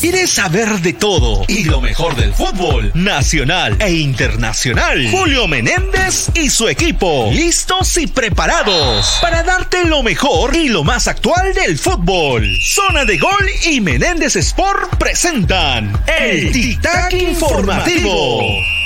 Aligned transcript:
¿Quieres 0.00 0.30
saber 0.30 0.80
de 0.80 0.92
todo 0.92 1.44
y 1.48 1.64
lo 1.64 1.80
mejor 1.80 2.14
del 2.16 2.34
fútbol 2.34 2.90
nacional 2.94 3.76
e 3.80 3.92
internacional? 3.92 5.08
Julio 5.10 5.48
Menéndez 5.48 6.30
y 6.34 6.50
su 6.50 6.68
equipo, 6.68 7.30
listos 7.32 7.96
y 7.96 8.06
preparados 8.06 9.18
para 9.20 9.42
darte 9.42 9.84
lo 9.84 10.02
mejor 10.02 10.54
y 10.56 10.68
lo 10.68 10.84
más 10.84 11.08
actual 11.08 11.54
del 11.54 11.78
fútbol. 11.78 12.46
Zona 12.62 13.04
de 13.04 13.18
Gol 13.18 13.50
y 13.66 13.80
Menéndez 13.80 14.36
Sport 14.36 14.96
presentan 14.96 15.98
el 16.18 16.52
Tic 16.52 16.80
Informativo. 17.12 18.83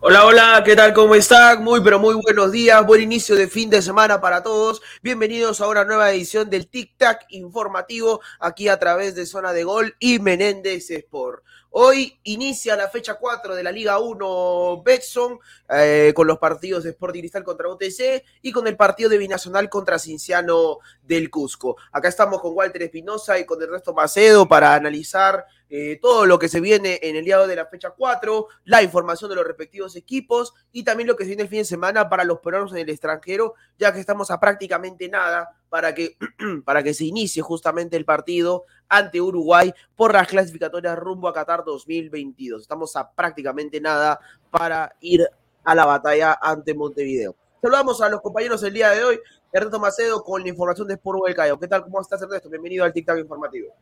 Hola, 0.00 0.26
hola, 0.26 0.62
¿qué 0.62 0.76
tal? 0.76 0.92
¿Cómo 0.92 1.14
están? 1.14 1.64
Muy, 1.64 1.80
pero 1.80 1.98
muy 1.98 2.14
buenos 2.14 2.52
días. 2.52 2.84
Buen 2.86 3.00
inicio 3.00 3.34
de 3.34 3.48
fin 3.48 3.70
de 3.70 3.80
semana 3.80 4.20
para 4.20 4.42
todos. 4.42 4.82
Bienvenidos 5.02 5.62
a 5.62 5.68
una 5.68 5.84
nueva 5.84 6.10
edición 6.10 6.50
del 6.50 6.68
Tic 6.68 6.92
Tac 6.98 7.24
informativo 7.30 8.20
aquí 8.38 8.68
a 8.68 8.78
través 8.78 9.14
de 9.14 9.24
Zona 9.24 9.54
de 9.54 9.64
Gol 9.64 9.96
y 9.98 10.18
Menéndez 10.18 10.90
Sport. 10.90 11.42
Hoy 11.78 12.18
inicia 12.22 12.74
la 12.74 12.88
fecha 12.88 13.16
4 13.16 13.54
de 13.54 13.62
la 13.62 13.70
Liga 13.70 13.98
1 13.98 14.82
Betson 14.82 15.38
eh, 15.68 16.10
con 16.16 16.26
los 16.26 16.38
partidos 16.38 16.84
de 16.84 16.90
Sporting 16.92 17.20
Cristal 17.20 17.44
contra 17.44 17.68
UTC 17.68 18.24
y 18.40 18.50
con 18.50 18.66
el 18.66 18.78
partido 18.78 19.10
de 19.10 19.18
Binacional 19.18 19.68
contra 19.68 19.98
Cinciano 19.98 20.78
del 21.02 21.28
Cusco. 21.28 21.76
Acá 21.92 22.08
estamos 22.08 22.40
con 22.40 22.54
Walter 22.54 22.82
Espinosa 22.82 23.38
y 23.38 23.44
con 23.44 23.60
el 23.60 23.68
resto 23.68 23.92
Macedo 23.92 24.48
para 24.48 24.74
analizar 24.74 25.44
eh, 25.68 25.98
todo 26.00 26.24
lo 26.24 26.38
que 26.38 26.48
se 26.48 26.60
viene 26.60 26.98
en 27.02 27.14
el 27.14 27.26
día 27.26 27.46
de 27.46 27.56
la 27.56 27.66
fecha 27.66 27.90
4, 27.90 28.46
la 28.64 28.82
información 28.82 29.28
de 29.28 29.36
los 29.36 29.46
respectivos 29.46 29.96
equipos 29.96 30.54
y 30.72 30.82
también 30.82 31.08
lo 31.08 31.16
que 31.16 31.24
se 31.24 31.28
viene 31.28 31.42
el 31.42 31.48
fin 31.50 31.58
de 31.58 31.64
semana 31.66 32.08
para 32.08 32.24
los 32.24 32.38
peruanos 32.38 32.72
en 32.72 32.78
el 32.78 32.88
extranjero, 32.88 33.54
ya 33.78 33.92
que 33.92 34.00
estamos 34.00 34.30
a 34.30 34.40
prácticamente 34.40 35.10
nada 35.10 35.50
para 35.68 35.94
que, 35.94 36.16
para 36.64 36.82
que 36.82 36.94
se 36.94 37.04
inicie 37.04 37.42
justamente 37.42 37.96
el 37.96 38.04
partido 38.04 38.64
ante 38.88 39.20
Uruguay 39.20 39.72
por 39.94 40.12
las 40.12 40.28
clasificatorias 40.28 40.96
rumbo 40.98 41.28
a 41.28 41.32
Qatar 41.32 41.64
2022. 41.64 42.62
Estamos 42.62 42.94
a 42.96 43.10
prácticamente 43.10 43.80
nada 43.80 44.20
para 44.50 44.94
ir 45.00 45.28
a 45.64 45.74
la 45.74 45.84
batalla 45.84 46.38
ante 46.40 46.74
Montevideo. 46.74 47.34
Saludamos 47.60 48.00
a 48.00 48.08
los 48.08 48.20
compañeros 48.20 48.62
el 48.62 48.74
día 48.74 48.90
de 48.90 49.04
hoy. 49.04 49.20
Ernesto 49.52 49.80
Macedo 49.80 50.22
con 50.22 50.42
la 50.42 50.48
información 50.48 50.86
de 50.86 50.94
Sport 50.94 51.34
Cayo. 51.34 51.58
¿Qué 51.58 51.66
tal? 51.66 51.82
¿Cómo 51.82 52.00
estás, 52.00 52.20
Ernesto? 52.22 52.48
Bienvenido 52.48 52.84
al 52.84 52.92
TikTok 52.92 53.18
informativo. 53.18 53.74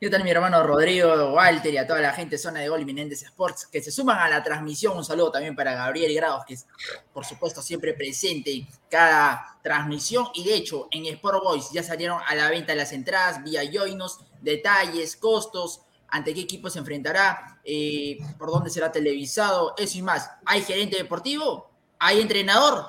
¿Qué 0.00 0.08
tal 0.08 0.24
mi 0.24 0.30
hermano 0.30 0.62
Rodrigo, 0.62 1.34
Walter 1.34 1.74
y 1.74 1.76
a 1.76 1.86
toda 1.86 2.00
la 2.00 2.14
gente 2.14 2.38
Zona 2.38 2.60
de 2.60 2.70
Gol 2.70 2.86
Menéndez 2.86 3.22
Sports 3.22 3.66
que 3.66 3.82
se 3.82 3.92
suman 3.92 4.16
a 4.16 4.30
la 4.30 4.42
transmisión? 4.42 4.96
Un 4.96 5.04
saludo 5.04 5.30
también 5.30 5.54
para 5.54 5.74
Gabriel 5.74 6.14
Grados, 6.14 6.46
que 6.46 6.54
es 6.54 6.66
por 7.12 7.26
supuesto 7.26 7.60
siempre 7.60 7.92
presente 7.92 8.50
en 8.50 8.66
cada 8.88 9.58
transmisión. 9.62 10.28
Y 10.32 10.44
de 10.44 10.54
hecho, 10.54 10.88
en 10.90 11.04
Sport 11.04 11.44
Boys 11.44 11.70
ya 11.70 11.82
salieron 11.82 12.18
a 12.26 12.34
la 12.34 12.48
venta 12.48 12.74
las 12.74 12.94
entradas 12.94 13.44
vía 13.44 13.60
Joinos, 13.70 14.20
detalles, 14.40 15.16
costos, 15.16 15.82
ante 16.08 16.32
qué 16.32 16.40
equipo 16.40 16.70
se 16.70 16.78
enfrentará, 16.78 17.60
eh, 17.62 18.16
por 18.38 18.50
dónde 18.50 18.70
será 18.70 18.90
televisado, 18.90 19.74
eso 19.76 19.98
y 19.98 20.02
más. 20.02 20.30
¿Hay 20.46 20.62
gerente 20.62 20.96
deportivo? 20.96 21.70
¿Hay 21.98 22.22
entrenador? 22.22 22.86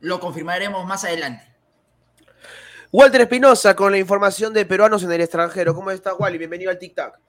Lo 0.00 0.20
confirmaremos 0.20 0.84
más 0.84 1.04
adelante. 1.04 1.49
Walter 2.92 3.20
Espinosa 3.20 3.76
con 3.76 3.92
la 3.92 3.98
información 3.98 4.52
de 4.52 4.66
peruanos 4.66 5.04
en 5.04 5.12
el 5.12 5.20
extranjero. 5.20 5.76
¿Cómo 5.76 5.92
está, 5.92 6.12
Wally? 6.14 6.38
Bienvenido 6.38 6.72
al 6.72 6.78
Tic 6.78 6.92
Tac. 6.92 7.20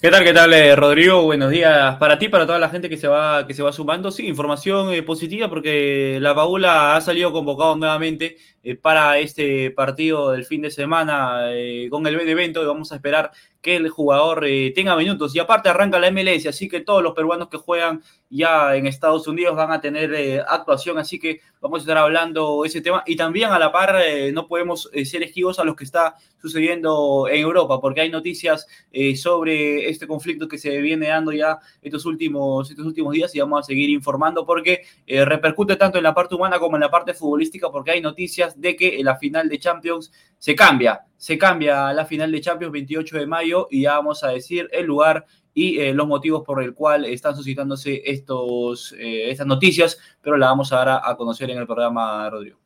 ¿Qué 0.00 0.10
tal, 0.10 0.24
qué 0.24 0.32
tal, 0.32 0.52
eh, 0.52 0.74
Rodrigo? 0.74 1.22
Buenos 1.22 1.50
días 1.50 1.96
para 1.98 2.18
ti, 2.18 2.28
para 2.28 2.46
toda 2.46 2.58
la 2.58 2.68
gente 2.68 2.88
que 2.88 2.96
se 2.96 3.06
va, 3.06 3.46
que 3.46 3.54
se 3.54 3.62
va 3.62 3.72
sumando. 3.72 4.10
Sí, 4.10 4.26
información 4.26 4.92
eh, 4.92 5.04
positiva 5.04 5.48
porque 5.48 6.18
la 6.20 6.34
Paula 6.34 6.96
ha 6.96 7.00
salido 7.00 7.30
convocado 7.30 7.76
nuevamente 7.76 8.38
eh, 8.68 8.76
para 8.76 9.18
este 9.18 9.70
partido 9.70 10.32
del 10.32 10.44
fin 10.44 10.60
de 10.60 10.70
semana 10.70 11.48
con 11.88 12.06
el 12.06 12.28
evento 12.28 12.62
y 12.62 12.66
vamos 12.66 12.92
a 12.92 12.96
esperar 12.96 13.30
que 13.62 13.76
el 13.76 13.88
jugador 13.88 14.44
tenga 14.74 14.94
minutos. 14.94 15.34
Y 15.34 15.38
aparte 15.38 15.70
arranca 15.70 15.98
la 15.98 16.10
MLS, 16.10 16.46
así 16.46 16.68
que 16.68 16.80
todos 16.80 17.02
los 17.02 17.14
peruanos 17.14 17.48
que 17.48 17.56
juegan 17.56 18.02
ya 18.30 18.76
en 18.76 18.86
Estados 18.86 19.26
Unidos 19.26 19.56
van 19.56 19.72
a 19.72 19.80
tener 19.80 20.44
actuación, 20.46 20.98
así 20.98 21.18
que 21.18 21.40
vamos 21.60 21.80
a 21.80 21.82
estar 21.82 21.96
hablando 21.96 22.64
ese 22.64 22.80
tema. 22.82 23.02
Y 23.06 23.16
también 23.16 23.50
a 23.50 23.58
la 23.58 23.72
par 23.72 23.96
no 24.32 24.46
podemos 24.46 24.88
ser 25.04 25.22
esquivos 25.24 25.58
a 25.58 25.64
lo 25.64 25.74
que 25.74 25.84
está 25.84 26.14
sucediendo 26.40 27.26
en 27.28 27.40
Europa, 27.40 27.80
porque 27.80 28.02
hay 28.02 28.10
noticias 28.10 28.68
sobre 29.16 29.88
este 29.88 30.06
conflicto 30.06 30.46
que 30.46 30.58
se 30.58 30.80
viene 30.80 31.08
dando 31.08 31.32
ya 31.32 31.58
estos 31.82 32.06
últimos, 32.06 32.70
estos 32.70 32.86
últimos 32.86 33.12
días 33.12 33.34
y 33.34 33.40
vamos 33.40 33.60
a 33.60 33.62
seguir 33.64 33.90
informando 33.90 34.46
porque 34.46 34.82
repercute 35.06 35.74
tanto 35.74 35.98
en 35.98 36.04
la 36.04 36.14
parte 36.14 36.36
humana 36.36 36.60
como 36.60 36.76
en 36.76 36.82
la 36.82 36.90
parte 36.90 37.12
futbolística, 37.12 37.70
porque 37.70 37.90
hay 37.90 38.00
noticias 38.00 38.57
de 38.58 38.76
que 38.76 39.02
la 39.02 39.16
final 39.16 39.48
de 39.48 39.58
Champions 39.58 40.12
se 40.38 40.54
cambia, 40.54 41.04
se 41.16 41.36
cambia 41.36 41.92
la 41.92 42.06
final 42.06 42.30
de 42.30 42.40
Champions 42.40 42.72
28 42.72 43.18
de 43.18 43.26
mayo 43.26 43.68
y 43.70 43.82
ya 43.82 43.94
vamos 43.94 44.22
a 44.22 44.28
decir 44.28 44.68
el 44.72 44.86
lugar 44.86 45.26
y 45.52 45.80
eh, 45.80 45.92
los 45.92 46.06
motivos 46.06 46.44
por 46.44 46.62
el 46.62 46.72
cual 46.72 47.04
están 47.04 47.34
suscitándose 47.34 48.02
estos, 48.04 48.94
eh, 48.96 49.30
estas 49.30 49.46
noticias, 49.46 49.98
pero 50.22 50.36
la 50.36 50.46
vamos 50.46 50.72
a 50.72 50.76
dar 50.76 51.00
a, 51.04 51.16
conocer 51.16 51.50
en 51.50 51.58
el 51.58 51.66
programa, 51.66 52.30
Rodrigo. 52.30 52.58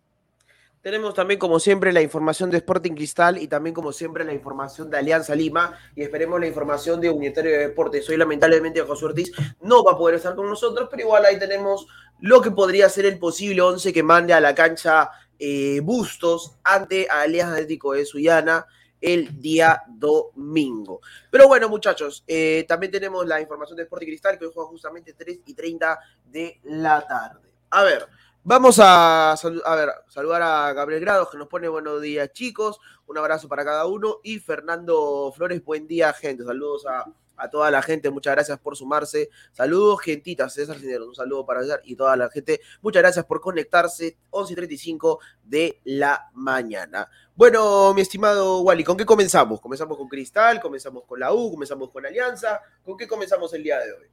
Tenemos 0.82 1.14
también, 1.14 1.38
como 1.38 1.58
siempre, 1.58 1.92
la 1.92 2.02
información 2.02 2.50
de 2.50 2.58
Sporting 2.58 2.92
Cristal 2.92 3.38
y 3.38 3.46
también, 3.46 3.72
como 3.72 3.92
siempre, 3.92 4.24
la 4.24 4.34
información 4.34 4.90
de 4.90 4.98
Alianza 4.98 5.34
Lima 5.34 5.78
y 5.94 6.02
esperemos 6.02 6.40
la 6.40 6.48
información 6.48 7.00
de 7.00 7.08
Unitario 7.08 7.52
de 7.52 7.68
Deportes. 7.68 8.06
Hoy, 8.10 8.16
lamentablemente, 8.16 8.80
José 8.82 9.04
Ortiz 9.06 9.32
no 9.62 9.84
va 9.84 9.92
a 9.92 9.96
poder 9.96 10.16
estar 10.16 10.34
con 10.34 10.46
nosotros, 10.46 10.88
pero 10.90 11.04
igual 11.04 11.24
ahí 11.24 11.38
tenemos 11.38 11.86
lo 12.20 12.42
que 12.42 12.50
podría 12.50 12.88
ser 12.88 13.06
el 13.06 13.18
posible 13.18 13.62
11 13.62 13.92
que 13.92 14.02
mande 14.02 14.34
a 14.34 14.40
la 14.40 14.54
cancha 14.54 15.08
eh, 15.38 15.80
Bustos 15.80 16.58
ante 16.62 17.08
Alianza 17.08 17.54
Atlético 17.54 17.92
de 17.92 18.04
Suyana 18.04 18.66
el 19.00 19.40
día 19.40 19.82
domingo. 19.88 21.00
Pero 21.30 21.48
bueno, 21.48 21.68
muchachos, 21.68 22.24
eh, 22.26 22.64
también 22.68 22.92
tenemos 22.92 23.26
la 23.26 23.40
información 23.40 23.76
de 23.76 23.82
Sporting 23.82 24.06
Cristal 24.06 24.38
que 24.38 24.46
hoy 24.46 24.52
juega 24.54 24.70
justamente 24.70 25.12
3 25.12 25.40
y 25.44 25.54
30 25.54 25.98
de 26.24 26.60
la 26.64 27.06
tarde. 27.06 27.52
A 27.70 27.82
ver, 27.82 28.06
vamos 28.44 28.78
a, 28.78 29.32
a 29.32 29.76
ver, 29.76 29.90
saludar 30.08 30.42
a 30.42 30.72
Gabriel 30.72 31.00
Grados 31.00 31.30
que 31.30 31.38
nos 31.38 31.48
pone 31.48 31.68
buenos 31.68 32.00
días 32.00 32.32
chicos, 32.32 32.78
un 33.06 33.18
abrazo 33.18 33.48
para 33.48 33.64
cada 33.64 33.86
uno 33.86 34.18
y 34.22 34.38
Fernando 34.38 35.32
Flores, 35.34 35.64
buen 35.64 35.86
día 35.86 36.12
gente, 36.12 36.44
saludos 36.44 36.86
a 36.86 37.06
a 37.36 37.50
toda 37.50 37.70
la 37.70 37.82
gente, 37.82 38.10
muchas 38.10 38.34
gracias 38.34 38.58
por 38.58 38.76
sumarse. 38.76 39.30
Saludos, 39.52 40.00
gentitas, 40.00 40.54
César 40.54 40.78
Cineros, 40.78 41.08
un 41.08 41.14
saludo 41.14 41.44
para 41.44 41.62
César 41.62 41.80
y 41.84 41.96
toda 41.96 42.16
la 42.16 42.28
gente. 42.30 42.60
Muchas 42.80 43.02
gracias 43.02 43.24
por 43.24 43.40
conectarse, 43.40 44.16
11 44.30 44.52
y 44.52 44.56
35 44.56 45.20
de 45.44 45.80
la 45.84 46.30
mañana. 46.34 47.08
Bueno, 47.34 47.94
mi 47.94 48.02
estimado 48.02 48.60
Wally, 48.60 48.84
¿con 48.84 48.96
qué 48.96 49.06
comenzamos? 49.06 49.60
Comenzamos 49.60 49.96
con 49.96 50.08
Cristal, 50.08 50.60
comenzamos 50.60 51.04
con 51.04 51.18
la 51.18 51.32
U, 51.32 51.50
comenzamos 51.50 51.90
con 51.90 52.04
Alianza. 52.04 52.60
¿Con 52.84 52.96
qué 52.96 53.08
comenzamos 53.08 53.52
el 53.54 53.62
día 53.62 53.78
de 53.78 53.92
hoy? 53.92 54.06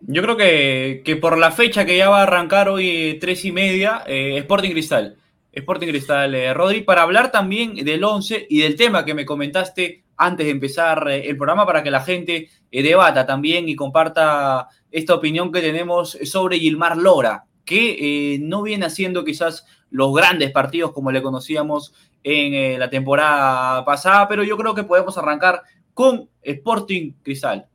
Yo 0.00 0.22
creo 0.22 0.36
que, 0.36 1.02
que 1.04 1.16
por 1.16 1.38
la 1.38 1.50
fecha 1.50 1.84
que 1.84 1.96
ya 1.96 2.08
va 2.08 2.20
a 2.20 2.22
arrancar 2.22 2.68
hoy, 2.68 3.18
tres 3.20 3.44
y 3.44 3.52
media, 3.52 4.02
eh, 4.06 4.38
Sporting 4.38 4.70
Cristal. 4.70 5.16
Sporting 5.52 5.88
Cristal, 5.88 6.34
eh, 6.34 6.54
Rodri, 6.54 6.80
para 6.80 7.02
hablar 7.02 7.30
también 7.30 7.74
del 7.74 8.02
11 8.02 8.46
y 8.48 8.62
del 8.62 8.74
tema 8.74 9.04
que 9.04 9.14
me 9.14 9.26
comentaste 9.26 10.02
antes 10.24 10.46
de 10.46 10.52
empezar 10.52 11.08
eh, 11.08 11.28
el 11.28 11.36
programa 11.36 11.66
para 11.66 11.82
que 11.82 11.90
la 11.90 12.00
gente 12.00 12.48
eh, 12.70 12.82
debata 12.82 13.26
también 13.26 13.68
y 13.68 13.76
comparta 13.76 14.68
esta 14.90 15.14
opinión 15.14 15.52
que 15.52 15.60
tenemos 15.60 16.18
sobre 16.24 16.58
Gilmar 16.58 16.96
Lora, 16.96 17.44
que 17.64 18.38
no 18.42 18.62
viene 18.62 18.86
haciendo 18.86 19.24
quizás 19.24 19.66
los 19.90 20.12
grandes 20.14 20.50
partidos 20.50 20.92
como 20.92 21.10
le 21.10 21.22
conocíamos 21.22 21.94
en 22.24 22.78
la 22.78 22.90
temporada 22.90 23.84
pasada, 23.84 24.28
pero 24.28 24.42
yo 24.42 24.56
creo 24.56 24.74
que 24.74 24.84
podemos 24.84 25.16
arrancar 25.16 25.62
con 25.94 26.28
Sporting 26.42 27.12
Cristal. 27.22 27.66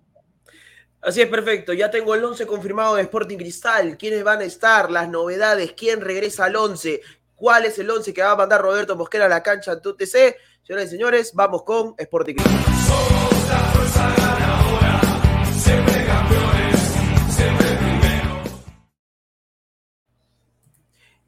Así 1.02 1.22
es, 1.22 1.28
perfecto. 1.28 1.74
Ya 1.74 1.90
tengo 1.90 2.16
el 2.16 2.24
11 2.24 2.46
confirmado 2.46 2.96
de 2.96 3.04
Sporting 3.04 3.38
Cristal. 3.38 3.98
¿Quiénes 3.98 4.24
van 4.24 4.42
a 4.42 4.44
estar? 4.44 4.92
Las 4.92 5.10
novedades. 5.10 5.74
¿Quién 5.74 6.02
regresa 6.02 6.46
al 6.46 6.56
11? 6.56 7.02
cuál 7.38 7.66
es 7.66 7.80
el 7.80 7.90
11 7.90 8.14
que 8.14 8.22
va 8.22 8.32
a 8.32 8.36
mandar 8.36 8.62
Roberto 8.62 8.98
Mosquera 8.98 9.26
a 9.26 9.30
la 9.30 9.44
cancha 9.44 9.72
ante 9.72 9.88
UTC. 9.88 10.36
Señoras 10.68 10.88
y 10.88 10.90
señores, 10.90 11.32
vamos 11.34 11.64
con 11.64 11.96
Sporting 11.98 12.36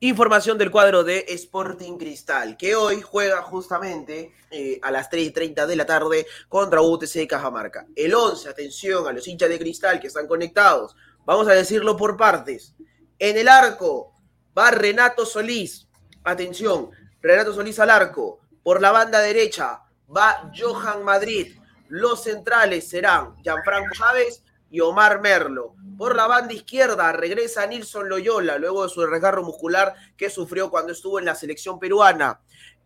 Información 0.01 0.57
del 0.57 0.69
cuadro 0.69 1.05
de 1.05 1.23
Sporting 1.29 1.97
Cristal, 1.97 2.57
que 2.57 2.75
hoy 2.75 2.99
juega 3.01 3.41
justamente 3.41 4.33
eh, 4.51 4.77
a 4.81 4.91
las 4.91 5.09
3.30 5.09 5.65
de 5.67 5.75
la 5.77 5.85
tarde 5.85 6.27
contra 6.49 6.81
UTC 6.81 7.25
Cajamarca. 7.25 7.87
El 7.95 8.13
11, 8.13 8.49
atención 8.49 9.07
a 9.07 9.13
los 9.13 9.25
hinchas 9.25 9.47
de 9.47 9.57
Cristal 9.57 10.01
que 10.01 10.07
están 10.07 10.27
conectados. 10.27 10.97
Vamos 11.23 11.47
a 11.47 11.53
decirlo 11.53 11.95
por 11.95 12.17
partes. 12.17 12.75
En 13.17 13.37
el 13.37 13.47
arco 13.47 14.11
va 14.57 14.71
Renato 14.71 15.25
Solís, 15.25 15.87
Atención, 16.25 16.89
Renato 17.21 17.53
Solís 17.53 17.79
al 17.79 17.89
arco. 17.89 18.41
Por 18.69 18.81
la 18.81 18.91
banda 18.91 19.19
derecha 19.21 19.81
va 20.15 20.51
Johan 20.55 21.03
Madrid. 21.03 21.57
Los 21.87 22.25
centrales 22.25 22.87
serán 22.87 23.35
Gianfranco 23.41 23.95
Chávez 23.95 24.43
y 24.69 24.79
Omar 24.79 25.21
Merlo. 25.21 25.73
Por 25.97 26.15
la 26.15 26.27
banda 26.27 26.53
izquierda 26.53 27.11
regresa 27.11 27.65
Nilson 27.65 28.07
Loyola 28.07 28.59
luego 28.59 28.83
de 28.83 28.89
su 28.89 29.01
desgarro 29.01 29.41
muscular 29.41 29.95
que 30.15 30.29
sufrió 30.29 30.69
cuando 30.69 30.91
estuvo 30.91 31.17
en 31.17 31.25
la 31.25 31.33
selección 31.33 31.79
peruana. 31.79 32.41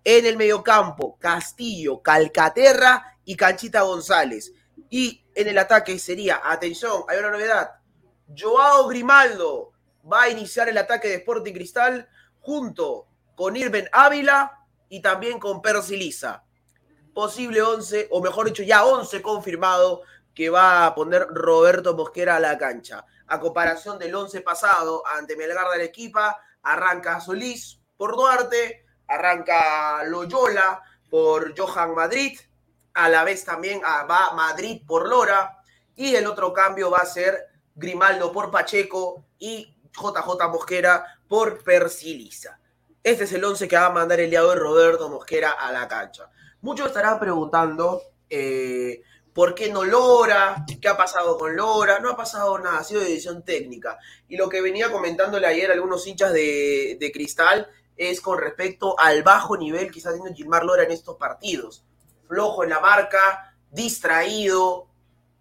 En 0.06 0.25
el 0.25 0.38
mediocampo, 0.38 1.18
Castillo, 1.19 2.01
Calcaterra 2.01 3.18
y 3.25 3.35
Canchita 3.35 3.81
González. 3.81 4.53
Y 4.89 5.25
en 5.35 5.50
el 5.50 5.57
ataque 5.57 6.00
sería, 6.00 6.39
atención, 6.45 7.03
hay 7.09 7.19
una 7.19 7.31
novedad. 7.31 7.71
Joao 8.33 8.88
Grimaldo 8.88 9.74
va 10.09 10.21
a 10.21 10.30
iniciar 10.30 10.69
el 10.69 10.77
ataque 10.77 11.09
de 11.09 11.15
Sporting 11.15 11.51
Cristal 11.51 12.07
junto 12.39 13.06
con 13.35 13.57
Irben 13.57 13.89
Ávila 13.91 14.62
y 14.94 15.01
también 15.01 15.40
con 15.40 15.60
Percy 15.60 15.98
Lisa. 15.98 16.44
Posible 17.16 17.63
11, 17.63 18.10
o 18.12 18.22
mejor 18.22 18.45
dicho, 18.45 18.62
ya 18.62 18.86
11 18.86 19.24
confirmado 19.24 20.04
que 20.36 20.51
va 20.51 20.86
a 20.86 20.94
poner 20.94 21.25
Roberto 21.31 21.95
Mosquera 21.95 22.36
a 22.36 22.40
la 22.40 22.60
cancha. 22.60 23.04
A 23.25 23.40
comparación 23.40 23.98
del 23.98 24.13
11 24.13 24.42
pasado 24.42 25.01
ante 25.07 25.36
Melgar 25.36 25.68
de 25.69 25.75
Arequipa, 25.78 26.38
arranca 26.62 27.19
Solís 27.19 27.80
por 27.98 28.16
Duarte, 28.16 28.86
arranca 29.07 30.04
Loyola 30.04 30.84
por 31.10 31.57
Johan 31.57 31.95
Madrid, 31.95 32.40
a 32.94 33.10
la 33.10 33.24
vez 33.24 33.44
también 33.44 33.81
ah, 33.84 34.06
va 34.07 34.36
Madrid 34.36 34.84
por 34.86 35.10
Lora, 35.10 35.57
y 35.95 36.13
el 36.13 36.28
otro 36.28 36.54
cambio 36.54 36.92
va 36.92 37.00
a 37.00 37.07
ser 37.07 37.48
Grimaldo 37.74 38.31
por 38.31 38.51
Pacheco 38.51 39.25
y 39.40 39.75
JJ 39.92 40.50
Mosquera 40.51 41.19
por 41.28 41.63
Persilisa. 41.63 42.60
Este 43.04 43.26
es 43.26 43.34
el 43.34 43.44
11 43.44 43.68
que 43.68 43.76
va 43.76 43.88
a 43.88 43.90
mandar 43.90 44.22
el 44.22 44.30
día 44.30 44.42
de 44.42 44.56
Roberto 44.56 45.10
Mosquera 45.10 45.52
a 45.52 45.74
la 45.74 45.90
cancha. 45.90 46.30
Muchos 46.62 46.88
estarán 46.88 47.20
preguntando 47.20 48.02
eh, 48.30 49.02
por 49.34 49.54
qué 49.54 49.70
no 49.70 49.84
Lora, 49.84 50.66
qué 50.82 50.88
ha 50.88 50.96
pasado 50.96 51.38
con 51.38 51.54
Lora. 51.54 52.00
No 52.00 52.12
ha 52.12 52.16
pasado 52.16 52.58
nada, 52.60 52.80
ha 52.80 52.84
sido 52.86 53.02
decisión 53.02 53.44
técnica. 53.44 54.00
Y 54.30 54.38
lo 54.38 54.48
que 54.48 54.62
venía 54.62 54.90
comentándole 54.90 55.48
ayer 55.48 55.70
a 55.70 55.74
algunos 55.74 56.08
hinchas 56.08 56.32
de, 56.32 56.96
de 56.98 57.12
Cristal 57.12 57.70
es 57.98 58.22
con 58.22 58.40
respecto 58.40 58.98
al 58.98 59.22
bajo 59.22 59.58
nivel 59.58 59.92
que 59.92 59.98
está 59.98 60.12
haciendo 60.12 60.34
Gilmar 60.34 60.64
Lora 60.64 60.84
en 60.84 60.92
estos 60.92 61.18
partidos. 61.18 61.84
Flojo 62.30 62.64
en 62.64 62.70
la 62.70 62.80
marca, 62.80 63.54
distraído, 63.70 64.88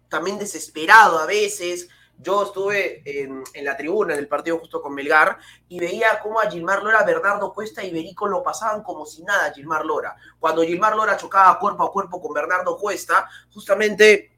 también 0.09 0.37
desesperado 0.37 1.17
a 1.17 1.25
veces. 1.25 1.87
Yo 2.17 2.43
estuve 2.43 3.01
en, 3.05 3.43
la 3.63 3.75
tribuna 3.75 4.15
del 4.15 4.27
partido 4.27 4.59
justo 4.59 4.81
con 4.81 4.93
Melgar 4.93 5.37
y 5.67 5.79
veía 5.79 6.19
cómo 6.21 6.39
a 6.39 6.49
Gilmar 6.49 6.81
Lora, 6.81 7.03
Bernardo 7.03 7.53
Cuesta 7.53 7.83
y 7.83 7.91
Berico 7.91 8.27
lo 8.27 8.41
pasaban 8.41 8.83
como 8.83 9.05
si 9.05 9.23
nada 9.23 9.47
a 9.47 9.53
Gilmar 9.53 9.85
Lora. 9.85 10.15
Cuando 10.39 10.61
Gilmar 10.63 10.95
Lora 10.95 11.17
chocaba 11.17 11.59
cuerpo 11.59 11.83
a 11.83 11.91
cuerpo 11.91 12.21
con 12.21 12.33
Bernardo 12.33 12.77
Cuesta, 12.77 13.29
justamente 13.53 14.31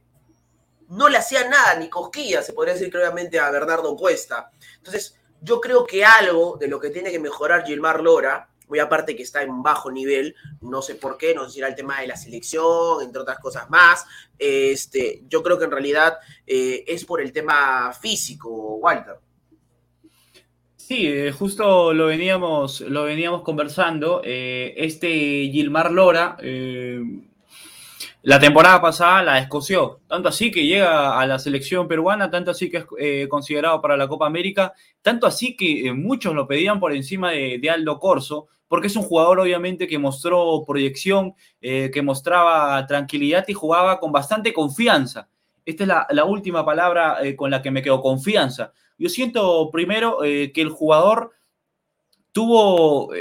no 0.89 1.09
le 1.09 1.17
hacía 1.17 1.47
nada, 1.47 1.75
ni 1.75 1.89
cosquilla, 1.89 2.41
se 2.41 2.53
podría 2.53 2.73
decir 2.73 2.91
claramente 2.91 3.39
a 3.39 3.51
Bernardo 3.51 3.95
Cuesta. 3.95 4.51
Entonces, 4.77 5.19
yo 5.41 5.61
creo 5.61 5.85
que 5.85 6.05
algo 6.05 6.57
de 6.57 6.67
lo 6.67 6.79
que 6.79 6.89
tiene 6.89 7.11
que 7.11 7.19
mejorar 7.19 7.65
Gilmar 7.65 8.01
Lora 8.01 8.49
muy 8.67 8.79
aparte 8.79 9.15
que 9.15 9.23
está 9.23 9.43
en 9.43 9.61
bajo 9.61 9.91
nivel, 9.91 10.35
no 10.61 10.81
sé 10.81 10.95
por 10.95 11.17
qué, 11.17 11.33
no 11.33 11.49
sé 11.49 11.61
el 11.65 11.75
tema 11.75 12.01
de 12.01 12.07
la 12.07 12.15
selección, 12.17 13.03
entre 13.03 13.21
otras 13.21 13.39
cosas 13.39 13.69
más. 13.69 14.05
Este, 14.37 15.23
yo 15.27 15.43
creo 15.43 15.57
que 15.57 15.65
en 15.65 15.71
realidad 15.71 16.17
eh, 16.45 16.83
es 16.87 17.05
por 17.05 17.21
el 17.21 17.31
tema 17.31 17.93
físico, 17.93 18.49
Walter. 18.75 19.15
Sí, 20.75 21.07
eh, 21.07 21.31
justo 21.31 21.93
lo 21.93 22.07
veníamos, 22.07 22.81
lo 22.81 23.03
veníamos 23.03 23.41
conversando. 23.41 24.21
Eh, 24.23 24.73
este 24.77 25.09
Gilmar 25.51 25.91
Lora, 25.91 26.37
la 28.21 28.39
temporada 28.39 28.81
pasada 28.81 29.21
la 29.21 29.39
escoció, 29.39 29.99
tanto 30.07 30.29
así 30.29 30.49
que 30.51 30.65
llega 30.65 31.19
a 31.19 31.25
la 31.27 31.37
selección 31.37 31.87
peruana, 31.87 32.31
tanto 32.31 32.51
así 32.51 32.71
que 32.71 32.83
es 32.97 33.27
considerado 33.27 33.81
para 33.81 33.97
la 33.97 34.07
Copa 34.07 34.25
América, 34.25 34.73
tanto 35.03 35.27
así 35.27 35.55
que 35.55 35.93
muchos 35.93 36.33
lo 36.33 36.47
pedían 36.47 36.79
por 36.79 36.91
encima 36.93 37.31
de 37.31 37.69
Aldo 37.69 37.99
Corso 37.99 38.47
porque 38.67 38.87
es 38.87 38.95
un 38.95 39.03
jugador 39.03 39.39
obviamente 39.39 39.87
que 39.87 39.99
mostró 39.99 40.63
proyección, 40.65 41.33
eh, 41.61 41.91
que 41.93 42.01
mostraba 42.01 42.85
tranquilidad 42.87 43.45
y 43.47 43.53
jugaba 43.53 43.99
con 43.99 44.11
bastante 44.11 44.53
confianza. 44.53 45.29
Esta 45.65 45.83
es 45.83 45.89
la, 46.15 46.25
última 46.25 46.65
palabra 46.65 47.17
eh, 47.23 47.35
con 47.35 47.49
la 47.49 47.61
que 47.61 47.71
me 47.71 47.81
quedo, 47.81 48.01
confianza. 48.01 48.71
Yo 48.97 49.09
siento 49.09 49.69
primero 49.71 50.23
eh, 50.23 50.51
que 50.51 50.61
el 50.61 50.69
jugador 50.69 51.31
tuvo 52.31 53.11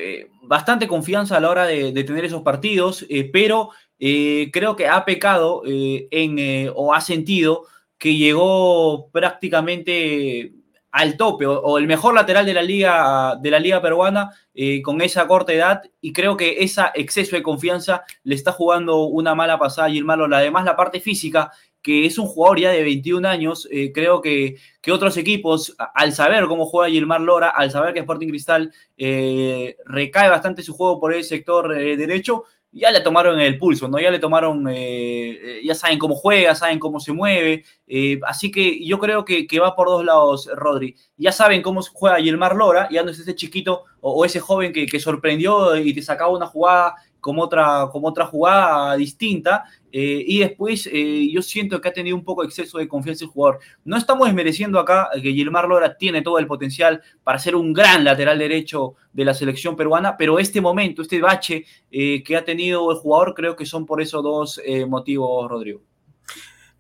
bastante 0.43 0.89
confianza 0.89 1.37
a 1.37 1.41
la 1.41 1.51
hora 1.51 1.67
de, 1.67 1.93
de 1.93 2.05
tener 2.05 2.25
esos 2.25 2.43
partidos, 2.43 3.07
pero 3.33 3.71
creo 3.97 4.75
que 4.75 4.89
ha 4.89 5.05
pecado 5.05 5.63
en, 5.65 6.73
o 6.75 6.93
ha 6.93 7.01
sentido 7.01 7.67
que 7.97 8.17
llegó 8.17 9.09
prácticamente 9.13 10.54
al 10.95 11.17
tope 11.17 11.45
o, 11.45 11.77
el 11.77 11.89
mejor 11.89 12.15
lateral 12.15 12.47
de 12.47 12.55
la 12.55 12.63
liga, 12.63 13.37
de 13.41 13.51
la 13.51 13.59
liga 13.59 13.83
peruana 13.83 14.31
eh, 14.55 14.81
con 14.81 15.01
esa 15.01 15.27
corta 15.27 15.53
edad 15.53 15.83
y 16.01 16.13
creo 16.13 16.37
que 16.37 16.63
ese 16.63 16.83
exceso 16.95 17.35
de 17.35 17.43
confianza 17.43 18.05
le 18.23 18.37
está 18.37 18.53
jugando 18.53 19.03
una 19.07 19.35
mala 19.35 19.59
pasada 19.59 19.89
a 19.89 19.91
Gilmar 19.91 20.21
Además 20.33 20.65
la 20.65 20.77
parte 20.77 21.01
física, 21.01 21.51
que 21.83 22.07
es 22.07 22.17
un 22.17 22.27
jugador 22.27 22.61
ya 22.61 22.71
de 22.71 22.85
21 22.85 23.27
años, 23.27 23.67
eh, 23.73 23.91
creo 23.93 24.23
que, 24.23 24.55
que, 24.81 24.93
otros 24.93 25.17
equipos, 25.17 25.75
al 25.95 26.13
saber 26.13 26.45
cómo 26.47 26.65
juega 26.65 26.93
Gilmar 26.93 27.21
Lora, 27.21 27.49
al 27.49 27.73
saber 27.73 27.93
que 27.93 27.99
Sporting 27.99 28.29
Cristal 28.29 28.73
eh, 28.97 29.77
recae 29.87 30.31
bastante 30.31 30.63
su 30.63 30.75
juego 30.75 31.01
por 31.01 31.13
el 31.13 31.25
sector 31.25 31.75
derecho, 31.75 32.45
ya 32.75 32.91
le 32.91 33.01
tomaron 33.01 33.41
el 33.41 33.57
pulso, 33.57 33.87
¿no? 33.89 34.01
Ya 34.01 34.11
le 34.11 34.19
tomaron, 34.19 34.69
eh, 34.69 35.31
eh, 35.31 35.61
ya 35.65 35.75
saben 35.77 35.99
cómo 35.99 36.17
juega, 36.17 36.55
saben 36.57 36.81
cómo 36.81 36.99
se 36.99 37.13
mueve. 37.13 37.65
Eh, 37.87 38.19
así 38.27 38.51
que 38.51 38.85
yo 38.85 38.99
creo 38.99 39.25
que, 39.25 39.47
va 39.61 39.77
por 39.77 39.87
dos 39.87 40.05
lados, 40.05 40.51
Rodri. 40.55 40.97
Ya 41.17 41.31
saben 41.31 41.63
cómo 41.63 41.81
juega 41.93 42.17
Gilmar 42.17 42.57
Lora, 42.57 42.89
ya 42.91 43.05
no 43.05 43.11
es 43.11 43.19
ese 43.21 43.35
chiquito 43.37 43.85
o, 44.01 44.25
ese 44.25 44.41
joven 44.41 44.73
que, 44.73 44.87
que, 44.87 44.99
sorprendió 44.99 45.77
y 45.77 45.95
te 45.95 46.03
sacaba 46.03 46.33
una 46.33 46.47
jugada 46.47 46.97
como 47.21 47.43
otra, 47.43 47.89
como 47.93 48.09
otra 48.09 48.27
jugada 48.27 48.97
distinta. 48.97 49.65
Eh, 49.97 50.25
y 50.27 50.41
después 50.41 50.89
eh, 50.93 51.29
yo 51.31 51.41
siento 51.41 51.81
que 51.81 51.89
ha 51.89 51.93
tenido 51.93 52.17
un 52.17 52.25
poco 52.25 52.43
de 52.43 52.49
exceso 52.49 52.79
de 52.79 52.89
confianza 52.89 53.25
el 53.25 53.31
jugador. 53.31 53.61
No 53.85 53.97
estamos 53.97 54.27
desmereciendo 54.27 54.81
acá 54.81 55.09
que 55.23 55.33
Gilmar 55.33 55.69
Lora 55.69 55.97
tiene 55.97 56.21
todo 56.21 56.41
el 56.41 56.49
potencial 56.49 57.01
para 57.23 57.39
ser 57.39 57.55
un 57.55 57.73
gran 57.73 58.03
lateral 58.03 58.37
derecho 58.41 58.97
de 59.13 59.25
la 59.25 59.35
selección 59.35 59.77
peruana, 59.77 60.17
pero 60.17 60.41
este 60.41 60.61
momento, 60.61 61.03
este 61.03 61.21
bache 61.21 61.65
eh, 61.93 62.25
que 62.25 62.37
ha 62.37 62.45
tenido 62.45 62.91
el 62.91 62.97
jugador, 62.97 63.35
creo 63.35 63.55
que 63.55 63.67
son 63.67 63.87
por 63.87 64.03
esos 64.03 64.21
dos 64.21 64.61
motivos, 64.89 65.49
Rodrigo. 65.49 65.81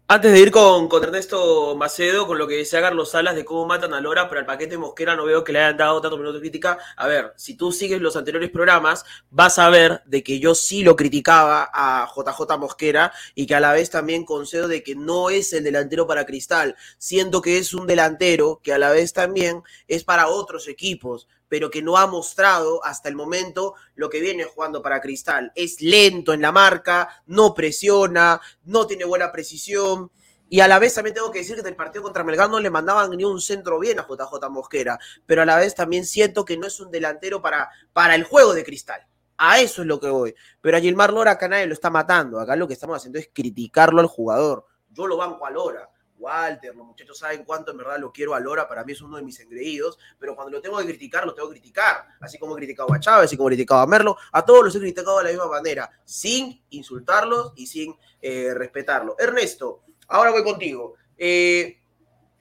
Antes 0.07 0.33
de 0.33 0.39
ir 0.39 0.51
con, 0.51 0.87
Ernesto 1.03 1.75
Macedo, 1.77 2.27
con 2.27 2.37
lo 2.37 2.47
que 2.47 2.59
decía 2.59 2.83
Carlos 2.83 3.13
Salas 3.13 3.35
de 3.35 3.43
cómo 3.43 3.65
matan 3.65 3.95
a 3.95 4.03
Lora, 4.03 4.29
pero 4.29 4.39
al 4.39 4.45
paquete 4.45 4.77
Mosquera 4.77 5.17
no 5.17 5.25
veo 5.25 5.43
que 5.43 5.55
le 5.55 5.61
hayan 5.61 5.79
dado 5.79 5.99
tanto 6.03 6.19
minuto 6.19 6.35
de 6.35 6.41
crítica. 6.41 6.77
A 6.97 7.07
ver, 7.07 7.33
si 7.37 7.55
tú 7.55 7.73
sigues 7.73 8.03
los 8.03 8.15
anteriores 8.15 8.51
programas, 8.51 9.07
vas 9.31 9.59
a 9.59 9.71
ver 9.71 10.03
de 10.05 10.23
que 10.23 10.39
yo 10.39 10.55
sí 10.55 10.83
lo 10.83 10.95
criticaba 10.95 11.71
a 11.73 12.07
JJ 12.15 12.59
Mosquera 12.59 13.15
y 13.35 13.47
que 13.47 13.55
a 13.55 13.61
la 13.61 13.73
vez 13.73 13.89
también 13.89 14.27
concedo 14.27 14.69
de 14.69 14.83
que 14.83 14.95
no 14.95 15.31
es 15.31 15.55
el 15.55 15.65
delantero 15.65 16.07
para 16.07 16.27
Cristal. 16.27 16.77
Siento 16.99 17.41
que 17.41 17.57
es 17.57 17.73
un 17.73 17.87
delantero 17.87 18.61
que 18.63 18.75
a 18.75 18.79
la 18.79 18.91
vez 18.91 19.15
también 19.15 19.63
es 19.89 20.05
para 20.05 20.29
otros 20.29 20.69
equipos 20.69 21.29
pero 21.49 21.71
que 21.71 21.83
no 21.83 21.97
ha 21.97 22.07
mostrado 22.07 22.85
hasta 22.85 23.09
el 23.09 23.17
momento 23.17 23.75
lo 23.95 24.11
que 24.11 24.21
viene 24.21 24.45
jugando 24.45 24.83
para 24.83 25.01
Cristal. 25.01 25.53
Es 25.55 25.81
lento 25.81 26.33
en 26.33 26.43
la 26.43 26.53
marca, 26.53 27.23
no 27.27 27.55
presiona, 27.55 28.41
no 28.65 28.87
tiene 28.87 29.05
buena 29.05 29.31
precisión. 29.31 30.11
Y 30.49 30.61
a 30.61 30.69
la 30.69 30.79
vez 30.79 30.95
también 30.95 31.15
tengo 31.15 31.31
que 31.31 31.41
decir 31.41 31.55
que 31.55 31.63
en 31.63 31.67
el 31.67 31.77
partido 31.77 32.03
contra 32.03 32.23
Melgar 32.23 32.51
no 32.51 32.61
le 32.61 32.71
mandaban 32.71 33.11
ni 33.11 33.25
un 33.25 33.41
centro 33.41 33.79
bien 33.79 33.99
a 33.99 34.07
JJ 34.07 34.51
Mosquera, 34.51 34.99
pero 35.27 35.43
a 35.43 35.47
la 35.47 35.57
vez 35.57 35.75
también 35.75 36.05
siento 36.05 36.45
que 36.45 36.57
no 36.57 36.67
es 36.67 36.79
un 36.81 36.91
delantero 36.91 37.41
para, 37.41 37.71
para 37.93 38.15
el 38.15 38.25
juego 38.25 38.55
de 38.55 38.65
Cristal. 38.65 39.07
A 39.37 39.61
eso 39.61 39.83
es 39.83 39.89
lo 39.89 39.99
que 39.99 40.09
voy. 40.09 40.35
Pero 40.61 40.77
a 40.77 40.81
Gilmar 40.81 41.13
Lora 41.13 41.33
acá 41.33 41.49
nadie 41.49 41.67
lo 41.67 41.75
está 41.75 41.91
matando. 41.91 42.39
Acá 42.39 42.57
lo 42.57 42.69
que 42.69 42.75
estamos 42.75 42.97
haciendo 42.97 43.19
es 43.19 43.31
criticarlo 43.33 44.01
al 44.01 44.07
jugador. 44.07 44.65
Yo 44.91 45.07
lo 45.07 45.17
banco 45.17 45.45
a 45.45 45.51
Lora. 45.51 45.91
Walter, 46.19 46.75
los 46.75 46.87
muchachos 46.87 47.19
saben 47.19 47.45
cuánto 47.45 47.71
en 47.71 47.79
verdad 47.79 47.99
lo 47.99 48.13
quiero 48.13 48.35
a 48.35 48.41
Lora, 48.41 48.69
para 48.69 48.85
mí 48.85 48.93
es 48.93 49.01
uno 49.01 49.17
de 49.17 49.23
mis 49.23 49.39
engreídos, 49.41 49.99
pero 50.19 50.35
cuando 50.35 50.53
lo 50.53 50.63
tengo 50.63 50.79
que 50.79 50.87
criticar, 50.87 51.27
lo 51.27 51.35
tengo 51.35 51.49
que 51.49 51.55
criticar, 51.55 52.07
así 52.21 52.39
como 52.39 52.55
he 52.55 52.57
criticado 52.57 52.93
a 52.93 53.01
Chávez, 53.01 53.27
así 53.27 53.37
como 53.37 53.49
he 53.49 53.53
criticado 53.53 53.81
a 53.81 53.87
Merlo, 53.87 54.17
a 54.33 54.45
todos 54.45 54.65
los 54.65 54.77
he 54.77 54.81
criticado 54.81 55.19
de 55.19 55.25
la 55.25 55.31
misma 55.31 55.49
manera, 55.49 55.91
sin 56.05 56.63
insultarlos 56.71 57.53
y 57.57 57.67
sin 57.67 57.95
eh, 58.21 58.53
respetarlo. 58.55 59.17
Ernesto, 59.19 59.83
ahora 60.09 60.31
voy 60.31 60.45
contigo. 60.45 60.95
Eh, 61.17 61.81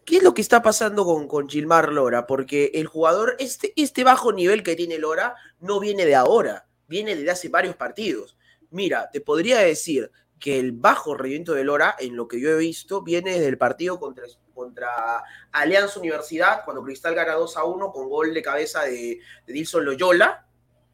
¿Qué 0.05 0.17
es 0.17 0.23
lo 0.23 0.33
que 0.33 0.41
está 0.41 0.61
pasando 0.61 1.05
con, 1.05 1.27
con 1.27 1.47
Gilmar 1.47 1.91
Lora? 1.93 2.27
Porque 2.27 2.71
el 2.73 2.87
jugador, 2.87 3.35
este, 3.39 3.73
este 3.77 4.03
bajo 4.03 4.33
nivel 4.33 4.61
que 4.61 4.75
tiene 4.75 4.97
Lora, 4.97 5.35
no 5.59 5.79
viene 5.79 6.05
de 6.05 6.15
ahora, 6.15 6.67
viene 6.87 7.15
desde 7.15 7.31
hace 7.31 7.49
varios 7.49 7.75
partidos. 7.75 8.37
Mira, 8.69 9.09
te 9.11 9.21
podría 9.21 9.59
decir, 9.59 10.11
que 10.43 10.59
el 10.59 10.73
bajo 10.73 11.15
rendimiento 11.15 11.53
de 11.53 11.63
Lora, 11.63 11.95
en 11.97 12.17
lo 12.17 12.27
que 12.27 12.37
yo 12.37 12.49
he 12.49 12.57
visto, 12.57 13.01
viene 13.01 13.31
desde 13.31 13.47
el 13.47 13.57
partido 13.57 13.97
contra, 13.97 14.25
contra 14.53 15.23
Alianza 15.53 16.01
Universidad, 16.01 16.65
cuando 16.65 16.83
Cristal 16.83 17.15
gana 17.15 17.35
2 17.35 17.55
a 17.55 17.63
1 17.63 17.93
con 17.93 18.09
gol 18.09 18.33
de 18.33 18.41
cabeza 18.41 18.83
de, 18.83 19.21
de 19.47 19.53
Dilson 19.53 19.85
Loyola. 19.85 20.45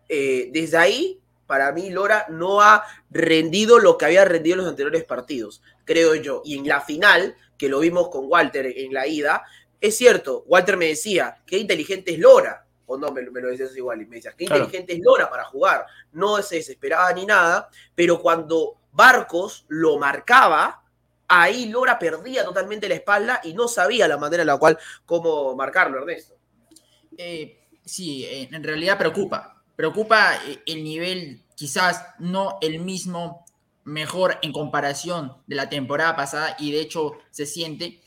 Eh, 0.08 0.52
desde 0.54 0.78
ahí, 0.78 1.20
para 1.48 1.72
mí, 1.72 1.90
Lora 1.90 2.28
no 2.30 2.62
ha 2.62 2.84
rendido 3.10 3.80
lo 3.80 3.98
que 3.98 4.06
había 4.06 4.24
rendido 4.24 4.54
en 4.54 4.60
los 4.60 4.70
anteriores 4.70 5.04
partidos, 5.04 5.64
creo 5.84 6.14
yo. 6.14 6.44
Y 6.46 6.60
en 6.60 6.68
la 6.68 6.82
final, 6.82 7.36
que 7.58 7.70
lo 7.70 7.80
vimos 7.80 8.10
con 8.10 8.26
Walter 8.28 8.68
en 8.68 8.94
la 8.94 9.08
ida, 9.08 9.42
es 9.82 9.98
cierto, 9.98 10.44
Walter 10.46 10.78
me 10.78 10.90
decía, 10.90 11.40
qué 11.48 11.58
inteligente 11.58 12.14
es 12.14 12.20
Lora 12.20 12.68
o 12.86 12.98
no, 12.98 13.12
me, 13.12 13.22
lo 13.22 13.50
decías 13.50 13.76
igual, 13.78 14.02
y 14.02 14.06
me 14.08 14.16
decías, 14.16 14.34
qué 14.36 14.46
inteligente 14.46 14.94
es 14.94 15.00
Lora 15.00 15.30
para 15.30 15.44
jugar, 15.44 15.86
no 16.12 16.42
se 16.42 16.56
desesperaba 16.56 17.14
ni 17.14 17.24
nada, 17.24 17.70
pero 17.94 18.20
cuando 18.20 18.79
Barcos 18.92 19.66
lo 19.68 19.98
marcaba, 19.98 20.84
ahí 21.28 21.68
Lora 21.68 22.00
perdía 22.00 22.44
totalmente 22.44 22.90
la 22.90 22.96
espalda 22.96 23.42
y 23.44 23.54
no 23.54 23.68
sabía 23.68 24.08
la 24.08 24.18
manera 24.18 24.44
en 24.44 24.48
la 24.48 24.58
cual, 24.58 24.78
cómo 25.06 25.56
marcarlo, 25.56 26.00
Ernesto. 26.00 26.36
Eh, 27.18 27.68
sí, 27.84 28.26
en 28.30 28.64
realidad 28.64 28.98
preocupa, 28.98 29.62
preocupa 29.76 30.36
eh, 30.48 30.64
el 30.66 30.84
nivel, 30.84 31.44
quizás 31.56 32.06
no 32.20 32.58
el 32.62 32.80
mismo 32.80 33.46
mejor 33.84 34.38
en 34.42 34.52
comparación 34.52 35.38
de 35.48 35.56
la 35.56 35.70
temporada 35.70 36.16
pasada 36.16 36.56
y 36.60 36.72
de 36.72 36.82
hecho 36.82 37.14
se 37.32 37.46
siente, 37.46 38.02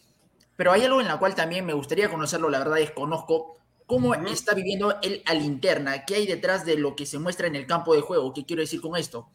pero 0.56 0.72
hay 0.72 0.82
algo 0.82 1.00
en 1.00 1.08
la 1.08 1.18
cual 1.18 1.34
también 1.34 1.64
me 1.64 1.72
gustaría 1.72 2.10
conocerlo, 2.10 2.50
la 2.50 2.58
verdad 2.58 2.76
desconozco 2.76 3.56
cómo 3.86 4.14
está 4.14 4.54
viviendo 4.54 4.96
él 5.02 5.22
a 5.26 5.34
linterna, 5.34 6.04
qué 6.04 6.14
hay 6.14 6.26
detrás 6.26 6.64
de 6.64 6.76
lo 6.76 6.94
que 6.96 7.04
se 7.04 7.18
muestra 7.18 7.46
en 7.46 7.56
el 7.56 7.66
campo 7.66 7.94
de 7.94 8.00
juego, 8.00 8.32
qué 8.32 8.44
quiero 8.44 8.62
decir 8.62 8.80
con 8.80 8.96
esto. 8.96 9.28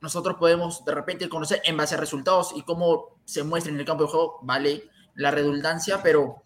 Nosotros 0.00 0.36
podemos 0.38 0.84
de 0.84 0.94
repente 0.94 1.28
conocer 1.28 1.60
en 1.64 1.76
base 1.76 1.94
a 1.94 1.98
resultados 1.98 2.52
y 2.56 2.62
cómo 2.62 3.18
se 3.24 3.42
muestra 3.42 3.72
en 3.72 3.78
el 3.78 3.84
campo 3.84 4.04
de 4.04 4.10
juego, 4.10 4.38
vale 4.42 4.88
la 5.14 5.30
redundancia, 5.30 6.02
pero 6.02 6.42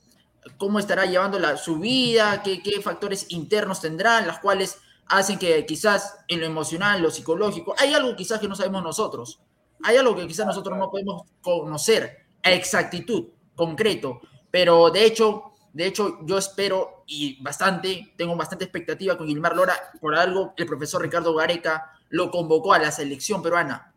cómo 0.59 0.79
estará 0.79 1.07
llevando 1.07 1.39
la, 1.39 1.57
su 1.57 1.79
vida, 1.79 2.43
qué, 2.43 2.63
qué 2.63 2.81
factores 2.83 3.27
internos 3.31 3.81
tendrán, 3.81 4.27
las 4.27 4.41
cuales 4.41 4.79
hacen 5.07 5.39
que 5.39 5.65
quizás 5.67 6.19
en 6.29 6.41
lo 6.41 6.47
emocional, 6.47 7.03
lo 7.03 7.11
psicológico, 7.11 7.75
hay 7.79 7.95
algo 7.95 8.17
quizás 8.17 8.41
que 8.41 8.49
no 8.49 8.57
sabemos 8.57 8.83
nosotros, 8.83 9.41
hay 9.83 9.97
algo 9.97 10.17
que 10.17 10.27
quizás 10.27 10.47
nosotros 10.47 10.79
no 10.79 10.91
podemos 10.91 11.23
conocer 11.43 12.27
a 12.43 12.53
exactitud, 12.53 13.29
concreto, 13.55 14.21
pero 14.51 14.91
de 14.91 15.05
hecho, 15.05 15.53
de 15.73 15.87
hecho 15.87 16.19
yo 16.23 16.39
espero 16.39 17.05
y 17.07 17.43
bastante, 17.43 18.15
tengo 18.17 18.35
bastante 18.37 18.65
expectativa 18.65 19.17
con 19.17 19.27
Gilmar 19.27 19.55
Lora, 19.55 19.75
por 20.01 20.15
algo 20.15 20.55
el 20.57 20.67
profesor 20.67 21.03
Ricardo 21.03 21.35
Gareca 21.35 21.94
lo 22.09 22.31
convocó 22.31 22.73
a 22.73 22.79
la 22.79 22.91
selección 22.91 23.43
peruana. 23.43 23.93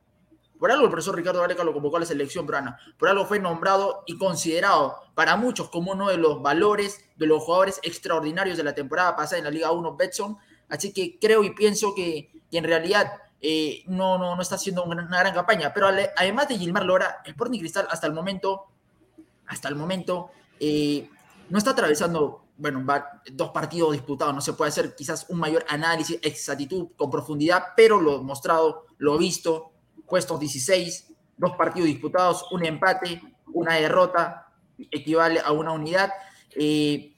Por 0.59 0.71
algo 0.71 0.85
el 0.85 0.89
profesor 0.89 1.15
Ricardo 1.15 1.41
Gareca 1.41 1.63
lo 1.63 1.73
convocó 1.73 1.97
a 1.97 1.99
la 1.99 2.05
selección 2.05 2.45
peruana. 2.45 2.79
Por 2.97 3.09
algo 3.09 3.25
fue 3.25 3.39
nombrado 3.39 4.03
y 4.07 4.17
considerado 4.17 4.97
para 5.13 5.35
muchos 5.35 5.69
como 5.69 5.91
uno 5.91 6.09
de 6.09 6.17
los 6.17 6.41
valores 6.41 7.05
de 7.15 7.27
los 7.27 7.43
jugadores 7.43 7.79
extraordinarios 7.83 8.57
de 8.57 8.63
la 8.63 8.73
temporada 8.73 9.15
pasada 9.15 9.37
en 9.37 9.43
la 9.43 9.51
Liga 9.51 9.71
1 9.71 9.95
Betson 9.95 10.37
Así 10.69 10.91
que 10.91 11.17
creo 11.19 11.43
y 11.43 11.51
pienso 11.51 11.93
que, 11.95 12.29
en 12.51 12.63
realidad 12.63 13.13
eh, 13.41 13.83
no, 13.87 14.17
no, 14.17 14.35
no 14.35 14.41
está 14.41 14.55
haciendo 14.55 14.83
una, 14.83 15.05
gran 15.05 15.33
campaña. 15.33 15.73
Pero 15.73 15.87
además 15.87 16.47
de 16.47 16.57
Gilmar 16.57 16.85
Lora, 16.85 17.21
el 17.25 17.31
Sporting 17.31 17.59
Cristal 17.59 17.87
hasta 17.89 18.07
el 18.07 18.13
momento, 18.13 18.65
hasta 19.47 19.69
el 19.69 19.75
momento, 19.75 20.31
eh, 20.59 21.09
no 21.49 21.57
está 21.57 21.71
atravesando, 21.71 22.45
bueno, 22.57 22.85
dos 23.31 23.49
partidos 23.49 23.93
disputados. 23.93 24.33
No 24.33 24.41
se 24.41 24.53
puede 24.53 24.69
hacer 24.69 24.95
quizás 24.95 25.25
un 25.29 25.39
mayor 25.39 25.65
análisis, 25.69 26.19
exactitud, 26.21 26.89
con 26.95 27.09
profundidad, 27.09 27.63
pero 27.75 28.01
lo 28.01 28.23
mostrado, 28.23 28.85
lo 28.97 29.17
visto, 29.17 29.71
puestos 30.07 30.39
16, 30.39 31.13
dos 31.37 31.55
partidos 31.55 31.87
disputados, 31.87 32.45
un 32.51 32.65
empate, 32.65 33.21
una 33.53 33.75
derrota, 33.75 34.47
equivale 34.91 35.39
a 35.39 35.51
una 35.51 35.71
unidad. 35.71 36.11
Eh, 36.55 37.13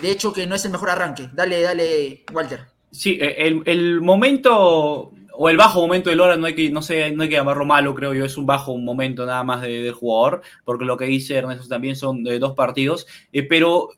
de 0.00 0.10
hecho, 0.10 0.32
que 0.32 0.46
no 0.46 0.54
es 0.54 0.64
el 0.64 0.72
mejor 0.72 0.90
arranque. 0.90 1.30
Dale, 1.32 1.60
dale, 1.60 2.24
Walter. 2.32 2.66
Sí, 2.90 3.18
e, 3.20 3.62
el, 3.64 4.00
momento 4.00 5.12
o 5.44 5.48
el 5.48 5.56
bajo 5.56 5.80
momento 5.80 6.08
de 6.08 6.14
Lora 6.14 6.36
no 6.36 6.46
hay 6.46 6.54
que, 6.54 6.70
no 6.70 6.82
sé, 6.82 7.10
no 7.10 7.24
hay 7.24 7.28
que 7.28 7.34
llamarlo 7.34 7.64
malo, 7.64 7.96
creo 7.96 8.14
yo, 8.14 8.24
es 8.24 8.36
un 8.36 8.46
bajo 8.46 8.78
momento 8.78 9.26
nada 9.26 9.42
más 9.42 9.60
del 9.60 9.92
jugador, 9.92 10.40
porque 10.64 10.84
lo 10.84 10.96
que 10.96 11.06
dice 11.06 11.34
Ernesto 11.34 11.66
también 11.66 11.96
son 11.96 12.22
de 12.22 12.38
dos 12.38 12.54
partidos, 12.54 13.08
eh, 13.32 13.42
pero 13.42 13.88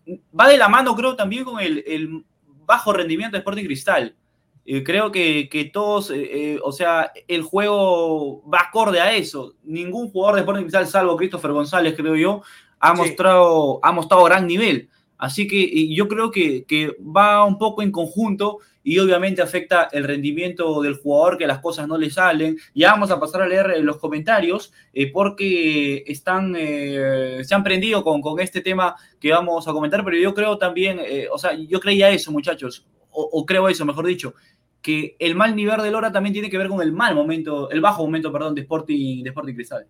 va 0.40 0.48
de 0.48 0.56
la 0.56 0.70
mano, 0.70 0.96
creo, 0.96 1.16
también 1.16 1.44
con 1.44 1.60
el, 1.60 2.24
bajo 2.64 2.94
rendimiento 2.94 3.32
de 3.32 3.40
Sporting 3.40 3.66
Cristal. 3.66 4.16
Eh, 4.64 4.82
creo 4.82 5.12
que, 5.12 5.70
todos, 5.70 6.10
eh, 6.14 6.58
o 6.62 6.72
sea, 6.72 7.12
el 7.28 7.42
juego 7.42 8.42
va 8.48 8.60
acorde 8.68 8.98
a 9.02 9.12
eso. 9.12 9.52
Ningún 9.64 10.08
jugador 10.08 10.36
de 10.36 10.40
Sporting 10.40 10.62
Cristal, 10.62 10.86
salvo 10.86 11.14
Christopher 11.14 11.52
González, 11.52 11.94
creo 11.94 12.16
yo, 12.16 12.40
ha, 12.80 12.94
mostrado, 12.94 13.80
ha 13.82 13.92
mostrado 13.92 14.24
gran 14.24 14.46
nivel. 14.46 14.88
Así 15.18 15.47
que 15.47 15.94
yo 15.94 16.09
creo 16.09 16.30
que, 16.30 16.64
que 16.64 16.97
va 17.00 17.44
un 17.44 17.59
poco 17.59 17.83
en 17.83 17.92
conjunto 17.92 18.59
y 18.87 18.99
obviamente 18.99 19.40
afecta 19.40 19.88
el 19.90 20.04
rendimiento 20.04 20.83
del 20.83 20.97
jugador, 20.97 21.38
que 21.38 21.47
las 21.47 21.61
cosas 21.61 21.88
no 21.88 21.97
le 21.97 22.11
salen. 22.11 22.59
Ya 22.75 22.92
vamos 22.92 23.11
a 23.11 23.18
pasar 23.18 23.40
a 23.40 23.49
leer 23.49 23.83
los 23.83 23.97
comentarios 23.97 24.73
eh, 24.92 25.11
porque 25.11 26.04
están, 26.06 26.54
eh, 26.56 27.40
se 27.42 27.54
han 27.54 27.64
prendido 27.64 28.04
con, 28.04 28.21
con, 28.21 28.38
este 28.40 28.61
tema 28.61 28.94
que 29.18 29.33
vamos 29.33 29.66
a 29.66 29.73
comentar, 29.73 30.04
pero 30.04 30.18
yo 30.18 30.35
creo 30.35 30.59
también, 30.59 31.00
eh, 31.00 31.28
o 31.33 31.38
sea, 31.38 31.54
yo 31.54 31.80
creía 31.80 32.11
eso, 32.11 32.30
muchachos, 32.30 32.87
o, 33.11 33.47
creo 33.47 33.68
eso, 33.68 33.87
mejor 33.87 34.06
dicho, 34.06 34.35
que 34.83 35.16
el 35.18 35.35
mal 35.35 35.56
nivel 35.56 35.80
de 35.80 35.90
Lora 35.90 36.12
también 36.12 36.35
tiene 36.35 36.50
que 36.50 36.59
ver 36.59 36.68
con 36.68 36.83
el 36.83 36.92
mal 36.92 37.14
momento, 37.14 37.71
el 37.71 37.80
bajo 37.80 38.04
momento, 38.04 38.30
perdón, 38.30 38.54
de 38.54 38.62
Sporting, 38.62 39.23
de 39.23 39.30
Sporting 39.30 39.54
Cristal. 39.54 39.87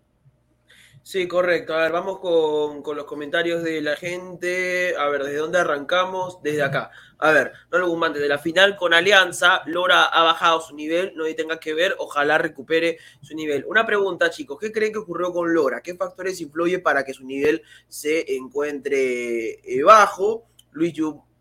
Sí, 1.05 1.27
correcto. 1.27 1.75
A 1.75 1.81
ver, 1.83 1.91
vamos 1.91 2.17
con, 2.17 2.81
los 2.95 3.05
comentarios 3.05 3.61
de 3.61 3.79
la 3.79 3.95
gente. 3.95 4.95
A 4.97 5.07
ver, 5.09 5.23
¿desde 5.23 5.37
dónde 5.37 5.59
arrancamos? 5.59 6.41
Desde 6.41 6.63
acá. 6.63 6.89
A 7.19 7.31
ver, 7.31 7.51
no 7.71 7.77
lo 7.77 8.03
antes 8.03 8.19
de 8.23 8.27
la 8.27 8.39
final 8.39 8.75
con 8.75 8.91
Alianza, 8.91 9.61
Lora 9.67 10.05
ha 10.05 10.23
bajado 10.23 10.61
su 10.61 10.75
nivel, 10.75 11.13
no 11.15 11.25
tenga 11.35 11.59
que 11.59 11.75
ver, 11.75 11.95
ojalá 11.99 12.39
recupere 12.39 12.97
su 13.21 13.35
nivel. 13.35 13.65
Una 13.67 13.85
pregunta, 13.85 14.31
chicos, 14.31 14.57
¿qué 14.59 14.71
creen 14.71 14.93
que 14.93 14.97
ocurrió 14.97 15.31
con 15.31 15.53
Lora? 15.53 15.81
¿Qué 15.81 15.93
factores 15.93 16.41
influyen 16.41 16.81
para 16.81 17.05
que 17.05 17.13
su 17.13 17.23
nivel 17.23 17.61
se 17.87 18.35
encuentre 18.35 19.59
eh, 19.63 19.83
bajo? 19.83 20.47
Luis 20.71 20.91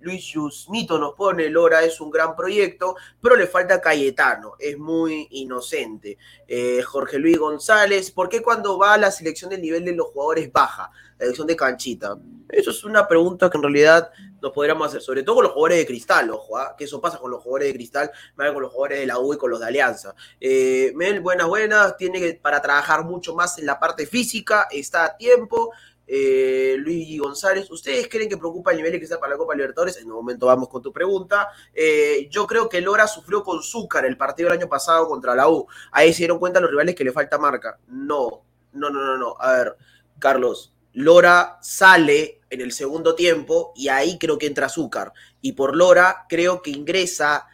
Luis 0.04 0.26
Yusnito 0.26 0.98
nos 0.98 1.14
pone, 1.14 1.48
Lora 1.48 1.82
es 1.82 2.00
un 2.00 2.10
gran 2.10 2.36
proyecto, 2.36 2.94
pero 3.20 3.34
le 3.34 3.46
falta 3.46 3.80
Cayetano, 3.80 4.54
es 4.58 4.78
muy 4.78 5.26
inocente. 5.30 6.18
Eh, 6.46 6.82
Jorge 6.82 7.18
Luis 7.18 7.38
González, 7.38 8.10
¿por 8.10 8.28
qué 8.28 8.42
cuando 8.42 8.78
va 8.78 8.94
a 8.94 8.98
la 8.98 9.10
selección 9.10 9.50
del 9.50 9.62
nivel 9.62 9.84
de 9.84 9.92
los 9.92 10.08
jugadores 10.08 10.52
baja? 10.52 10.90
La 11.18 11.24
selección 11.24 11.46
de 11.46 11.56
canchita. 11.56 12.18
Eso 12.50 12.70
es 12.70 12.84
una 12.84 13.08
pregunta 13.08 13.48
que 13.48 13.56
en 13.56 13.62
realidad 13.62 14.10
nos 14.42 14.52
podríamos 14.52 14.88
hacer, 14.88 15.00
sobre 15.00 15.22
todo 15.22 15.36
con 15.36 15.44
los 15.44 15.52
jugadores 15.52 15.78
de 15.78 15.86
cristal, 15.86 16.30
ojo, 16.30 16.58
¿ah? 16.58 16.74
que 16.76 16.84
eso 16.84 17.00
pasa 17.00 17.18
con 17.18 17.30
los 17.30 17.42
jugadores 17.42 17.68
de 17.68 17.74
cristal, 17.74 18.10
más 18.36 18.52
con 18.52 18.62
los 18.62 18.70
jugadores 18.70 19.00
de 19.00 19.06
la 19.06 19.18
U 19.18 19.32
y 19.32 19.38
con 19.38 19.50
los 19.50 19.58
de 19.58 19.66
Alianza. 19.66 20.14
Eh, 20.38 20.92
Mel, 20.94 21.20
buenas, 21.20 21.48
buenas, 21.48 21.96
tiene 21.96 22.20
que, 22.20 22.34
para 22.34 22.60
trabajar 22.60 23.04
mucho 23.04 23.34
más 23.34 23.58
en 23.58 23.64
la 23.64 23.80
parte 23.80 24.06
física, 24.06 24.68
está 24.70 25.06
a 25.06 25.16
tiempo, 25.16 25.72
eh, 26.06 26.76
Luigi 26.78 27.18
González, 27.18 27.70
¿ustedes 27.70 28.08
creen 28.08 28.28
que 28.28 28.36
preocupa 28.36 28.70
el 28.70 28.76
nivel 28.78 28.92
de 28.92 28.98
cristal 28.98 29.18
para 29.18 29.32
la 29.32 29.38
Copa 29.38 29.54
Libertadores? 29.54 29.96
En 29.96 30.06
un 30.06 30.16
momento 30.16 30.46
vamos 30.46 30.68
con 30.68 30.82
tu 30.82 30.92
pregunta. 30.92 31.48
Eh, 31.72 32.28
yo 32.30 32.46
creo 32.46 32.68
que 32.68 32.80
Lora 32.80 33.06
sufrió 33.06 33.42
con 33.42 33.62
Zúcar 33.62 34.04
el 34.04 34.16
partido 34.16 34.48
del 34.48 34.58
año 34.58 34.68
pasado 34.68 35.08
contra 35.08 35.34
la 35.34 35.48
U. 35.48 35.66
Ahí 35.92 36.12
se 36.12 36.18
dieron 36.18 36.38
cuenta 36.38 36.60
los 36.60 36.70
rivales 36.70 36.94
que 36.94 37.04
le 37.04 37.12
falta 37.12 37.38
marca. 37.38 37.78
No, 37.88 38.42
no, 38.72 38.90
no, 38.90 39.00
no, 39.04 39.16
no. 39.16 39.36
A 39.38 39.52
ver, 39.52 39.76
Carlos, 40.18 40.74
Lora 40.92 41.58
sale 41.60 42.40
en 42.50 42.60
el 42.60 42.72
segundo 42.72 43.14
tiempo 43.14 43.72
y 43.74 43.88
ahí 43.88 44.18
creo 44.18 44.38
que 44.38 44.46
entra 44.46 44.68
Zúcar. 44.68 45.12
Y 45.40 45.52
por 45.52 45.76
Lora 45.76 46.26
creo 46.28 46.62
que 46.62 46.70
ingresa 46.70 47.46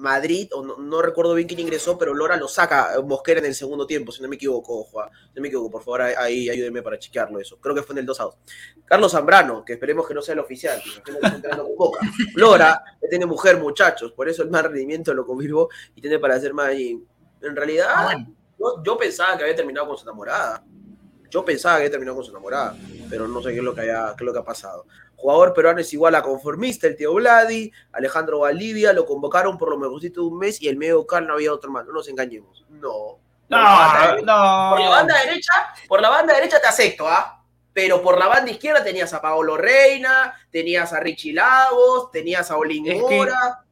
Madrid, 0.00 0.48
o 0.52 0.62
no, 0.62 1.02
recuerdo 1.02 1.34
bien 1.34 1.46
quién 1.46 1.60
ingresó, 1.60 1.98
pero 1.98 2.14
Lora 2.14 2.36
lo 2.36 2.48
saca 2.48 3.00
Mosquera 3.04 3.40
en 3.40 3.46
el 3.46 3.54
segundo 3.54 3.86
tiempo, 3.86 4.10
si 4.12 4.22
no 4.22 4.28
me 4.28 4.36
equivoco, 4.36 4.82
Juan. 4.84 5.10
Si 5.28 5.36
no 5.36 5.42
me 5.42 5.48
equivoco, 5.48 5.70
por 5.70 5.82
favor, 5.82 6.02
ahí 6.02 6.48
ayúdenme 6.48 6.82
para 6.82 6.98
chequearlo 6.98 7.38
eso. 7.38 7.58
Creo 7.60 7.74
que 7.74 7.82
fue 7.82 7.94
en 7.94 7.98
el 7.98 8.06
2 8.06 8.20
a 8.20 8.24
2. 8.24 8.38
Carlos 8.84 9.12
Zambrano, 9.12 9.64
que 9.64 9.74
esperemos 9.74 10.08
que 10.08 10.14
no 10.14 10.22
sea 10.22 10.32
el 10.32 10.40
oficial, 10.40 10.82
Lora 12.34 12.82
tiene 13.08 13.26
mujer, 13.26 13.58
muchachos, 13.58 14.12
por 14.12 14.28
eso 14.28 14.42
el 14.42 14.50
más 14.50 14.62
rendimiento 14.62 15.12
lo 15.12 15.26
confirmó 15.26 15.68
y 15.94 16.00
tiene 16.00 16.18
para 16.18 16.36
hacer 16.36 16.54
más. 16.54 16.72
en 16.72 17.56
realidad, 17.56 17.88
ah, 17.90 18.26
yo, 18.84 18.96
pensaba 18.96 19.36
que 19.36 19.44
había 19.44 19.56
terminado 19.56 19.88
con 19.88 19.98
su 19.98 20.04
enamorada. 20.04 20.64
Yo 21.30 21.44
pensaba 21.44 21.80
que 21.80 21.88
terminado 21.88 22.16
con 22.16 22.24
su 22.24 22.30
enamorada, 22.32 22.76
pero 23.08 23.28
no 23.28 23.40
sé 23.40 23.50
qué 23.50 23.58
es 23.58 23.64
lo 23.64 23.74
que, 23.74 23.82
haya, 23.82 24.14
qué 24.16 24.24
es 24.24 24.26
lo 24.26 24.32
que 24.32 24.38
ha 24.40 24.44
pasado. 24.44 24.86
Jugador 25.16 25.52
peruano 25.52 25.80
es 25.80 25.92
igual 25.92 26.14
a 26.14 26.22
conformista, 26.22 26.86
el 26.86 26.96
tío 26.96 27.12
Vladi, 27.14 27.70
Alejandro 27.92 28.40
Valdivia, 28.40 28.92
lo 28.92 29.04
convocaron 29.04 29.58
por 29.58 29.68
lo 29.68 29.78
mejorcito 29.78 30.22
de 30.22 30.28
un 30.28 30.38
mes 30.38 30.60
y 30.62 30.68
el 30.68 30.76
medio 30.76 30.94
local 30.94 31.26
no 31.26 31.34
había 31.34 31.52
otro 31.52 31.70
más. 31.70 31.84
No 31.86 31.92
nos 31.92 32.08
engañemos. 32.08 32.64
No. 32.70 33.18
No, 33.50 34.16
no. 34.22 34.70
Por 34.70 34.80
la 34.80 34.88
banda 34.88 35.18
derecha, 35.24 35.52
por 35.88 36.00
la 36.00 36.08
banda 36.08 36.34
derecha 36.34 36.60
te 36.60 36.68
acepto, 36.68 37.06
¿ah? 37.06 37.44
Pero 37.72 38.00
por 38.00 38.18
la 38.18 38.28
banda 38.28 38.50
izquierda 38.50 38.82
tenías 38.82 39.12
a 39.12 39.20
Paolo 39.20 39.56
Reina, 39.56 40.34
tenías 40.50 40.92
a 40.92 41.00
Richie 41.00 41.34
Lagos, 41.34 42.10
tenías 42.10 42.50
a 42.50 42.56
Olin 42.56 43.00
Mora. 43.00 43.64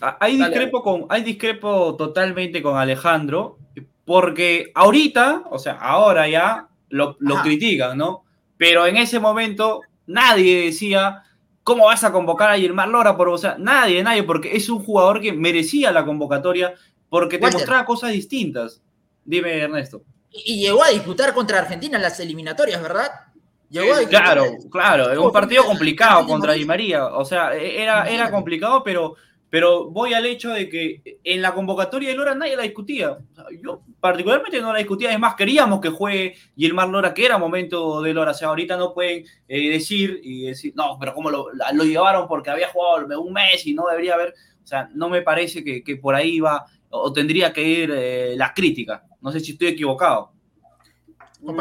hay 0.00 0.36
discrepo 0.36 0.82
con, 0.82 1.06
hay 1.08 1.22
discrepo 1.22 1.94
totalmente 1.96 2.62
con 2.62 2.76
Alejandro, 2.76 3.58
porque 4.04 4.72
ahorita, 4.74 5.44
o 5.50 5.58
sea, 5.58 5.74
ahora 5.74 6.28
ya 6.28 6.67
lo, 6.90 7.16
lo 7.20 7.42
critican, 7.42 7.98
¿no? 7.98 8.24
Pero 8.56 8.86
en 8.86 8.96
ese 8.96 9.20
momento 9.20 9.82
Nadie 10.08 10.64
decía, 10.64 11.22
¿cómo 11.62 11.84
vas 11.84 12.02
a 12.02 12.10
convocar 12.10 12.50
a 12.50 12.58
Germán 12.58 12.90
Lora? 12.90 13.14
Por, 13.14 13.28
o 13.28 13.36
sea, 13.36 13.56
nadie, 13.58 14.02
nadie, 14.02 14.22
porque 14.22 14.56
es 14.56 14.70
un 14.70 14.82
jugador 14.82 15.20
que 15.20 15.34
merecía 15.34 15.92
la 15.92 16.04
convocatoria 16.04 16.74
porque 17.10 17.38
te 17.38 17.50
mostraba 17.50 17.84
cosas 17.84 18.12
distintas. 18.12 18.80
Dime, 19.22 19.58
Ernesto. 19.58 20.02
Y, 20.30 20.62
llegó 20.62 20.82
a 20.82 20.88
disputar 20.88 21.34
contra 21.34 21.58
Argentina 21.58 21.96
en 21.96 22.02
las 22.02 22.18
eliminatorias, 22.20 22.80
¿verdad? 22.80 23.10
claro, 24.08 24.46
claro, 24.70 25.12
es 25.12 25.18
un 25.18 25.30
partido 25.30 25.62
complicado 25.64 26.26
contra 26.26 26.54
Di 26.54 26.64
María. 26.64 27.04
O 27.04 27.24
sea, 27.26 27.54
e, 27.54 27.82
era, 27.82 28.08
era 28.08 28.30
complicado, 28.30 28.82
pero, 28.82 29.14
pero 29.50 29.88
voy 29.90 30.14
al 30.14 30.26
hecho 30.26 30.50
de 30.50 30.68
que 30.68 31.20
en 31.24 31.40
la 31.40 31.54
convocatoria 31.54 32.10
de 32.10 32.14
Lora 32.14 32.34
nadie 32.34 32.56
la 32.56 32.64
discutía. 32.64 33.18
yo 33.62 33.82
particularmente 34.00 34.60
no 34.60 34.72
la 34.72 34.78
discutía, 34.78 35.12
es 35.12 35.18
más, 35.18 35.34
queríamos 35.34 35.80
que 35.80 35.88
juegue 35.88 36.34
Gilmar 36.56 36.88
Lora, 36.88 37.14
que 37.14 37.24
era 37.24 37.38
momento 37.38 38.02
de 38.02 38.12
Lora. 38.12 38.32
O 38.32 38.34
sea, 38.34 38.48
ahorita 38.48 38.76
no 38.76 38.92
pueden 38.92 39.24
eh, 39.48 39.70
decir 39.70 40.20
y 40.22 40.46
decir, 40.46 40.74
no, 40.76 40.98
pero 41.00 41.14
¿cómo 41.14 41.30
lo, 41.30 41.48
lo, 41.52 41.84
llevaron 41.84 42.28
porque 42.28 42.50
había 42.50 42.68
jugado 42.68 43.20
un 43.20 43.32
mes 43.32 43.66
y 43.66 43.74
no 43.74 43.86
debería 43.88 44.14
haber. 44.14 44.34
O 44.62 44.66
sea, 44.66 44.90
no 44.94 45.08
me 45.08 45.22
parece 45.22 45.64
que, 45.64 45.82
que 45.82 45.96
por 45.96 46.14
ahí 46.14 46.40
va 46.40 46.66
o 46.90 47.12
tendría 47.12 47.52
que 47.52 47.62
ir 47.62 47.90
eh, 47.94 48.34
las 48.36 48.52
críticas. 48.52 49.02
No 49.20 49.32
sé 49.32 49.40
si 49.40 49.52
estoy 49.52 49.68
equivocado. 49.68 50.32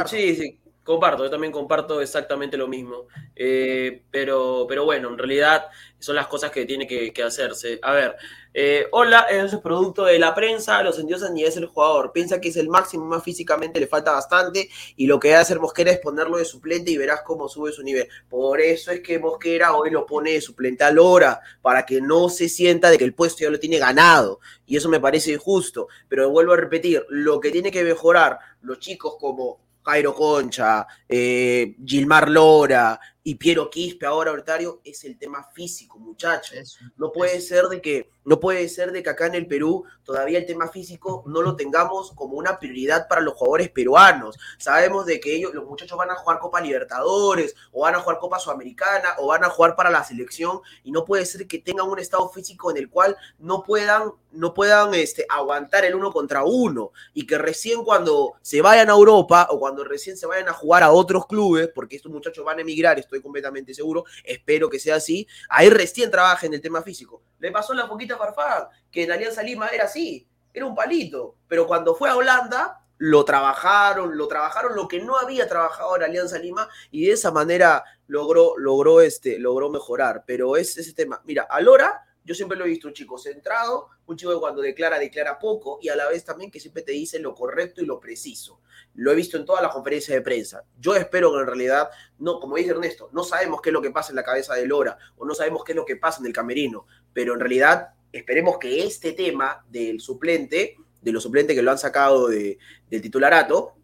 Sí, 0.08 0.36
sí, 0.36 0.60
Comparto, 0.88 1.26
yo 1.26 1.30
también 1.30 1.52
comparto 1.52 2.00
exactamente 2.00 2.56
lo 2.56 2.70
mismo. 2.70 3.08
Eh, 3.36 4.04
pero, 4.10 4.66
pero 4.70 4.86
bueno, 4.86 5.10
en 5.10 5.18
realidad 5.18 5.66
son 6.00 6.16
las 6.16 6.28
cosas 6.28 6.50
que 6.50 6.66
tiene 6.66 6.88
que, 6.88 7.12
hacerse. 7.22 7.78
A 7.84 7.92
ver, 7.92 8.16
eh, 8.54 8.88
hola, 8.94 9.28
eso 9.30 9.58
es 9.58 9.62
producto 9.62 10.06
de 10.06 10.18
la 10.18 10.34
prensa, 10.34 10.82
los 10.84 10.98
endiosan 10.98 11.34
ni 11.34 11.44
es 11.44 11.58
el 11.58 11.66
jugador. 11.66 12.14
Piensa 12.14 12.40
que 12.40 12.48
es 12.48 12.56
el 12.56 12.70
máximo, 12.70 13.04
más 13.04 13.22
físicamente 13.22 13.82
le 13.82 13.88
falta 13.88 14.14
bastante. 14.14 14.70
Y 14.96 15.08
lo 15.08 15.20
que 15.20 15.28
debe 15.28 15.42
hacer 15.42 15.60
Mosquera 15.60 15.92
es 15.92 16.00
ponerlo 16.00 16.38
de 16.38 16.46
suplente 16.46 16.90
y 16.92 16.98
verás 16.98 17.22
cómo 17.26 17.50
sube 17.50 17.74
su 17.74 17.84
nivel. 17.84 18.08
Por 18.30 18.62
eso 18.62 18.92
es 18.92 19.02
que 19.02 19.20
Mosquera 19.20 19.76
hoy 19.76 19.90
lo 19.90 20.06
pone 20.06 20.32
de 20.32 20.40
suplente 20.40 20.86
a 20.86 20.92
Lora, 20.92 21.42
para 21.62 21.86
que 21.86 22.00
no 22.00 22.30
se 22.30 22.48
sienta 22.48 22.90
de 22.90 22.98
que 22.98 23.04
el 23.04 23.14
puesto 23.14 23.44
ya 23.44 23.50
lo 23.50 23.60
tiene 23.60 23.78
ganado. 23.78 24.40
Y 24.66 24.78
eso 24.78 24.88
me 24.88 25.02
parece 25.02 25.34
injusto. 25.34 25.90
Pero 26.08 26.30
vuelvo 26.30 26.54
a 26.54 26.58
repetir, 26.58 27.06
lo 27.10 27.42
que 27.42 27.52
tiene 27.52 27.72
que 27.72 27.84
mejorar 27.84 28.40
los 28.62 28.80
chicos 28.80 29.18
como 29.20 29.67
Jairo 29.88 30.14
Concha, 30.14 30.86
eh, 31.08 31.78
Gilmar 31.86 32.30
Lora, 32.30 33.00
y 33.28 33.36
Piero 33.36 33.70
Quispe 33.70 34.06
ahora 34.06 34.32
Hortario 34.32 34.80
es 34.86 35.04
el 35.04 35.18
tema 35.18 35.44
físico, 35.54 36.00
muchachos. 36.00 36.80
No 36.96 37.12
puede 37.12 37.42
ser 37.42 37.66
de 37.66 37.82
que 37.82 38.10
no 38.24 38.40
puede 38.40 38.70
ser 38.70 38.94
de 38.94 39.04
que 39.04 39.10
acá 39.10 39.26
en 39.26 39.36
el 39.36 39.48
Perú 39.48 39.84
todavía 40.06 40.38
el 40.38 40.46
tema 40.46 40.70
físico 40.70 41.26
no 41.28 41.42
lo 41.42 41.58
tengamos 41.58 42.14
como 42.14 42.38
una 42.38 42.58
prioridad 42.58 43.06
para 43.10 43.20
los 43.20 43.34
jugadores 43.34 43.70
peruanos. 43.70 44.38
Sabemos 44.58 45.06
de 45.06 45.20
que 45.20 45.36
ellos 45.36 45.54
los 45.54 45.66
muchachos 45.66 45.98
van 45.98 46.10
a 46.10 46.16
jugar 46.16 46.40
Copa 46.40 46.62
Libertadores 46.62 47.54
o 47.74 47.82
van 47.82 47.96
a 47.96 48.00
jugar 48.00 48.18
Copa 48.20 48.40
Sudamericana 48.40 49.16
o 49.18 49.28
van 49.28 49.44
a 49.44 49.50
jugar 49.50 49.76
para 49.76 49.90
la 49.90 50.06
selección 50.06 50.62
y 50.86 50.92
no 50.92 51.04
puede 51.04 51.26
ser 51.26 51.48
que 51.48 51.60
tengan 51.60 51.90
un 51.90 52.00
estado 52.00 52.30
físico 52.30 52.72
en 52.72 52.78
el 52.78 52.90
cual 52.90 53.18
no 53.40 53.62
puedan 53.62 54.14
no 54.32 54.54
puedan 54.54 54.94
este, 54.94 55.26
aguantar 55.30 55.86
el 55.86 55.96
uno 55.96 56.12
contra 56.12 56.44
uno 56.44 56.92
y 57.14 57.26
que 57.26 57.38
recién 57.38 57.84
cuando 57.84 58.36
se 58.42 58.62
vayan 58.62 58.90
a 58.90 58.94
Europa 58.94 59.48
o 59.50 59.60
cuando 59.60 59.84
recién 59.84 60.18
se 60.18 60.26
vayan 60.26 60.50
a 60.50 60.54
jugar 60.54 60.84
a 60.84 60.92
otros 60.92 61.26
clubes, 61.28 61.70
porque 61.74 61.96
estos 61.96 62.12
muchachos 62.12 62.46
van 62.46 62.60
a 62.60 62.62
emigrar, 62.62 63.00
estoy 63.00 63.22
completamente 63.22 63.74
seguro, 63.74 64.06
espero 64.24 64.70
que 64.70 64.80
sea 64.80 64.96
así, 64.96 65.28
ahí 65.50 65.70
recién 65.70 66.12
trabajen 66.12 66.54
el 66.54 66.62
tema 66.62 66.82
físico. 66.82 67.22
Le 67.40 67.52
pasó 67.52 67.74
la 67.74 67.88
poquita 67.88 68.18
Farfán, 68.18 68.68
que 68.92 69.04
en 69.04 69.12
Alianza 69.12 69.44
Lima 69.44 69.68
era 69.70 69.86
así, 69.86 70.28
era 70.54 70.66
un 70.66 70.76
palito, 70.76 71.36
pero 71.48 71.68
cuando 71.68 71.96
fue 71.96 72.10
a 72.10 72.16
Holanda 72.16 72.82
lo 73.00 73.24
trabajaron, 73.26 74.18
lo 74.18 74.28
trabajaron 74.28 74.76
lo 74.76 74.88
que 74.88 75.00
no 75.00 75.18
había 75.18 75.48
trabajado 75.48 75.96
en 75.96 76.04
Alianza 76.04 76.40
Lima 76.40 76.68
y 76.90 77.06
de 77.06 77.14
esa 77.14 77.32
manera 77.32 77.84
logró, 78.08 78.58
logró, 78.58 79.02
este, 79.02 79.38
logró 79.38 79.70
mejorar. 79.70 80.24
Pero 80.26 80.58
es 80.58 80.78
ese 80.78 80.94
tema. 80.94 81.22
Mira, 81.24 81.46
Alora 81.50 82.07
yo 82.28 82.36
siempre 82.36 82.58
lo 82.58 82.66
he 82.66 82.68
visto 82.68 82.90
un 82.90 82.94
chico 82.94 83.18
centrado, 83.18 83.88
un 84.06 84.18
chico 84.18 84.34
que 84.34 84.40
cuando 84.42 84.62
declara, 84.62 85.00
declara 85.00 85.40
poco 85.40 85.80
y 85.82 85.88
a 85.88 85.96
la 85.96 86.10
vez 86.10 86.26
también 86.26 86.52
que 86.52 86.60
siempre 86.60 86.84
te 86.84 86.92
dice 86.92 87.20
lo 87.20 87.34
correcto 87.34 87.82
y 87.82 87.86
lo 87.86 88.02
preciso. 88.02 88.60
Lo 88.96 89.14
he 89.14 89.16
visto 89.16 89.38
en 89.38 89.46
todas 89.46 89.64
las 89.64 89.72
conferencias 89.72 90.14
de 90.14 90.22
prensa. 90.22 90.66
Yo 90.78 90.94
espero 90.98 91.32
que 91.32 91.40
en 91.40 91.48
realidad, 91.48 91.90
no, 92.20 92.42
como 92.42 92.58
dice 92.58 92.72
Ernesto, 92.72 93.10
no 93.14 93.24
sabemos 93.24 93.62
qué 93.62 93.70
es 93.70 93.74
lo 93.74 93.82
que 93.82 93.92
pasa 93.92 94.12
en 94.12 94.18
la 94.18 94.26
cabeza 94.26 94.56
de 94.56 94.68
Lora 94.68 94.98
o 95.16 95.26
no 95.26 95.34
sabemos 95.34 95.64
qué 95.64 95.72
es 95.72 95.78
lo 95.78 95.86
que 95.86 95.96
pasa 95.96 96.20
en 96.20 96.26
el 96.26 96.34
camerino, 96.34 96.86
pero 97.14 97.34
en 97.34 97.40
realidad 97.40 97.94
esperemos 98.12 98.58
que 98.58 98.84
este 98.84 99.14
tema 99.14 99.66
del 99.70 100.02
suplente, 100.02 100.76
de 101.02 101.12
los 101.14 101.24
suplentes 101.24 101.56
que 101.56 101.62
lo 101.62 101.72
han 101.72 101.80
sacado 101.80 102.28
de, 102.28 102.58
del 102.90 103.02
titularato, 103.02 103.78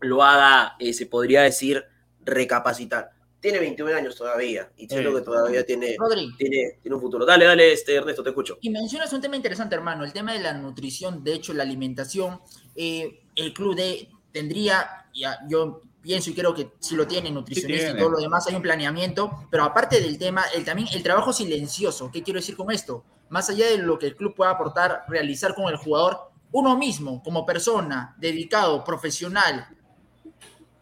lo 0.00 0.24
haga, 0.24 0.74
eh, 0.80 0.92
se 0.92 1.06
podría 1.06 1.42
decir, 1.42 1.84
recapacitar 2.24 3.13
tiene 3.44 3.58
21 3.58 3.94
años 3.94 4.16
todavía 4.16 4.70
y 4.74 4.88
siento 4.88 5.14
que 5.14 5.20
todavía 5.20 5.66
tiene, 5.66 5.98
tiene, 6.38 6.78
un 6.86 6.98
futuro. 6.98 7.26
Dale, 7.26 7.44
dale, 7.44 7.74
este, 7.74 7.94
Ernesto, 7.94 8.22
te 8.22 8.30
escucho. 8.30 8.56
Y 8.62 8.70
mencionas 8.70 9.12
un 9.12 9.20
tema 9.20 9.36
interesante, 9.36 9.74
hermano, 9.74 10.02
el 10.02 10.14
tema 10.14 10.32
de 10.32 10.38
la 10.38 10.54
nutrición, 10.54 11.22
de 11.22 11.34
hecho, 11.34 11.52
la 11.52 11.62
alimentación. 11.62 12.40
Eh, 12.74 13.26
el 13.36 13.52
club 13.52 13.76
de, 13.76 14.08
tendría, 14.32 15.10
ya, 15.14 15.40
yo 15.46 15.82
pienso 16.00 16.30
y 16.30 16.34
creo 16.34 16.54
que 16.54 16.70
sí 16.78 16.96
lo 16.96 17.06
tiene, 17.06 17.30
nutricionista 17.30 17.90
y 17.90 17.98
todo 17.98 18.12
lo 18.12 18.18
demás, 18.18 18.46
hay 18.46 18.54
un 18.54 18.62
planeamiento, 18.62 19.46
pero 19.50 19.64
aparte 19.64 20.00
del 20.00 20.16
tema, 20.16 20.44
el, 20.54 20.64
también 20.64 20.88
el 20.94 21.02
trabajo 21.02 21.30
silencioso, 21.34 22.10
¿qué 22.10 22.22
quiero 22.22 22.40
decir 22.40 22.56
con 22.56 22.70
esto? 22.70 23.04
Más 23.28 23.50
allá 23.50 23.66
de 23.66 23.76
lo 23.76 23.98
que 23.98 24.06
el 24.06 24.16
club 24.16 24.34
pueda 24.34 24.52
aportar, 24.52 25.04
realizar 25.06 25.54
con 25.54 25.68
el 25.68 25.76
jugador, 25.76 26.18
uno 26.52 26.78
mismo, 26.78 27.22
como 27.22 27.44
persona, 27.44 28.16
dedicado, 28.16 28.82
profesional, 28.84 29.68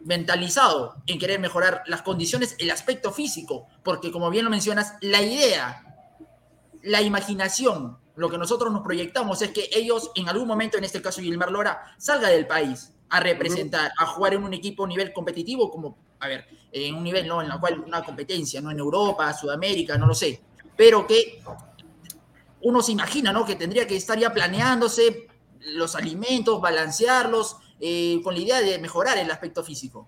mentalizado 0.05 0.95
en 1.07 1.19
querer 1.19 1.39
mejorar 1.39 1.83
las 1.87 2.01
condiciones, 2.01 2.55
el 2.59 2.71
aspecto 2.71 3.11
físico, 3.11 3.67
porque 3.83 4.11
como 4.11 4.29
bien 4.29 4.45
lo 4.45 4.51
mencionas, 4.51 4.95
la 5.01 5.21
idea, 5.21 5.83
la 6.81 7.01
imaginación, 7.01 7.97
lo 8.15 8.29
que 8.29 8.37
nosotros 8.37 8.71
nos 8.71 8.83
proyectamos 8.83 9.41
es 9.41 9.51
que 9.51 9.69
ellos 9.73 10.11
en 10.15 10.29
algún 10.29 10.47
momento, 10.47 10.77
en 10.77 10.83
este 10.83 11.01
caso 11.01 11.21
Gilmar 11.21 11.51
Lora, 11.51 11.95
salga 11.97 12.29
del 12.29 12.45
país 12.45 12.93
a 13.09 13.19
representar, 13.19 13.91
a 13.97 14.05
jugar 14.07 14.33
en 14.33 14.43
un 14.43 14.53
equipo 14.53 14.85
a 14.85 14.87
nivel 14.87 15.13
competitivo, 15.13 15.69
como, 15.69 15.97
a 16.19 16.27
ver, 16.27 16.45
en 16.71 16.95
un 16.95 17.03
nivel 17.03 17.27
¿no? 17.27 17.41
en 17.41 17.47
la 17.47 17.59
cual 17.59 17.79
una 17.79 18.03
competencia, 18.03 18.59
no 18.61 18.71
en 18.71 18.79
Europa, 18.79 19.31
Sudamérica, 19.33 19.97
no 19.97 20.07
lo 20.07 20.13
sé, 20.13 20.41
pero 20.75 21.05
que 21.05 21.41
uno 22.61 22.81
se 22.81 22.93
imagina, 22.93 23.31
¿no? 23.31 23.45
Que 23.45 23.55
tendría 23.55 23.85
que 23.85 23.95
estar 23.95 24.17
ya 24.17 24.33
planeándose 24.33 25.27
los 25.59 25.95
alimentos, 25.95 26.59
balancearlos, 26.61 27.57
eh, 27.85 28.21
con 28.23 28.33
la 28.33 28.39
idea 28.39 28.61
de 28.61 28.79
mejorar 28.79 29.17
el 29.17 29.29
aspecto 29.29 29.61
físico. 29.61 30.07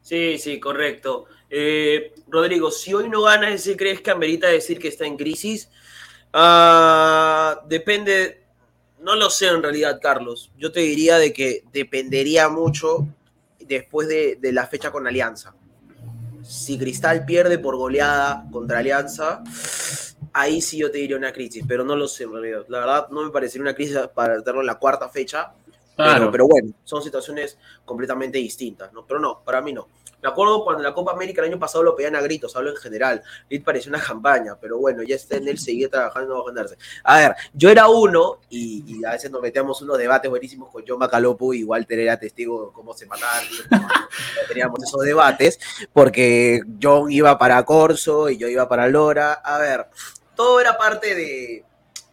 Sí, 0.00 0.38
sí, 0.38 0.58
correcto. 0.58 1.26
Eh, 1.50 2.14
Rodrigo, 2.26 2.70
si 2.70 2.94
hoy 2.94 3.10
no 3.10 3.20
gana, 3.20 3.50
¿ese 3.50 3.76
crees 3.76 4.00
que 4.00 4.10
amerita 4.10 4.46
decir 4.46 4.78
que 4.78 4.88
está 4.88 5.04
en 5.04 5.18
crisis? 5.18 5.68
Ah, 6.32 7.60
depende, 7.68 8.44
no 9.00 9.14
lo 9.14 9.28
sé 9.28 9.48
en 9.48 9.62
realidad, 9.62 10.00
Carlos. 10.00 10.50
Yo 10.56 10.72
te 10.72 10.80
diría 10.80 11.18
de 11.18 11.34
que 11.34 11.64
dependería 11.70 12.48
mucho 12.48 13.06
después 13.60 14.08
de, 14.08 14.38
la 14.50 14.66
fecha 14.66 14.90
con 14.90 15.06
Alianza. 15.06 15.54
Si 16.42 16.78
Cristal 16.78 17.26
pierde 17.26 17.58
por 17.58 17.76
goleada 17.76 18.46
contra 18.50 18.78
Alianza, 18.78 19.44
ahí 20.32 20.62
sí 20.62 20.78
yo 20.78 20.90
te 20.90 20.96
diría 20.96 21.18
una 21.18 21.34
crisis, 21.34 21.62
pero 21.68 21.84
no 21.84 21.94
lo 21.94 22.08
sé 22.08 22.24
en 22.24 22.32
realidad. 22.32 22.64
La 22.68 22.78
verdad, 22.78 23.08
no 23.10 23.22
me 23.22 23.30
parecería 23.30 23.64
una 23.64 23.74
crisis 23.74 23.98
para 24.14 24.38
tenerlo 24.38 24.62
en 24.62 24.66
la 24.68 24.78
cuarta 24.78 25.10
fecha, 25.10 25.52
pero, 25.98 26.46
bueno, 26.46 26.72
son 26.84 27.02
situaciones 27.02 27.58
completamente 27.84 28.38
distintas, 28.38 28.92
¿no? 28.92 29.04
Pero 29.04 29.18
no, 29.18 29.42
para 29.44 29.60
mí 29.60 29.72
no. 29.72 29.88
Me 30.22 30.28
acuerdo 30.28 30.64
cuando 30.64 30.80
en 30.80 30.84
la 30.84 30.94
Copa 30.94 31.12
América 31.12 31.42
el 31.42 31.48
año 31.48 31.60
pasado 31.60 31.84
lo 31.84 31.94
pedían 31.94 32.16
a 32.16 32.20
gritos, 32.20 32.54
hablo 32.56 32.70
en 32.70 32.76
general. 32.76 33.22
Lid 33.48 33.62
parecía 33.62 33.90
una 33.90 34.02
campaña, 34.02 34.56
pero 34.60 34.78
bueno, 34.78 35.02
ya 35.02 35.14
está 35.14 35.36
en 35.36 35.46
él, 35.46 35.58
seguía 35.58 35.88
trabajando 35.88 36.34
no 36.34 36.44
va 36.44 36.50
a 36.50 36.52
ganarse. 36.52 36.76
A 37.04 37.18
ver, 37.18 37.36
yo 37.52 37.70
era 37.70 37.88
uno 37.88 38.40
y, 38.50 39.04
a 39.04 39.12
veces 39.12 39.30
nos 39.30 39.40
metíamos 39.40 39.80
unos 39.82 39.96
debates 39.96 40.28
buenísimos 40.28 40.70
con 40.70 40.84
John 40.86 40.98
Macalopo 40.98 41.54
y 41.54 41.62
Walter 41.62 42.00
era 42.00 42.18
testigo 42.18 42.66
de 42.66 42.72
cómo 42.72 42.94
se 42.94 43.06
mataban. 43.06 43.44
teníamos 44.48 44.82
esos 44.82 45.02
debates 45.02 45.60
porque 45.92 46.62
John 46.82 47.12
iba 47.12 47.38
para 47.38 47.64
Corso 47.64 48.28
y 48.28 48.38
yo 48.38 48.48
iba 48.48 48.68
para 48.68 48.88
Lora. 48.88 49.34
A 49.34 49.58
ver, 49.58 49.86
todo 50.34 50.60
era 50.60 50.76
parte 50.76 51.14
de, 51.14 51.64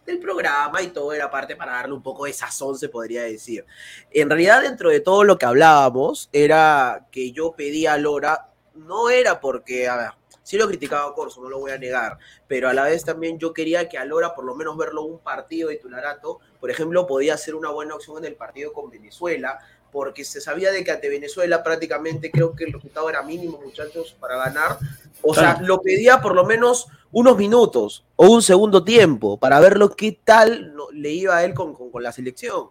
del 0.06 0.18
programa 0.18 0.80
y 0.82 0.88
todo 0.88 1.12
era 1.12 1.30
parte 1.30 1.56
para 1.56 1.72
darle 1.72 1.94
un 1.94 2.02
poco 2.02 2.24
de 2.24 2.32
sazón, 2.32 2.78
se 2.78 2.88
podría 2.88 3.24
decir. 3.24 3.66
En 4.10 4.30
realidad, 4.30 4.62
dentro 4.62 4.90
de 4.90 5.00
todo 5.00 5.24
lo 5.24 5.36
que 5.36 5.46
hablábamos, 5.46 6.30
era 6.32 7.06
que 7.10 7.32
yo 7.32 7.52
pedía 7.52 7.94
a 7.94 7.98
Lora, 7.98 8.48
no 8.74 9.10
era 9.10 9.40
porque, 9.40 9.88
a 9.88 9.96
ver, 9.96 10.10
sí 10.46 10.56
lo 10.56 10.68
criticaba 10.68 11.12
Corso, 11.12 11.42
no 11.42 11.48
lo 11.48 11.58
voy 11.58 11.72
a 11.72 11.78
negar, 11.78 12.18
pero 12.46 12.68
a 12.68 12.72
la 12.72 12.84
vez 12.84 13.04
también 13.04 13.36
yo 13.36 13.52
quería 13.52 13.88
que 13.88 13.98
a 13.98 14.04
Lora, 14.04 14.34
por 14.34 14.44
lo 14.44 14.54
menos 14.54 14.76
verlo 14.76 15.02
un 15.02 15.18
partido 15.18 15.68
de 15.68 15.76
titularato, 15.76 16.38
por 16.60 16.70
ejemplo, 16.70 17.06
podía 17.06 17.36
ser 17.36 17.56
una 17.56 17.70
buena 17.70 17.96
opción 17.96 18.18
en 18.18 18.26
el 18.26 18.36
partido 18.36 18.72
con 18.72 18.88
Venezuela, 18.88 19.58
porque 19.90 20.24
se 20.24 20.40
sabía 20.40 20.70
de 20.70 20.84
que 20.84 20.90
ante 20.90 21.08
Venezuela 21.08 21.62
prácticamente 21.62 22.30
creo 22.30 22.54
que 22.54 22.64
el 22.64 22.72
resultado 22.72 23.08
era 23.08 23.22
mínimo, 23.22 23.60
muchachos, 23.62 24.16
para 24.18 24.36
ganar. 24.36 24.78
O 25.22 25.34
sea, 25.34 25.58
lo 25.62 25.80
pedía 25.80 26.20
por 26.20 26.34
lo 26.34 26.44
menos 26.44 26.88
unos 27.12 27.36
minutos 27.36 28.04
o 28.16 28.26
un 28.26 28.42
segundo 28.42 28.84
tiempo 28.84 29.38
para 29.38 29.60
verlo 29.60 29.90
qué 29.90 30.18
tal 30.22 30.74
le 30.92 31.10
iba 31.12 31.36
a 31.36 31.44
él 31.44 31.54
con, 31.54 31.76
la 32.00 32.12
selección. 32.12 32.68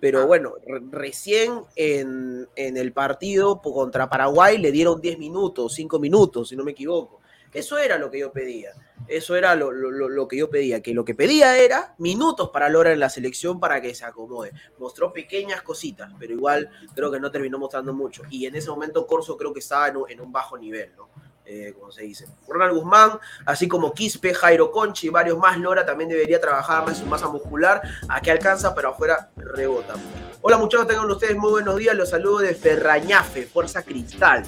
Pero 0.00 0.22
ah. 0.22 0.24
bueno, 0.26 0.54
recién 0.90 1.62
en, 1.76 2.48
el 2.56 2.92
partido 2.92 3.62
contra 3.62 4.10
Paraguay 4.10 4.58
le 4.58 4.72
dieron 4.72 5.00
10 5.00 5.18
minutos, 5.18 5.74
5 5.74 5.98
minutos, 5.98 6.48
si 6.48 6.56
no 6.56 6.64
me 6.64 6.72
equivoco. 6.72 7.20
Eso 7.52 7.78
era 7.78 7.96
lo 7.98 8.10
que 8.10 8.18
yo 8.18 8.32
pedía. 8.32 8.72
Eso 9.08 9.36
era 9.36 9.54
lo, 9.54 9.70
lo, 9.70 9.90
lo, 9.90 10.28
que 10.28 10.38
yo 10.38 10.48
pedía, 10.50 10.82
que 10.82 10.94
lo 10.94 11.04
que 11.04 11.14
pedía 11.14 11.58
era 11.58 11.94
minutos 11.98 12.50
para 12.50 12.68
Lora 12.68 12.92
en 12.92 13.00
la 13.00 13.10
selección 13.10 13.60
para 13.60 13.80
que 13.80 13.94
se 13.94 14.04
acomode. 14.04 14.52
Mostró 14.78 15.12
pequeñas 15.12 15.62
cositas, 15.62 16.12
pero 16.18 16.32
igual 16.32 16.70
creo 16.94 17.10
que 17.10 17.20
no 17.20 17.30
terminó 17.30 17.58
mostrando 17.58 17.92
mucho. 17.92 18.22
Y 18.30 18.46
en 18.46 18.56
ese 18.56 18.70
momento 18.70 19.06
Corso 19.06 19.36
creo 19.36 19.52
que 19.52 19.60
estaba 19.60 19.88
en 19.88 19.96
un, 19.96 20.10
en 20.10 20.20
un 20.20 20.32
bajo 20.32 20.56
nivel, 20.56 20.92
¿no? 20.96 21.08
Eh, 21.46 21.74
como 21.78 21.92
se 21.92 22.02
dice. 22.02 22.26
Ronald 22.48 22.74
Guzmán, 22.74 23.18
así 23.44 23.68
como 23.68 23.92
Quispe, 23.92 24.32
Jairo 24.32 24.70
Conchi 24.70 25.08
y 25.08 25.10
varios 25.10 25.36
más, 25.36 25.58
Lora 25.58 25.84
también 25.84 26.08
debería 26.08 26.40
trabajar 26.40 26.86
más 26.86 26.96
su 26.96 27.04
masa 27.04 27.28
muscular. 27.28 27.82
Aquí 28.08 28.30
alcanza, 28.30 28.74
pero 28.74 28.90
afuera 28.90 29.30
rebota. 29.36 29.94
Hola 30.40 30.56
muchachos, 30.56 30.86
tengan 30.86 31.10
ustedes 31.10 31.36
muy 31.36 31.50
buenos 31.50 31.76
días. 31.76 31.94
Los 31.94 32.10
saludo 32.10 32.38
de 32.38 32.54
Ferrañafe, 32.54 33.46
Fuerza 33.46 33.82
Cristal. 33.82 34.44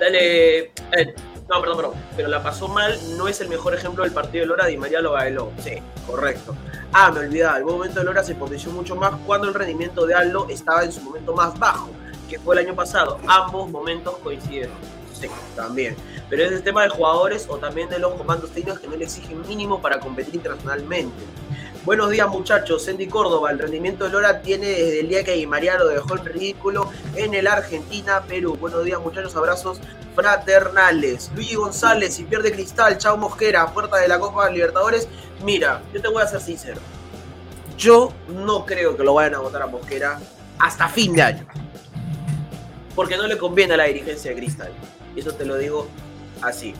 Dale. 0.00 0.72
No, 1.48 1.60
perdón, 1.60 1.76
perdón. 1.76 1.94
Pero 2.16 2.28
la 2.28 2.42
pasó 2.42 2.68
mal, 2.68 2.98
no 3.16 3.28
es 3.28 3.40
el 3.40 3.48
mejor 3.48 3.74
ejemplo 3.74 4.04
del 4.04 4.12
partido 4.12 4.42
de 4.42 4.46
Lora, 4.46 4.66
Di 4.66 4.76
María 4.76 5.00
lo 5.00 5.12
bailó. 5.12 5.50
Sí, 5.62 5.82
correcto. 6.06 6.54
Ah, 6.92 7.10
me 7.10 7.20
olvidaba, 7.20 7.58
el 7.58 7.64
momento 7.64 7.98
de 7.98 8.04
Lora 8.04 8.22
se 8.22 8.34
potenció 8.34 8.70
mucho 8.72 8.96
más 8.96 9.12
cuando 9.26 9.48
el 9.48 9.54
rendimiento 9.54 10.06
de 10.06 10.14
Aldo 10.14 10.46
estaba 10.48 10.84
en 10.84 10.92
su 10.92 11.00
momento 11.00 11.34
más 11.34 11.58
bajo, 11.58 11.90
que 12.28 12.38
fue 12.38 12.54
el 12.56 12.66
año 12.66 12.74
pasado. 12.74 13.18
Ambos 13.26 13.70
momentos 13.70 14.16
coincidieron 14.22 14.72
también. 15.56 15.96
Pero 16.28 16.44
es 16.44 16.52
el 16.52 16.62
tema 16.62 16.82
de 16.82 16.88
jugadores 16.88 17.46
o 17.48 17.58
también 17.58 17.88
de 17.88 17.98
los 17.98 18.14
comandos 18.14 18.50
técnicos 18.50 18.80
que 18.80 18.88
no 18.88 18.96
le 18.96 19.04
exigen 19.04 19.46
mínimo 19.46 19.80
para 19.80 20.00
competir 20.00 20.34
internacionalmente. 20.34 21.14
Buenos 21.84 22.08
días 22.08 22.26
muchachos, 22.30 22.86
Sandy 22.86 23.08
Córdoba, 23.08 23.50
el 23.50 23.58
rendimiento 23.58 24.04
de 24.04 24.10
Lora 24.10 24.40
tiene 24.40 24.68
desde 24.68 25.00
el 25.00 25.08
día 25.10 25.22
que 25.22 25.46
María 25.46 25.76
lo 25.76 25.86
dejó 25.86 26.16
en 26.16 26.24
ridículo 26.24 26.90
en 27.14 27.34
el 27.34 27.46
Argentina-Perú. 27.46 28.56
Buenos 28.56 28.86
días 28.86 28.98
muchachos, 29.00 29.36
abrazos 29.36 29.80
fraternales. 30.14 31.30
Luigi 31.34 31.56
González, 31.56 32.14
si 32.14 32.24
pierde 32.24 32.52
cristal, 32.52 32.96
chao 32.96 33.18
Mosquera, 33.18 33.66
puerta 33.66 33.98
de 33.98 34.08
la 34.08 34.18
Copa 34.18 34.48
Libertadores. 34.48 35.08
Mira, 35.44 35.82
yo 35.92 36.00
te 36.00 36.08
voy 36.08 36.22
a 36.22 36.26
ser 36.26 36.40
sincero. 36.40 36.80
Yo 37.76 38.14
no 38.28 38.64
creo 38.64 38.96
que 38.96 39.04
lo 39.04 39.12
vayan 39.12 39.34
a 39.34 39.40
votar 39.40 39.60
a 39.60 39.66
Mosquera 39.66 40.18
hasta 40.58 40.88
fin 40.88 41.12
de 41.12 41.20
año. 41.20 41.46
Porque 42.94 43.18
no 43.18 43.26
le 43.26 43.36
conviene 43.36 43.74
a 43.74 43.76
la 43.76 43.84
dirigencia 43.84 44.30
de 44.30 44.38
Cristal. 44.38 44.72
Y 45.14 45.20
eso 45.20 45.34
te 45.34 45.44
lo 45.44 45.58
digo 45.58 45.86
así. 46.40 46.72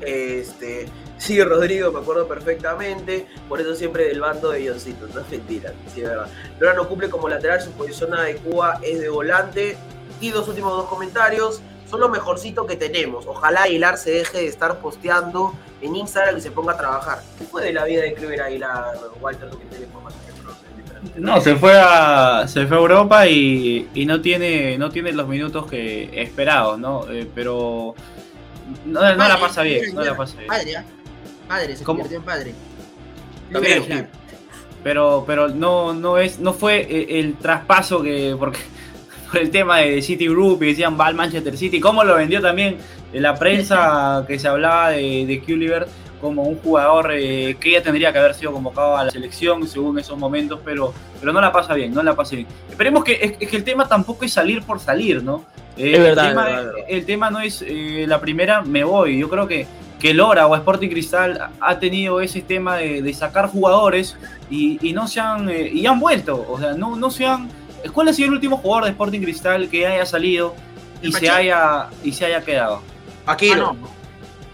Este, 0.00 0.88
sí, 1.22 1.42
Rodrigo, 1.42 1.92
me 1.92 2.00
acuerdo 2.00 2.26
perfectamente. 2.26 3.26
Por 3.48 3.60
eso 3.60 3.74
siempre 3.74 4.08
del 4.08 4.20
bando 4.20 4.50
de 4.50 4.68
Johncito. 4.68 5.06
No 5.14 5.20
es 5.20 5.30
mentira, 5.30 5.72
sí, 5.94 6.02
es 6.02 6.08
verdad. 6.08 6.26
Lora 6.58 6.74
no 6.74 6.88
cumple 6.88 7.08
como 7.08 7.28
lateral, 7.28 7.60
su 7.60 7.70
posición 7.72 8.12
adecuada 8.14 8.80
es 8.82 9.00
de 9.00 9.08
volante. 9.08 9.76
Y 10.20 10.30
dos 10.30 10.48
últimos 10.48 10.76
dos 10.76 10.86
comentarios. 10.86 11.60
Son 11.88 12.00
lo 12.00 12.08
mejorcito 12.08 12.66
que 12.66 12.76
tenemos. 12.76 13.26
Ojalá 13.26 13.64
Aguilar 13.64 13.98
se 13.98 14.12
deje 14.12 14.38
de 14.38 14.46
estar 14.46 14.78
posteando 14.78 15.52
en 15.82 15.94
Instagram 15.94 16.38
y 16.38 16.40
se 16.40 16.50
ponga 16.50 16.72
a 16.72 16.78
trabajar. 16.78 17.22
¿Qué 17.38 17.44
fue 17.44 17.62
de 17.64 17.72
la 17.72 17.84
vida 17.84 18.02
de 18.02 18.14
Kluber 18.14 18.40
Aguilar, 18.40 18.98
Walter? 19.20 19.50
que 19.50 19.64
tiene 19.66 19.86
no, 21.16 21.40
se 21.40 21.56
fue 21.56 21.74
a, 21.76 22.46
se 22.46 22.66
fue 22.66 22.76
a 22.76 22.80
Europa 22.80 23.26
y, 23.26 23.88
y, 23.92 24.06
no 24.06 24.20
tiene 24.20 24.78
no 24.78 24.90
tiene 24.90 25.12
los 25.12 25.26
minutos 25.26 25.66
que 25.66 26.22
esperados, 26.22 26.78
¿no? 26.78 27.10
Eh, 27.10 27.28
pero 27.34 27.94
no, 28.86 29.00
no, 29.00 29.28
la 29.28 29.40
pasa 29.40 29.62
bien, 29.62 29.94
no 29.94 30.04
la 30.04 30.16
pasa 30.16 30.36
bien. 30.38 31.01
Padre, 31.52 31.64
¿eh? 31.64 31.68
padre, 31.68 31.76
se 31.76 31.84
convirtió 31.84 32.16
en 32.16 32.22
padre. 32.22 32.54
También, 33.52 34.08
pero 34.82 35.24
pero 35.26 35.48
no 35.48 35.92
no 35.94 36.18
es 36.18 36.38
no 36.38 36.54
fue 36.54 36.86
el, 36.90 37.24
el 37.24 37.34
traspaso 37.36 38.02
que 38.02 38.34
porque 38.38 38.60
por 39.30 39.40
el 39.40 39.50
tema 39.50 39.78
de 39.78 40.00
City 40.02 40.28
Group 40.28 40.62
y 40.62 40.68
decían 40.68 40.98
va 40.98 41.06
al 41.06 41.14
Manchester 41.14 41.56
City, 41.56 41.78
cómo 41.80 42.04
lo 42.04 42.16
vendió 42.16 42.40
también 42.40 42.78
en 43.12 43.22
la 43.22 43.34
prensa 43.34 44.24
que 44.28 44.38
se 44.38 44.48
hablaba 44.48 44.90
de, 44.90 45.26
de 45.26 45.40
Culliver 45.40 45.86
como 46.22 46.44
un 46.44 46.56
jugador 46.56 47.10
eh, 47.12 47.56
que 47.58 47.72
ya 47.72 47.82
tendría 47.82 48.12
que 48.12 48.18
haber 48.20 48.34
sido 48.34 48.52
convocado 48.52 48.96
a 48.96 49.04
la 49.04 49.10
selección 49.10 49.66
según 49.66 49.98
esos 49.98 50.16
momentos, 50.16 50.60
pero, 50.64 50.94
pero 51.18 51.32
no 51.32 51.40
la 51.40 51.50
pasa 51.50 51.74
bien, 51.74 51.92
no 51.92 52.00
la 52.00 52.14
pasa 52.14 52.36
bien. 52.36 52.46
Esperemos 52.70 53.02
que, 53.02 53.36
es, 53.40 53.48
que 53.48 53.56
el 53.56 53.64
tema 53.64 53.88
tampoco 53.88 54.24
es 54.24 54.32
salir 54.32 54.62
por 54.62 54.78
salir, 54.78 55.20
¿no? 55.20 55.44
Eh, 55.76 55.94
es 55.94 56.00
verdad, 56.00 56.26
el, 56.26 56.30
tema, 56.30 56.48
es 56.48 56.56
verdad. 56.56 56.74
el 56.88 57.04
tema 57.06 57.30
no 57.30 57.40
es 57.40 57.64
eh, 57.66 58.04
la 58.06 58.20
primera, 58.20 58.62
me 58.62 58.84
voy. 58.84 59.18
Yo 59.18 59.28
creo 59.28 59.48
que, 59.48 59.66
que 60.02 60.12
Lora 60.12 60.48
o 60.48 60.56
Sporting 60.56 60.88
Cristal 60.88 61.50
ha 61.60 61.78
tenido 61.78 62.20
ese 62.20 62.42
tema 62.42 62.76
de, 62.76 63.02
de 63.02 63.14
sacar 63.14 63.46
jugadores 63.48 64.16
y, 64.50 64.76
y, 64.84 64.92
no 64.92 65.06
se 65.06 65.20
han, 65.20 65.48
y 65.48 65.86
han 65.86 66.00
vuelto, 66.00 66.44
o 66.48 66.58
sea, 66.58 66.72
no, 66.72 66.96
no 66.96 67.08
se 67.08 67.24
han... 67.24 67.48
¿Cuál 67.92 68.08
ha 68.08 68.12
sido 68.12 68.26
el 68.26 68.34
último 68.34 68.56
jugador 68.56 68.86
de 68.86 68.90
Sporting 68.90 69.20
Cristal 69.20 69.68
que 69.68 69.86
haya 69.86 70.04
salido 70.04 70.56
y 71.02 71.12
se 71.12 71.30
haya, 71.30 71.88
y 72.02 72.10
se 72.10 72.24
haya 72.24 72.42
quedado? 72.42 72.82
Aquí 73.26 73.50
ah, 73.52 73.56
no. 73.56 73.76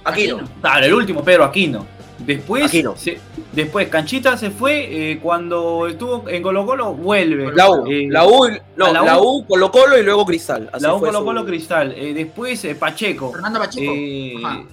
Aquino. 0.05 0.37
Aquino. 0.37 0.51
Claro, 0.61 0.85
el 0.85 0.93
último, 0.93 1.25
Pedro 1.25 1.45
Aquino. 1.45 1.87
Después. 2.19 2.71
Se, 2.71 3.21
después 3.53 3.89
Canchita 3.89 4.37
se 4.37 4.51
fue 4.51 5.13
eh, 5.13 5.19
cuando 5.21 5.87
estuvo 5.87 6.29
en 6.29 6.43
Colo 6.43 6.67
Colo, 6.67 6.95
vuelve. 6.95 7.53
La 7.55 7.71
U, 7.71 7.87
eh, 7.87 8.09
la 8.11 8.27
U, 8.27 8.49
no, 8.77 8.93
la 8.93 9.03
U, 9.03 9.07
la 9.07 9.19
U, 9.21 9.47
Colo 9.47 9.71
Colo 9.71 9.99
y 9.99 10.03
luego 10.03 10.27
Cristal. 10.27 10.69
Así 10.73 10.83
la 10.83 10.95
U, 10.95 11.01
Colo 11.01 11.25
Colo, 11.25 11.47
Cristal. 11.47 11.93
Eh, 11.97 12.13
después 12.15 12.67
Pacheco. 12.79 13.33
Fernando 13.33 13.61
Pacheco. 13.61 13.93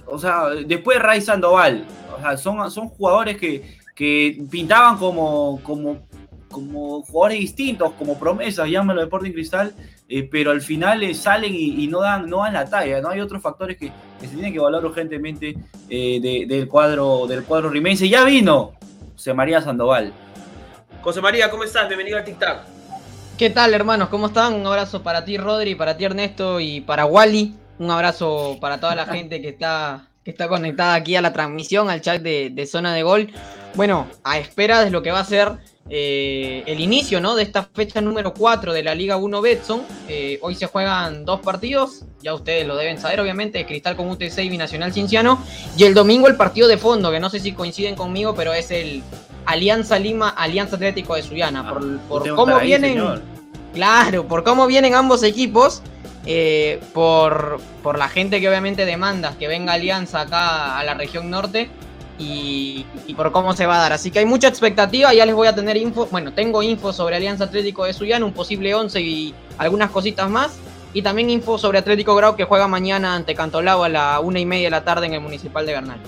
o 0.06 0.18
sea, 0.18 0.48
después 0.66 0.98
Ray 0.98 1.20
Sandoval. 1.20 1.84
O 2.16 2.20
sea, 2.20 2.36
son, 2.36 2.70
son 2.70 2.88
jugadores 2.88 3.36
que, 3.36 3.78
que 3.94 4.42
pintaban 4.50 4.98
como, 4.98 5.60
como, 5.62 5.98
como 6.50 7.02
jugadores 7.02 7.40
distintos, 7.40 7.92
como 7.92 8.18
promesas, 8.18 8.68
llámalo 8.68 9.02
Sporting 9.02 9.32
Cristal, 9.32 9.74
eh, 10.08 10.28
pero 10.30 10.52
al 10.52 10.60
final 10.60 11.02
eh, 11.02 11.14
salen 11.14 11.52
y, 11.54 11.84
y, 11.84 11.88
no, 11.88 12.00
dan, 12.00 12.28
no 12.28 12.38
dan 12.38 12.52
la 12.52 12.64
talla. 12.64 13.00
¿no? 13.00 13.08
Hay 13.08 13.20
otros 13.20 13.42
factores 13.42 13.76
que, 13.76 13.90
que 14.20 14.26
se 14.26 14.34
tienen 14.34 14.52
que 14.52 14.58
evaluar 14.58 14.84
urgentemente 14.84 15.56
eh, 15.88 16.20
de, 16.20 16.46
del 16.46 16.68
cuadro 16.68 17.26
del 17.26 17.44
cuadro 17.44 17.70
rimense. 17.70 18.08
Ya 18.08 18.24
vino 18.24 18.72
José 19.14 19.34
María 19.34 19.60
Sandoval. 19.60 20.12
José 21.02 21.20
María, 21.20 21.50
¿cómo 21.50 21.64
estás? 21.64 21.88
Bienvenido 21.88 22.18
al 22.18 22.24
TikTok. 22.24 22.58
¿Qué 23.36 23.50
tal, 23.50 23.74
hermanos? 23.74 24.08
¿Cómo 24.08 24.28
están? 24.28 24.54
Un 24.54 24.66
abrazo 24.66 25.02
para 25.02 25.24
ti, 25.24 25.36
Rodri, 25.36 25.74
para 25.74 25.96
ti, 25.96 26.04
Ernesto, 26.04 26.58
y 26.58 26.80
para 26.80 27.04
Wally. 27.04 27.54
Un 27.78 27.90
abrazo 27.90 28.56
para 28.60 28.80
toda 28.80 28.94
la 28.94 29.04
gente 29.04 29.42
que 29.42 29.50
está, 29.50 30.08
que 30.24 30.30
está 30.30 30.48
conectada 30.48 30.94
aquí 30.94 31.16
a 31.16 31.20
la 31.20 31.34
transmisión, 31.34 31.90
al 31.90 32.00
chat 32.00 32.22
de, 32.22 32.50
de 32.50 32.66
Zona 32.66 32.94
de 32.94 33.02
Gol. 33.02 33.30
Bueno, 33.76 34.06
a 34.24 34.38
espera 34.38 34.82
de 34.84 34.90
lo 34.90 35.02
que 35.02 35.12
va 35.12 35.20
a 35.20 35.24
ser 35.24 35.52
eh, 35.90 36.62
el 36.66 36.80
inicio 36.80 37.20
¿no? 37.20 37.36
de 37.36 37.42
esta 37.42 37.62
fecha 37.62 38.00
número 38.00 38.32
4 38.32 38.72
de 38.72 38.82
la 38.82 38.94
Liga 38.94 39.18
1 39.18 39.40
Betson. 39.42 39.82
Eh, 40.08 40.38
hoy 40.40 40.54
se 40.54 40.66
juegan 40.66 41.26
dos 41.26 41.40
partidos, 41.40 42.04
ya 42.22 42.32
ustedes 42.32 42.66
lo 42.66 42.76
deben 42.76 42.98
saber, 42.98 43.20
obviamente: 43.20 43.66
Cristal 43.66 43.94
con 43.94 44.08
UTC 44.08 44.38
y 44.38 44.48
Binacional 44.48 44.94
Cinciano. 44.94 45.42
Y 45.76 45.84
el 45.84 45.92
domingo 45.92 46.26
el 46.26 46.36
partido 46.36 46.68
de 46.68 46.78
fondo, 46.78 47.10
que 47.10 47.20
no 47.20 47.28
sé 47.28 47.38
si 47.38 47.52
coinciden 47.52 47.96
conmigo, 47.96 48.34
pero 48.34 48.54
es 48.54 48.70
el 48.70 49.02
Alianza 49.44 49.98
Lima, 49.98 50.30
Alianza 50.30 50.76
Atlético 50.76 51.14
de 51.14 51.22
Suyana. 51.22 51.68
Por, 51.68 51.82
Ah, 51.82 51.98
por 52.08 52.34
cómo 52.34 52.56
ahí, 52.56 52.68
vienen. 52.68 52.94
Señor. 52.94 53.22
Claro, 53.74 54.26
por 54.26 54.42
cómo 54.42 54.66
vienen 54.66 54.94
ambos 54.94 55.22
equipos. 55.22 55.82
Eh, 56.28 56.80
por, 56.92 57.60
por 57.84 57.98
la 57.98 58.08
gente 58.08 58.40
que 58.40 58.48
obviamente 58.48 58.84
demanda 58.84 59.36
que 59.38 59.46
venga 59.46 59.74
Alianza 59.74 60.22
acá 60.22 60.76
a 60.76 60.82
la 60.82 60.94
región 60.94 61.30
norte. 61.30 61.68
Y, 62.18 62.86
y, 63.06 63.14
por 63.14 63.30
cómo 63.30 63.54
se 63.54 63.66
va 63.66 63.76
a 63.76 63.80
dar. 63.80 63.92
Así 63.92 64.10
que 64.10 64.20
hay 64.20 64.24
mucha 64.24 64.48
expectativa, 64.48 65.12
ya 65.12 65.26
les 65.26 65.34
voy 65.34 65.48
a 65.48 65.54
tener 65.54 65.76
info, 65.76 66.08
bueno, 66.10 66.32
tengo 66.32 66.62
info 66.62 66.90
sobre 66.92 67.16
Alianza 67.16 67.44
Atlético 67.44 67.84
de 67.84 67.92
Suyana, 67.92 68.24
un 68.24 68.32
posible 68.32 68.74
11 68.74 69.00
y 69.02 69.34
algunas 69.58 69.90
cositas 69.90 70.30
más. 70.30 70.56
Y 70.94 71.02
también 71.02 71.28
info 71.28 71.58
sobre 71.58 71.78
Atlético 71.78 72.14
Grau 72.14 72.36
que 72.36 72.44
juega 72.44 72.68
mañana 72.68 73.14
ante 73.14 73.34
Cantolao 73.34 73.84
a 73.84 73.90
la 73.90 74.20
una 74.20 74.40
y 74.40 74.46
media 74.46 74.68
de 74.68 74.70
la 74.70 74.84
tarde 74.84 75.04
en 75.04 75.12
el 75.12 75.20
Municipal 75.20 75.66
de 75.66 75.72
Bernal. 75.72 75.98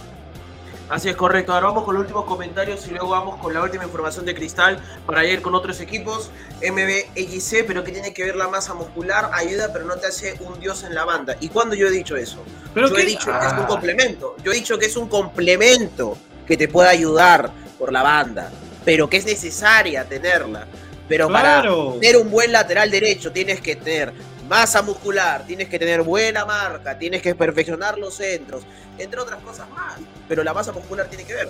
Así 0.88 1.10
es 1.10 1.16
correcto. 1.16 1.52
Ahora 1.52 1.66
vamos 1.66 1.84
con 1.84 1.94
los 1.94 2.02
últimos 2.02 2.24
comentarios 2.24 2.86
y 2.86 2.90
luego 2.90 3.10
vamos 3.10 3.38
con 3.40 3.52
la 3.52 3.62
última 3.62 3.84
información 3.84 4.24
de 4.24 4.34
Cristal 4.34 4.82
para 5.04 5.24
ir 5.24 5.42
con 5.42 5.54
otros 5.54 5.80
equipos. 5.80 6.30
MBXC, 6.62 7.66
pero 7.66 7.84
que 7.84 7.92
tiene 7.92 8.14
que 8.14 8.24
ver 8.24 8.36
la 8.36 8.48
masa 8.48 8.72
muscular, 8.74 9.30
ayuda, 9.34 9.70
pero 9.72 9.84
no 9.84 9.96
te 9.96 10.06
hace 10.06 10.36
un 10.40 10.58
dios 10.58 10.84
en 10.84 10.94
la 10.94 11.04
banda. 11.04 11.36
¿Y 11.40 11.48
cuándo 11.48 11.74
yo 11.74 11.88
he 11.88 11.90
dicho 11.90 12.16
eso? 12.16 12.42
¿Pero 12.72 12.88
yo 12.88 12.94
qué? 12.94 13.02
he 13.02 13.06
dicho 13.06 13.30
ah. 13.32 13.38
que 13.38 13.46
es 13.46 13.52
un 13.52 13.66
complemento. 13.66 14.36
Yo 14.42 14.52
he 14.52 14.54
dicho 14.54 14.78
que 14.78 14.86
es 14.86 14.96
un 14.96 15.08
complemento 15.08 16.16
que 16.46 16.56
te 16.56 16.68
puede 16.68 16.88
ayudar 16.88 17.50
por 17.78 17.92
la 17.92 18.02
banda, 18.02 18.50
pero 18.84 19.10
que 19.10 19.18
es 19.18 19.26
necesaria 19.26 20.04
tenerla. 20.04 20.66
Pero 21.06 21.28
claro. 21.28 21.90
para 21.90 22.00
tener 22.00 22.16
un 22.16 22.30
buen 22.30 22.52
lateral 22.52 22.90
derecho 22.90 23.32
tienes 23.32 23.60
que 23.60 23.76
tener 23.76 24.12
masa 24.48 24.82
muscular, 24.82 25.44
tienes 25.46 25.68
que 25.68 25.78
tener 25.78 26.02
buena 26.02 26.44
marca, 26.44 26.98
tienes 26.98 27.22
que 27.22 27.34
perfeccionar 27.34 27.98
los 27.98 28.14
centros, 28.14 28.64
entre 28.98 29.20
otras 29.20 29.40
cosas 29.42 29.68
más. 29.70 29.98
Pero 30.26 30.42
la 30.42 30.54
masa 30.54 30.72
muscular 30.72 31.06
tiene 31.08 31.24
que 31.24 31.34
ver. 31.34 31.48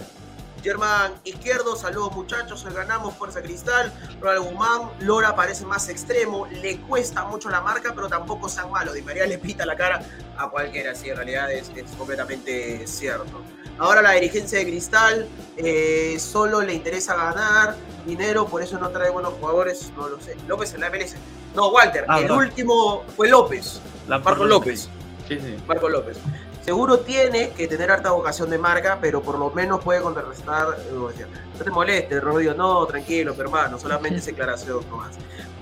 Germán 0.63 1.13
Izquierdo, 1.23 1.77
saludos 1.77 2.13
muchachos, 2.17 2.67
ganamos 2.75 3.15
Fuerza 3.15 3.41
Cristal, 3.41 3.93
Ronald 4.21 4.45
Guzmán, 4.45 4.91
Lora 5.01 5.37
parece 5.37 5.65
más 5.65 5.89
extremo, 5.89 6.47
le 6.47 6.79
cuesta 6.81 7.25
mucho 7.25 7.49
la 7.49 7.61
marca, 7.61 7.93
pero 7.95 8.09
tampoco 8.09 8.49
sean 8.49 8.71
malo, 8.71 8.93
Di 8.93 9.03
María 9.03 9.25
le 9.27 9.39
pita 9.39 9.65
la 9.65 9.77
cara 9.77 10.03
a 10.37 10.51
cualquiera, 10.51 10.97
sí, 10.97 11.11
en 11.11 11.17
realidad 11.17 11.53
es, 11.53 11.71
es 11.77 11.93
completamente 11.93 12.87
cierto. 12.89 13.41
Ahora 13.79 14.03
la 14.03 14.13
dirigencia 14.13 14.59
de 14.59 14.67
Cristal 14.67 15.29
eh, 15.57 16.17
solo 16.19 16.61
le 16.63 16.75
interesa 16.75 17.15
ganar 17.15 17.77
dinero, 18.07 18.47
por 18.47 18.63
eso 18.63 18.79
no 18.79 18.89
trae 18.91 19.11
buenos 19.11 19.35
jugadores, 19.35 19.93
no 19.97 20.09
lo 20.09 20.21
sé. 20.21 20.37
López 20.47 20.75
en 20.75 20.81
la 20.81 20.91
MLS. 20.91 21.15
No, 21.55 21.69
Walter, 21.71 22.05
Ah, 22.09 22.21
el 22.21 22.29
no. 22.29 22.37
último 22.37 23.05
fue 23.17 23.29
López, 23.29 23.81
La 24.09 24.19
Marco 24.19 24.45
López. 24.45 24.89
Sí, 25.29 25.39
sí. 25.41 25.57
Marco 25.67 25.89
López. 25.89 26.17
seguro 26.65 26.99
tiene 27.01 27.51
que 27.51 27.67
tener 27.69 27.91
harta 27.91 28.11
vocación 28.11 28.51
de 28.51 28.59
marca, 28.59 28.99
pero 29.01 29.23
por 29.23 29.39
lo 29.39 29.51
menos 29.51 29.83
puede 29.83 30.01
contrarrestar. 30.03 30.77
Eh, 30.79 30.93
no 30.93 31.65
te 31.65 31.71
molestes, 31.71 32.23
Rodrigo, 32.23 32.55
no, 32.55 32.85
tranquilo, 32.87 33.35
hermano, 33.39 33.79
solamente 33.79 34.19
es 34.19 34.27
declaración 34.27 34.81
nomás. 34.91 35.11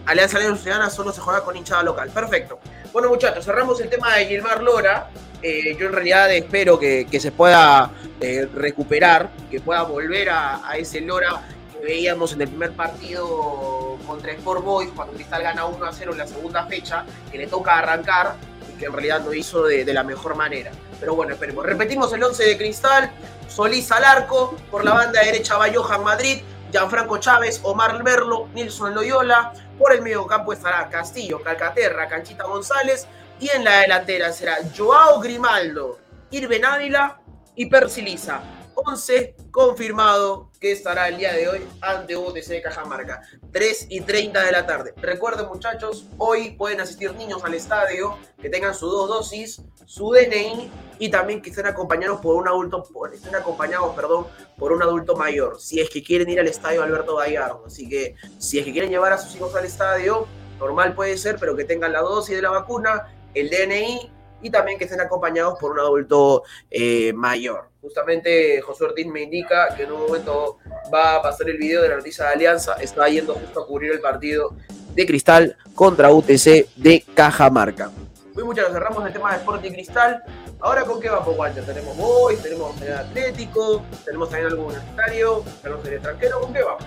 Alianza 0.06 0.38
León 0.38 0.56
Ciudadana 0.58 0.88
solo 0.90 1.12
se 1.12 1.20
juega 1.20 1.42
con 1.44 1.56
hinchada 1.56 1.82
local. 1.82 2.10
Perfecto. 2.10 2.58
Bueno, 2.96 3.10
muchachos, 3.10 3.44
cerramos 3.44 3.78
el 3.82 3.90
tema 3.90 4.14
de 4.14 4.24
Gilmar 4.24 4.62
Lora. 4.62 5.10
Eh, 5.42 5.76
yo 5.78 5.88
en 5.88 5.92
realidad 5.92 6.32
espero 6.32 6.78
que, 6.78 7.06
se 7.20 7.30
pueda 7.30 7.90
eh, 8.22 8.48
recuperar, 8.54 9.28
que 9.50 9.60
pueda 9.60 9.82
volver 9.82 10.30
a, 10.30 10.62
ese 10.78 11.02
Lora 11.02 11.42
que 11.70 11.78
veíamos 11.84 12.32
en 12.32 12.40
el 12.40 12.48
primer 12.48 12.72
partido 12.72 13.98
contra 14.06 14.32
Sport 14.32 14.64
Boys, 14.64 14.90
cuando 14.96 15.12
Cristal 15.12 15.42
gana 15.42 15.66
1 15.66 15.84
a 15.84 15.92
0 15.92 16.12
en 16.12 16.16
la 16.16 16.26
segunda 16.26 16.64
fecha, 16.64 17.04
que 17.30 17.36
le 17.36 17.48
toca 17.48 17.76
arrancar 17.76 18.36
y 18.72 18.78
que 18.78 18.86
en 18.86 18.94
realidad 18.94 19.22
lo 19.22 19.34
hizo 19.34 19.64
de, 19.64 19.84
de 19.84 19.92
la 19.92 20.02
mejor 20.02 20.34
manera. 20.34 20.70
Pero 20.98 21.14
bueno, 21.14 21.34
esperemos. 21.34 21.66
Repetimos 21.66 22.10
el 22.14 22.22
11 22.22 22.44
de 22.44 22.56
Cristal. 22.56 23.10
Solís 23.46 23.92
al 23.92 24.04
arco. 24.04 24.56
Por 24.70 24.86
la 24.86 24.94
banda 24.94 25.22
derecha 25.22 25.58
va 25.58 25.66
Johan 25.70 26.02
Madrid. 26.02 26.38
Gianfranco 26.72 27.18
Chávez, 27.18 27.60
Omar 27.62 28.02
Merlo, 28.02 28.48
Nilson 28.54 28.94
Loyola. 28.94 29.52
Por 29.78 29.92
el 29.92 30.02
medio 30.02 30.26
campo 30.26 30.52
estará 30.52 30.88
Castillo, 30.88 31.42
Calcaterra, 31.42 32.08
Canchita 32.08 32.44
González. 32.44 33.06
Y 33.38 33.50
en 33.50 33.64
la 33.64 33.80
delantera 33.80 34.32
será 34.32 34.56
Joao 34.76 35.20
Grimaldo, 35.20 35.98
Irben 36.30 36.64
Ávila 36.64 37.20
y 37.54 37.66
Persiliza. 37.66 38.40
11 38.76 39.34
confirmado 39.50 40.50
que 40.60 40.70
estará 40.70 41.08
el 41.08 41.16
día 41.16 41.32
de 41.32 41.48
hoy 41.48 41.66
ante 41.80 42.16
UTC 42.16 42.46
de 42.48 42.62
Cajamarca. 42.62 43.22
3 43.50 43.86
y 43.88 44.02
30 44.02 44.42
de 44.44 44.52
la 44.52 44.66
tarde. 44.66 44.92
Recuerden 44.98 45.46
muchachos, 45.46 46.06
hoy 46.18 46.50
pueden 46.52 46.80
asistir 46.80 47.14
niños 47.14 47.42
al 47.42 47.54
estadio 47.54 48.18
que 48.40 48.50
tengan 48.50 48.74
su 48.74 48.86
dos 48.86 49.08
dosis, 49.08 49.62
su 49.86 50.10
DNI 50.12 50.70
y 50.98 51.10
también 51.10 51.40
que 51.40 51.50
estén 51.50 51.66
acompañados 51.66 52.20
por 52.20 52.36
un 52.36 52.48
adulto, 52.48 52.84
estén 53.12 53.34
acompañados, 53.34 53.94
perdón, 53.96 54.26
por 54.58 54.72
un 54.72 54.82
adulto 54.82 55.16
mayor. 55.16 55.58
Si 55.58 55.80
es 55.80 55.88
que 55.88 56.02
quieren 56.02 56.28
ir 56.28 56.38
al 56.38 56.46
estadio 56.46 56.82
Alberto 56.82 57.16
Gallardo. 57.16 57.64
Así 57.66 57.88
que 57.88 58.14
si 58.38 58.58
es 58.58 58.64
que 58.64 58.72
quieren 58.72 58.90
llevar 58.90 59.12
a 59.12 59.18
sus 59.18 59.34
hijos 59.34 59.54
al 59.54 59.64
estadio, 59.64 60.26
normal 60.58 60.94
puede 60.94 61.16
ser, 61.16 61.36
pero 61.38 61.56
que 61.56 61.64
tengan 61.64 61.92
la 61.92 62.00
dosis 62.00 62.36
de 62.36 62.42
la 62.42 62.50
vacuna, 62.50 63.08
el 63.34 63.48
DNI 63.48 64.12
y 64.42 64.50
también 64.50 64.78
que 64.78 64.84
estén 64.84 65.00
acompañados 65.00 65.58
por 65.58 65.72
un 65.72 65.80
adulto 65.80 66.42
eh, 66.70 67.12
mayor. 67.14 67.70
Justamente 67.86 68.60
José 68.62 68.82
Ortiz 68.82 69.06
me 69.06 69.22
indica 69.22 69.72
que 69.76 69.84
en 69.84 69.92
un 69.92 70.00
momento 70.00 70.58
va 70.92 71.14
a 71.14 71.22
pasar 71.22 71.48
el 71.48 71.56
video 71.56 71.82
de 71.82 71.90
la 71.90 71.96
noticia 71.96 72.24
de 72.24 72.32
Alianza, 72.32 72.74
está 72.80 73.08
yendo 73.08 73.34
justo 73.34 73.60
a 73.60 73.64
cubrir 73.64 73.92
el 73.92 74.00
partido 74.00 74.56
de 74.92 75.06
Cristal 75.06 75.56
contra 75.72 76.10
UTC 76.10 76.66
de 76.74 77.04
Cajamarca. 77.14 77.92
Muy 78.34 78.42
muchachos, 78.42 78.72
cerramos 78.72 79.06
el 79.06 79.12
tema 79.12 79.30
de 79.30 79.36
Sporting 79.38 79.70
Cristal. 79.70 80.20
Ahora 80.58 80.82
con 80.82 81.00
qué 81.00 81.08
vamos, 81.08 81.38
Walter? 81.38 81.64
Tenemos 81.64 81.96
Boys, 81.96 82.42
tenemos 82.42 82.74
Atlético, 82.82 83.84
tenemos 84.04 84.30
también 84.30 84.50
algún 84.50 84.66
universitario, 84.66 85.44
tenemos 85.62 85.86
el 85.86 85.92
extranjero, 85.94 86.40
¿con 86.40 86.52
qué 86.52 86.62
vamos? 86.64 86.84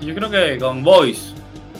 Yo 0.00 0.14
creo 0.14 0.30
que 0.30 0.58
con 0.60 0.84
Boys, 0.84 1.34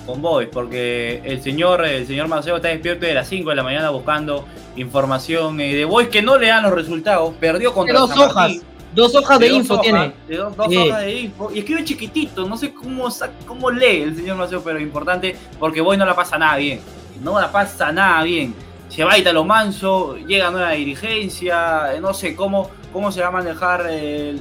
con 0.07 0.23
Boys, 0.23 0.49
porque 0.53 1.23
el 1.25 1.43
señor, 1.43 1.85
el 1.85 2.07
señor 2.07 2.29
Maceo 2.29 2.57
está 2.57 2.69
despierto 2.69 3.07
de 3.07 3.15
las 3.15 3.29
5 3.29 3.51
de 3.51 3.57
la 3.57 3.63
mañana 3.63 3.91
buscando 3.91 4.47
información 4.77 5.61
eh, 5.61 5.75
de 5.75 5.85
Boys 5.85 6.09
que 6.09 6.23
no 6.23 6.39
le 6.39 6.49
dan 6.49 6.63
los 6.63 6.73
resultados. 6.73 7.35
Perdió 7.39 7.73
contra 7.73 7.99
dos 7.99 8.17
hojas. 8.17 8.53
Dos 8.95 9.15
hojas 9.15 9.39
de, 9.39 9.49
info 9.49 9.81
tiene. 9.81 10.13
De 10.27 10.37
dos, 10.37 10.55
hojas 10.59 11.01
de 11.01 11.21
info. 11.21 11.51
Y 11.55 11.61
escribe 11.61 11.85
chiquitito. 11.85 12.49
No 12.49 12.57
sé 12.57 12.73
cómo, 12.75 13.09
cómo 13.47 13.71
lee 13.71 14.03
el 14.03 14.17
señor 14.17 14.37
Maceo, 14.37 14.63
pero 14.63 14.81
importante 14.81 15.37
porque 15.59 15.81
Boys 15.81 15.99
no 15.99 16.05
la 16.05 16.17
pasa 16.17 16.39
nada 16.39 16.57
bien. 16.57 16.81
No 17.23 17.39
la 17.39 17.53
pasa 17.53 17.93
nada 17.93 18.23
bien. 18.25 18.55
Se 18.89 19.05
va 19.05 19.13
a 19.13 19.33
lo 19.33 19.45
manso, 19.45 20.17
llega 20.17 20.51
nueva 20.51 20.73
dirigencia, 20.73 21.93
no 22.01 22.13
sé 22.13 22.35
cómo, 22.35 22.71
cómo 22.93 23.13
se 23.13 23.21
va 23.21 23.29
a 23.29 23.31
manejar 23.31 23.87
el, 23.89 24.41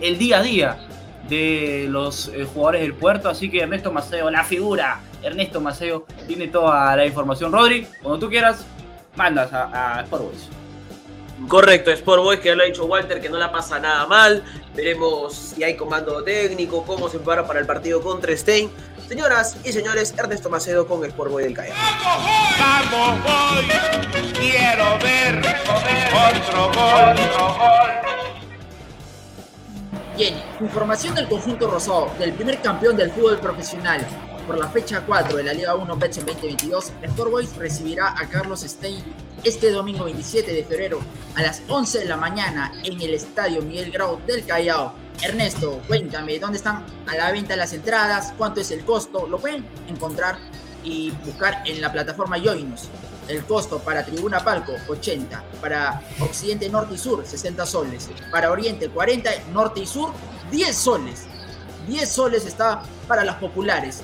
el 0.00 0.18
día 0.18 0.38
a 0.38 0.42
día 0.42 0.89
de 1.30 1.86
los 1.88 2.28
eh, 2.28 2.44
jugadores 2.44 2.82
del 2.82 2.94
puerto. 2.94 3.30
Así 3.30 3.50
que 3.50 3.60
Ernesto 3.60 3.90
Maceo, 3.90 4.30
la 4.30 4.44
figura, 4.44 5.00
Ernesto 5.22 5.60
Maceo, 5.60 6.04
tiene 6.26 6.48
toda 6.48 6.94
la 6.96 7.06
información. 7.06 7.52
Rodri, 7.52 7.86
cuando 8.02 8.18
tú 8.18 8.28
quieras, 8.28 8.66
mandas 9.16 9.50
a, 9.52 9.98
a 9.98 10.02
Sport 10.02 10.24
Boys. 10.24 10.48
Correcto, 11.48 11.90
Sport 11.90 12.22
Boys, 12.22 12.40
que 12.40 12.48
ya 12.48 12.54
lo 12.54 12.62
ha 12.62 12.66
dicho 12.66 12.84
Walter, 12.84 13.20
que 13.20 13.30
no 13.30 13.38
la 13.38 13.50
pasa 13.50 13.78
nada 13.80 14.06
mal. 14.06 14.44
Veremos 14.74 15.34
si 15.34 15.64
hay 15.64 15.74
comando 15.74 16.22
técnico, 16.22 16.84
cómo 16.84 17.08
se 17.08 17.16
prepara 17.16 17.46
para 17.46 17.60
el 17.60 17.66
partido 17.66 18.02
contra 18.02 18.36
Stein. 18.36 18.70
Señoras 19.08 19.56
y 19.64 19.72
señores, 19.72 20.14
Ernesto 20.16 20.50
Macedo 20.50 20.86
con 20.86 21.04
Sport 21.04 21.32
Boy 21.32 21.44
del 21.44 21.54
Callao. 21.54 21.74
¡Vamos, 22.60 23.24
Boy! 23.24 23.66
Quiero 24.34 24.98
ver 25.02 25.40
otro 26.12 26.66
gol, 26.72 27.16
información 30.28 31.14
del 31.14 31.28
conjunto 31.28 31.70
rosado, 31.70 32.10
del 32.18 32.32
primer 32.34 32.60
campeón 32.60 32.96
del 32.96 33.10
fútbol 33.10 33.38
profesional, 33.38 34.06
por 34.46 34.58
la 34.58 34.68
fecha 34.68 35.02
4 35.06 35.36
de 35.36 35.44
la 35.44 35.52
Liga 35.52 35.74
1 35.74 35.96
Betson 35.96 36.26
2022, 36.26 36.92
Sport 37.02 37.30
Boys 37.30 37.56
recibirá 37.56 38.14
a 38.18 38.28
Carlos 38.28 38.60
Stein 38.62 39.02
este 39.44 39.70
domingo 39.70 40.04
27 40.04 40.52
de 40.52 40.64
febrero 40.64 41.00
a 41.36 41.42
las 41.42 41.62
11 41.68 42.00
de 42.00 42.04
la 42.06 42.16
mañana 42.16 42.72
en 42.84 43.00
el 43.00 43.14
Estadio 43.14 43.62
Miguel 43.62 43.90
Grau 43.92 44.20
del 44.26 44.44
Callao. 44.44 44.92
Ernesto, 45.22 45.80
cuéntame, 45.86 46.38
¿dónde 46.38 46.58
están 46.58 46.84
a 47.06 47.14
la 47.14 47.30
venta 47.30 47.56
las 47.56 47.72
entradas? 47.72 48.32
¿Cuánto 48.36 48.60
es 48.60 48.70
el 48.70 48.84
costo? 48.84 49.26
Lo 49.26 49.38
pueden 49.38 49.64
encontrar 49.88 50.38
y 50.82 51.10
buscar 51.24 51.62
en 51.66 51.80
la 51.80 51.92
plataforma 51.92 52.38
Joinus. 52.38 52.88
El 53.30 53.44
costo 53.44 53.78
para 53.78 54.04
Tribuna 54.04 54.42
Palco, 54.42 54.72
80. 54.88 55.44
Para 55.60 56.02
Occidente, 56.20 56.68
Norte 56.68 56.94
y 56.94 56.98
Sur, 56.98 57.24
60 57.24 57.64
soles. 57.64 58.10
Para 58.32 58.50
Oriente, 58.50 58.88
40. 58.88 59.30
Norte 59.52 59.80
y 59.80 59.86
Sur, 59.86 60.12
10 60.50 60.76
soles. 60.76 61.26
10 61.86 62.08
soles 62.08 62.44
está 62.44 62.82
para 63.06 63.24
las 63.24 63.36
populares 63.36 64.02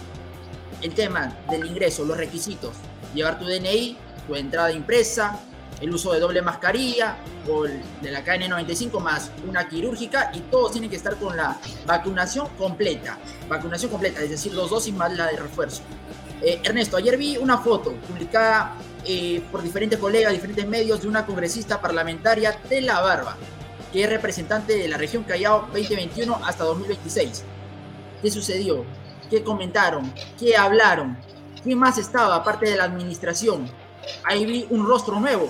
el 0.83 0.95
tema 0.95 1.37
del 1.51 1.67
ingreso, 1.67 2.05
los 2.05 2.17
requisitos, 2.17 2.75
llevar 3.15 3.39
tu 3.39 3.47
DNI, 3.47 3.97
tu 4.27 4.35
entrada 4.35 4.71
impresa, 4.71 5.41
el 5.81 5.93
uso 5.93 6.13
de 6.13 6.21
doble 6.21 6.41
mascarilla 6.43 7.17
o 7.51 7.65
de 7.65 8.11
la 8.11 8.25
KN95 8.25 8.99
más 9.01 9.31
una 9.47 9.69
quirúrgica 9.69 10.31
y 10.35 10.41
todos 10.41 10.73
tienen 10.73 10.89
que 10.89 10.97
estar 10.97 11.17
con 11.17 11.37
la 11.37 11.59
vacunación 11.87 12.49
completa. 12.57 13.19
Vacunación 13.49 13.91
completa, 13.91 14.23
es 14.23 14.31
decir, 14.31 14.55
dos 14.55 14.71
dosis 14.71 14.95
más 14.95 15.15
la 15.17 15.27
de 15.27 15.37
refuerzo. 15.37 15.83
Eh, 16.43 16.61
Ernesto, 16.65 16.97
ayer 16.97 17.17
vi 17.17 17.37
una 17.37 17.59
foto 17.59 17.93
publicada 18.09 18.75
eh, 19.07 19.43
por 19.51 19.63
diferentes 19.63 19.99
colegas, 19.99 20.33
diferentes 20.33 20.67
medios 20.67 21.03
de 21.03 21.09
una 21.09 21.25
congresista 21.25 21.81
parlamentaria 21.81 22.59
de 22.69 22.81
La 22.81 23.01
Barba, 23.01 23.37
que 23.93 24.03
es 24.03 24.11
representante 24.11 24.77
de 24.77 24.89
la 24.89 24.97
región 24.99 25.25
Callao 25.25 25.69
2021 25.73 26.41
hasta 26.45 26.65
2026. 26.65 27.45
¿Qué 28.23 28.31
sucedió? 28.31 28.85
qué 29.31 29.43
comentaron, 29.43 30.13
qué 30.39 30.57
hablaron, 30.57 31.17
quién 31.63 31.79
más 31.79 31.99
estaba 31.99 32.37
aparte 32.37 32.69
de 32.69 32.77
la 32.77 32.85
administración. 32.85 33.69
Ahí 34.25 34.47
vi 34.47 34.67
un 34.71 34.87
rostro 34.87 35.19
nuevo, 35.19 35.49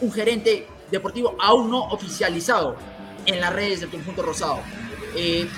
un 0.00 0.12
gerente 0.12 0.66
deportivo 0.90 1.36
aún 1.40 1.70
no 1.70 1.84
oficializado 1.88 2.76
en 3.24 3.40
las 3.40 3.52
redes 3.52 3.80
del 3.80 3.90
conjunto 3.90 4.22
rosado. 4.22 4.60
Eh, 5.16 5.48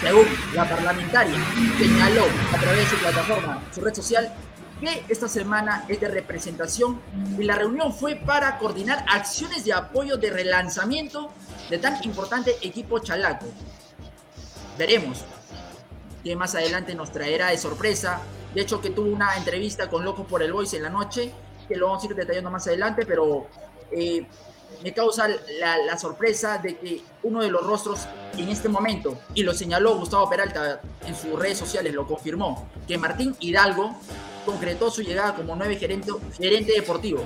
según 0.00 0.26
la 0.54 0.68
parlamentaria 0.68 1.36
señaló 1.78 2.24
a 2.52 2.58
través 2.58 2.78
de 2.78 2.86
su 2.86 2.96
plataforma, 2.96 3.62
su 3.74 3.80
red 3.82 3.94
social, 3.94 4.32
que 4.80 5.04
esta 5.08 5.28
semana 5.28 5.84
es 5.88 6.00
de 6.00 6.08
representación 6.08 7.00
y 7.38 7.44
la 7.44 7.56
reunión 7.56 7.92
fue 7.92 8.16
para 8.16 8.58
coordinar 8.58 9.04
acciones 9.08 9.64
de 9.64 9.72
apoyo 9.72 10.16
de 10.16 10.30
relanzamiento 10.30 11.30
de 11.70 11.78
tan 11.78 12.02
importante 12.04 12.56
equipo 12.62 12.98
chalaco. 12.98 13.46
Veremos 14.78 15.24
que 16.22 16.36
más 16.36 16.54
adelante 16.54 16.94
nos 16.94 17.12
traerá 17.12 17.48
de 17.48 17.58
sorpresa. 17.58 18.20
De 18.54 18.62
hecho, 18.62 18.80
que 18.80 18.90
tuvo 18.90 19.10
una 19.10 19.36
entrevista 19.36 19.88
con 19.88 20.04
Loco 20.04 20.24
por 20.24 20.42
el 20.42 20.52
Voice 20.52 20.76
en 20.76 20.82
la 20.82 20.90
noche, 20.90 21.32
que 21.68 21.76
lo 21.76 21.86
vamos 21.86 22.02
a 22.02 22.06
ir 22.06 22.14
detallando 22.14 22.50
más 22.50 22.66
adelante, 22.66 23.06
pero 23.06 23.46
eh, 23.90 24.26
me 24.82 24.92
causa 24.92 25.28
la, 25.28 25.96
sorpresa 25.98 26.58
de 26.58 26.76
que 26.76 27.02
uno 27.22 27.42
de 27.42 27.50
los 27.50 27.64
rostros 27.64 28.06
en 28.36 28.48
este 28.48 28.68
momento, 28.68 29.18
y 29.34 29.42
lo 29.42 29.54
señaló 29.54 29.96
Gustavo 29.96 30.28
Peralta 30.28 30.80
en 31.06 31.14
sus 31.14 31.38
redes 31.38 31.58
sociales, 31.58 31.94
lo 31.94 32.06
confirmó, 32.06 32.68
que 32.86 32.98
Martín 32.98 33.34
Hidalgo 33.40 33.96
concretó 34.46 34.90
su 34.90 35.02
llegada 35.02 35.34
como 35.34 35.54
nuevo 35.54 35.78
gerente, 35.78 36.10
gerente 36.38 36.72
deportivo 36.72 37.22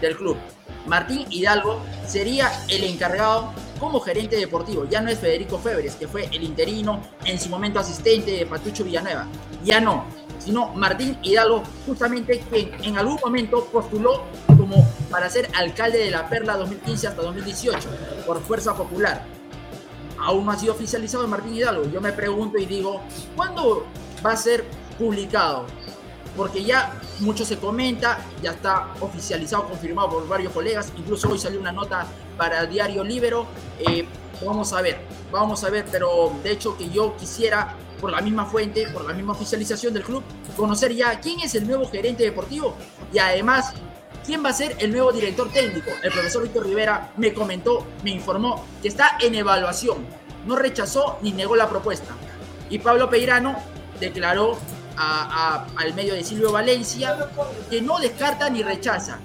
del 0.00 0.16
club. 0.16 0.38
Martín 0.86 1.26
Hidalgo 1.30 1.80
sería 2.06 2.50
el 2.68 2.84
encargado 2.84 3.52
como 3.78 4.00
gerente 4.00 4.36
deportivo. 4.36 4.86
Ya 4.88 5.00
no 5.00 5.10
es 5.10 5.18
Federico 5.18 5.58
Febres, 5.58 5.94
que 5.96 6.08
fue 6.08 6.26
el 6.32 6.42
interino, 6.42 7.02
en 7.24 7.38
su 7.38 7.48
momento 7.48 7.78
asistente 7.78 8.30
de 8.30 8.46
Patucho 8.46 8.84
Villanueva. 8.84 9.26
Ya 9.64 9.80
no, 9.80 10.04
sino 10.38 10.68
Martín 10.74 11.18
Hidalgo, 11.22 11.62
justamente 11.86 12.40
que 12.50 12.72
en 12.82 12.98
algún 12.98 13.18
momento 13.22 13.64
postuló 13.66 14.24
como 14.46 14.86
para 15.10 15.28
ser 15.30 15.48
alcalde 15.54 15.98
de 15.98 16.10
la 16.10 16.28
Perla 16.28 16.56
2015 16.56 17.08
hasta 17.08 17.22
2018 17.22 17.88
por 18.26 18.40
Fuerza 18.40 18.74
Popular. 18.74 19.24
Aún 20.18 20.46
no 20.46 20.52
ha 20.52 20.56
sido 20.56 20.74
oficializado 20.74 21.26
Martín 21.26 21.54
Hidalgo. 21.54 21.90
Yo 21.90 22.00
me 22.00 22.12
pregunto 22.12 22.58
y 22.58 22.66
digo, 22.66 23.00
¿cuándo 23.36 23.86
va 24.24 24.32
a 24.32 24.36
ser 24.36 24.64
publicado 24.98 25.66
porque 26.36 26.64
ya 26.64 26.98
mucho 27.20 27.44
se 27.44 27.58
comenta, 27.58 28.18
ya 28.42 28.52
está 28.52 28.88
oficializado, 29.00 29.68
confirmado 29.68 30.10
por 30.10 30.28
varios 30.28 30.52
colegas, 30.52 30.92
incluso 30.96 31.28
hoy 31.28 31.38
salió 31.38 31.60
una 31.60 31.72
nota 31.72 32.06
para 32.36 32.64
Diario 32.66 33.04
Libero. 33.04 33.46
Eh, 33.78 34.06
vamos 34.44 34.72
a 34.72 34.80
ver, 34.80 35.00
vamos 35.30 35.62
a 35.64 35.70
ver, 35.70 35.84
pero 35.90 36.32
de 36.42 36.52
hecho 36.52 36.76
que 36.76 36.88
yo 36.90 37.16
quisiera, 37.16 37.74
por 38.00 38.10
la 38.10 38.20
misma 38.20 38.46
fuente, 38.46 38.88
por 38.88 39.04
la 39.04 39.12
misma 39.12 39.32
oficialización 39.32 39.94
del 39.94 40.02
club, 40.02 40.22
conocer 40.56 40.94
ya 40.94 41.20
quién 41.20 41.40
es 41.40 41.54
el 41.54 41.66
nuevo 41.66 41.88
gerente 41.88 42.24
deportivo 42.24 42.74
y 43.12 43.18
además 43.18 43.72
quién 44.24 44.44
va 44.44 44.50
a 44.50 44.52
ser 44.52 44.76
el 44.78 44.90
nuevo 44.90 45.12
director 45.12 45.50
técnico. 45.50 45.90
El 46.02 46.10
profesor 46.10 46.42
Víctor 46.42 46.66
Rivera 46.66 47.12
me 47.16 47.32
comentó, 47.32 47.86
me 48.02 48.10
informó 48.10 48.64
que 48.80 48.88
está 48.88 49.16
en 49.20 49.34
evaluación, 49.34 49.98
no 50.46 50.56
rechazó 50.56 51.18
ni 51.22 51.32
negó 51.32 51.56
la 51.56 51.68
propuesta. 51.68 52.14
Y 52.70 52.78
Pablo 52.78 53.10
Peirano 53.10 53.56
declaró 54.00 54.58
al 54.96 55.94
medio 55.94 56.14
de 56.14 56.24
Silvio 56.24 56.52
Valencia 56.52 57.16
que 57.70 57.80
no 57.80 57.98
descarta 57.98 58.48
ni 58.50 58.62
rechaza, 58.62 59.18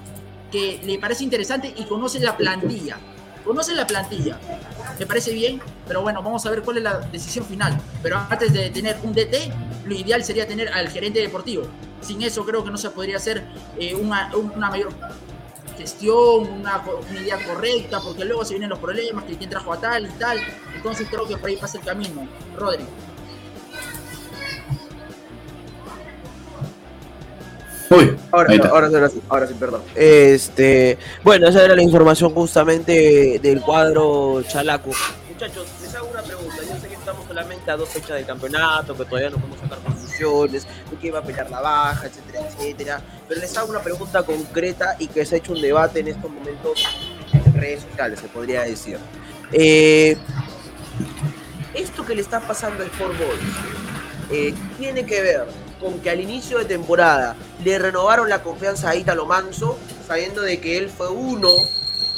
que 0.50 0.80
le 0.84 0.98
parece 0.98 1.24
interesante 1.24 1.72
y 1.76 1.84
conoce 1.84 2.20
la 2.20 2.36
plantilla. 2.36 2.98
Conoce 3.44 3.74
la 3.74 3.86
plantilla. 3.86 4.38
Me 4.98 5.06
parece 5.06 5.32
bien, 5.32 5.60
pero 5.86 6.02
bueno, 6.02 6.22
vamos 6.22 6.44
a 6.44 6.50
ver 6.50 6.62
cuál 6.62 6.78
es 6.78 6.82
la 6.82 6.98
decisión 6.98 7.44
final. 7.46 7.80
Pero 8.02 8.18
antes 8.28 8.52
de 8.52 8.68
tener 8.70 8.98
un 9.02 9.12
DT, 9.12 9.52
lo 9.86 9.94
ideal 9.94 10.22
sería 10.22 10.46
tener 10.46 10.68
al 10.68 10.88
gerente 10.88 11.20
deportivo. 11.20 11.62
Sin 12.00 12.20
eso 12.22 12.44
creo 12.44 12.62
que 12.62 12.70
no 12.70 12.76
se 12.76 12.90
podría 12.90 13.16
hacer 13.16 13.44
eh, 13.78 13.94
una, 13.94 14.30
una 14.36 14.70
mayor 14.70 14.92
gestión, 15.78 16.48
una, 16.60 16.82
idea 17.18 17.38
correcta, 17.46 18.00
porque 18.00 18.24
luego 18.24 18.44
se 18.44 18.54
vienen 18.54 18.70
los 18.70 18.78
problemas, 18.78 19.24
que 19.24 19.36
quién 19.36 19.48
trajo 19.48 19.72
a 19.72 19.80
tal 19.80 20.06
y 20.06 20.10
tal. 20.18 20.38
Entonces 20.74 21.06
creo 21.08 21.26
que 21.26 21.36
por 21.36 21.48
ahí 21.48 21.56
pasa 21.56 21.78
el 21.78 21.84
camino. 21.84 22.28
Rodri. 27.90 28.16
ahora, 28.30 28.54
ahora, 28.70 29.08
sí, 29.08 29.22
ahora 29.28 29.46
sí, 29.46 29.54
perdón. 29.54 29.82
Este, 29.94 30.98
bueno, 31.22 31.48
esa 31.48 31.64
era 31.64 31.74
la 31.74 31.82
información 31.82 32.32
justamente 32.34 33.38
del 33.42 33.60
cuadro 33.60 34.42
Chalaco. 34.42 34.90
Muchachos, 35.30 35.66
les 35.80 35.94
hago 35.94 36.08
una 36.08 36.22
pregunta. 36.22 36.56
Yo 36.68 36.76
sé 36.80 36.88
que 36.88 36.94
estamos 36.94 37.26
solamente 37.26 37.70
a 37.70 37.76
dos 37.76 37.88
fechas 37.88 38.16
del 38.16 38.26
campeonato, 38.26 38.96
que 38.96 39.04
todavía 39.04 39.30
no 39.30 39.36
podemos 39.38 39.60
sacar 39.60 39.78
conclusiones, 39.78 40.66
que 41.00 41.10
va 41.10 41.20
a 41.20 41.22
pelear 41.22 41.50
la 41.50 41.60
baja, 41.60 42.06
etcétera, 42.06 42.48
etcétera. 42.48 43.02
Pero 43.28 43.40
les 43.40 43.56
hago 43.56 43.70
una 43.70 43.80
pregunta 43.80 44.22
concreta 44.22 44.96
y 44.98 45.06
que 45.06 45.24
se 45.24 45.36
ha 45.36 45.38
hecho 45.38 45.52
un 45.52 45.62
debate 45.62 46.00
en 46.00 46.08
estos 46.08 46.30
momentos 46.30 46.84
en 47.32 47.54
redes 47.54 47.82
sociales, 47.88 48.20
se 48.20 48.28
podría 48.28 48.62
decir. 48.62 48.98
Eh, 49.52 50.16
esto 51.74 52.04
que 52.04 52.14
le 52.14 52.22
está 52.22 52.40
pasando 52.40 52.82
al 52.82 52.90
Sport 52.90 53.14
eh, 54.30 54.52
tiene 54.76 55.06
que 55.06 55.22
ver 55.22 55.67
con 55.80 56.00
que 56.00 56.10
al 56.10 56.20
inicio 56.20 56.58
de 56.58 56.64
temporada 56.64 57.36
le 57.64 57.78
renovaron 57.78 58.28
la 58.28 58.42
confianza 58.42 58.90
a 58.90 58.96
Italo 58.96 59.26
Manso, 59.26 59.78
sabiendo 60.06 60.42
de 60.42 60.60
que 60.60 60.78
él 60.78 60.88
fue 60.88 61.08
uno, 61.08 61.50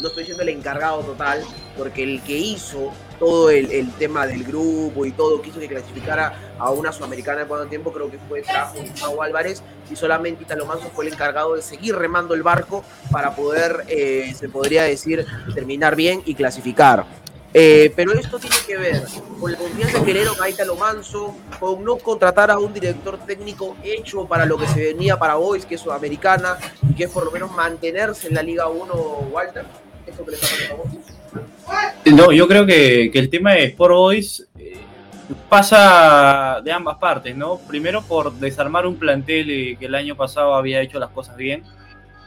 no 0.01 0.09
estoy 0.09 0.23
diciendo 0.23 0.43
el 0.43 0.49
encargado 0.51 1.01
total, 1.01 1.43
porque 1.77 2.03
el 2.03 2.23
que 2.23 2.37
hizo 2.37 2.93
todo 3.19 3.51
el, 3.51 3.93
tema 3.99 4.27
del 4.27 4.45
grupo 4.45 5.05
y 5.05 5.13
todo, 5.13 5.43
quiso 5.43 5.61
que 5.61 5.69
clasificara 5.69 6.55
a 6.59 6.71
una 6.71 6.91
sudamericana 6.91 7.41
de 7.41 7.47
cuánto 7.47 7.67
tiempo, 7.67 7.93
creo 7.93 8.11
que 8.11 8.19
fue 8.29 8.41
trajo 8.41 8.79
Gustavo 8.81 9.23
Álvarez, 9.23 9.63
y 9.91 9.97
solamente 9.97 10.45
Italo 10.45 10.65
Manso 10.65 10.91
fue 10.91 11.07
el 11.07 11.13
encargado 11.13 11.55
de 11.55 11.63
seguir 11.63 11.95
remando 11.95 12.33
el 12.33 12.43
barco 12.43 12.83
para 13.13 13.37
poder, 13.37 13.85
eh, 13.89 14.33
se 14.35 14.49
podría 14.49 14.85
decir, 14.85 15.27
terminar 15.55 15.97
bien 15.97 16.23
y 16.25 16.35
clasificar. 16.35 17.05
Eh, 17.53 17.93
pero 17.97 18.13
esto 18.13 18.39
tiene 18.39 18.57
que 18.65 18.77
ver 18.77 19.03
con 19.41 19.51
la 19.51 19.59
confianza 19.59 20.05
que 20.05 20.15
le 20.15 20.21
dieron 20.21 20.37
a 20.37 20.75
Manso, 20.79 21.37
con 21.59 21.85
no 21.85 21.97
contratar 21.97 22.51
a 22.51 22.59
un 22.59 22.73
director 22.73 23.19
técnico 23.27 23.77
hecho 23.83 24.25
para 24.27 24.47
lo 24.47 24.57
que 24.57 24.69
se 24.69 24.93
venía 24.93 25.19
para 25.19 25.35
Boys, 25.35 25.67
que 25.67 25.75
es 25.75 25.81
sudamericana, 25.81 26.59
y 26.89 26.95
que 26.95 27.05
es 27.05 27.11
por 27.11 27.25
lo 27.25 27.33
menos 27.33 27.51
mantenerse 27.51 28.29
en 28.29 28.35
la 28.35 28.43
Liga 28.43 28.69
1, 28.69 28.95
Walter. 29.33 29.65
¿Esto 30.07 30.25
que 30.25 30.31
le 30.31 30.37
está 30.37 30.77
No, 32.07 32.31
yo 32.31 32.47
creo 32.47 32.65
que, 32.67 33.11
que, 33.13 33.19
el 33.19 33.29
tema 33.29 33.55
de 33.55 33.65
Sport 33.65 33.95
Boys 33.95 34.49
eh, 34.57 34.77
pasa 35.49 36.61
de 36.63 36.71
ambas 36.71 36.99
partes, 36.99 37.37
¿no? 37.37 37.59
Primero 37.59 38.03
por 38.03 38.33
desarmar 38.35 38.87
un 38.87 38.97
plantel 38.97 39.51
eh, 39.51 39.77
que 39.77 39.87
el 39.87 39.95
año 39.97 40.17
pasado 40.17 40.55
había 40.55 40.81
hecho 40.81 41.01
las 41.01 41.11
cosas 41.11 41.37
bien 41.37 41.65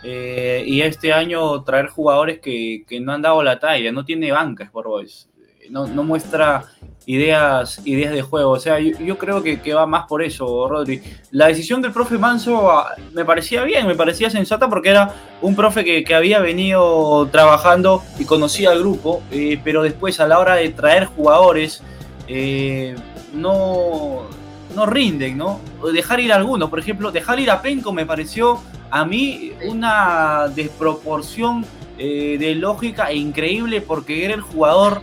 eh, 0.04 0.64
y 0.66 0.82
este 0.82 1.14
año 1.14 1.64
traer 1.64 1.88
jugadores 1.88 2.40
que, 2.40 2.84
que, 2.88 3.00
no 3.00 3.14
han 3.14 3.22
dado 3.22 3.42
la 3.44 3.60
talla, 3.60 3.92
no 3.92 4.04
tiene 4.04 4.32
banca 4.32 4.70
por 4.72 4.88
Boys, 4.88 5.30
no, 5.70 5.88
no, 5.88 6.04
muestra 6.04 6.66
ideas, 7.06 7.82
ideas 7.86 8.14
de 8.14 8.22
juego. 8.22 8.52
O 8.52 8.60
sea, 8.60 8.80
yo, 8.80 9.18
creo 9.18 9.42
que, 9.44 9.74
va 9.74 9.86
más 9.86 10.08
por 10.08 10.22
eso, 10.22 10.68
Rodri. 10.68 11.02
La 11.32 11.48
decisión 11.48 11.82
del 11.82 11.94
profe 11.94 12.18
Manso 12.18 12.70
ah, 12.70 12.96
me 13.14 13.26
parecía 13.26 13.64
bien, 13.64 13.88
me 13.88 13.96
parecía 13.96 14.30
sensata 14.30 14.70
porque 14.70 14.90
era 14.90 15.14
un 15.42 15.56
profe 15.56 15.84
que, 15.84 16.04
que 16.04 16.16
había 16.16 16.40
venido 16.40 17.28
trabajando 17.32 18.04
y 18.20 18.26
conocía 18.26 18.72
al 18.72 18.80
grupo, 18.80 19.24
eh, 19.32 19.60
pero 19.64 19.84
después 19.84 20.20
a 20.20 20.28
la 20.28 20.40
hora 20.40 20.56
de 20.56 20.70
traer 20.70 21.06
jugadores 21.06 21.82
eh, 22.28 22.96
no, 23.34 24.24
no 24.76 24.86
rinden, 24.86 25.38
¿no? 25.38 25.60
Dejar 25.94 26.20
ir 26.20 26.34
a 26.34 26.38
algunos, 26.38 26.70
por 26.70 26.80
ejemplo, 26.80 27.12
dejar 27.12 27.40
ir 27.40 27.52
a 27.52 27.62
Penco 27.62 27.94
me 27.94 28.06
pareció 28.06 28.60
a 28.90 29.06
mí 29.06 29.54
una 29.66 30.48
desproporción 30.54 31.66
eh, 31.98 32.38
de 32.40 32.56
lógica 32.56 33.10
e 33.10 33.16
increíble 33.16 33.82
porque 33.82 34.26
era 34.26 34.34
el 34.34 34.42
jugador 34.42 35.02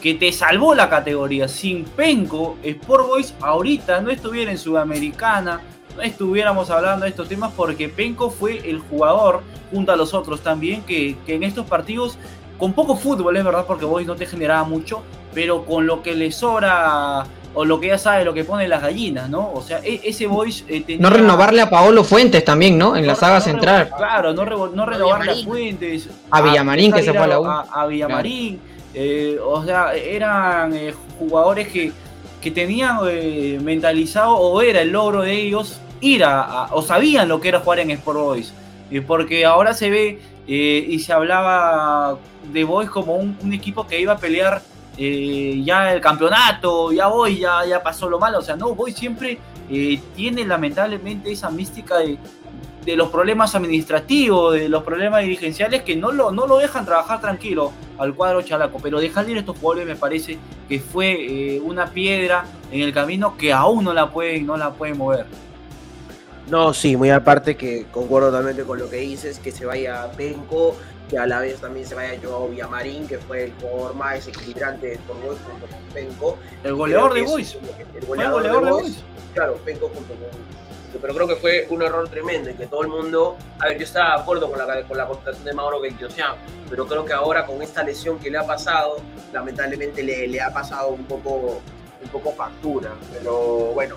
que 0.00 0.14
te 0.14 0.32
salvó 0.32 0.74
la 0.74 0.88
categoría. 0.88 1.48
Sin 1.48 1.84
Penco, 1.84 2.56
Sport 2.62 3.06
Boys 3.06 3.34
ahorita 3.40 4.00
no 4.00 4.10
estuviera 4.10 4.50
en 4.50 4.58
Sudamericana, 4.58 5.60
no 5.96 6.02
estuviéramos 6.02 6.70
hablando 6.70 7.04
de 7.04 7.10
estos 7.10 7.28
temas 7.28 7.52
porque 7.56 7.88
Penco 7.88 8.30
fue 8.30 8.68
el 8.68 8.78
jugador, 8.78 9.42
junto 9.70 9.92
a 9.92 9.96
los 9.96 10.14
otros 10.14 10.40
también, 10.40 10.82
que, 10.82 11.16
que 11.26 11.34
en 11.34 11.42
estos 11.42 11.66
partidos, 11.66 12.18
con 12.58 12.72
poco 12.72 12.96
fútbol, 12.96 13.36
es 13.36 13.44
verdad, 13.44 13.64
porque 13.66 13.84
Boys 13.84 14.06
no 14.06 14.16
te 14.16 14.26
generaba 14.26 14.64
mucho, 14.64 15.02
pero 15.34 15.64
con 15.64 15.86
lo 15.86 16.02
que 16.02 16.14
le 16.14 16.32
sobra 16.32 17.26
o 17.54 17.64
lo 17.64 17.80
que 17.80 17.88
ya 17.88 17.98
sabe, 17.98 18.24
lo 18.24 18.32
que 18.32 18.44
pone 18.44 18.68
las 18.68 18.82
gallinas, 18.82 19.28
¿no? 19.28 19.52
O 19.52 19.62
sea, 19.62 19.80
e, 19.82 20.00
ese 20.04 20.26
voice 20.26 20.64
eh, 20.68 20.82
tenía... 20.82 21.02
No 21.02 21.10
renovarle 21.10 21.62
a 21.62 21.70
Paolo 21.70 22.04
Fuentes 22.04 22.44
también, 22.44 22.78
¿no? 22.78 22.96
En 22.96 23.06
la 23.06 23.14
saga 23.14 23.40
central. 23.40 23.90
Claro, 23.96 24.32
no, 24.32 24.44
no 24.44 24.86
renovarle 24.86 25.32
a 25.32 25.44
Fuentes. 25.44 26.08
A 26.30 26.40
Villamarín, 26.42 26.92
que 26.92 27.02
se 27.02 27.12
fue 27.12 27.22
a 27.22 27.26
la 27.26 27.40
U. 27.40 27.46
A, 27.46 27.86
Villamarín. 27.86 28.60
Eh, 28.94 29.38
o 29.44 29.64
sea, 29.64 29.94
eran 29.94 30.74
eh, 30.74 30.94
jugadores 31.18 31.68
que, 31.68 31.92
que 32.40 32.50
tenían 32.50 32.98
mentalizado, 33.64 34.36
o 34.36 34.62
era 34.62 34.80
el 34.82 34.90
logro 34.90 35.22
de 35.22 35.32
ellos, 35.32 35.80
ir 36.00 36.24
a, 36.24 36.68
o 36.72 36.82
sabían 36.82 37.28
lo 37.28 37.40
que 37.40 37.48
era 37.48 37.60
jugar 37.60 37.80
en 37.80 37.90
Sport 37.90 38.18
Boys. 38.18 38.54
porque 39.06 39.44
ahora 39.44 39.74
se 39.74 39.90
ve 39.90 40.18
y 40.46 40.98
se 41.00 41.12
hablaba 41.12 42.16
de 42.52 42.64
Boys 42.64 42.90
como 42.90 43.14
un, 43.16 43.36
un 43.42 43.52
equipo 43.52 43.86
que 43.86 44.00
iba 44.00 44.14
a 44.14 44.18
pelear 44.18 44.62
eh, 45.02 45.62
ya 45.64 45.94
el 45.94 46.00
campeonato, 46.02 46.92
ya 46.92 47.06
voy, 47.06 47.38
ya, 47.38 47.64
ya 47.64 47.82
pasó 47.82 48.10
lo 48.10 48.18
malo. 48.18 48.40
O 48.40 48.42
sea, 48.42 48.54
no, 48.54 48.74
voy 48.74 48.92
siempre 48.92 49.38
eh, 49.70 49.98
tiene 50.14 50.44
lamentablemente 50.44 51.32
esa 51.32 51.48
mística 51.48 51.96
de, 51.96 52.18
los 52.96 53.08
problemas 53.08 53.54
administrativos, 53.54 54.52
de 54.52 54.68
los 54.68 54.82
problemas 54.82 55.22
dirigenciales 55.22 55.84
que 55.84 55.96
no 55.96 56.12
lo, 56.12 56.32
no 56.32 56.46
lo 56.46 56.58
dejan 56.58 56.84
trabajar 56.84 57.18
tranquilo 57.18 57.72
al 57.96 58.14
cuadro 58.14 58.42
chalaco. 58.42 58.78
Pero 58.82 59.00
dejar 59.00 59.26
ir 59.30 59.38
estos 59.38 59.56
jugadores 59.56 59.88
me 59.88 59.96
parece 59.96 60.36
que 60.68 60.80
fue 60.80 61.54
eh, 61.54 61.60
una 61.60 61.86
piedra 61.86 62.44
en 62.70 62.82
el 62.82 62.92
camino 62.92 63.38
que 63.38 63.54
aún 63.54 63.84
no 63.84 63.94
la 63.94 64.10
pueden, 64.10 64.44
no 64.44 64.58
la 64.58 64.70
pueden 64.70 64.98
mover. 64.98 65.24
No, 66.50 66.74
sí, 66.74 66.94
muy 66.94 67.08
aparte 67.08 67.56
que 67.56 67.86
concuerdo 67.90 68.28
totalmente 68.28 68.64
con 68.64 68.78
lo 68.78 68.90
que 68.90 68.96
dices, 68.96 69.38
que 69.38 69.50
se 69.50 69.64
vaya 69.64 70.10
Penco, 70.14 70.76
que 71.10 71.18
a 71.18 71.26
la 71.26 71.40
vez 71.40 71.60
también 71.60 71.84
se 71.84 71.96
vaya 71.96 72.18
Joao 72.22 72.48
Villamarín, 72.48 73.08
que 73.08 73.18
fue 73.18 73.44
el 73.44 73.52
jugador 73.60 73.94
más 73.96 74.14
desequilibrante 74.14 74.86
de 74.86 74.98
Boys 75.08 75.40
junto 75.44 75.66
con 75.66 75.78
Penco. 75.92 76.38
El 76.62 76.74
goleador 76.74 77.14
de 77.14 77.22
Boys. 77.22 77.58
El 77.94 78.06
goleador, 78.06 78.42
de, 78.42 78.70
Boys. 78.70 79.02
Claro, 79.34 79.56
Penco 79.64 79.90
junto 79.92 80.14
con 80.14 80.60
pero 81.00 81.14
creo 81.14 81.28
que 81.28 81.36
fue 81.36 81.66
un 81.70 81.82
error 81.82 82.08
tremendo 82.08 82.50
y 82.50 82.54
que 82.54 82.66
todo 82.66 82.82
el 82.82 82.88
mundo, 82.88 83.36
a 83.60 83.68
ver, 83.68 83.78
yo 83.78 83.84
estaba 83.84 84.16
de 84.16 84.22
acuerdo 84.22 84.50
con 84.50 84.58
la, 84.58 84.82
con 84.82 84.98
la 84.98 85.06
contratación 85.06 85.44
de 85.44 85.52
Mauro 85.52 85.80
Beitiosian, 85.80 86.34
pero 86.68 86.86
creo 86.86 87.04
que 87.04 87.12
ahora 87.12 87.46
con 87.46 87.62
esta 87.62 87.82
lesión 87.84 88.18
que 88.18 88.28
le 88.28 88.38
ha 88.38 88.46
pasado, 88.46 88.96
lamentablemente 89.32 90.02
le, 90.02 90.26
le 90.26 90.40
ha 90.40 90.52
pasado 90.52 90.88
un 90.88 91.04
poco, 91.04 91.60
un 92.02 92.08
poco 92.10 92.32
factura, 92.32 92.90
pero 93.12 93.72
bueno, 93.72 93.96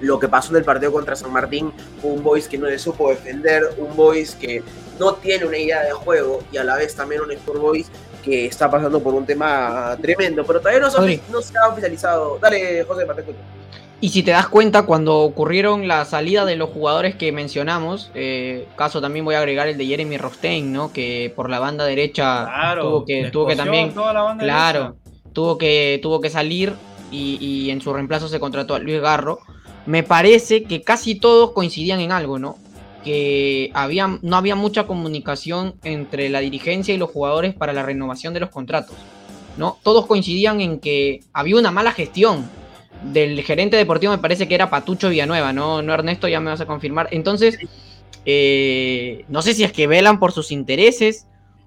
lo 0.00 0.18
que 0.18 0.28
pasó 0.28 0.50
en 0.52 0.58
el 0.58 0.64
partido 0.64 0.92
contra 0.92 1.14
San 1.16 1.32
Martín 1.32 1.72
un 2.02 2.22
Boys 2.22 2.48
que 2.48 2.58
no 2.58 2.66
le 2.66 2.78
supo 2.78 3.10
defender, 3.10 3.62
un 3.78 3.94
Boys 3.96 4.34
que 4.34 4.62
no 4.98 5.14
tiene 5.14 5.46
una 5.46 5.58
idea 5.58 5.82
de 5.82 5.92
juego 5.92 6.42
y 6.52 6.58
a 6.58 6.64
la 6.64 6.76
vez 6.76 6.94
también 6.94 7.22
un 7.22 7.32
Sport 7.32 7.60
Boys 7.60 7.90
que 8.22 8.46
está 8.46 8.70
pasando 8.70 9.02
por 9.02 9.14
un 9.14 9.24
tema 9.24 9.96
tremendo, 10.00 10.44
pero 10.44 10.60
todavía 10.60 10.80
no, 10.80 10.90
se 10.90 11.58
ha 11.58 11.68
oficializado. 11.68 12.38
Dale, 12.38 12.84
José, 12.84 13.06
te 13.06 13.34
Y 14.02 14.10
si 14.10 14.22
te 14.22 14.30
das 14.30 14.46
cuenta, 14.48 14.82
cuando 14.82 15.20
ocurrieron 15.20 15.88
la 15.88 16.04
salida 16.04 16.44
de 16.44 16.56
los 16.56 16.68
jugadores 16.68 17.14
que 17.14 17.32
mencionamos, 17.32 18.10
eh, 18.14 18.68
caso 18.76 19.00
también 19.00 19.24
voy 19.24 19.36
a 19.36 19.38
agregar 19.38 19.68
el 19.68 19.78
de 19.78 19.86
Jeremy 19.86 20.18
Rostein, 20.18 20.70
¿no? 20.70 20.92
Que 20.92 21.32
por 21.34 21.48
la 21.48 21.58
banda 21.58 21.86
derecha 21.86 22.46
tuvo 22.78 23.04
que, 23.06 23.30
tuvo 23.30 23.46
que 23.46 23.56
también, 23.56 23.92
claro, 24.38 24.96
tuvo 25.32 25.56
que, 25.56 25.98
tuvo 26.02 26.20
que 26.20 26.28
salir 26.28 26.74
y, 27.10 27.38
y, 27.40 27.70
en 27.70 27.80
su 27.80 27.92
reemplazo 27.92 28.28
se 28.28 28.38
contrató 28.38 28.74
a 28.74 28.78
Luis 28.78 29.00
Garro. 29.00 29.40
Me 29.86 30.02
parece 30.02 30.64
que 30.64 30.82
casi 30.82 31.14
todos 31.14 31.52
coincidían 31.52 32.00
en 32.00 32.12
algo, 32.12 32.38
¿no? 32.38 32.56
Que 33.04 33.70
había, 33.74 34.18
no 34.22 34.36
había 34.36 34.54
mucha 34.54 34.86
comunicación 34.86 35.74
entre 35.84 36.28
la 36.28 36.40
dirigencia 36.40 36.94
y 36.94 36.98
los 36.98 37.10
jugadores 37.10 37.54
para 37.54 37.72
la 37.72 37.82
renovación 37.82 38.34
de 38.34 38.40
los 38.40 38.50
contratos, 38.50 38.96
¿no? 39.56 39.78
Todos 39.82 40.06
coincidían 40.06 40.60
en 40.60 40.80
que 40.80 41.20
había 41.32 41.56
una 41.56 41.70
mala 41.70 41.92
gestión 41.92 42.48
del 43.02 43.42
gerente 43.42 43.76
deportivo, 43.76 44.12
me 44.12 44.18
parece 44.18 44.46
que 44.46 44.54
era 44.54 44.70
Patucho 44.70 45.08
Villanueva, 45.08 45.52
¿no? 45.52 45.82
No 45.82 45.94
Ernesto, 45.94 46.28
ya 46.28 46.40
me 46.40 46.50
vas 46.50 46.60
a 46.60 46.66
confirmar. 46.66 47.08
Entonces, 47.10 47.58
eh, 48.26 49.24
no 49.28 49.42
sé 49.42 49.54
si 49.54 49.64
es 49.64 49.72
que 49.72 49.86
velan 49.86 50.18
por 50.18 50.32
sus 50.32 50.52
intereses 50.52 51.26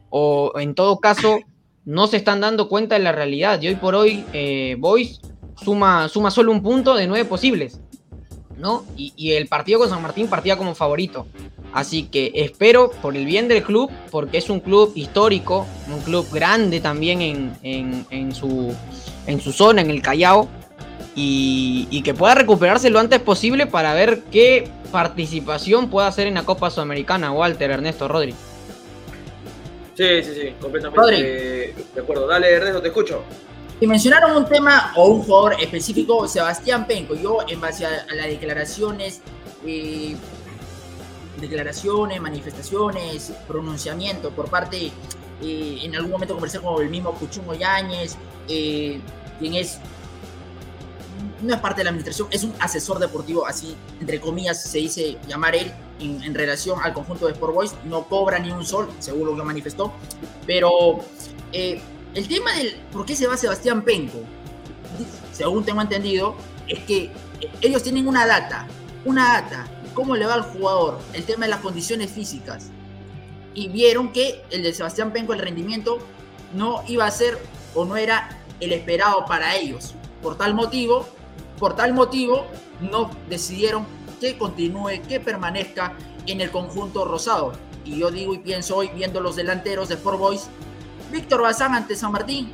o 0.10 0.54
en 0.60 0.76
todo 0.76 1.00
caso 1.00 1.40
no 1.86 2.08
se 2.08 2.18
están 2.18 2.42
dando 2.42 2.70
cuenta 2.70 2.96
de 2.96 3.04
la 3.04 3.12
realidad. 3.12 3.62
Y 3.62 3.70
hoy 3.70 3.76
por 3.76 3.96
hoy, 3.96 4.24
eh, 4.34 4.76
Boys 4.78 5.20
suma, 5.62 6.08
suma 6.10 6.32
solo 6.32 6.52
un 6.52 6.62
punto 6.62 6.96
de 6.96 7.08
nueve 7.08 7.26
posibles. 7.26 7.80
¿No? 8.64 8.86
Y, 8.96 9.34
el 9.34 9.48
partido 9.48 9.80
con 9.80 9.90
San 9.90 10.02
Martín 10.02 10.30
partía 10.30 10.58
como 10.58 10.74
favorito. 10.74 11.28
Así 11.74 12.04
que 12.04 12.32
espero 12.34 12.92
por 13.02 13.18
el 13.18 13.26
bien 13.26 13.50
del 13.50 13.62
club, 13.62 13.92
porque 14.10 14.38
es 14.38 14.50
un 14.50 14.62
club 14.62 14.94
histórico, 14.96 15.68
un 15.94 16.00
club 16.00 16.26
grande 16.32 16.80
también 16.80 17.22
en, 17.62 18.34
su, 18.34 18.74
en 19.28 19.42
su 19.42 19.52
zona, 19.52 19.82
en 19.82 19.90
el 19.90 20.02
Callao, 20.02 20.48
y, 21.14 21.90
y, 21.92 22.04
que 22.04 22.14
pueda 22.14 22.36
recuperarse 22.36 22.90
lo 22.90 23.00
antes 23.00 23.20
posible 23.20 23.68
para 23.68 23.94
ver 23.94 24.22
qué 24.32 24.70
participación 24.92 25.90
puede 25.90 26.08
hacer 26.08 26.28
en 26.28 26.36
la 26.36 26.44
Copa 26.44 26.72
Sudamericana, 26.72 27.34
Walter, 27.34 27.70
Ernesto, 27.70 28.08
Rodri. 28.08 28.34
Sí, 29.96 30.24
sí, 30.24 30.34
sí, 30.34 30.54
completamente 30.60 31.76
de 31.94 32.02
acuerdo. 32.02 32.28
Dale, 32.28 32.50
Ernesto, 32.50 32.82
te 32.82 32.88
escucho. 32.88 33.24
Y 33.84 33.88
mencionaron 33.88 34.38
un 34.38 34.46
tema 34.46 34.94
o 34.96 35.10
un 35.10 35.24
jugador 35.24 35.62
específico, 35.62 36.26
Sebastián 36.26 36.88
Penco. 36.88 37.16
Yo, 37.16 37.40
en 37.46 37.60
base 37.60 37.86
a, 37.86 38.06
las 38.16 38.28
declaraciones, 38.28 39.20
eh, 39.66 40.16
declaraciones, 41.42 42.22
manifestaciones, 42.22 43.34
pronunciamiento 43.46 44.30
por 44.30 44.50
parte, 44.50 44.90
eh, 45.42 45.80
en 45.82 45.94
algún 45.98 46.12
momento 46.12 46.34
conversé 46.34 46.62
con 46.62 46.82
el 46.82 46.90
mismo 46.90 47.12
Cuchungo 47.12 47.56
Yáñez, 47.56 48.16
eh, 48.48 49.02
quien 49.38 49.56
es, 49.56 49.80
no 51.42 51.54
es 51.54 51.60
parte 51.60 51.82
de 51.82 51.84
la 51.84 51.90
administración, 51.90 52.30
es 52.32 52.46
un 52.46 52.54
asesor 52.62 53.00
deportivo, 53.00 53.46
así, 53.46 53.76
entre 54.00 54.22
comillas, 54.22 54.64
se 54.64 54.78
dice 54.78 55.18
llamar 55.28 55.58
él 55.58 55.74
en, 56.00 56.34
relación 56.34 56.80
al 56.82 56.94
conjunto 56.94 57.26
de 57.26 57.34
Sport 57.34 57.54
Boys. 57.54 57.76
No 57.84 58.06
cobra 58.06 58.40
ni 58.40 58.50
un 58.50 58.66
sol, 58.66 58.88
según 59.00 59.28
lo 59.28 59.36
que 59.36 59.44
manifestó, 59.44 59.92
pero 60.48 61.00
el 62.14 62.28
tema 62.28 62.54
del 62.54 62.76
por 62.92 63.06
qué 63.06 63.16
se 63.16 63.28
va 63.28 63.38
Sebastián 63.38 63.84
Penco, 63.84 64.20
según 65.32 65.66
tengo 65.66 65.82
entendido, 65.82 66.36
es 66.68 66.80
que 66.80 67.12
ellos 67.62 67.84
tienen 67.84 68.08
una 68.08 68.26
data, 68.26 68.68
una 69.06 69.42
data, 69.42 69.68
cómo 69.94 70.16
le 70.16 70.26
va 70.26 70.36
al 70.36 70.44
jugador, 70.44 71.00
el 71.14 71.24
tema 71.24 71.46
de 71.46 71.52
las 71.52 71.60
condiciones 71.62 72.12
físicas. 72.12 72.70
Y 73.56 73.68
vieron 73.68 74.12
que 74.12 74.44
el 74.52 74.64
de 74.64 74.74
Sebastián 74.74 75.12
Penco, 75.12 75.34
el 75.34 75.40
rendimiento, 75.40 76.00
no 76.54 76.84
iba 76.88 77.06
a 77.06 77.12
ser 77.12 77.40
o 77.76 77.86
no 77.86 77.98
era 77.98 78.40
el 78.60 78.74
esperado 78.74 79.26
para 79.26 79.56
ellos. 79.56 79.94
Por 80.22 80.38
tal 80.38 80.54
motivo, 80.54 81.08
por 81.60 81.76
tal 81.76 81.94
motivo, 81.94 82.46
no 82.80 83.10
decidieron 83.30 83.86
que 84.20 84.38
continúe, 84.38 85.02
que 85.08 85.20
permanezca 85.20 85.98
en 86.26 86.42
el 86.42 86.52
conjunto 86.52 87.06
rosado. 87.06 87.54
Y 87.86 88.00
yo 88.00 88.12
digo 88.12 88.34
y 88.34 88.40
pienso 88.40 88.78
hoy, 88.78 88.90
viendo 88.96 89.20
los 89.20 89.36
delanteros 89.36 89.90
de 89.90 89.98
Four 89.98 90.18
Boys, 90.18 90.48
Víctor 91.14 91.44
Bazán 91.44 91.76
ante 91.76 91.96
San 91.96 92.12
Martín. 92.12 92.52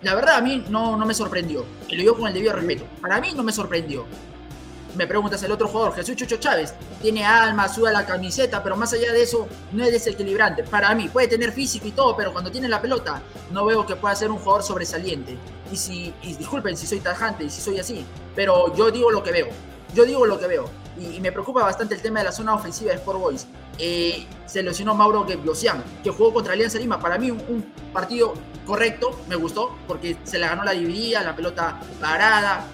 La 0.00 0.14
verdad, 0.14 0.36
a 0.36 0.40
mí 0.40 0.64
no, 0.70 0.96
no 0.96 1.04
me 1.04 1.12
sorprendió. 1.12 1.66
Y 1.86 1.96
lo 1.96 2.00
digo 2.00 2.16
con 2.16 2.28
el 2.28 2.32
debido 2.32 2.54
respeto. 2.54 2.86
Para 3.02 3.20
mí 3.20 3.34
no 3.36 3.42
me 3.42 3.52
sorprendió. 3.52 4.06
Me 4.94 5.06
preguntas 5.06 5.42
el 5.42 5.52
otro 5.52 5.68
jugador, 5.68 5.94
Jesús 5.94 6.16
Chucho 6.16 6.38
Chávez. 6.38 6.72
Tiene 7.02 7.26
alma, 7.26 7.68
suda 7.68 7.92
la 7.92 8.06
camiseta, 8.06 8.62
pero 8.62 8.74
más 8.74 8.90
allá 8.94 9.12
de 9.12 9.22
eso, 9.22 9.46
no 9.72 9.84
es 9.84 9.92
desequilibrante. 9.92 10.64
Para 10.64 10.94
mí, 10.94 11.10
puede 11.10 11.28
tener 11.28 11.52
físico 11.52 11.88
y 11.88 11.92
todo, 11.92 12.16
pero 12.16 12.32
cuando 12.32 12.50
tiene 12.50 12.68
la 12.68 12.80
pelota, 12.80 13.20
no 13.50 13.66
veo 13.66 13.84
que 13.84 13.96
pueda 13.96 14.14
ser 14.14 14.30
un 14.30 14.38
jugador 14.38 14.62
sobresaliente. 14.62 15.36
Y 15.70 15.76
si, 15.76 16.14
y 16.22 16.36
disculpen 16.36 16.74
si 16.74 16.86
soy 16.86 17.00
tajante 17.00 17.44
y 17.44 17.50
si 17.50 17.60
soy 17.60 17.78
así, 17.78 18.06
pero 18.34 18.74
yo 18.74 18.90
digo 18.90 19.10
lo 19.10 19.22
que 19.22 19.32
veo. 19.32 19.48
Yo 19.94 20.06
digo 20.06 20.24
lo 20.24 20.38
que 20.38 20.46
veo 20.46 20.70
y, 20.98 21.20
me 21.20 21.32
preocupa 21.32 21.62
bastante 21.62 21.94
el 21.94 22.02
tema 22.02 22.20
de 22.20 22.26
la 22.26 22.32
zona 22.32 22.54
ofensiva 22.54 22.90
de 22.90 22.96
Sport 22.96 23.18
Boys. 23.18 23.46
Eh, 23.78 24.26
se 24.46 24.62
lesionó 24.62 24.94
Mauro 24.94 25.26
Geblosian, 25.26 25.82
que 26.02 26.10
jugó 26.10 26.32
contra 26.32 26.52
Alianza 26.52 26.78
Lima. 26.78 26.98
Para 27.00 27.18
mí, 27.18 27.30
un, 27.30 27.72
partido 27.92 28.34
correcto, 28.64 29.20
me 29.28 29.36
gustó, 29.36 29.76
porque 29.86 30.16
se 30.24 30.38
le 30.38 30.46
ganó 30.46 30.64
la 30.64 30.72
dividida, 30.72 31.22
la 31.22 31.34
pelota 31.34 31.80
parada. 32.00 32.66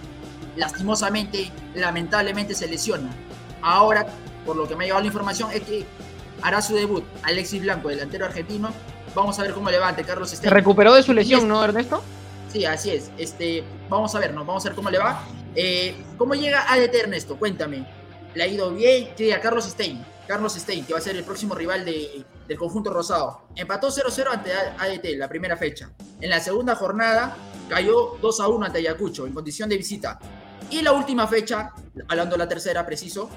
Lastimosamente, 0.57 1.51
lamentablemente 1.75 2.55
se 2.55 2.69
lesiona. 2.69 3.11
Ahora, 3.63 4.07
por 4.45 4.57
lo 4.57 4.69
que 4.69 4.77
me 4.77 4.85
ha 4.85 4.87
llegado 4.87 5.01
la 5.01 5.07
información, 5.07 5.51
es 5.53 5.63
que 5.63 5.87
hará 6.43 6.61
su 6.61 6.75
debut 6.75 7.05
Alexis 7.23 7.63
Blanco, 7.63 7.89
delantero 7.89 8.27
argentino. 8.27 8.71
Vamos 9.15 9.39
a 9.39 9.43
ver 9.43 9.53
cómo 9.53 9.71
levante 9.71 10.05
Carlos 10.05 10.31
Se 10.31 10.51
recuperó 10.51 10.95
de 10.95 11.03
su 11.03 11.13
lesión, 11.13 11.47
¿no, 11.49 11.63
Ernesto? 11.65 12.03
Sí, 12.53 12.65
así 12.65 12.91
es. 12.91 13.11
Este, 13.17 13.65
vamos 13.89 14.15
a 14.15 14.19
ver, 14.19 14.35
¿no? 14.35 14.45
Vamos 14.45 14.65
a 14.67 14.69
ver 14.69 14.77
cómo 14.77 14.91
le 14.91 14.99
va. 14.99 15.23
Eh, 15.55 15.97
¿Cómo 16.19 16.35
llega 16.35 16.71
ADT 16.71 16.95
Ernesto? 16.95 17.37
Cuéntame 17.37 17.87
le 18.35 18.43
ha 18.43 18.47
ido 18.47 18.71
bien. 18.73 19.09
a 19.35 19.41
Carlos 19.41 19.65
Stein. 19.65 20.05
Carlos 20.27 20.55
Stein, 20.55 20.85
que 20.85 20.93
va 20.93 20.99
a 20.99 21.03
ser 21.03 21.17
el 21.17 21.25
próximo 21.25 21.55
rival 21.55 21.85
de, 21.85 22.25
del 22.47 22.59
conjunto 22.59 22.91
rosado. 22.91 23.43
Empató 23.57 23.89
0-0 23.89 24.27
ante 24.31 24.53
ADT 24.53 25.17
la 25.17 25.29
primera 25.29 25.57
fecha. 25.57 25.91
En 26.21 26.31
la 26.31 26.41
segunda 26.41 26.75
jornada 26.75 27.37
cayó 27.69 28.19
2-1 28.21 28.67
ante 28.67 28.79
Ayacucho 28.79 29.27
en 29.27 29.35
condición 29.35 29.69
de 29.69 29.77
visita. 29.77 30.19
Y 30.71 30.81
la 30.83 30.93
última 30.93 31.27
fecha, 31.27 31.73
hablando 32.09 32.35
de 32.35 32.39
la 32.39 32.49
tercera 32.49 32.87
preciso, 32.87 33.29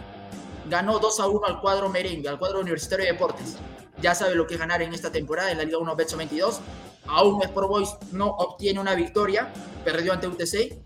ganó 0.69 0.99
2-1 1.01 1.41
al 1.45 1.59
cuadro 1.59 1.89
merengue, 1.89 2.29
al 2.29 2.39
cuadro 2.39 2.61
universitario 2.61 3.05
de 3.05 3.11
deportes. 3.11 3.57
Ya 4.01 4.13
sabe 4.13 4.35
lo 4.35 4.45
que 4.45 4.53
es 4.53 4.59
ganar 4.59 4.81
en 4.81 4.93
esta 4.93 5.11
temporada 5.11 5.51
en 5.51 5.57
la 5.57 5.63
Liga 5.63 5.77
1 5.79 5.95
Betso 5.95 6.17
22. 6.17 6.59
Aún 7.07 7.41
Sport 7.41 7.67
Boys 7.67 7.89
no 8.11 8.27
obtiene 8.27 8.79
una 8.79 8.95
victoria, 8.95 9.51
perdió 9.83 10.13
ante 10.13 10.27
UTC, 10.27 10.77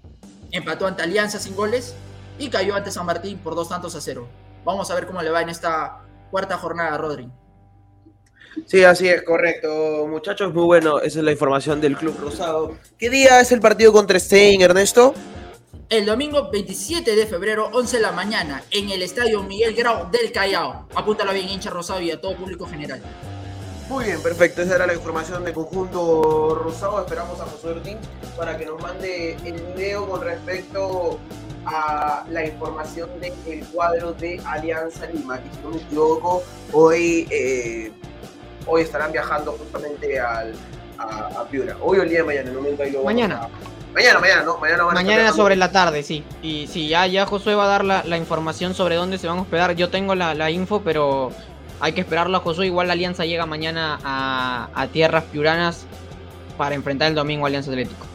empató 0.51 0.87
ante 0.87 1.03
Alianza 1.03 1.39
sin 1.39 1.55
goles 1.55 1.95
y 2.39 2.49
cayó 2.49 2.75
ante 2.75 2.91
San 2.91 3.05
Martín 3.05 3.37
por 3.37 3.55
dos 3.55 3.69
tantos 3.69 3.95
a 3.95 4.01
cero. 4.01 4.27
Vamos 4.65 4.89
a 4.89 4.95
ver 4.95 5.05
cómo 5.05 5.21
le 5.21 5.29
va 5.29 5.41
en 5.41 5.49
esta 5.49 5.99
cuarta 6.31 6.57
jornada, 6.57 6.97
Rodri. 6.97 7.29
Sí, 8.65 8.83
así 8.83 9.07
es, 9.07 9.21
correcto. 9.23 10.07
Muchachos, 10.07 10.53
muy 10.53 10.63
bueno. 10.63 10.99
Esa 10.99 11.19
es 11.19 11.25
la 11.25 11.31
información 11.31 11.79
del 11.79 11.95
Club 11.95 12.17
Rosado. 12.19 12.75
¿Qué 12.97 13.09
día 13.09 13.39
es 13.39 13.51
el 13.51 13.59
partido 13.59 13.93
contra 13.93 14.19
Stein, 14.19 14.61
Ernesto? 14.61 15.13
El 15.89 16.05
domingo 16.05 16.49
27 16.51 17.15
de 17.15 17.25
febrero, 17.25 17.69
11 17.73 17.97
de 17.97 18.03
la 18.03 18.11
mañana, 18.11 18.63
en 18.71 18.89
el 18.89 19.01
Estadio 19.01 19.41
Miguel 19.43 19.73
Grau 19.73 20.11
del 20.11 20.31
Callao. 20.31 20.87
Apúntalo 20.93 21.33
bien, 21.33 21.49
hincha 21.49 21.69
Rosado 21.69 22.01
y 22.01 22.11
a 22.11 22.21
todo 22.21 22.35
público 22.35 22.67
general. 22.67 23.01
Muy 23.89 24.05
bien, 24.05 24.21
perfecto. 24.21 24.61
Esa 24.61 24.75
era 24.75 24.85
la 24.85 24.93
información 24.93 25.43
de 25.43 25.51
Conjunto 25.51 26.61
Rosado. 26.63 27.01
Esperamos 27.01 27.39
a 27.41 27.45
José 27.45 27.69
Ortín 27.69 27.97
para 28.37 28.55
que 28.55 28.65
nos 28.67 28.79
mande 28.79 29.33
el 29.43 29.59
video 29.73 30.07
con 30.07 30.21
respecto 30.21 31.19
a 31.65 32.23
la 32.29 32.45
información 32.45 33.09
del 33.19 33.65
cuadro 33.73 34.13
de 34.13 34.39
Alianza 34.45 35.07
Lima, 35.07 35.39
que 35.39 35.49
si 35.51 35.61
no 35.63 35.69
me 35.71 35.77
equivoco, 35.77 36.43
hoy, 36.71 37.27
eh, 37.31 37.91
hoy 38.67 38.83
estarán 38.83 39.11
viajando 39.11 39.53
justamente 39.53 40.19
al, 40.19 40.53
a, 40.99 41.43
Piura. 41.49 41.75
Hoy 41.81 41.97
o 41.97 42.03
el 42.03 42.09
día 42.09 42.19
de 42.19 42.25
mañana, 42.25 42.51
no 42.51 42.61
me 42.61 43.03
Mañana. 43.03 43.49
Mañana, 43.93 44.19
mañana, 44.19 44.43
¿no? 44.43 44.57
Mañana, 44.59 44.85
mañana 44.85 45.33
sobre 45.33 45.55
la 45.55 45.71
tarde, 45.71 46.03
sí. 46.03 46.23
Y 46.43 46.67
sí, 46.67 46.89
ya, 46.89 47.07
ya 47.07 47.25
Josué 47.25 47.55
va 47.55 47.65
a 47.65 47.67
dar 47.67 47.83
la, 47.83 48.17
información 48.17 48.75
sobre 48.75 48.95
dónde 48.95 49.17
se 49.17 49.27
van 49.27 49.39
a 49.39 49.41
hospedar. 49.41 49.75
Yo 49.75 49.89
tengo 49.89 50.13
la, 50.13 50.51
info, 50.51 50.81
pero 50.83 51.31
hay 51.79 51.93
que 51.93 52.01
esperarlo 52.01 52.37
a 52.37 52.39
Josué. 52.41 52.67
Igual 52.67 52.87
la 52.87 52.93
Alianza 52.93 53.25
llega 53.25 53.45
mañana 53.45 53.99
a, 54.03 54.69
a 54.73 54.87
tierras 54.87 55.23
piuranas 55.25 55.85
para 56.57 56.75
enfrentar 56.75 57.09
el 57.09 57.15
domingo 57.15 57.45
a 57.45 57.47
Alianza 57.47 57.71
Atlético. 57.71 58.05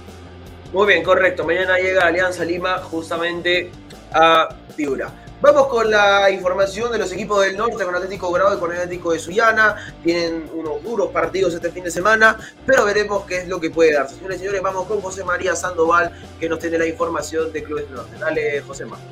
Muy 0.73 0.87
bien, 0.89 1.03
correcto. 1.05 1.45
Mañana 1.45 1.79
llega 1.79 2.07
Alianza 2.07 2.45
Lima 2.45 2.79
justamente 2.79 3.71
a 4.13 4.49
Piura. 4.77 5.11
Vamos 5.41 5.67
con 5.67 5.91
la 5.91 6.31
información 6.31 6.91
de 6.91 6.99
los 6.99 7.13
equipos 7.13 7.45
del 7.45 7.57
norte, 7.57 7.85
con 7.85 7.95
Atlético 7.95 8.33
Grado 8.33 8.57
y 8.57 8.59
con 8.59 8.73
Atlético 8.73 9.13
de 9.13 9.19
Suyana. 9.19 9.77
Tienen 10.03 10.49
unos 10.55 10.83
duros 10.83 11.11
partidos 11.11 11.53
este 11.53 11.71
fin 11.71 11.85
de 11.85 11.91
semana, 11.91 12.39
pero 12.65 12.85
veremos 12.87 13.25
qué 13.27 13.39
es 13.39 13.49
lo 13.49 13.61
que 13.61 13.69
puede 13.69 13.93
dar. 13.93 14.09
Señores 14.09 14.37
y 14.37 14.41
señores, 14.41 14.63
vamos 14.63 14.87
con 14.87 15.03
José 15.03 15.23
María 15.23 15.55
Sandoval, 15.55 16.13
que 16.41 16.49
nos 16.49 16.61
tiene 16.61 16.79
la 16.79 16.87
información 16.87 17.53
de 17.53 17.63
Clubes 17.63 17.91
Norte. 17.91 18.17
Dale, 18.19 18.63
José 18.63 18.87
María. 18.87 19.05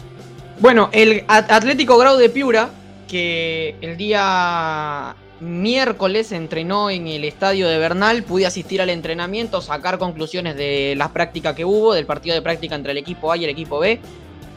Bueno, 0.59 0.89
el 0.93 1.25
Atlético 1.29 1.99
Grado 1.99 2.17
de 2.17 2.31
Piura, 2.31 2.71
que 3.09 3.77
el 3.81 3.97
día 3.97 5.15
miércoles 5.43 6.31
entrenó 6.33 6.89
en 6.89 7.09
el 7.09 7.25
estadio 7.25 7.69
de 7.69 7.79
Bernal, 7.79 8.23
pude 8.23 8.47
asistir 8.47 8.81
al 8.81 8.91
entrenamiento, 8.91 9.61
sacar 9.61 9.99
conclusiones 9.99 10.57
de 10.57 10.95
las 10.97 11.11
prácticas 11.11 11.55
que 11.55 11.65
hubo, 11.65 11.95
del 11.95 12.07
partido 12.07 12.35
de 12.35 12.43
práctica 12.43 12.77
entre 12.77 12.93
el 12.93 12.99
equipo 12.99 13.33
A 13.33 13.37
y 13.37 13.45
el 13.45 13.51
equipo 13.51 13.81
B. 13.81 14.01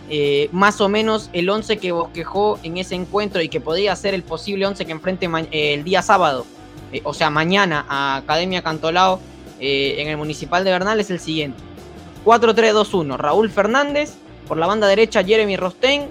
Eh, 0.08 0.50
más 0.52 0.80
o 0.82 0.88
menos 0.88 1.32
el 1.34 1.50
11 1.50 1.78
que 1.78 1.92
bosquejó 1.92 2.60
en 2.62 2.78
ese 2.78 2.94
encuentro 2.94 3.42
y 3.42 3.50
que 3.50 3.60
podía 3.60 3.96
ser 3.96 4.14
el 4.14 4.22
posible 4.22 4.68
11 4.68 4.86
que 4.86 4.92
enfrente 4.92 5.28
eh, 5.52 5.74
el 5.74 5.84
día 5.84 6.04
sábado, 6.04 6.46
eh, 6.94 7.02
o 7.04 7.14
sea, 7.16 7.32
mañana 7.32 7.86
a 7.90 8.18
Academia 8.18 8.62
Cantolao 8.62 9.20
en 9.58 10.10
el 10.10 10.18
Municipal 10.18 10.64
de 10.64 10.72
Bernal 10.72 11.00
es 11.00 11.10
el 11.10 11.20
siguiente. 11.20 11.58
4-3-2-1, 12.26 13.18
Raúl 13.18 13.50
Fernández, 13.50 14.16
Por 14.48 14.58
la 14.58 14.68
banda 14.68 14.86
derecha, 14.86 15.24
Jeremy 15.24 15.58
Rostein. 15.58 16.04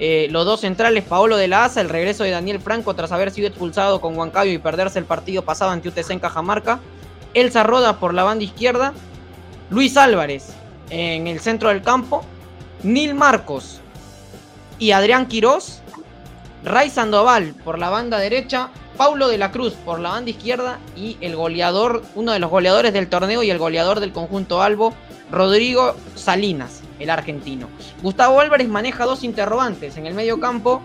Eh, 0.00 0.28
los 0.30 0.44
dos 0.44 0.60
centrales, 0.60 1.04
Paolo 1.04 1.36
de 1.36 1.48
la 1.48 1.64
Asa, 1.64 1.80
el 1.80 1.88
regreso 1.88 2.22
de 2.22 2.30
Daniel 2.30 2.60
Franco 2.60 2.94
tras 2.94 3.10
haber 3.10 3.30
sido 3.30 3.48
expulsado 3.48 4.00
con 4.00 4.16
Huancayo 4.16 4.52
y 4.52 4.58
perderse 4.58 4.98
el 4.98 5.04
partido 5.04 5.42
pasado 5.42 5.72
ante 5.72 5.88
UTC 5.88 6.10
en 6.10 6.20
Cajamarca. 6.20 6.80
Elsa 7.34 7.62
Roda 7.62 7.98
por 7.98 8.14
la 8.14 8.24
banda 8.24 8.44
izquierda. 8.44 8.92
Luis 9.70 9.96
Álvarez 9.96 10.50
en 10.90 11.26
el 11.26 11.40
centro 11.40 11.68
del 11.70 11.82
campo. 11.82 12.24
Nil 12.82 13.14
Marcos 13.14 13.80
y 14.78 14.92
Adrián 14.92 15.26
Quirós. 15.26 15.82
Ray 16.64 16.90
Sandoval 16.90 17.54
por 17.64 17.78
la 17.78 17.90
banda 17.90 18.18
derecha. 18.18 18.70
Paulo 18.96 19.28
de 19.28 19.38
la 19.38 19.52
Cruz 19.52 19.74
por 19.84 19.98
la 19.98 20.10
banda 20.10 20.30
izquierda. 20.30 20.78
Y 20.96 21.16
el 21.20 21.34
goleador, 21.34 22.02
uno 22.14 22.32
de 22.32 22.38
los 22.38 22.50
goleadores 22.50 22.92
del 22.92 23.08
torneo 23.08 23.42
y 23.42 23.50
el 23.50 23.58
goleador 23.58 23.98
del 23.98 24.12
conjunto 24.12 24.62
Albo, 24.62 24.94
Rodrigo 25.30 25.94
Salinas, 26.14 26.77
el 26.98 27.10
argentino. 27.10 27.68
Gustavo 28.02 28.40
Álvarez 28.40 28.68
maneja 28.68 29.04
dos 29.04 29.24
interrogantes 29.24 29.96
en 29.96 30.06
el 30.06 30.14
medio 30.14 30.40
campo. 30.40 30.82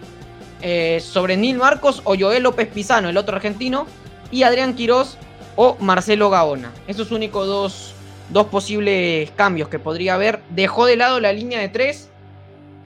eh, 0.66 1.01
sobre 1.01 1.36
Nil 1.36 1.57
Marcos 1.57 2.01
o 2.05 2.16
Joel 2.18 2.43
López 2.43 2.70
Pizano, 2.70 3.09
el 3.09 3.18
otro 3.18 3.36
argentino. 3.36 3.86
Y 4.32 4.43
Adrián 4.43 4.74
Quirós 4.74 5.18
o 5.55 5.76
Marcelo 5.80 6.30
Gaona. 6.30 6.72
Esos 6.88 7.11
únicos 7.11 7.45
dos, 7.45 7.93
dos 8.30 8.47
posibles 8.47 9.30
cambios 9.32 9.68
que 9.68 9.78
podría 9.78 10.16
haber. 10.16 10.41
Dejó 10.49 10.86
de 10.86 10.95
lado 10.95 11.20
la 11.20 11.34
línea 11.34 11.59
de 11.59 11.70
tres 11.70 12.09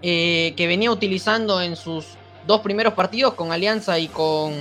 eh, 0.01 0.53
que 0.57 0.67
venía 0.67 0.91
utilizando 0.91 1.61
en 1.61 1.75
sus 1.75 2.05
dos 2.45 2.61
primeros 2.61 2.93
partidos 2.93 3.35
con 3.35 3.51
Alianza 3.51 3.99
y 3.99 4.07
con 4.07 4.53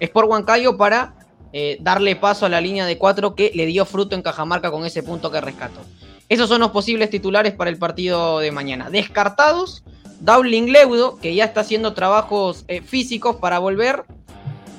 Sport 0.00 0.28
Huancayo 0.28 0.76
para 0.76 1.14
eh, 1.52 1.78
darle 1.80 2.16
paso 2.16 2.44
a 2.44 2.48
la 2.48 2.60
línea 2.60 2.84
de 2.84 2.98
cuatro 2.98 3.34
que 3.34 3.52
le 3.54 3.66
dio 3.66 3.84
fruto 3.86 4.14
en 4.14 4.22
Cajamarca 4.22 4.70
con 4.70 4.84
ese 4.84 5.02
punto 5.02 5.30
que 5.30 5.40
rescató. 5.40 5.80
Esos 6.28 6.48
son 6.48 6.60
los 6.60 6.70
posibles 6.70 7.08
titulares 7.08 7.54
para 7.54 7.70
el 7.70 7.78
partido 7.78 8.40
de 8.40 8.52
mañana. 8.52 8.90
Descartados, 8.90 9.82
Dowling 10.20 10.72
Leudo, 10.72 11.18
que 11.18 11.34
ya 11.34 11.44
está 11.44 11.60
haciendo 11.60 11.94
trabajos 11.94 12.64
eh, 12.68 12.82
físicos 12.82 13.36
para 13.36 13.58
volver, 13.58 14.04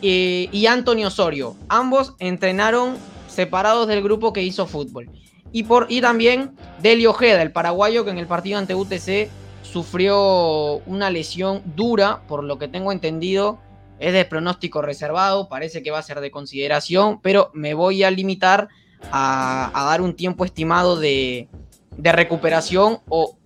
eh, 0.01 0.47
y 0.51 0.65
Antonio 0.67 1.07
Osorio. 1.07 1.55
Ambos 1.67 2.13
entrenaron 2.19 2.97
separados 3.27 3.87
del 3.87 4.03
grupo 4.03 4.31
que 4.31 4.43
hizo 4.43 4.67
fútbol. 4.67 5.09
Y, 5.51 5.63
por, 5.63 5.87
y 5.89 6.01
también 6.01 6.51
Delio 6.81 7.09
Ojeda, 7.09 7.41
el 7.41 7.51
paraguayo 7.51 8.05
que 8.05 8.11
en 8.11 8.19
el 8.19 8.27
partido 8.27 8.59
ante 8.59 8.75
UTC 8.75 9.29
sufrió 9.63 10.75
una 10.85 11.09
lesión 11.09 11.63
dura, 11.75 12.21
por 12.27 12.43
lo 12.43 12.59
que 12.59 12.67
tengo 12.67 12.91
entendido, 12.91 13.59
es 13.99 14.13
de 14.13 14.23
pronóstico 14.25 14.81
reservado, 14.81 15.49
parece 15.49 15.83
que 15.83 15.91
va 15.91 15.99
a 15.99 16.03
ser 16.03 16.21
de 16.21 16.31
consideración, 16.31 17.19
pero 17.21 17.49
me 17.53 17.73
voy 17.73 18.03
a 18.03 18.11
limitar 18.11 18.69
a, 19.11 19.71
dar 19.73 20.01
un 20.01 20.15
tiempo 20.15 20.45
estimado 20.45 20.99
de, 20.99 21.47
de 21.97 22.11
recuperación 22.11 22.99
o 23.07 23.37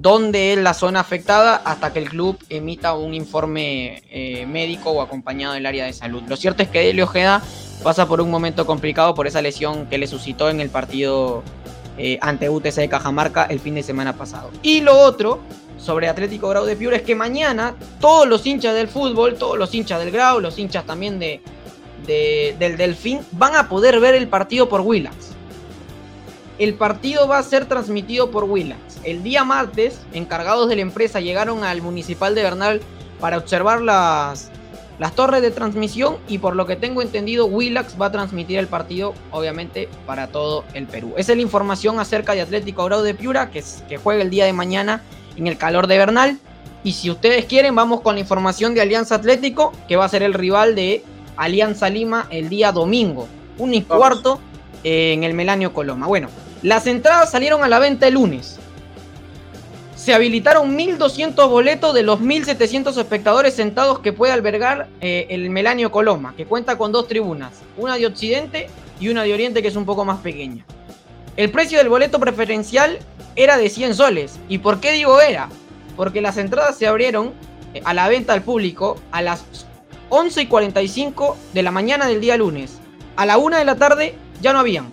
dónde 0.00 0.52
es 0.52 0.58
la 0.58 0.74
zona 0.74 1.00
afectada 1.00 1.56
hasta 1.56 1.92
que 1.92 1.98
el 1.98 2.08
club 2.08 2.38
emita 2.48 2.94
un 2.94 3.14
informe 3.14 4.02
eh, 4.10 4.46
médico 4.46 4.90
o 4.90 5.02
acompañado 5.02 5.54
del 5.54 5.66
área 5.66 5.86
de 5.86 5.92
salud. 5.92 6.22
Lo 6.28 6.36
cierto 6.36 6.62
es 6.62 6.68
que 6.68 6.80
Delio 6.80 7.04
Ojeda 7.04 7.42
pasa 7.82 8.06
por 8.06 8.20
un 8.20 8.30
momento 8.30 8.64
complicado 8.64 9.14
por 9.14 9.26
esa 9.26 9.42
lesión 9.42 9.86
que 9.86 9.98
le 9.98 10.06
suscitó 10.06 10.50
en 10.50 10.60
el 10.60 10.70
partido 10.70 11.42
eh, 11.96 12.18
ante 12.22 12.48
UTC 12.48 12.74
de 12.76 12.88
Cajamarca 12.88 13.44
el 13.44 13.58
fin 13.58 13.74
de 13.74 13.82
semana 13.82 14.16
pasado. 14.16 14.50
Y 14.62 14.82
lo 14.82 14.96
otro 14.96 15.40
sobre 15.78 16.08
Atlético 16.08 16.48
Grau 16.48 16.64
de 16.64 16.76
Piura 16.76 16.96
es 16.96 17.02
que 17.02 17.14
mañana 17.14 17.74
todos 18.00 18.28
los 18.28 18.46
hinchas 18.46 18.74
del 18.74 18.88
fútbol, 18.88 19.36
todos 19.36 19.58
los 19.58 19.74
hinchas 19.74 19.98
del 19.98 20.12
Grau, 20.12 20.40
los 20.40 20.58
hinchas 20.58 20.84
también 20.84 21.18
de, 21.18 21.40
de- 22.06 22.56
del 22.58 22.76
Delfín, 22.76 23.20
van 23.32 23.54
a 23.56 23.68
poder 23.68 24.00
ver 24.00 24.14
el 24.14 24.28
partido 24.28 24.68
por 24.68 24.80
Willax. 24.82 25.16
El 26.58 26.74
partido 26.74 27.28
va 27.28 27.38
a 27.38 27.42
ser 27.42 27.66
transmitido 27.66 28.30
por 28.30 28.44
Willax. 28.44 28.98
El 29.04 29.22
día 29.22 29.44
martes, 29.44 30.00
encargados 30.12 30.68
de 30.68 30.76
la 30.76 30.82
empresa 30.82 31.20
llegaron 31.20 31.62
al 31.64 31.82
municipal 31.82 32.34
de 32.34 32.42
Bernal 32.42 32.80
para 33.20 33.38
observar 33.38 33.80
las, 33.80 34.50
las 34.98 35.14
torres 35.14 35.40
de 35.40 35.52
transmisión 35.52 36.16
y 36.28 36.38
por 36.38 36.56
lo 36.56 36.66
que 36.66 36.74
tengo 36.74 37.00
entendido, 37.00 37.46
Willax 37.46 37.94
va 38.00 38.06
a 38.06 38.12
transmitir 38.12 38.58
el 38.58 38.66
partido, 38.66 39.14
obviamente, 39.30 39.88
para 40.04 40.28
todo 40.28 40.64
el 40.74 40.86
Perú. 40.86 41.14
Esa 41.16 41.32
es 41.32 41.36
la 41.38 41.42
información 41.42 42.00
acerca 42.00 42.32
de 42.34 42.40
Atlético 42.40 42.84
Grau 42.84 43.02
de 43.02 43.14
Piura, 43.14 43.50
que, 43.50 43.60
es- 43.60 43.84
que 43.88 43.96
juega 43.96 44.22
el 44.22 44.30
día 44.30 44.44
de 44.44 44.52
mañana 44.52 45.02
en 45.36 45.46
el 45.46 45.56
calor 45.58 45.86
de 45.86 45.98
Bernal. 45.98 46.38
Y 46.82 46.92
si 46.92 47.08
ustedes 47.10 47.44
quieren, 47.44 47.74
vamos 47.76 48.00
con 48.00 48.14
la 48.16 48.20
información 48.20 48.74
de 48.74 48.80
Alianza 48.80 49.14
Atlético, 49.14 49.72
que 49.86 49.94
va 49.96 50.04
a 50.06 50.08
ser 50.08 50.24
el 50.24 50.34
rival 50.34 50.74
de 50.74 51.04
Alianza 51.38 51.88
Lima 51.88 52.26
el 52.30 52.48
día 52.48 52.72
domingo. 52.72 53.28
Un 53.56 53.72
y 53.74 53.82
cuarto 53.82 54.40
eh, 54.84 55.12
en 55.14 55.24
el 55.24 55.34
Melanio 55.34 55.72
Coloma. 55.72 56.06
Bueno, 56.06 56.28
las 56.62 56.86
entradas 56.86 57.30
salieron 57.30 57.62
a 57.62 57.68
la 57.68 57.78
venta 57.78 58.06
el 58.06 58.14
lunes. 58.14 58.58
Se 59.96 60.14
habilitaron 60.14 60.76
1.200 60.76 61.48
boletos 61.48 61.94
de 61.94 62.02
los 62.02 62.20
1.700 62.20 62.96
espectadores 62.98 63.54
sentados 63.54 63.98
que 63.98 64.12
puede 64.12 64.32
albergar 64.32 64.88
eh, 65.00 65.26
el 65.30 65.50
Melanio 65.50 65.90
Coloma, 65.90 66.34
que 66.36 66.46
cuenta 66.46 66.78
con 66.78 66.92
dos 66.92 67.08
tribunas, 67.08 67.52
una 67.76 67.96
de 67.96 68.06
Occidente 68.06 68.68
y 69.00 69.08
una 69.08 69.22
de 69.24 69.34
Oriente 69.34 69.60
que 69.60 69.68
es 69.68 69.76
un 69.76 69.84
poco 69.84 70.04
más 70.04 70.18
pequeña. 70.20 70.64
El 71.36 71.50
precio 71.50 71.78
del 71.78 71.88
boleto 71.88 72.18
preferencial 72.18 72.98
era 73.36 73.56
de 73.56 73.68
100 73.70 73.94
soles. 73.94 74.38
¿Y 74.48 74.58
por 74.58 74.80
qué 74.80 74.92
digo 74.92 75.20
era? 75.20 75.48
Porque 75.96 76.20
las 76.20 76.36
entradas 76.36 76.76
se 76.76 76.86
abrieron 76.86 77.32
eh, 77.74 77.82
a 77.84 77.94
la 77.94 78.08
venta 78.08 78.32
al 78.32 78.42
público 78.42 78.96
a 79.12 79.22
las 79.22 79.44
11 80.10 80.42
y 80.42 80.46
45 80.46 81.36
de 81.52 81.62
la 81.62 81.70
mañana 81.70 82.06
del 82.06 82.20
día 82.20 82.36
lunes. 82.36 82.78
A 83.16 83.26
la 83.26 83.38
1 83.38 83.56
de 83.58 83.64
la 83.64 83.76
tarde 83.76 84.14
ya 84.40 84.52
no 84.52 84.58
habían. 84.60 84.90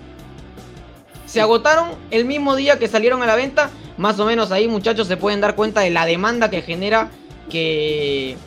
Se 1.26 1.41
agotaron 1.41 1.89
el 2.11 2.26
mismo 2.26 2.55
día 2.55 2.80
que 2.80 2.88
salieron 2.88 3.22
a 3.24 3.26
la 3.26 3.36
venta. 3.36 3.70
Más 3.97 4.20
o 4.20 4.26
menos 4.26 4.51
ahí 4.51 4.68
muchachos 4.68 5.07
se 5.07 5.18
pueden 5.18 5.41
dar 5.41 5.55
cuenta 5.55 5.82
de 5.82 5.89
la 5.89 6.05
demanda 6.05 6.49
que 6.49 6.61
genera 6.61 7.09
que 7.49 8.32
eh, 8.32 8.38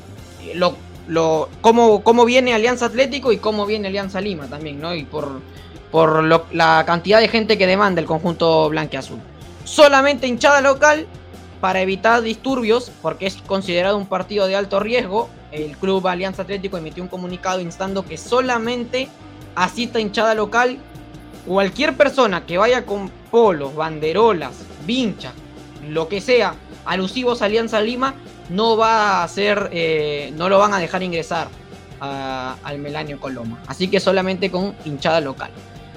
lo, 0.54 0.76
lo, 1.06 1.48
cómo, 1.60 2.02
cómo 2.02 2.24
viene 2.24 2.52
Alianza 2.54 2.86
Atlético 2.86 3.32
y 3.32 3.38
cómo 3.38 3.64
viene 3.66 3.88
Alianza 3.88 4.20
Lima 4.20 4.46
también, 4.46 4.80
¿no? 4.80 4.94
Y 4.94 5.04
por, 5.04 5.40
por 5.90 6.22
lo- 6.24 6.44
la 6.52 6.84
cantidad 6.86 7.20
de 7.20 7.28
gente 7.28 7.56
que 7.56 7.66
demanda 7.66 8.00
el 8.00 8.06
conjunto 8.06 8.68
blanqueazul. 8.68 9.18
Solamente 9.64 10.26
hinchada 10.26 10.60
local 10.60 11.06
para 11.60 11.80
evitar 11.80 12.22
disturbios, 12.22 12.90
porque 13.02 13.26
es 13.26 13.36
considerado 13.36 13.96
un 13.96 14.06
partido 14.06 14.46
de 14.46 14.56
alto 14.56 14.80
riesgo. 14.80 15.28
El 15.64 15.76
club 15.76 16.06
Alianza 16.06 16.42
Atlético 16.42 16.76
emitió 16.76 17.02
un 17.02 17.08
comunicado 17.08 17.60
instando 17.60 18.04
que 18.04 18.16
solamente 18.16 19.08
asista 19.54 19.98
hinchada 19.98 20.34
local. 20.34 20.78
Cualquier 21.46 21.96
persona 21.96 22.46
que 22.46 22.58
vaya 22.58 22.86
con 22.86 23.10
polos, 23.30 23.74
banderolas, 23.74 24.52
vinchas, 24.86 25.32
lo 25.88 26.08
que 26.08 26.20
sea, 26.20 26.54
alusivos 26.84 27.42
a 27.42 27.46
Alianza 27.46 27.80
Lima, 27.80 28.14
no 28.50 28.76
va 28.76 29.22
a 29.22 29.28
ser, 29.28 29.68
eh, 29.72 30.32
no 30.36 30.48
lo 30.48 30.58
van 30.58 30.74
a 30.74 30.78
dejar 30.78 31.02
ingresar 31.02 31.48
al 32.00 32.78
Melanio 32.78 33.18
Coloma. 33.18 33.60
Así 33.66 33.88
que 33.88 33.98
solamente 33.98 34.52
con 34.52 34.76
hinchada 34.84 35.20
local. 35.20 35.50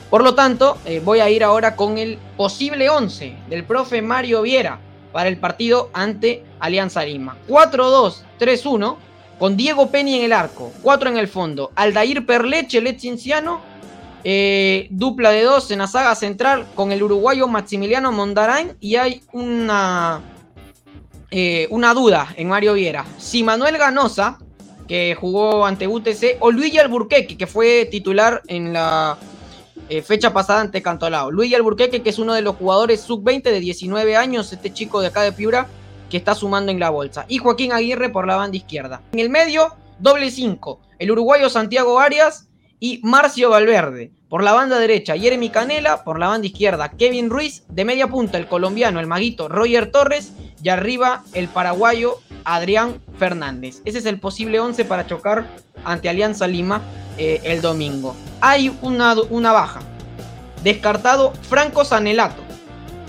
Por 0.10 0.24
lo 0.24 0.34
tanto, 0.34 0.78
eh, 0.86 1.00
voy 1.04 1.20
a 1.20 1.30
ir 1.30 1.44
ahora 1.44 1.76
con 1.76 2.00
el 2.00 2.18
posible 2.36 2.90
11 2.90 3.36
del 3.50 3.64
profe 3.64 4.02
Mario 4.02 4.42
Viera 4.42 4.80
para 5.12 5.30
el 5.30 5.38
partido 5.38 5.90
ante 5.94 6.44
Alianza 6.60 7.06
Lima. 7.06 7.38
4-2-3-1 7.48 8.98
con 9.42 9.58
Diego 9.58 9.90
Penny 9.90 10.18
en 10.18 10.26
el 10.26 10.34
arco, 10.34 10.72
4 10.84 11.10
en 11.10 11.18
el 11.18 11.28
fondo, 11.28 11.72
Aldair 11.74 12.28
Perleche, 12.28 12.80
Let 12.80 13.00
Cinciano, 13.00 13.60
eh, 14.24 14.86
dupla 14.92 15.32
de 15.32 15.42
dos 15.42 15.72
en 15.72 15.80
la 15.80 15.88
saga 15.88 16.14
central 16.14 16.68
con 16.76 16.92
el 16.92 17.02
uruguayo 17.02 17.48
Maximiliano 17.48 18.12
Mondarain 18.12 18.78
y 18.80 18.98
hay 18.98 19.24
una, 19.32 20.22
eh, 21.32 21.66
una 21.72 21.96
duda 21.96 22.28
en 22.38 22.50
Mario 22.50 22.74
Viera. 22.74 23.04
Si 23.18 23.42
Manuel 23.42 23.80
Ganosa, 23.80 24.38
que 24.88 25.18
jugó 25.20 25.66
ante 25.66 25.88
UTC, 25.88 26.38
o 26.40 26.52
Luigi 26.52 26.78
Alburqueque, 26.78 27.36
que 27.36 27.48
fue 27.48 27.88
titular 27.90 28.44
en 28.46 28.74
la 28.74 29.18
eh, 29.90 30.04
fecha 30.04 30.32
pasada 30.32 30.62
ante 30.62 30.84
Cantolao. 30.84 31.32
Luigi 31.32 31.56
Alburqueque, 31.56 32.04
que 32.04 32.12
es 32.12 32.20
uno 32.20 32.36
de 32.36 32.44
los 32.44 32.58
jugadores 32.58 33.02
sub-20 33.02 33.42
de 33.42 33.60
19 33.60 34.16
años, 34.16 34.54
este 34.54 34.72
chico 34.72 35.02
de 35.02 35.08
acá 35.08 35.24
de 35.24 35.32
Piura, 35.32 35.68
que 36.12 36.18
está 36.18 36.36
sumando 36.36 36.72
en 36.72 36.80
la 36.80 36.92
bolsa. 36.92 37.26
Y 37.28 37.40
Joaquín 37.40 37.72
Aguirre 37.72 38.10
por 38.10 38.28
la 38.28 38.36
banda 38.36 38.58
izquierda. 38.58 39.02
En 39.14 39.20
el 39.20 39.30
medio, 39.30 39.76
doble 39.98 40.30
5. 40.30 40.80
El 41.00 41.10
uruguayo 41.10 41.50
Santiago 41.50 42.00
Arias 42.00 42.50
y 42.80 43.00
Marcio 43.02 43.50
Valverde. 43.50 44.12
Por 44.30 44.44
la 44.44 44.52
banda 44.52 44.78
derecha, 44.78 45.18
Jeremy 45.18 45.50
Canela. 45.50 46.04
Por 46.04 46.20
la 46.20 46.28
banda 46.28 46.46
izquierda, 46.46 46.90
Kevin 46.90 47.30
Ruiz. 47.30 47.64
De 47.70 47.86
media 47.86 48.08
punta, 48.08 48.38
el 48.38 48.48
colombiano, 48.48 49.00
el 49.00 49.08
maguito 49.08 49.48
Roger 49.48 49.90
Torres. 49.90 50.34
Y 50.62 50.70
arriba, 50.70 51.24
el 51.34 51.48
paraguayo 51.48 52.20
Adrián 52.44 53.02
Fernández. 53.18 53.82
Ese 53.86 54.00
es 54.00 54.06
el 54.06 54.20
posible 54.20 54.60
11 54.60 54.86
para 54.86 55.08
chocar 55.08 55.48
ante 55.86 56.10
Alianza 56.10 56.46
Lima 56.46 56.82
eh, 57.18 57.40
el 57.46 57.62
domingo. 57.62 58.16
Hay 58.42 58.78
una, 58.82 59.16
una 59.30 59.54
baja. 59.54 59.80
Descartado 60.62 61.34
Franco 61.50 61.86
Sanelato. 61.86 62.51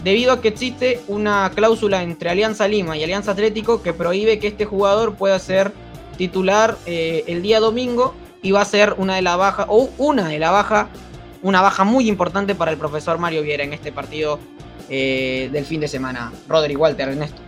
Debido 0.04 0.32
a 0.32 0.40
que 0.40 0.48
existe 0.48 1.00
una 1.08 1.50
cláusula 1.54 2.02
entre 2.02 2.30
Alianza 2.30 2.66
Lima 2.66 2.96
y 2.96 3.04
Alianza 3.04 3.32
Atlético 3.32 3.82
que 3.82 3.92
prohíbe 3.92 4.38
que 4.38 4.48
este 4.48 4.64
jugador 4.64 5.14
pueda 5.14 5.38
ser 5.38 5.72
titular 6.16 6.76
eh, 6.86 7.24
el 7.28 7.42
día 7.42 7.60
domingo 7.60 8.14
y 8.42 8.50
va 8.50 8.62
a 8.62 8.64
ser 8.64 8.94
una 8.98 9.16
de 9.16 9.22
la 9.22 9.36
baja 9.36 9.66
o 9.68 9.90
una 9.98 10.28
de 10.28 10.38
la 10.38 10.50
baja 10.50 10.88
una 11.42 11.60
baja 11.60 11.84
muy 11.84 12.08
importante 12.08 12.54
para 12.54 12.70
el 12.70 12.78
profesor 12.78 13.18
Mario 13.18 13.42
Viera 13.42 13.64
en 13.64 13.72
este 13.72 13.92
partido 13.92 14.38
eh, 14.88 15.48
del 15.52 15.64
fin 15.64 15.80
de 15.80 15.88
semana. 15.88 16.32
Rodri 16.48 16.76
Walter 16.76 17.08
Ernesto. 17.08 17.40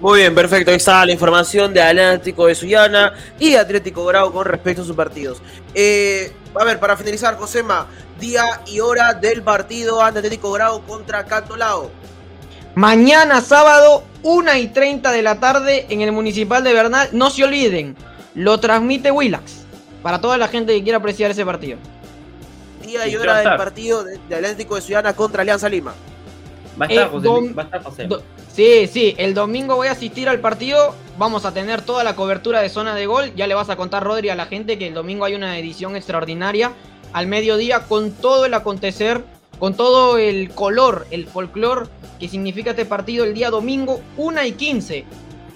Muy 0.00 0.20
bien, 0.20 0.34
perfecto. 0.34 0.70
Ahí 0.70 0.76
está 0.76 1.04
la 1.04 1.12
información 1.12 1.74
de 1.74 1.82
Atlético 1.82 2.46
de 2.46 2.54
Suyana 2.54 3.12
y 3.38 3.56
Atlético 3.56 4.04
Grau 4.06 4.32
con 4.32 4.46
respecto 4.46 4.82
a 4.82 4.84
sus 4.84 4.94
partidos. 4.94 5.42
Eh, 5.74 6.32
a 6.54 6.64
ver, 6.64 6.78
para 6.78 6.96
finalizar, 6.96 7.36
Josema, 7.36 7.86
día 8.18 8.60
y 8.66 8.80
hora 8.80 9.14
del 9.14 9.42
partido 9.42 10.02
ante 10.02 10.18
Atlético 10.18 10.52
Grau 10.52 10.82
contra 10.82 11.24
Cantolao. 11.24 11.90
Mañana 12.74 13.40
sábado, 13.40 14.04
1 14.22 14.54
y 14.56 14.68
30 14.68 15.10
de 15.10 15.22
la 15.22 15.40
tarde 15.40 15.86
en 15.88 16.00
el 16.00 16.12
Municipal 16.12 16.62
de 16.62 16.72
Bernal. 16.72 17.08
No 17.12 17.30
se 17.30 17.44
olviden, 17.44 17.96
lo 18.34 18.60
transmite 18.60 19.10
Willax. 19.10 19.64
Para 20.02 20.20
toda 20.20 20.38
la 20.38 20.48
gente 20.48 20.74
que 20.74 20.82
quiera 20.82 20.98
apreciar 20.98 21.30
ese 21.30 21.44
partido. 21.44 21.78
Día 22.82 23.06
y 23.06 23.10
¿Y 23.10 23.12
qué 23.12 23.18
hora 23.18 23.38
del 23.38 23.56
partido 23.56 24.04
de, 24.04 24.16
Atlético 24.34 24.76
de 24.76 24.80
Suyana 24.80 25.12
contra 25.14 25.42
Alianza 25.42 25.68
Lima. 25.68 25.92
Va 26.80 26.86
a 26.86 26.88
estar 26.88 27.06
Eh, 27.06 27.10
José. 27.10 27.28
Va 27.54 27.62
a 27.62 27.64
estar 27.66 27.82
José. 27.82 28.08
Sí, 28.52 28.86
sí, 28.86 29.14
el 29.18 29.34
domingo 29.34 29.76
voy 29.76 29.88
a 29.88 29.92
asistir 29.92 30.28
al 30.28 30.40
partido. 30.40 30.94
Vamos 31.16 31.44
a 31.44 31.52
tener 31.52 31.82
toda 31.82 32.04
la 32.04 32.14
cobertura 32.16 32.60
de 32.60 32.68
zona 32.68 32.94
de 32.94 33.06
gol. 33.06 33.32
Ya 33.36 33.46
le 33.46 33.54
vas 33.54 33.70
a 33.70 33.76
contar, 33.76 34.04
Rodri, 34.04 34.28
a 34.30 34.34
la 34.34 34.46
gente 34.46 34.78
que 34.78 34.86
el 34.88 34.94
domingo 34.94 35.24
hay 35.24 35.34
una 35.34 35.58
edición 35.58 35.96
extraordinaria 35.96 36.72
al 37.12 37.26
mediodía 37.26 37.80
con 37.84 38.12
todo 38.12 38.44
el 38.46 38.54
acontecer, 38.54 39.22
con 39.58 39.74
todo 39.74 40.18
el 40.18 40.50
color, 40.50 41.06
el 41.10 41.26
folclor 41.26 41.88
que 42.20 42.28
significa 42.28 42.70
este 42.70 42.84
partido 42.84 43.24
el 43.24 43.32
día 43.34 43.50
domingo, 43.50 44.00
1 44.16 44.44
y 44.44 44.52
15. 44.52 45.04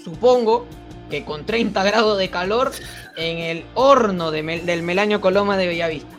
Supongo 0.03 0.65
que 1.09 1.23
con 1.25 1.45
30 1.45 1.83
grados 1.85 2.17
de 2.17 2.29
calor 2.29 2.71
en 3.17 3.37
el 3.37 3.65
horno 3.75 4.31
de 4.31 4.43
Mel- 4.43 4.65
del 4.65 4.81
Melanio 4.83 5.21
Coloma 5.21 5.57
de 5.57 5.67
Bellavista. 5.67 6.15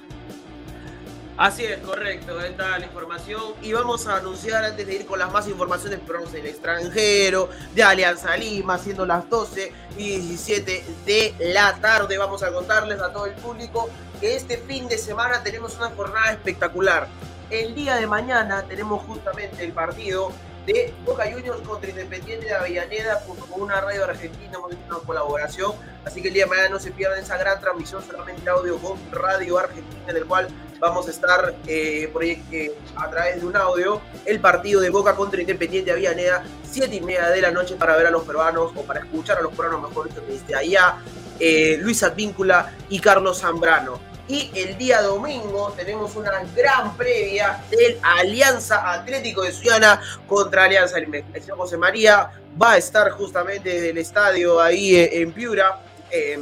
Así 1.37 1.65
es, 1.65 1.79
correcto, 1.79 2.41
está 2.41 2.79
la 2.79 2.87
información. 2.87 3.43
Y 3.61 3.73
vamos 3.73 4.07
a 4.07 4.19
anunciar 4.19 4.65
antes 4.65 4.87
de 4.87 4.95
ir 4.95 5.07
con 5.07 5.19
las 5.19 5.33
más 5.33 5.49
informaciones 5.49 5.99
pero 6.07 6.25
del 6.27 6.47
extranjero, 6.47 7.49
de 7.75 7.83
Alianza 7.83 8.37
Lima, 8.37 8.79
siendo 8.79 9.05
las 9.05 9.29
12 9.29 9.73
y 9.99 10.19
17 10.19 10.85
de 11.05 11.35
la 11.53 11.75
tarde. 11.81 12.19
Vamos 12.19 12.45
a 12.45 12.53
contarles 12.53 13.01
a 13.01 13.13
todo 13.13 13.27
el 13.27 13.35
público 13.35 13.91
que 14.21 14.37
este 14.37 14.59
fin 14.59 14.87
de 14.87 14.97
semana 14.97 15.43
tenemos 15.43 15.77
una 15.77 15.91
jornada 15.91 16.31
espectacular. 16.31 17.09
El 17.51 17.75
día 17.75 17.97
de 17.97 18.07
mañana 18.07 18.63
tenemos 18.69 19.03
justamente 19.03 19.65
el 19.65 19.73
partido 19.73 20.31
de 20.67 20.95
Boca 21.05 21.25
Juniors 21.31 21.61
contra 21.61 21.91
Independiente 21.91 22.47
de 22.47 22.55
Avellaneda, 22.55 23.23
junto 23.27 23.45
con 23.47 23.63
una 23.63 23.81
radio 23.81 24.05
argentina, 24.05 24.53
hemos 24.55 24.73
hecho 24.73 24.81
una 24.89 24.99
colaboración. 24.99 25.73
Así 26.05 26.23
que 26.23 26.29
el 26.29 26.35
día 26.35 26.45
de 26.45 26.51
mañana 26.51 26.69
no 26.71 26.81
se 26.81 26.91
pierdan 26.91 27.19
esa 27.19 27.37
gran 27.37 27.61
transmisión, 27.61 28.03
solamente 28.05 28.49
audio 28.49 28.79
con 28.79 28.99
Radio 29.13 29.59
Argentina, 29.59 30.13
del 30.13 30.27
cual 30.27 30.49
vamos 30.81 31.07
a 31.09 31.11
estar 31.11 31.55
eh, 31.67 32.11
eh, 32.53 32.75
a 32.97 33.11
través 33.11 33.41
de 33.41 33.47
un 33.47 33.57
audio 33.57 34.01
el 34.25 34.41
partido 34.41 34.81
de 34.81 34.91
Boca 34.91 35.15
contra 35.15 35.41
Independiente 35.41 35.91
de 35.91 35.93
Avellaneda, 35.93 36.45
7 36.71 36.95
y 36.95 37.01
media 37.01 37.29
de 37.29 37.41
la 37.41 37.51
noche 37.51 37.77
para 37.77 37.97
ver 37.97 38.07
a 38.07 38.11
los 38.11 38.25
peruanos 38.25 38.73
o 38.75 38.83
para 38.83 39.01
escuchar 39.01 39.39
a 39.39 39.43
los 39.43 39.53
peruanos, 39.53 39.89
mejor 39.89 40.09
dicho, 40.09 40.23
desde 40.27 40.55
allá, 40.55 40.97
eh, 41.39 41.79
Luis 41.81 42.03
Advíncula 42.03 42.73
y 42.89 43.01
Carlos 43.01 43.41
Zambrano. 43.41 44.14
Y 44.27 44.51
el 44.55 44.79
día 44.79 45.03
domingo 45.03 45.73
tenemos 45.77 46.17
una 46.17 46.43
gran 46.57 46.97
previa 46.97 47.63
del 47.71 47.99
Alianza 48.03 48.91
Atlético 48.93 49.43
de 49.43 49.53
Suyana 49.53 50.01
contra 50.27 50.65
Alianza 50.65 50.99
Lima. 50.99 51.19
El 51.33 51.43
señor 51.43 51.59
José 51.59 51.77
María 51.77 52.31
va 52.61 52.73
a 52.73 52.77
estar 52.79 53.11
justamente 53.11 53.69
desde 53.69 53.91
el 53.91 53.99
estadio 53.99 54.61
ahí 54.61 54.97
eh, 54.97 55.21
en 55.21 55.33
Piura. 55.33 55.81
eh, 56.11 56.39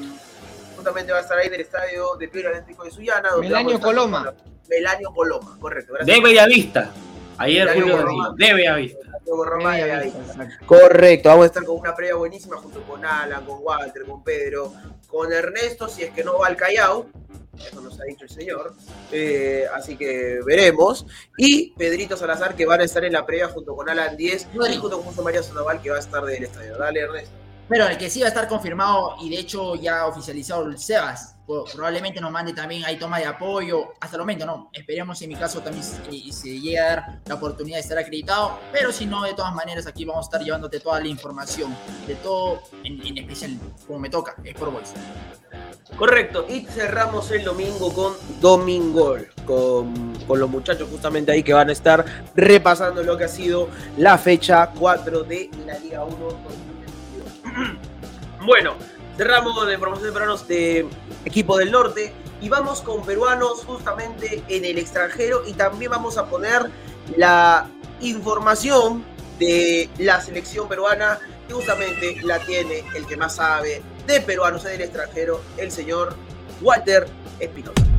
justamente 0.77 1.13
va 1.13 1.19
a 1.19 1.23
estar 1.23 1.39
ahí 1.39 1.49
del 1.49 1.61
estadio 1.61 2.17
de 2.17 2.29
Piura 2.29 2.51
Atlético 2.51 2.85
de 2.85 2.91
Suyana. 2.91 3.31
Melanio 3.41 3.81
Coloma. 3.81 4.33
Melanio 4.69 5.11
Coloma, 5.13 5.57
correcto. 5.61 5.95
Gracias. 5.95 6.17
De 6.17 6.23
Bellavista. 6.23 6.91
Ayer 7.39 7.69
Julio 7.75 7.97
Borromán. 7.97 8.37
decía, 8.37 8.55
de 8.55 8.63
Bellavista. 8.63 8.99
Con 9.29 9.47
Roma 9.47 9.77
de. 9.77 10.09
Exacto. 10.09 10.67
Correcto, 10.67 11.29
vamos 11.31 11.45
a 11.45 11.47
estar 11.47 11.65
con 11.65 11.79
una 11.79 11.95
previa 11.95 12.15
buenísima 12.17 12.57
junto 12.57 12.83
con 12.83 13.05
Alan, 13.05 13.45
con 13.45 13.59
Walter, 13.61 14.05
con 14.05 14.23
Pedro, 14.23 14.73
con 15.07 15.33
Ernesto, 15.33 15.89
si 15.89 16.03
es 16.03 16.11
que 16.11 16.23
no 16.23 16.39
va 16.39 16.49
al 16.49 16.57
Callao, 16.57 17.07
eso 17.59 17.81
nos 17.81 18.01
ha 18.01 18.05
dicho 18.05 18.25
el 18.25 18.31
señor, 18.31 18.75
eh, 19.11 19.67
así 19.75 19.97
que 19.97 20.41
veremos, 20.45 21.07
y 21.37 21.73
Pedrito 21.73 22.17
Salazar 22.17 22.57
que 22.57 22.67
van 22.67 22.81
a 22.81 22.85
estar 22.85 23.05
en 23.05 23.13
la 23.13 23.27
previa 23.27 23.49
junto 23.49 23.77
con 23.77 23.89
Alan 23.89 24.17
10 24.17 24.49
y 24.71 24.77
junto 24.77 24.97
con 24.99 25.07
José 25.07 25.23
María 25.23 25.43
Sonaval 25.43 25.83
que 25.83 25.91
va 25.91 25.97
a 25.97 26.01
estar 26.01 26.25
del 26.25 26.45
estadio. 26.45 26.77
Dale 26.79 27.01
Ernesto. 27.01 27.42
Pero 27.73 27.89
el 27.89 27.97
que 27.97 28.11
sí 28.11 28.21
va 28.21 28.27
a 28.27 28.29
estar 28.29 28.47
confirmado 28.49 29.17
y 29.23 29.31
de 29.31 29.39
hecho 29.39 29.77
ya 29.77 30.05
oficializado 30.07 30.67
el 30.67 30.77
Sebas, 30.77 31.37
probablemente 31.47 32.21
nos 32.21 32.31
mande 32.31 32.53
también 32.53 32.85
ahí 32.85 32.99
toma 32.99 33.19
de 33.19 33.25
apoyo. 33.25 33.95
Hasta 33.99 34.17
el 34.17 34.21
momento 34.21 34.45
no, 34.45 34.69
esperemos 34.75 35.23
en 35.23 35.31
mi 35.31 35.37
caso 35.37 35.63
también 35.63 35.83
se, 35.83 36.33
se 36.33 36.61
llegue 36.61 36.79
a 36.79 36.85
dar 36.85 37.21
la 37.25 37.37
oportunidad 37.37 37.79
de 37.79 37.81
estar 37.81 37.97
acreditado, 37.97 38.59
pero 38.73 38.93
si 38.93 39.07
no, 39.07 39.23
de 39.25 39.33
todas 39.33 39.55
maneras 39.55 39.87
aquí 39.87 40.05
vamos 40.05 40.27
a 40.27 40.29
estar 40.29 40.43
llevándote 40.43 40.81
toda 40.81 41.01
la 41.01 41.07
información, 41.09 41.75
de 42.07 42.15
todo, 42.17 42.61
en, 42.85 43.17
especial 43.17 43.57
como 43.87 44.01
me 44.01 44.11
toca, 44.11 44.35
es 44.45 44.55
por 44.55 44.71
Voice. 44.71 44.93
Correcto, 45.97 46.45
y 46.51 46.67
cerramos 46.67 47.31
el 47.31 47.43
domingo 47.43 47.91
con 47.95 48.13
Domingol, 48.39 49.31
con, 49.47 50.15
con 50.27 50.39
los 50.39 50.51
muchachos 50.51 50.91
justamente 50.91 51.33
ahí 51.33 51.43
que 51.43 51.55
van 51.55 51.71
a 51.71 51.73
estar 51.73 52.05
repasando 52.35 53.03
lo 53.03 53.17
que 53.17 53.25
ha 53.25 53.29
sido 53.29 53.71
la 53.97 54.19
fecha 54.19 54.67
4 54.79 55.23
de 55.23 55.51
la 55.67 55.79
Liga 55.79 56.05
1 56.05 56.17
2022. 56.19 56.73
Bueno, 58.45 58.75
cerramos 59.17 59.67
de 59.69 59.75
información 59.75 60.07
de 60.07 60.13
peruanos 60.13 60.49
de 60.49 60.89
equipo 61.25 61.57
del 61.57 61.71
norte 61.71 62.13
y 62.41 62.49
vamos 62.49 62.81
con 62.81 63.05
peruanos 63.05 63.65
justamente 63.65 64.43
en 64.49 64.65
el 64.65 64.79
extranjero 64.79 65.43
y 65.47 65.53
también 65.53 65.93
vamos 65.93 66.19
a 66.19 66.27
poner 66.27 66.69
la 67.17 67.69
información 68.01 69.05
de 69.39 69.89
la 69.99 70.21
selección 70.21 70.69
peruana 70.69 71.21
que 71.47 71.55
justamente 71.55 72.21
la 72.23 72.41
tiene 72.41 72.85
el 72.97 73.07
que 73.07 73.17
más 73.17 73.37
sabe 73.37 73.81
de 74.09 74.21
peruanos 74.21 74.65
en 74.65 74.73
el 74.73 74.81
extranjero, 74.81 75.41
el 75.57 75.71
señor 75.71 76.17
Walter 76.61 77.07
Espinosa. 77.39 77.92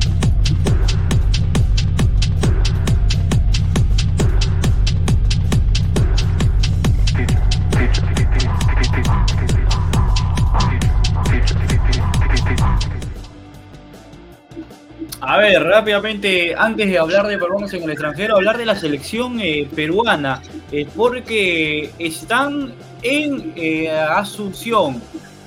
A 15.26 15.38
ver, 15.38 15.62
rápidamente, 15.62 16.54
antes 16.54 16.86
de 16.86 16.98
hablar 16.98 17.26
de 17.26 17.38
peruanos 17.38 17.72
en 17.72 17.82
el 17.84 17.90
extranjero, 17.90 18.36
hablar 18.36 18.58
de 18.58 18.66
la 18.66 18.76
selección 18.76 19.40
eh, 19.40 19.66
peruana, 19.74 20.42
eh, 20.70 20.86
porque 20.94 21.90
están 21.98 22.74
en 23.02 23.54
eh, 23.56 23.90
Asunción, 23.90 25.00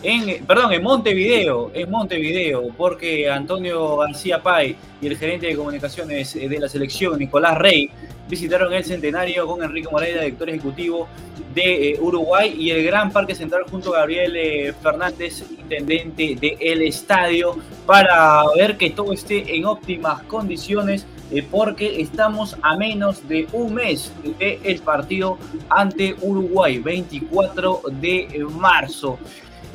en, 0.03 0.45
perdón, 0.45 0.73
en 0.73 0.83
Montevideo, 0.83 1.71
en 1.73 1.89
Montevideo, 1.89 2.67
porque 2.77 3.29
Antonio 3.29 3.97
García 3.97 4.41
Pay 4.41 4.75
y 5.01 5.07
el 5.07 5.17
gerente 5.17 5.47
de 5.47 5.55
comunicaciones 5.55 6.35
eh, 6.35 6.47
de 6.47 6.59
la 6.59 6.69
selección, 6.69 7.17
Nicolás 7.17 7.57
Rey, 7.57 7.89
visitaron 8.29 8.71
el 8.73 8.83
centenario 8.83 9.47
con 9.47 9.63
Enrique 9.63 9.87
Moreira, 9.91 10.21
director 10.21 10.49
ejecutivo 10.49 11.07
de 11.55 11.91
eh, 11.91 11.97
Uruguay, 11.99 12.53
y 12.57 12.69
el 12.69 12.83
Gran 12.85 13.11
Parque 13.11 13.33
Central 13.33 13.63
junto 13.71 13.95
a 13.95 13.99
Gabriel 13.99 14.35
eh, 14.35 14.73
Fernández, 14.83 15.43
intendente 15.49 16.35
del 16.35 16.83
estadio, 16.83 17.57
para 17.87 18.43
ver 18.55 18.77
que 18.77 18.91
todo 18.91 19.13
esté 19.13 19.55
en 19.55 19.65
óptimas 19.65 20.21
condiciones, 20.23 21.07
porque 21.51 21.99
estamos 21.99 22.55
a 22.61 22.77
menos 22.77 23.27
de 23.27 23.47
un 23.51 23.73
mes 23.73 24.13
del 24.39 24.79
partido 24.79 25.37
ante 25.67 26.15
Uruguay, 26.21 26.77
24 26.77 27.81
de 27.99 28.45
marzo. 28.49 29.19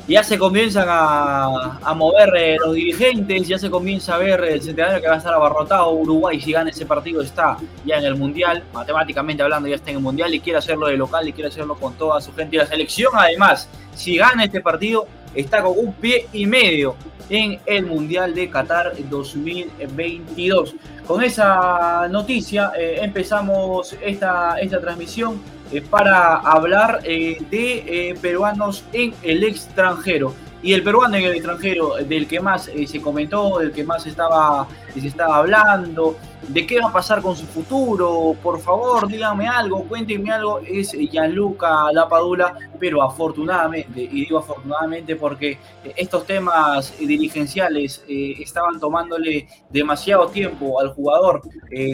Ya 0.08 0.24
se 0.24 0.36
comienzan 0.36 0.86
a, 0.88 1.94
mover 1.94 2.34
eh, 2.36 2.56
los 2.58 2.74
dirigentes, 2.74 3.46
ya 3.46 3.56
se 3.56 3.70
comienza 3.70 4.16
a 4.16 4.18
ver 4.18 4.42
el 4.44 4.60
centenario 4.60 5.00
que 5.00 5.06
va 5.06 5.14
a 5.14 5.18
estar 5.18 5.32
abarrotado. 5.32 5.92
Uruguay, 5.92 6.40
si 6.40 6.52
gana 6.52 6.70
ese 6.70 6.86
partido, 6.86 7.22
está 7.22 7.56
ya 7.84 7.98
en 7.98 8.04
el 8.04 8.16
Mundial, 8.16 8.64
matemáticamente 8.72 9.42
hablando, 9.42 9.68
ya 9.68 9.76
está 9.76 9.90
en 9.90 9.98
el 9.98 10.02
Mundial 10.02 10.34
y 10.34 10.40
quiere 10.40 10.58
hacerlo 10.58 10.88
de 10.88 10.96
local 10.96 11.28
y 11.28 11.32
quiere 11.32 11.48
hacerlo 11.48 11.76
con 11.76 11.94
toda 11.94 12.20
su 12.20 12.34
gente. 12.34 12.56
Y 12.56 12.58
la 12.58 12.66
selección, 12.66 13.12
además, 13.14 13.68
si 13.94 14.16
gana 14.16 14.44
este 14.44 14.60
partido, 14.60 15.06
está 15.34 15.62
con 15.62 15.78
un 15.78 15.92
pie 15.94 16.26
y 16.32 16.46
medio 16.46 16.96
en 17.28 17.58
el 17.66 17.86
Mundial 17.86 18.34
de 18.34 18.50
Qatar 18.50 18.92
2022. 19.08 20.74
Con 21.06 21.22
esa 21.22 22.06
noticia 22.08 22.72
eh, 22.78 22.98
empezamos 23.00 23.96
esta, 24.02 24.58
esta 24.60 24.80
transmisión 24.80 25.40
eh, 25.72 25.80
para 25.80 26.36
hablar 26.36 27.00
eh, 27.04 27.38
de 27.50 28.16
peruanos 28.20 28.84
en 28.92 29.14
el 29.22 29.44
extranjero. 29.44 30.34
Y 30.62 30.74
el 30.74 30.84
peruano 30.84 31.16
en 31.16 31.24
el 31.24 31.32
extranjero, 31.32 31.96
del 31.96 32.28
que 32.28 32.38
más 32.38 32.70
se 32.86 33.00
comentó, 33.00 33.58
del 33.58 33.72
que 33.72 33.82
más 33.82 34.06
estaba, 34.06 34.68
se 35.00 35.08
estaba 35.08 35.36
hablando, 35.36 36.16
de 36.48 36.66
qué 36.66 36.80
va 36.80 36.88
a 36.88 36.92
pasar 36.92 37.22
con 37.22 37.36
su 37.36 37.46
futuro, 37.46 38.34
por 38.42 38.60
favor, 38.60 39.06
díganme 39.06 39.46
algo, 39.46 39.84
cuéntenme 39.84 40.32
algo, 40.32 40.58
es 40.58 40.90
Gianluca 40.92 41.92
Lapadula, 41.92 42.56
pero 42.80 43.00
afortunadamente, 43.00 44.02
y 44.02 44.24
digo 44.24 44.38
afortunadamente 44.38 45.14
porque 45.14 45.58
estos 45.96 46.26
temas 46.26 46.92
dirigenciales 46.98 48.04
estaban 48.08 48.80
tomándole 48.80 49.46
demasiado 49.70 50.26
tiempo 50.28 50.80
al 50.80 50.88
jugador 50.88 51.42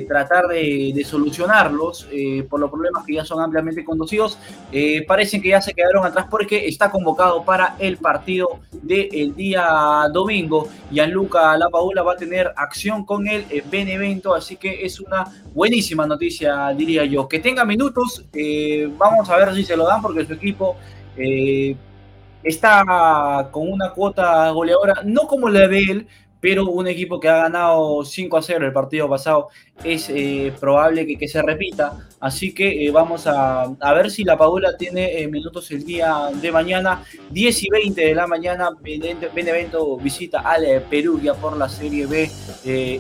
tratar 0.09 0.46
de, 0.46 0.92
de 0.94 1.05
solucionarlos 1.05 2.09
por 2.49 2.59
los 2.59 2.70
problemas 2.70 3.05
que 3.05 3.14
ya 3.14 3.24
son 3.26 3.42
ampliamente 3.42 3.84
conocidos, 3.84 4.38
parecen 5.07 5.42
que 5.42 5.51
ya 5.51 5.61
se 5.61 5.74
quedaron 5.74 6.07
atrás 6.07 6.26
porque 6.30 6.66
está 6.66 6.90
convocado 6.90 7.44
para 7.44 7.76
el 7.78 7.99
partido 7.99 8.61
del 8.72 9.34
día 9.34 10.09
domingo. 10.11 10.68
Gianluca 10.90 11.57
Lapaula 11.59 12.03
va 12.03 12.12
a 12.14 12.16
tener 12.16 12.51
acción 12.57 12.88
con 13.05 13.26
el 13.26 13.45
Benevento, 13.70 14.34
así 14.34 14.57
que 14.57 14.84
es 14.84 15.01
una 15.01 15.24
buenísima 15.55 16.07
noticia, 16.07 16.68
diría 16.76 17.05
yo. 17.05 17.28
Que 17.28 17.39
tenga 17.39 17.64
minutos, 17.64 18.24
eh, 18.32 18.89
vamos 18.97 19.28
a 19.28 19.36
ver 19.36 19.55
si 19.55 19.64
se 19.64 19.76
lo 19.76 19.86
dan 19.86 20.03
porque 20.03 20.24
su 20.24 20.32
equipo 20.32 20.76
eh, 21.16 21.76
está 22.43 23.49
con 23.51 23.70
una 23.70 23.91
cuota 23.91 24.51
goleadora, 24.51 25.03
no 25.05 25.26
como 25.26 25.49
la 25.49 25.68
de 25.68 25.78
él, 25.78 26.07
pero 26.41 26.66
un 26.66 26.86
equipo 26.86 27.18
que 27.18 27.28
ha 27.28 27.43
ganado 27.43 28.05
5 28.05 28.36
a 28.36 28.43
0 28.43 28.66
el 28.66 28.72
partido 28.72 29.09
pasado 29.09 29.49
es 29.82 30.09
eh, 30.09 30.53
probable 30.59 31.07
que, 31.07 31.28
se 31.28 31.43
repita. 31.43 32.09
Así 32.21 32.53
que 32.53 32.87
eh, 32.87 32.91
vamos 32.91 33.27
a, 33.27 33.62
a, 33.62 33.93
ver 33.95 34.11
si 34.11 34.25
la 34.25 34.37
Padula 34.37 34.77
tiene 34.77 35.21
eh, 35.21 35.29
minutos 35.29 35.71
el 35.71 35.85
día 35.85 36.29
de 36.35 36.53
mañana. 36.53 37.05
10 37.31 37.62
y 37.62 37.71
20 37.71 38.01
de 38.01 38.14
la 38.14 38.27
mañana, 38.27 38.71
Benevento 38.81 39.97
visita 39.97 40.41
al 40.41 40.83
Perugia 40.91 41.35
por 41.35 41.57
la 41.57 41.69
Serie 41.69 42.07
B 42.07 42.31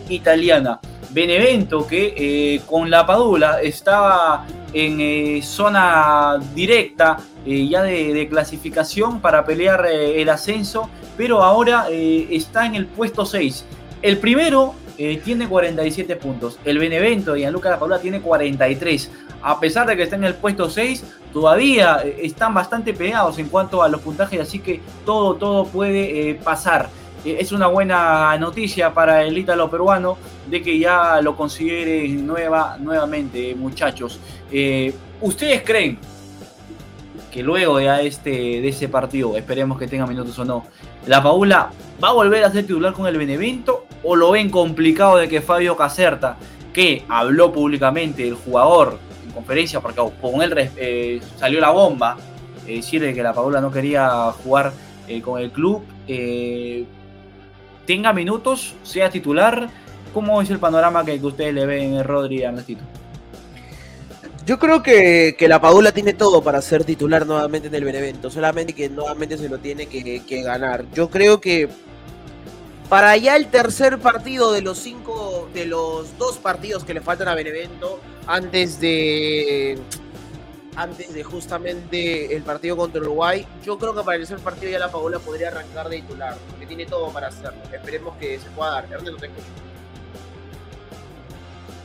italiana. 0.08 0.80
Benevento 1.10 1.86
que 1.86 2.60
con 2.66 2.90
la 2.90 3.06
Padula 3.06 3.60
estaba 3.62 4.46
en 4.72 5.42
zona 5.42 6.38
directa 6.54 7.18
ya 7.46 7.82
de, 7.82 8.12
de, 8.12 8.28
clasificación 8.28 9.20
para 9.20 9.44
pelear 9.44 9.86
el 9.86 10.28
ascenso 10.28 10.90
pero 11.18 11.42
ahora 11.42 11.88
eh, 11.90 12.28
está 12.30 12.64
en 12.64 12.76
el 12.76 12.86
puesto 12.86 13.26
6. 13.26 13.64
El 14.00 14.18
primero 14.18 14.74
eh, 14.98 15.20
tiene 15.24 15.48
47 15.48 16.16
puntos. 16.16 16.58
El 16.64 16.78
Benevento 16.78 17.36
y 17.36 17.40
Gianluca 17.40 17.70
La 17.70 17.78
Paula 17.78 18.00
tiene 18.00 18.20
43. 18.20 19.10
A 19.42 19.60
pesar 19.60 19.86
de 19.86 19.96
que 19.96 20.02
está 20.02 20.16
en 20.16 20.24
el 20.24 20.34
puesto 20.34 20.68
6, 20.68 21.04
todavía 21.32 22.02
eh, 22.04 22.18
están 22.22 22.52
bastante 22.52 22.92
pegados 22.92 23.38
en 23.38 23.48
cuanto 23.48 23.82
a 23.82 23.88
los 23.88 24.00
puntajes, 24.00 24.40
así 24.40 24.58
que 24.58 24.80
todo, 25.06 25.36
todo 25.36 25.66
puede 25.66 26.34
pasar. 26.42 26.90
es 27.24 27.52
una 27.52 27.68
buena 27.68 28.36
noticia 28.38 28.92
para 28.92 29.22
el 29.22 29.38
ítalo 29.38 29.70
peruano 29.70 30.18
de 30.50 30.62
que 30.62 30.78
ya 30.78 31.20
lo 31.20 31.36
considere 31.36 32.08
nueva, 32.08 32.76
nuevamente, 32.80 33.54
muchachos. 33.54 34.18
¿Ustedes 35.20 35.62
creen 35.62 35.98
que 37.30 37.42
luego 37.42 37.78
de, 37.78 38.06
este, 38.06 38.30
de 38.30 38.68
ese 38.68 38.88
partido, 38.88 39.36
esperemos 39.36 39.78
que 39.78 39.86
tenga 39.86 40.06
minutos 40.06 40.38
o 40.38 40.44
no, 40.44 40.64
la 41.06 41.22
Paula 41.22 41.70
va 42.02 42.08
a 42.08 42.12
volver 42.12 42.44
a 42.44 42.50
ser 42.50 42.62
titular 42.62 42.92
con 42.92 43.06
el 43.06 43.16
Benevento 43.16 43.87
o 44.02 44.16
lo 44.16 44.32
ven 44.32 44.50
complicado 44.50 45.16
de 45.16 45.28
que 45.28 45.40
Fabio 45.40 45.76
Caserta, 45.76 46.36
que 46.72 47.04
habló 47.08 47.52
públicamente 47.52 48.26
el 48.26 48.34
jugador 48.34 48.98
en 49.24 49.32
conferencia, 49.32 49.80
porque 49.80 50.00
con 50.20 50.42
él 50.42 50.70
eh, 50.76 51.20
salió 51.36 51.60
la 51.60 51.70
bomba, 51.70 52.16
eh, 52.66 52.76
decirle 52.76 53.14
que 53.14 53.22
la 53.22 53.32
Paula 53.32 53.60
no 53.60 53.70
quería 53.70 54.32
jugar 54.42 54.72
eh, 55.06 55.20
con 55.20 55.40
el 55.40 55.50
club, 55.50 55.82
tenga 57.86 58.12
minutos, 58.12 58.74
sea 58.82 59.10
titular. 59.10 59.68
¿Cómo 60.14 60.40
es 60.40 60.50
el 60.50 60.58
panorama 60.58 61.04
que, 61.04 61.14
ustedes 61.14 61.54
le 61.54 61.66
ven 61.66 61.94
en 61.94 62.04
Rodri 62.04 62.38
y 62.38 62.42
Ernestito? 62.42 62.82
Yo 64.46 64.58
creo 64.58 64.82
que, 64.82 65.36
la 65.46 65.60
Padula 65.60 65.92
tiene 65.92 66.14
todo 66.14 66.42
para 66.42 66.62
ser 66.62 66.84
titular 66.84 67.26
nuevamente 67.26 67.68
en 67.68 67.74
el 67.74 67.84
Benevento, 67.84 68.30
solamente 68.30 68.72
que 68.72 68.88
nuevamente 68.88 69.36
se 69.36 69.48
lo 69.48 69.58
tiene 69.58 69.86
que, 69.86 70.42
ganar. 70.42 70.86
Yo 70.94 71.10
creo 71.10 71.40
que 71.40 71.68
para 72.88 73.16
ya 73.16 73.36
el 73.36 73.48
tercer 73.48 73.98
partido 73.98 74.52
de 74.52 74.62
los 74.62 74.78
cinco, 74.78 75.48
de 75.52 75.66
los 75.66 76.16
dos 76.18 76.38
partidos 76.38 76.84
que 76.84 76.94
le 76.94 77.00
faltan 77.00 77.28
a 77.28 77.34
Benevento, 77.34 78.00
antes 78.26 78.80
de 78.80 79.78
antes 80.76 81.12
de 81.12 81.24
justamente 81.24 82.36
el 82.36 82.42
partido 82.44 82.76
contra 82.76 83.00
Uruguay, 83.00 83.44
yo 83.64 83.76
creo 83.78 83.94
que 83.94 84.02
para 84.04 84.16
el 84.16 84.22
tercer 84.22 84.38
partido 84.38 84.70
ya 84.70 84.78
la 84.78 84.92
Padula 84.92 85.18
podría 85.18 85.48
arrancar 85.48 85.88
de 85.88 85.96
titular, 85.96 86.36
porque 86.50 86.66
tiene 86.66 86.86
todo 86.86 87.10
para 87.10 87.28
hacerlo. 87.28 87.60
Esperemos 87.72 88.16
que 88.16 88.38
se 88.38 88.48
pueda 88.50 88.70
dar. 88.70 88.86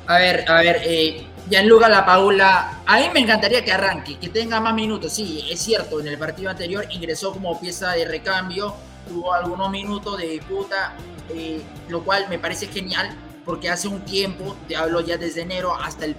A 0.06 0.18
ver, 0.20 0.45
a 0.47 0.62
ver, 0.62 0.82
eh, 0.84 1.26
Gianluca 1.49 1.89
La 1.89 2.06
Paula, 2.06 2.82
a 2.86 2.99
mí 2.99 3.10
me 3.14 3.22
encantaría 3.22 3.64
que 3.64 3.72
arranque, 3.72 4.20
que 4.20 4.30
tenga 4.30 4.60
más 4.60 4.76
minutos. 4.76 5.14
Sí, 5.14 5.43
es 5.49 5.60
cierto, 5.60 5.99
en 5.99 6.08
el 6.08 6.18
partido 6.20 6.51
anterior 6.51 6.86
ingresó 6.91 7.34
como 7.34 7.60
pieza 7.60 7.93
de 7.93 8.06
recambio, 8.06 8.76
tuvo 9.08 9.34
algunos 9.34 9.70
minutos 9.70 10.18
de 10.18 10.28
disputa, 10.28 10.95
eh, 11.30 11.62
lo 11.89 12.04
cual 12.04 12.28
me 12.30 12.39
parece 12.39 12.68
genial, 12.68 13.16
porque 13.45 13.70
hace 13.70 13.88
un 13.88 14.01
tiempo, 14.01 14.56
te 14.68 14.76
hablo 14.76 15.01
ya 15.01 15.18
desde 15.18 15.41
enero 15.41 15.76
hasta 15.76 16.06
el, 16.06 16.16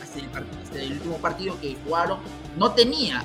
hasta 0.00 0.78
el, 0.78 0.92
último 0.92 1.18
partido 1.18 1.58
que 1.60 1.76
jugaron, 1.84 2.18
no 2.56 2.72
tenía, 2.72 3.24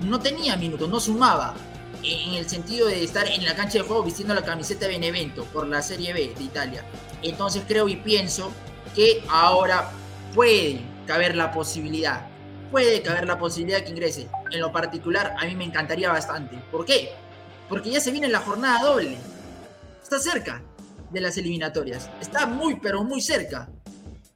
no 0.00 0.20
tenía 0.20 0.56
minutos, 0.56 0.88
no 0.88 1.00
sumaba 1.00 1.54
en 2.02 2.34
el 2.34 2.48
sentido 2.48 2.88
de 2.88 3.02
estar 3.02 3.26
en 3.26 3.44
la 3.44 3.54
cancha 3.54 3.78
de 3.78 3.84
juego 3.84 4.02
vistiendo 4.02 4.34
la 4.34 4.44
camiseta 4.44 4.86
de 4.86 4.92
Benevento 4.92 5.44
por 5.46 5.66
la 5.66 5.80
Serie 5.80 6.12
B 6.12 6.34
de 6.36 6.44
Italia. 6.44 6.84
Entonces 7.22 7.62
creo 7.66 7.88
y 7.88 7.96
pienso 7.96 8.52
que 8.94 9.24
ahora 9.30 9.90
puede 10.34 10.82
caber 11.06 11.34
la 11.34 11.50
posibilidad, 11.50 12.26
puede 12.70 13.02
caber 13.02 13.26
la 13.26 13.38
posibilidad 13.38 13.82
que 13.82 13.90
ingrese. 13.90 14.28
En 14.50 14.60
lo 14.60 14.72
particular, 14.72 15.34
a 15.38 15.46
mí 15.46 15.54
me 15.54 15.64
encantaría 15.64 16.10
bastante. 16.10 16.56
¿Por 16.70 16.84
qué? 16.84 17.12
Porque 17.68 17.90
ya 17.90 18.00
se 18.00 18.10
viene 18.10 18.28
la 18.28 18.40
jornada 18.40 18.82
doble. 18.84 19.16
Está 20.02 20.18
cerca 20.18 20.62
de 21.10 21.20
las 21.20 21.36
eliminatorias. 21.38 22.10
Está 22.20 22.46
muy, 22.46 22.76
pero 22.80 23.04
muy 23.04 23.20
cerca. 23.20 23.68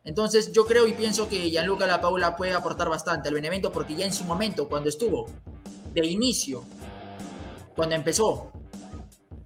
Entonces 0.05 0.53
yo 0.53 0.65
creo 0.65 0.87
y 0.87 0.93
pienso 0.93 1.29
que 1.29 1.51
Gianluca 1.51 1.87
La 1.87 2.01
Paula 2.01 2.37
puede 2.37 2.53
aportar 2.53 2.89
bastante 2.89 3.29
al 3.29 3.35
Benevento 3.35 3.71
porque 3.71 3.95
ya 3.95 4.07
en 4.07 4.13
su 4.13 4.25
momento, 4.25 4.69
cuando 4.69 4.89
estuvo 4.89 5.27
de 5.93 6.07
inicio, 6.07 6.65
cuando 7.77 7.95
empezó, 7.95 8.51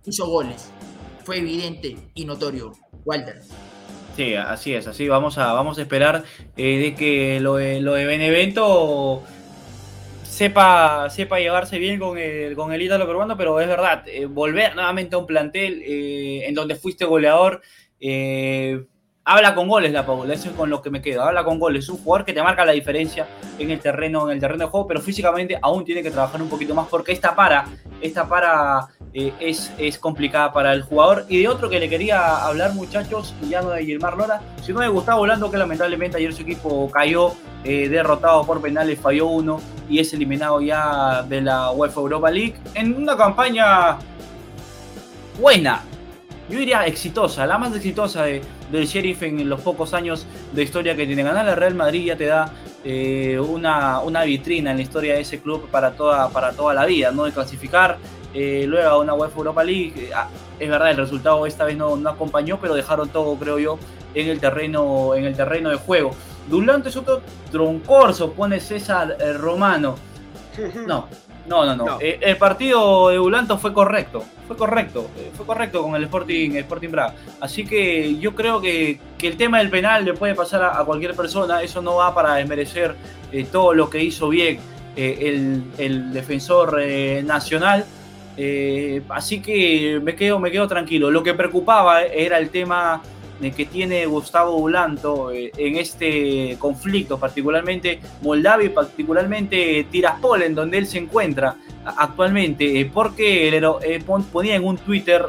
hizo 0.04 0.26
goles. 0.26 0.70
Fue 1.24 1.38
evidente 1.38 1.96
y 2.14 2.24
notorio. 2.24 2.72
Walter. 3.04 3.42
Sí, 4.16 4.34
así 4.34 4.74
es, 4.74 4.86
así 4.86 5.08
vamos 5.08 5.38
a, 5.38 5.52
vamos 5.54 5.78
a 5.78 5.82
esperar 5.82 6.24
eh, 6.56 6.78
de 6.78 6.94
que 6.94 7.40
lo 7.40 7.58
lo 7.58 7.94
de 7.94 8.04
Benevento 8.04 9.22
sepa, 10.32 11.10
sepa 11.10 11.38
llevarse 11.38 11.78
bien 11.78 11.98
con 11.98 12.16
el, 12.16 12.56
con 12.56 12.72
el 12.72 12.80
Ítalo 12.80 13.06
peruano, 13.06 13.36
pero 13.36 13.60
es 13.60 13.68
verdad, 13.68 14.02
eh, 14.06 14.24
volver 14.24 14.74
nuevamente 14.74 15.14
a 15.14 15.18
un 15.18 15.26
plantel 15.26 15.82
eh, 15.84 16.46
en 16.46 16.54
donde 16.54 16.74
fuiste 16.74 17.04
goleador, 17.04 17.60
habla 19.24 19.54
con 19.54 19.68
goles 19.68 19.92
la 19.92 20.06
Paula, 20.06 20.32
eso 20.32 20.48
es 20.48 20.56
con 20.56 20.70
lo 20.70 20.80
que 20.80 20.90
me 20.90 21.02
quedo, 21.02 21.22
habla 21.22 21.44
con 21.44 21.58
goles, 21.58 21.88
un 21.90 21.98
jugador 21.98 22.24
que 22.24 22.32
te 22.32 22.42
marca 22.42 22.64
la 22.64 22.72
diferencia 22.72 23.28
en 23.58 23.70
el 23.70 23.78
terreno, 23.78 24.24
en 24.28 24.34
el 24.34 24.40
terreno 24.40 24.64
de 24.64 24.70
juego, 24.70 24.86
pero 24.88 25.00
físicamente 25.02 25.58
aún 25.60 25.84
tiene 25.84 26.02
que 26.02 26.10
trabajar 26.10 26.40
un 26.40 26.48
poquito 26.48 26.74
más 26.74 26.88
porque 26.88 27.12
esta 27.12 27.34
para, 27.34 27.66
esta 28.00 28.26
para 28.26 28.88
eh, 29.12 29.32
es, 29.38 29.70
es, 29.76 29.98
complicada 29.98 30.52
para 30.52 30.72
el 30.72 30.82
jugador. 30.82 31.26
Y 31.28 31.42
de 31.42 31.48
otro 31.48 31.68
que 31.68 31.78
le 31.78 31.88
quería 31.88 32.44
hablar, 32.44 32.72
muchachos, 32.72 33.34
ya 33.48 33.60
no 33.60 33.70
de 33.70 33.84
Gilmar 33.84 34.16
Lora, 34.16 34.40
sino 34.62 34.80
de 34.80 34.88
Gustavo 34.88 35.26
Lando, 35.26 35.50
que 35.50 35.58
lamentablemente 35.58 36.16
ayer 36.16 36.32
su 36.32 36.42
equipo 36.42 36.90
cayó 36.90 37.32
eh, 37.64 37.88
derrotado 37.88 38.44
por 38.44 38.60
penales, 38.60 38.98
falló 38.98 39.26
uno 39.26 39.60
y 39.88 39.98
es 39.98 40.12
eliminado 40.12 40.60
ya 40.60 41.22
de 41.22 41.40
la 41.40 41.70
UEFA 41.72 42.00
Europa 42.00 42.30
League 42.30 42.54
en 42.74 42.94
una 42.94 43.16
campaña 43.16 43.98
buena, 45.40 45.82
yo 46.48 46.58
diría 46.58 46.86
exitosa, 46.86 47.46
la 47.46 47.56
más 47.56 47.74
exitosa 47.74 48.24
de, 48.24 48.42
del 48.70 48.86
Sheriff 48.86 49.22
en 49.22 49.48
los 49.48 49.60
pocos 49.60 49.94
años 49.94 50.26
de 50.52 50.62
historia 50.62 50.96
que 50.96 51.06
tiene. 51.06 51.22
Ganar 51.22 51.48
el 51.48 51.56
Real 51.56 51.74
Madrid 51.74 52.06
ya 52.06 52.16
te 52.16 52.26
da 52.26 52.52
eh, 52.84 53.38
una, 53.38 54.00
una, 54.00 54.24
vitrina 54.24 54.72
en 54.72 54.76
la 54.76 54.82
historia 54.82 55.14
de 55.14 55.20
ese 55.20 55.40
club 55.40 55.68
para 55.70 55.92
toda, 55.92 56.28
para 56.30 56.52
toda 56.52 56.74
la 56.74 56.84
vida, 56.84 57.12
¿no? 57.12 57.24
De 57.24 57.32
clasificar 57.32 57.98
eh, 58.34 58.64
luego 58.66 58.88
a 58.88 58.98
una 58.98 59.14
UEFA 59.14 59.38
Europa 59.38 59.64
League. 59.64 59.92
Eh, 59.96 60.10
ah, 60.14 60.28
es 60.58 60.68
verdad, 60.68 60.90
el 60.90 60.96
resultado 60.96 61.46
esta 61.46 61.64
vez 61.64 61.76
no, 61.76 61.96
no, 61.96 62.10
acompañó, 62.10 62.58
pero 62.60 62.74
dejaron 62.74 63.08
todo, 63.08 63.36
creo 63.36 63.58
yo, 63.58 63.78
en 64.14 64.28
el 64.28 64.40
terreno, 64.40 65.14
en 65.14 65.24
el 65.24 65.36
terreno 65.36 65.70
de 65.70 65.76
juego. 65.76 66.14
Durante 66.48 66.88
es 66.88 66.96
otro 66.96 67.22
troncorso, 67.50 68.32
pone 68.32 68.60
César 68.60 69.16
Romano. 69.38 69.96
No, 70.86 71.08
no, 71.46 71.64
no, 71.64 71.74
no. 71.74 71.98
Eh, 72.00 72.18
el 72.20 72.36
partido 72.36 73.08
de 73.08 73.18
Ulanto 73.18 73.58
fue 73.58 73.72
correcto. 73.72 74.24
Fue 74.46 74.56
correcto. 74.56 75.10
Eh, 75.16 75.30
fue 75.34 75.44
correcto 75.44 75.82
con 75.82 75.94
el 75.96 76.04
Sporting, 76.04 76.52
Sporting 76.52 76.90
Braga. 76.90 77.14
Así 77.40 77.64
que 77.64 78.16
yo 78.18 78.34
creo 78.34 78.60
que, 78.60 79.00
que, 79.18 79.28
el 79.28 79.36
tema 79.36 79.58
del 79.58 79.70
penal 79.70 80.04
le 80.04 80.14
puede 80.14 80.34
pasar 80.34 80.62
a, 80.62 80.84
cualquier 80.84 81.14
persona. 81.14 81.62
Eso 81.62 81.82
no 81.82 81.96
va 81.96 82.14
para 82.14 82.34
desmerecer 82.34 82.94
eh, 83.32 83.46
todo 83.50 83.74
lo 83.74 83.90
que 83.90 84.02
hizo 84.02 84.28
bien 84.28 84.58
el, 84.94 85.64
el, 85.78 86.12
defensor 86.12 86.78
nacional. 87.24 87.86
así 89.08 89.40
que 89.40 90.00
me 90.02 90.14
quedo, 90.14 90.38
me 90.38 90.50
quedo 90.50 90.68
tranquilo. 90.68 91.10
Lo 91.10 91.22
que 91.22 91.34
preocupaba 91.34 92.02
era 92.02 92.38
el 92.38 92.50
tema 92.50 93.00
eh, 93.02 93.21
que 93.50 93.66
tiene 93.66 94.06
Gustavo 94.06 94.56
Ulanto 94.56 95.32
eh, 95.32 95.50
en 95.56 95.76
este 95.76 96.56
conflicto, 96.58 97.18
particularmente 97.18 98.00
Moldavia 98.22 98.66
y 98.66 98.68
particularmente 98.68 99.86
Tiraspol, 99.90 100.42
en 100.42 100.54
donde 100.54 100.78
él 100.78 100.86
se 100.86 100.98
encuentra 100.98 101.56
actualmente, 101.84 102.80
eh, 102.80 102.90
porque 102.92 103.60
ponía 104.30 104.54
en 104.54 104.64
un 104.64 104.78
Twitter 104.78 105.24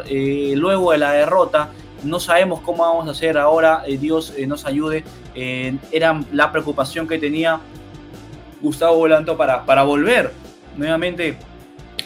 luego 0.55 0.91
de 0.91 0.97
la 0.99 1.13
derrota 1.13 1.69
no 2.03 2.19
sabemos 2.19 2.59
cómo 2.59 2.83
vamos 2.83 3.07
a 3.07 3.11
hacer 3.11 3.37
ahora, 3.37 3.83
Dios 3.87 4.33
nos 4.45 4.65
ayude. 4.65 5.05
era 5.33 6.21
la 6.33 6.51
preocupación 6.51 7.07
que 7.07 7.17
tenía 7.17 7.61
Gustavo 8.61 8.97
Volanto 8.97 9.37
para, 9.37 9.65
para 9.65 9.83
volver 9.83 10.33
nuevamente 10.75 11.37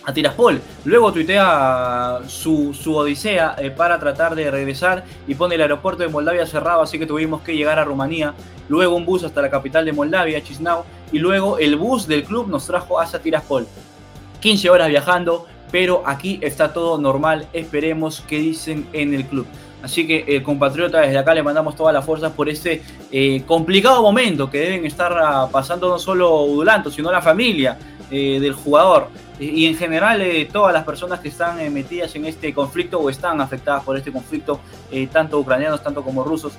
a 0.08 0.14
Tiraspol. 0.14 0.62
Luego 0.86 1.12
tuitea 1.12 2.22
su, 2.28 2.74
su 2.74 2.96
odisea 2.96 3.56
eh, 3.60 3.72
para 3.72 4.00
tratar 4.00 4.36
de 4.36 4.50
regresar 4.50 5.04
y 5.28 5.36
pone 5.36 5.56
el 5.56 5.62
aeropuerto 5.62 6.02
de 6.02 6.08
Moldavia 6.08 6.48
cerrado, 6.48 6.82
así 6.82 6.98
que 6.98 7.06
tuvimos 7.06 7.42
que 7.42 7.58
llegar 7.58 7.78
a 7.78 7.84
Rumanía. 7.84 8.34
Luego 8.70 8.96
un 8.96 9.06
bus 9.06 9.26
hasta 9.26 9.42
la 9.42 9.50
capital 9.50 9.84
de 9.84 9.92
Moldavia, 9.92 10.42
Chisinau, 10.42 10.86
y 11.12 11.20
luego 11.20 11.58
el 11.58 11.76
bus 11.76 12.08
del 12.08 12.24
club 12.24 12.48
nos 12.48 12.66
trajo 12.66 13.02
hasta 13.02 13.20
Tiraspol. 13.20 13.68
15 14.40 14.70
horas 14.70 14.88
viajando, 14.88 15.46
pero 15.72 16.04
aquí 16.06 16.40
está 16.42 16.72
todo 16.72 16.98
normal. 16.98 17.50
Esperemos 17.52 18.22
que 18.22 18.40
dicen 18.40 18.88
en 18.94 19.14
el 19.14 19.26
club. 19.26 19.46
Así 19.84 20.08
que, 20.08 20.24
eh, 20.26 20.42
compatriota, 20.42 21.02
desde 21.02 21.18
acá 21.18 21.34
le 21.34 21.44
mandamos 21.44 21.76
todas 21.76 21.94
las 21.94 22.06
fuerzas 22.06 22.32
por 22.32 22.48
este 22.48 22.82
eh, 23.12 23.44
complicado 23.46 24.02
momento 24.02 24.50
que 24.50 24.60
deben 24.60 24.86
estar 24.86 25.14
ah, 25.22 25.50
pasando 25.52 25.90
no 25.90 26.00
solo 26.00 26.44
Udulanto, 26.44 26.90
sino 26.90 27.12
la 27.12 27.22
familia 27.22 27.78
eh, 28.10 28.40
del 28.40 28.54
jugador 28.54 29.10
y 29.38 29.66
en 29.66 29.76
general 29.76 30.22
eh, 30.22 30.48
todas 30.52 30.74
las 30.74 30.86
personas 30.86 31.20
que 31.20 31.28
están 31.28 31.60
eh, 31.60 31.70
metidas 31.70 32.16
en 32.16 32.26
este 32.26 32.54
conflicto 32.54 33.00
o 33.00 33.10
están 33.10 33.42
afectadas 33.42 33.84
por 33.84 33.98
este 33.98 34.12
conflicto, 34.14 34.62
tanto 35.12 35.40
ucranianos, 35.40 35.84
tanto 35.84 36.02
como 36.02 36.24
rusos, 36.24 36.54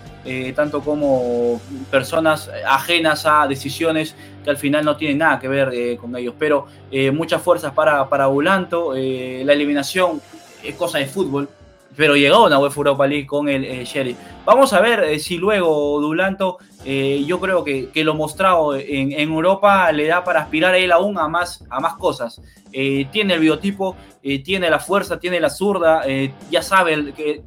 tanto 0.55 0.83
como 0.83 1.61
personas 1.91 2.51
ajenas 2.69 3.25
a 3.27 3.47
decisiones 3.49 4.15
que 4.45 4.51
al 4.51 4.59
final 4.59 4.85
no 4.85 4.97
tienen 4.97 5.19
nada 5.19 5.41
que 5.41 5.49
ver 5.49 5.97
con 5.97 6.15
ellos. 6.15 6.35
Pero 6.39 6.67
muchas 7.13 7.43
fuerzas 7.43 7.73
para, 7.73 8.09
para 8.09 8.29
Ulanto, 8.29 8.93
la 8.93 9.53
eliminación 9.53 10.21
es 10.63 10.75
cosa 10.75 10.99
de 10.99 11.07
fútbol, 11.07 11.49
pero 11.97 12.15
llegó 12.15 12.47
una 12.47 12.61
UEFA 12.61 12.77
Europa 12.77 13.07
League 13.07 13.27
con 13.27 13.49
el 13.49 13.65
eh. 13.65 14.17
Vamos 14.45 14.73
a 14.73 14.81
ver 14.81 15.19
si 15.19 15.37
luego 15.37 16.01
Dulanto, 16.01 16.59
eh, 16.91 17.23
yo 17.27 17.39
creo 17.39 17.63
que, 17.65 17.91
lo 18.03 18.15
mostrado 18.15 18.75
en, 18.75 19.13
Europa 19.13 19.93
le 19.93 20.07
da 20.07 20.25
para 20.25 20.41
aspirar 20.41 20.73
a 20.73 20.79
él 20.79 20.91
aún 20.91 21.19
a 21.19 21.29
más, 21.29 21.63
a 21.69 21.81
más 21.81 21.97
cosas. 21.97 22.41
tiene 22.73 23.35
el 23.35 23.41
biotipo, 23.41 23.95
tiene 24.43 24.71
la 24.71 24.79
fuerza, 24.79 25.21
tiene 25.21 25.39
la 25.39 25.51
zurda, 25.51 26.03
ya 26.51 26.63
sabe 26.63 26.95
el, 26.95 27.13
que 27.13 27.43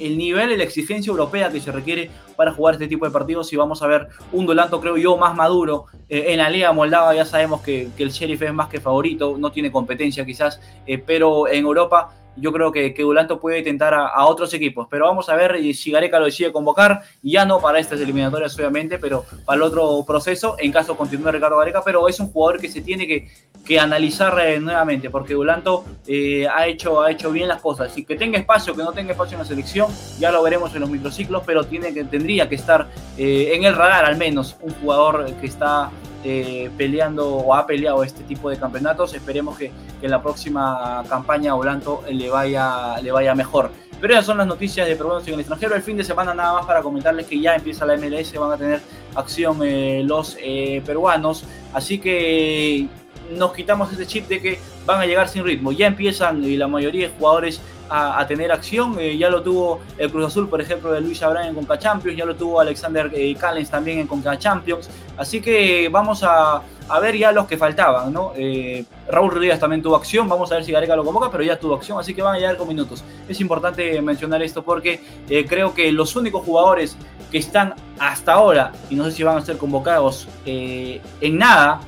el 0.00 0.18
nivel 0.18 0.50
y 0.50 0.56
la 0.56 0.64
exigencia 0.64 1.10
europea 1.10 1.50
que 1.50 1.60
se 1.60 1.70
requiere 1.70 2.10
para 2.34 2.52
jugar 2.52 2.74
este 2.74 2.88
tipo 2.88 3.04
de 3.04 3.12
partidos 3.12 3.52
y 3.52 3.56
vamos 3.56 3.80
a 3.82 3.86
ver 3.86 4.08
un 4.32 4.44
Dulanto, 4.44 4.80
creo 4.80 4.96
yo, 4.96 5.16
más 5.16 5.36
maduro. 5.36 5.84
en 6.08 6.38
la 6.38 6.50
Liga 6.50 6.72
Moldava 6.72 7.14
ya 7.14 7.24
sabemos 7.24 7.60
que, 7.60 7.90
que, 7.96 8.02
el 8.02 8.10
Sheriff 8.10 8.42
es 8.42 8.52
más 8.52 8.68
que 8.68 8.80
favorito, 8.80 9.36
no 9.38 9.52
tiene 9.52 9.70
competencia 9.70 10.26
quizás, 10.26 10.60
pero 11.06 11.46
en 11.46 11.64
Europa 11.64 12.19
yo 12.36 12.52
creo 12.52 12.72
que, 12.72 12.94
que 12.94 13.02
Dulanto 13.02 13.40
puede 13.40 13.62
tentar 13.62 13.94
a, 13.94 14.24
otros 14.26 14.52
equipos. 14.54 14.86
Pero 14.90 15.06
vamos 15.06 15.28
a 15.28 15.36
ver 15.36 15.60
si 15.74 15.90
Gareca 15.90 16.18
lo 16.18 16.26
decide 16.26 16.52
convocar, 16.52 17.02
ya 17.22 17.44
no 17.44 17.60
para 17.60 17.78
estas 17.78 18.00
eliminatorias 18.00 18.54
obviamente, 18.56 18.98
pero 18.98 19.24
para 19.44 19.56
el 19.56 19.62
otro 19.62 20.04
proceso, 20.06 20.56
en 20.58 20.72
caso 20.72 20.96
continúe 20.96 21.30
Ricardo 21.30 21.58
Gareca, 21.58 21.82
pero 21.84 22.08
es 22.08 22.20
un 22.20 22.30
jugador 22.30 22.60
que 22.60 22.68
se 22.68 22.80
tiene 22.80 23.06
que, 23.06 23.28
que 23.64 23.78
analizar 23.78 24.38
eh, 24.40 24.58
nuevamente, 24.60 25.10
porque 25.10 25.34
Dulanto 25.34 25.84
eh, 26.06 26.46
ha, 26.48 26.66
hecho, 26.66 27.02
ha 27.02 27.10
hecho 27.10 27.30
bien 27.30 27.48
las 27.48 27.60
cosas. 27.60 27.96
Y 27.96 28.04
que 28.04 28.16
tenga 28.16 28.38
espacio, 28.38 28.74
que 28.74 28.82
no 28.82 28.92
tenga 28.92 29.12
espacio 29.12 29.36
en 29.36 29.40
la 29.40 29.46
selección, 29.46 29.90
ya 30.18 30.30
lo 30.30 30.42
veremos 30.42 30.74
en 30.74 30.80
los 30.80 30.90
microciclos, 30.90 31.42
pero 31.44 31.64
tiene 31.64 31.92
que, 31.92 32.04
tendría 32.04 32.48
que 32.48 32.54
estar 32.54 32.88
eh, 33.18 33.52
en 33.54 33.64
el 33.64 33.74
radar 33.74 34.04
al 34.04 34.16
menos 34.16 34.56
un 34.60 34.72
jugador 34.74 35.32
que 35.40 35.46
está 35.46 35.90
eh, 36.24 36.70
peleando 36.76 37.28
o 37.28 37.54
ha 37.54 37.66
peleado 37.66 38.04
este 38.04 38.22
tipo 38.24 38.50
de 38.50 38.56
campeonatos. 38.56 39.14
Esperemos 39.14 39.56
que, 39.56 39.72
en 40.02 40.10
la 40.10 40.22
próxima 40.22 41.02
campaña 41.08 41.54
Olanto 41.54 42.02
le 42.10 42.30
vaya, 42.30 43.00
le 43.00 43.12
vaya 43.12 43.34
mejor. 43.34 43.70
Pero 44.00 44.14
esas 44.14 44.26
son 44.26 44.38
las 44.38 44.46
noticias 44.46 44.86
de 44.86 44.96
peruanos 44.96 45.26
en 45.28 45.34
el 45.34 45.40
extranjero. 45.40 45.74
El 45.74 45.82
fin 45.82 45.96
de 45.96 46.04
semana 46.04 46.32
nada 46.34 46.54
más 46.54 46.66
para 46.66 46.82
comentarles 46.82 47.26
que 47.26 47.38
ya 47.38 47.54
empieza 47.54 47.84
la 47.84 47.96
MLS, 47.96 48.32
van 48.38 48.52
a 48.52 48.56
tener 48.56 48.80
acción 49.14 49.60
eh, 49.62 50.02
los 50.04 50.36
eh, 50.40 50.82
peruanos. 50.86 51.44
Así 51.74 51.98
que 51.98 52.88
nos 53.30 53.52
quitamos 53.52 53.92
ese 53.92 54.06
chip 54.06 54.26
de 54.26 54.40
que 54.40 54.58
van 54.86 55.00
a 55.00 55.06
llegar 55.06 55.28
sin 55.28 55.44
ritmo. 55.44 55.72
Ya 55.72 55.86
empiezan 55.86 56.42
y 56.42 56.56
la 56.56 56.66
mayoría 56.66 57.08
de 57.08 57.14
jugadores 57.14 57.60
a, 57.90 58.24
tener 58.26 58.52
acción. 58.52 58.96
Eh, 58.98 59.18
ya 59.18 59.28
lo 59.28 59.42
tuvo 59.42 59.80
el 59.98 60.10
Cruz 60.10 60.26
Azul, 60.26 60.48
por 60.48 60.60
ejemplo, 60.60 60.92
de 60.92 61.00
Luis 61.00 61.22
Abraham 61.22 61.48
en 61.48 61.54
Conca 61.54 61.78
Champions, 61.78 62.16
ya 62.16 62.24
lo 62.24 62.36
tuvo 62.36 62.60
Alexander 62.60 63.10
eh, 63.12 63.34
Callens 63.34 63.68
también 63.68 63.98
en 63.98 64.06
Conca 64.06 64.38
Champions. 64.38 64.88
Así 65.16 65.40
que 65.40 65.88
vamos 65.90 66.22
a, 66.22 66.62
ver 67.00 67.16
ya 67.16 67.30
los 67.32 67.46
que 67.46 67.56
faltaban, 67.56 68.12
¿no? 68.12 68.32
Eh, 68.36 68.84
Raúl 69.08 69.30
Rodríguez 69.30 69.60
también 69.60 69.82
tuvo 69.82 69.96
acción, 69.96 70.28
vamos 70.28 70.50
a 70.50 70.56
ver 70.56 70.64
si 70.64 70.72
Gareca 70.72 70.96
lo 70.96 71.04
convoca, 71.04 71.30
pero 71.30 71.44
ya 71.44 71.58
tuvo 71.58 71.74
acción, 71.74 71.98
así 72.00 72.14
que 72.14 72.22
van 72.22 72.34
a 72.34 72.38
llegar 72.38 72.56
con 72.56 72.66
minutos. 72.66 73.04
Es 73.28 73.40
importante 73.40 74.00
mencionar 74.02 74.42
esto 74.42 74.62
porque 74.62 75.00
creo 75.48 75.72
que 75.72 75.92
los 75.92 76.16
únicos 76.16 76.44
jugadores 76.44 76.96
que 77.30 77.38
están 77.38 77.74
hasta 77.98 78.32
ahora, 78.32 78.72
y 78.88 78.96
no 78.96 79.04
sé 79.04 79.12
si 79.12 79.22
van 79.22 79.38
a 79.38 79.40
ser 79.40 79.56
convocados 79.56 80.26
en 80.44 81.38
nada, 81.38 81.80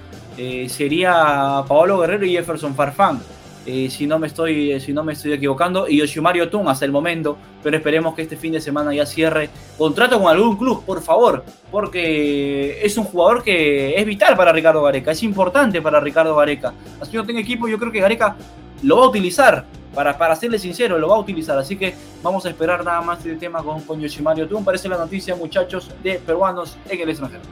sería 0.69 1.65
Paolo 1.67 1.99
Guerrero 1.99 2.25
y 2.25 2.33
Jefferson 2.33 2.75
Farfán. 2.75 3.21
Si, 3.65 4.07
no 4.07 4.19
me 4.19 4.27
estoy, 4.27 4.81
si 4.81 4.93
no 4.93 5.05
me 5.05 5.13
estoy 5.13 5.35
equivocando, 5.35 5.89
y 5.89 5.99
Yoshimario 5.99 6.49
Tun 6.51 6.67
hasta 6.67 6.85
el 6.85 6.91
momento, 6.91 7.39
pero 7.63 7.77
esperemos 7.77 8.15
que 8.15 8.23
este 8.23 8.37
fin 8.37 8.53
de 8.53 8.61
semana 8.61 8.93
ya 8.93 9.07
cierre 9.07 9.51
contrato 9.79 10.21
con 10.21 10.29
algún 10.29 10.57
club, 10.57 10.85
por 10.85 11.01
favor, 11.01 11.45
porque 11.71 12.85
es 12.85 12.97
un 12.97 13.05
jugador 13.05 13.45
que 13.45 13.95
es 13.95 14.05
vital 14.05 14.37
para 14.37 14.53
Ricardo 14.53 14.83
Gareca, 14.83 15.13
es 15.13 15.23
importante 15.23 15.81
para 15.81 16.01
Ricardo 16.01 16.35
Gareca. 16.35 16.75
Así 17.01 17.13
que 17.13 17.19
no 17.19 17.25
tengo 17.25 17.39
equipo, 17.39 17.69
yo 17.69 17.79
creo 17.79 17.93
que 17.93 18.01
Gareca 18.01 18.37
lo 18.83 18.97
va 18.97 19.05
a 19.05 19.09
utilizar, 19.09 19.65
para, 19.95 20.17
para 20.17 20.35
serle 20.35 20.59
sincero, 20.59 20.99
lo 20.99 21.09
va 21.09 21.17
a 21.17 21.19
utilizar, 21.19 21.59
así 21.59 21.77
que 21.77 21.95
vamos 22.23 22.45
a 22.47 22.49
esperar 22.49 22.85
nada 22.85 23.01
más 23.01 23.19
este 23.19 23.37
tema 23.37 23.63
con, 23.63 23.83
con 23.83 24.01
Yoshimario 24.01 24.49
Tun. 24.49 24.65
Parece 24.65 24.89
la 24.89 24.97
noticia, 24.97 25.37
muchachos, 25.37 25.91
de 26.03 26.15
peruanos 26.15 26.77
en 26.89 27.01
el 27.01 27.09
extranjero. 27.11 27.43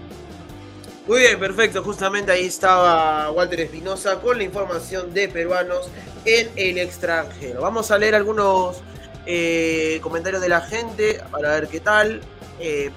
Muy 1.10 1.22
bien, 1.22 1.40
perfecto. 1.40 1.82
Justamente 1.82 2.30
ahí 2.30 2.46
estaba 2.46 3.32
Walter 3.32 3.62
Espinosa 3.62 4.20
con 4.20 4.38
la 4.38 4.44
información 4.44 5.12
de 5.12 5.26
peruanos 5.26 5.90
en 6.24 6.48
el 6.54 6.78
extranjero. 6.78 7.62
Vamos 7.62 7.90
a 7.90 7.98
leer 7.98 8.14
algunos 8.14 8.80
eh, 9.26 9.98
comentarios 10.04 10.40
de 10.40 10.48
la 10.48 10.60
gente 10.60 11.20
para 11.32 11.50
ver 11.54 11.66
qué 11.66 11.80
tal. 11.80 12.20
Eh, 12.60 12.92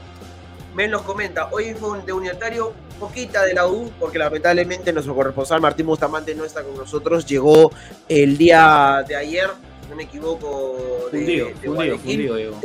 Men 0.76 0.92
nos 0.92 1.02
comenta, 1.02 1.50
hoy 1.52 1.74
fue 1.74 1.90
un 1.90 2.06
de 2.06 2.14
unitario, 2.14 2.74
poquita 3.00 3.46
de 3.46 3.56
la 3.56 3.66
U, 3.66 3.92
porque 4.00 4.20
lamentablemente 4.20 4.94
nuestro 4.94 5.16
corresponsal 5.16 5.60
Martín 5.60 5.88
Bustamante 5.88 6.36
no 6.36 6.46
está 6.46 6.62
con 6.62 6.78
nosotros, 6.78 7.26
llegó 7.26 7.72
el 8.08 8.38
día 8.38 9.04
de 9.08 9.16
ayer, 9.16 9.50
no 9.90 9.96
me 9.96 10.04
equivoco, 10.04 11.10
de, 11.12 11.56
de 11.60 11.68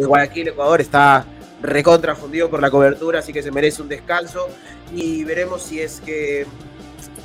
Guayaquil, 0.04 0.48
Ecuador, 0.48 0.82
está 0.82 1.24
recontra 1.62 2.14
fundido 2.14 2.48
por 2.50 2.60
la 2.60 2.70
cobertura, 2.70 3.20
así 3.20 3.32
que 3.32 3.42
se 3.42 3.50
merece 3.50 3.82
un 3.82 3.88
descanso 3.88 4.48
y 4.92 5.24
veremos 5.24 5.62
si 5.62 5.80
es 5.80 6.00
que 6.00 6.46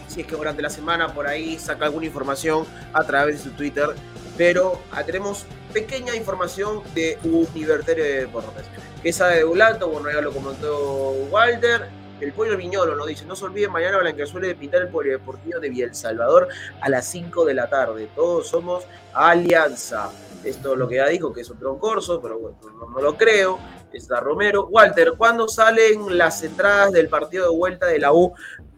si 0.08 0.22
es 0.22 0.28
que 0.28 0.36
durante 0.36 0.62
la 0.62 0.70
semana 0.70 1.14
por 1.14 1.28
ahí 1.28 1.58
saca 1.58 1.86
alguna 1.86 2.06
información 2.06 2.66
a 2.94 3.04
través 3.04 3.38
de 3.38 3.50
su 3.50 3.56
Twitter, 3.56 3.90
pero 4.38 4.80
ah, 4.92 5.04
tenemos 5.04 5.46
pequeña 5.74 6.16
información 6.16 6.82
de 6.94 7.18
Universitario 7.24 8.04
de 8.04 8.20
Deportes. 8.22 8.66
Sabe 9.12 9.38
de 9.38 9.44
Bulato, 9.44 9.90
bueno, 9.90 10.12
ya 10.12 10.22
lo 10.22 10.32
comentó 10.32 11.12
Walter, 11.32 11.90
el 12.24 12.32
Pollo 12.32 12.56
Viñolo 12.56 12.96
nos 12.96 13.08
dice, 13.08 13.26
no 13.26 13.36
se 13.36 13.46
olviden 13.46 13.72
mañana 13.72 14.00
suele 14.26 14.48
de 14.48 14.56
pintar 14.56 14.84
el 14.84 14.88
Polideportivo 14.88 15.60
de 15.60 15.70
Biel 15.70 15.94
Salvador 15.94 16.48
a 16.80 16.90
las 16.90 17.06
5 17.08 17.44
de 17.44 17.54
la 17.54 17.70
tarde. 17.70 18.10
Todos 18.16 18.48
somos 18.48 18.86
Alianza. 19.14 20.10
Esto 20.44 20.74
es 20.74 20.80
lo 20.80 20.88
que 20.88 20.96
ya 20.96 21.08
dijo, 21.08 21.34
que 21.34 21.42
es 21.42 21.50
un 21.50 21.60
troncorso, 21.60 22.22
pero 22.22 22.40
bueno, 22.40 22.58
no, 22.94 23.02
lo 23.02 23.18
creo. 23.18 23.60
Está 23.94 24.20
Romero. 24.20 24.68
Walter, 24.68 25.14
¿cuándo 25.18 25.48
salen 25.48 26.18
las 26.18 26.44
entradas 26.44 26.92
del 26.92 27.10
partido 27.10 27.50
de 27.50 27.56
vuelta 27.56 27.86
de 27.86 28.00
la 28.00 28.12
U 28.12 28.34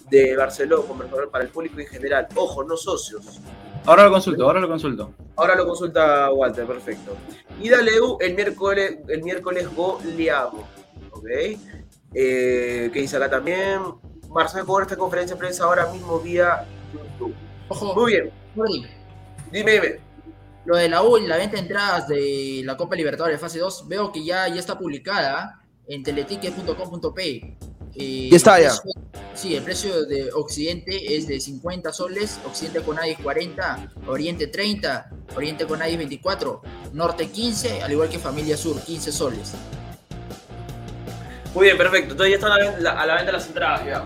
de 0.09 0.35
Barcelona 0.35 0.83
para 1.31 1.43
el 1.43 1.49
público 1.49 1.79
en 1.79 1.87
general? 1.87 2.27
Ojo, 2.35 2.63
no 2.63 2.75
socios. 2.75 3.39
Ahora 3.85 4.05
lo 4.05 4.11
consulto, 4.11 4.43
ahora 4.45 4.59
lo 4.59 4.67
consulto. 4.67 5.13
Ahora 5.35 5.55
lo 5.55 5.65
consulta 5.65 6.31
Walter, 6.31 6.65
perfecto. 6.65 7.15
Y 7.61 7.69
dale 7.69 8.01
U 8.01 8.17
el 8.19 8.35
miércoles, 8.35 8.97
el 9.07 9.23
miércoles 9.23 9.67
goleamos. 9.73 10.65
¿Ok? 11.11 11.27
Eh, 12.13 12.89
¿Qué 12.91 12.99
dice 12.99 13.17
acá 13.17 13.29
también? 13.29 13.81
Marcelo 14.29 14.65
cobra 14.65 14.83
esta 14.83 14.97
conferencia 14.97 15.35
de 15.35 15.39
prensa 15.39 15.63
ahora 15.63 15.91
mismo 15.91 16.19
vía 16.19 16.65
YouTube. 16.93 17.33
Ojo. 17.69 17.95
Muy 17.95 18.11
bien. 18.11 18.31
Dime, 19.51 19.71
dime 19.71 19.99
lo 20.65 20.75
de 20.77 20.89
la 20.89 21.03
U 21.03 21.17
y 21.17 21.27
la 21.27 21.37
venta 21.37 21.55
de 21.57 21.61
entradas 21.61 22.07
de 22.07 22.61
la 22.65 22.75
Copa 22.77 22.95
Libertadores 22.95 23.39
fase 23.39 23.59
2, 23.59 23.87
veo 23.87 24.11
que 24.11 24.23
ya, 24.23 24.47
ya 24.47 24.59
está 24.59 24.77
publicada 24.77 25.61
en 25.87 26.01
teleticket.com.p. 26.03 27.57
Eh, 27.97 28.27
ya 28.29 28.35
está 28.35 28.59
ya. 28.59 28.71
sí, 29.33 29.55
el 29.55 29.63
precio 29.63 30.05
de 30.05 30.31
Occidente 30.33 31.15
es 31.15 31.27
de 31.27 31.39
50 31.39 31.93
soles, 31.93 32.39
Occidente 32.45 32.81
con 32.81 32.99
AIS 32.99 33.17
40, 33.19 33.91
Oriente 34.07 34.47
30, 34.47 35.09
Oriente 35.35 35.65
con 35.65 35.81
AIS 35.81 35.97
24, 35.97 36.61
Norte 36.93 37.29
15, 37.29 37.83
al 37.83 37.91
igual 37.91 38.09
que 38.09 38.19
Familia 38.19 38.57
Sur, 38.57 38.81
15 38.81 39.11
soles. 39.11 39.53
Muy 41.53 41.65
bien, 41.67 41.77
perfecto. 41.77 42.11
Entonces 42.11 42.31
ya 42.31 42.35
están 42.35 42.51
a 42.51 42.57
la, 42.57 42.71
venta- 42.71 43.01
a 43.01 43.05
la 43.05 43.15
venta 43.15 43.31
las 43.31 43.47
entradas 43.47 43.85
ya. 43.85 44.05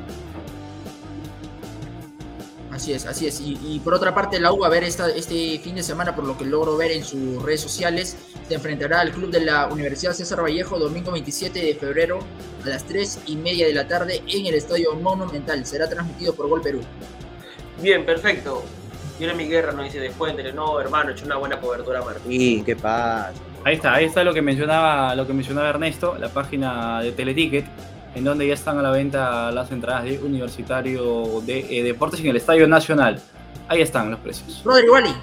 Así 2.80 2.94
es, 2.94 3.06
así 3.06 3.28
es. 3.28 3.42
Y, 3.42 3.60
y 3.62 3.80
por 3.80 3.94
otra 3.94 4.16
parte, 4.16 4.40
la 4.40 4.54
U, 4.54 4.64
a 4.64 4.70
ver, 4.70 4.86
esta, 4.86 5.10
este 5.10 5.60
fin 5.60 5.76
de 5.76 5.84
semana, 5.84 6.16
por 6.16 6.24
lo 6.24 6.38
que 6.38 6.46
logro 6.46 6.78
ver 6.78 6.94
en 6.94 7.04
sus 7.04 7.44
redes 7.44 7.60
sociales, 7.60 8.16
se 8.48 8.54
enfrentará 8.54 9.02
al 9.02 9.12
club 9.12 9.32
de 9.32 9.42
la 9.42 9.68
Universidad 9.68 10.14
César 10.14 10.42
Vallejo 10.42 10.80
domingo 10.80 11.12
27 11.12 11.60
de 11.60 11.76
febrero 11.76 12.20
a 12.64 12.70
las 12.70 12.86
3 12.86 13.24
y 13.26 13.36
media 13.36 13.68
de 13.68 13.74
la 13.74 13.86
tarde 13.86 14.24
en 14.26 14.46
el 14.46 14.54
Estadio 14.54 14.96
Monumental. 14.96 15.66
Será 15.66 15.90
transmitido 15.90 16.34
por 16.34 16.48
Gol 16.48 16.62
Perú. 16.62 16.80
Bien, 17.82 18.06
perfecto. 18.06 18.64
Mi 19.20 19.44
guerra, 19.44 19.74
nos 19.74 19.84
dice 19.84 20.00
después, 20.00 20.34
no, 20.56 20.80
hermano, 20.80 21.10
he 21.10 21.12
hecho 21.12 21.26
una 21.26 21.36
buena 21.36 21.60
cobertura 21.60 22.02
Martín, 22.02 22.64
¿qué 22.64 22.78
pasa? 22.78 23.34
Ahí 23.66 23.76
está, 23.76 23.96
ahí 23.96 24.06
está 24.06 24.24
lo 24.24 24.34
que 24.34 24.42
mencionaba, 24.42 25.14
lo 25.16 25.28
que 25.28 25.34
mencionaba 25.34 25.68
Ernesto, 25.68 26.16
la 26.18 26.30
página 26.30 27.02
de 27.02 27.12
Teleticket, 27.12 27.66
en 28.16 28.24
donde 28.24 28.48
ya 28.48 28.54
están 28.54 28.78
a 28.78 28.82
la 28.82 28.92
venta 28.92 29.52
las 29.52 29.72
entradas 29.72 30.04
de 30.06 30.20
Universitario 30.20 31.42
de 31.46 31.66
eh, 31.70 31.84
Deportes 31.84 32.20
en 32.20 32.28
el 32.28 32.38
Estadio 32.38 32.68
Nacional. 32.68 33.22
Ahí 33.68 33.82
están 33.82 34.10
los 34.10 34.20
precios. 34.20 34.62
Rodrigo 34.64 34.94
Wally, 34.94 35.14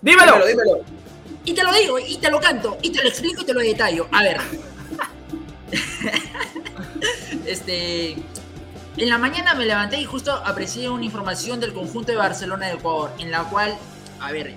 ¡Dímelo! 0.00 0.32
Dímelo, 0.32 0.46
dímelo. 0.46 0.84
y 1.44 1.52
te 1.52 1.64
lo 1.64 1.72
digo, 1.72 1.98
y 1.98 2.16
te 2.18 2.30
lo 2.30 2.40
canto, 2.40 2.78
y 2.82 2.90
te 2.90 3.02
lo 3.02 3.08
explico 3.08 3.42
y 3.42 3.44
te 3.44 3.54
lo 3.54 3.60
detallo. 3.60 4.06
A 4.12 4.22
ver. 4.22 4.36
este. 7.46 8.16
En 8.96 9.08
la 9.08 9.18
mañana 9.18 9.54
me 9.54 9.66
levanté 9.66 10.00
y 10.00 10.04
justo 10.04 10.32
aprecié 10.32 10.88
una 10.88 11.04
información 11.04 11.58
del 11.58 11.72
conjunto 11.72 12.12
de 12.12 12.18
Barcelona 12.18 12.66
de 12.66 12.74
Ecuador, 12.74 13.10
en 13.18 13.32
la 13.32 13.42
cual, 13.42 13.76
a 14.20 14.30
ver, 14.30 14.54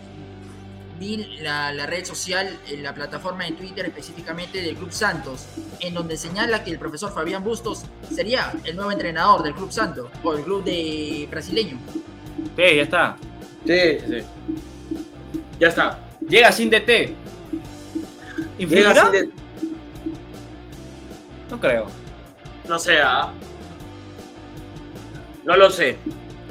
vi 0.99 1.17
la, 1.41 1.71
la 1.73 1.85
red 1.85 2.03
social, 2.05 2.57
en 2.69 2.83
la 2.83 2.93
plataforma 2.93 3.45
de 3.45 3.51
Twitter 3.53 3.85
específicamente 3.85 4.61
del 4.61 4.75
Club 4.75 4.91
Santos, 4.91 5.45
en 5.79 5.93
donde 5.93 6.17
señala 6.17 6.63
que 6.63 6.71
el 6.71 6.79
profesor 6.79 7.13
Fabián 7.13 7.43
Bustos 7.43 7.83
sería 8.13 8.53
el 8.63 8.75
nuevo 8.75 8.91
entrenador 8.91 9.43
del 9.43 9.53
Club 9.53 9.71
Santos, 9.71 10.09
o 10.23 10.33
el 10.33 10.43
club 10.43 10.63
de 10.63 11.27
brasileño. 11.29 11.77
Sí, 12.55 12.75
ya 12.75 12.81
está. 12.83 13.17
Sí, 13.65 13.73
sí, 13.99 14.05
sí. 14.07 14.25
Ya 15.59 15.67
está. 15.69 15.99
Llega 16.27 16.51
sin 16.51 16.69
DT. 16.69 16.87
Llega 16.87 17.15
¿Influirá? 18.59 18.91
así 18.91 19.11
de- 19.11 19.29
No 21.49 21.59
creo. 21.59 21.87
No 22.67 22.77
sé, 22.79 22.97
¿ah? 23.01 23.31
No 25.45 25.55
lo 25.55 25.69
sé. 25.69 25.97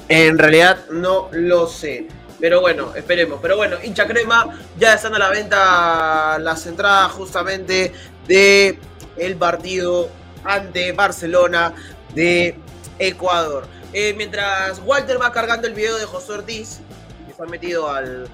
En 0.08 0.38
realidad 0.38 0.78
no 0.90 1.28
lo 1.32 1.66
sé. 1.66 2.08
Pero 2.40 2.60
bueno, 2.60 2.92
esperemos. 2.94 3.38
Pero 3.40 3.56
bueno, 3.56 3.76
hincha 3.82 4.06
crema, 4.06 4.58
ya 4.78 4.94
están 4.94 5.14
a 5.14 5.18
la 5.18 5.30
venta 5.30 6.38
las 6.38 6.66
entradas 6.66 7.12
justamente 7.12 7.92
de 8.26 8.78
el 9.16 9.36
partido 9.36 10.08
ante 10.44 10.92
Barcelona 10.92 11.74
de 12.14 12.56
Ecuador. 12.98 13.66
Eh, 13.92 14.14
mientras 14.16 14.80
Walter 14.84 15.20
va 15.20 15.32
cargando 15.32 15.66
el 15.66 15.74
video 15.74 15.96
de 15.96 16.04
José 16.04 16.32
Ortiz, 16.32 16.80
que 17.24 17.32
está 17.32 17.46
metido 17.46 17.88
al, 17.90 18.28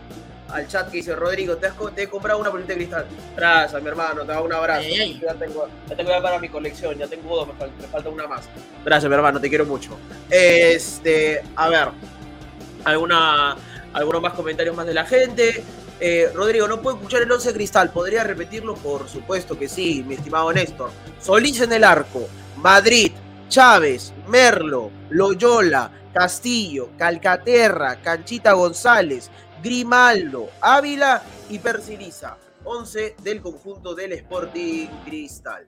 al 0.49 0.67
chat 0.67 0.91
que 0.91 0.97
dice 0.97 1.15
Rodrigo, 1.15 1.57
te, 1.57 1.67
has 1.67 1.75
te 1.95 2.03
he 2.03 2.09
comprado 2.09 2.41
una 2.41 2.51
bolita 2.51 2.69
de 2.69 2.77
cristal. 2.77 3.07
Gracias, 3.37 3.81
mi 3.81 3.89
hermano, 3.89 4.25
te 4.25 4.33
hago 4.33 4.45
un 4.45 4.53
abrazo. 4.53 4.83
Ey, 4.83 5.01
ey. 5.01 5.21
Ya 5.21 5.35
tengo, 5.35 5.69
ya 5.89 5.97
tengo 5.97 6.11
ya 6.11 6.21
para 6.21 6.39
mi 6.41 6.49
colección, 6.49 6.99
ya 6.99 7.07
tengo 7.07 7.37
dos, 7.37 7.49
me 7.49 7.87
falta 7.87 8.09
una 8.09 8.27
más. 8.27 8.49
Gracias, 8.85 9.09
mi 9.09 9.15
hermano, 9.15 9.41
te 9.41 9.49
quiero 9.49 9.65
mucho. 9.65 9.97
Este, 10.29 11.43
a 11.55 11.69
ver, 11.69 11.89
alguna, 12.85 13.57
algunos 13.93 14.22
más 14.22 14.34
comentarios 14.34 14.76
más 14.76 14.86
de 14.86 14.95
la 14.95 15.05
gente. 15.05 15.62
Eh, 16.01 16.30
Rodrigo, 16.34 16.66
no 16.66 16.82
puedo 16.82 16.97
escuchar 16.97 17.22
el 17.22 17.30
11 17.30 17.53
cristal, 17.53 17.93
¿podría 17.93 18.24
repetirlo? 18.24 18.74
Por 18.74 19.09
supuesto 19.09 19.59
que 19.59 19.68
sí, 19.68 20.05
mi 20.07 20.14
estimado 20.14 20.53
Néstor. 20.53 20.90
Solís 21.20 21.61
en 21.61 21.72
el 21.72 21.84
arco, 21.84 22.26
Madrid, 22.57 23.12
Chávez, 23.49 24.12
Merlo, 24.28 24.90
Loyola, 25.11 25.90
Castillo, 26.12 26.90
Calcaterra, 26.99 28.01
Canchita 28.03 28.53
González, 28.53 29.30
Grimaldo, 29.62 30.49
Ávila 30.61 31.22
y 31.49 31.59
Persiliza. 31.59 32.36
11 32.64 33.16
del 33.22 33.40
conjunto 33.40 33.95
del 33.95 34.12
Sporting 34.12 34.86
Cristal. 35.05 35.66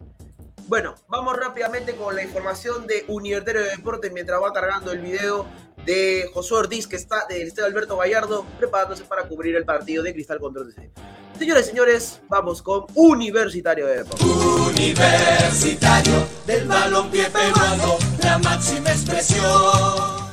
Bueno, 0.66 0.94
vamos 1.08 1.36
rápidamente 1.36 1.94
con 1.94 2.14
la 2.14 2.22
información 2.22 2.86
de 2.86 3.04
Universitario 3.08 3.62
de 3.62 3.70
Deportes 3.70 4.12
mientras 4.12 4.40
va 4.40 4.52
cargando 4.52 4.92
el 4.92 5.00
video 5.00 5.46
de 5.84 6.30
José 6.32 6.54
Ortiz, 6.54 6.86
que 6.86 6.96
está 6.96 7.26
del 7.28 7.48
Estadio 7.48 7.66
Alberto 7.66 7.96
Gallardo, 7.96 8.46
preparándose 8.58 9.04
para 9.04 9.28
cubrir 9.28 9.56
el 9.56 9.64
partido 9.64 10.02
de 10.02 10.12
Cristal 10.12 10.38
contra 10.38 10.62
el 10.62 10.68
DC. 10.68 10.90
Señores 11.38 11.66
y 11.66 11.70
señores, 11.70 12.20
vamos 12.28 12.62
con 12.62 12.86
Universitario 12.94 13.86
de 13.86 13.98
Deportes. 13.98 14.26
Universitario 14.26 16.26
del 16.46 16.66
balompié 16.66 17.28
peruano, 17.30 17.96
la 18.22 18.38
máxima 18.38 18.90
expresión. 18.90 20.24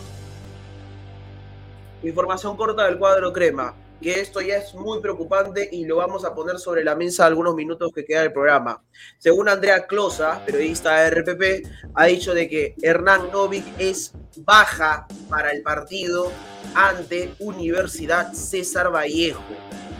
Información 2.03 2.55
corta 2.55 2.85
del 2.85 2.97
cuadro 2.97 3.33
crema, 3.33 3.75
que 4.01 4.19
esto 4.19 4.41
ya 4.41 4.57
es 4.57 4.73
muy 4.73 4.99
preocupante 4.99 5.69
y 5.71 5.85
lo 5.85 5.97
vamos 5.97 6.25
a 6.25 6.33
poner 6.33 6.57
sobre 6.57 6.83
la 6.83 6.95
mesa 6.95 7.25
algunos 7.25 7.55
minutos 7.55 7.91
que 7.93 8.03
queda 8.03 8.21
del 8.21 8.33
programa. 8.33 8.83
Según 9.19 9.47
Andrea 9.47 9.85
Closa, 9.85 10.43
periodista 10.45 10.99
de 10.99 11.09
RPP, 11.11 11.67
ha 11.93 12.05
dicho 12.05 12.33
de 12.33 12.49
que 12.49 12.75
Hernán 12.81 13.31
Novik 13.31 13.65
es 13.77 14.13
baja 14.37 15.07
para 15.29 15.51
el 15.51 15.61
partido 15.61 16.31
ante 16.73 17.33
Universidad 17.39 18.33
César 18.33 18.93
Vallejo 18.93 19.43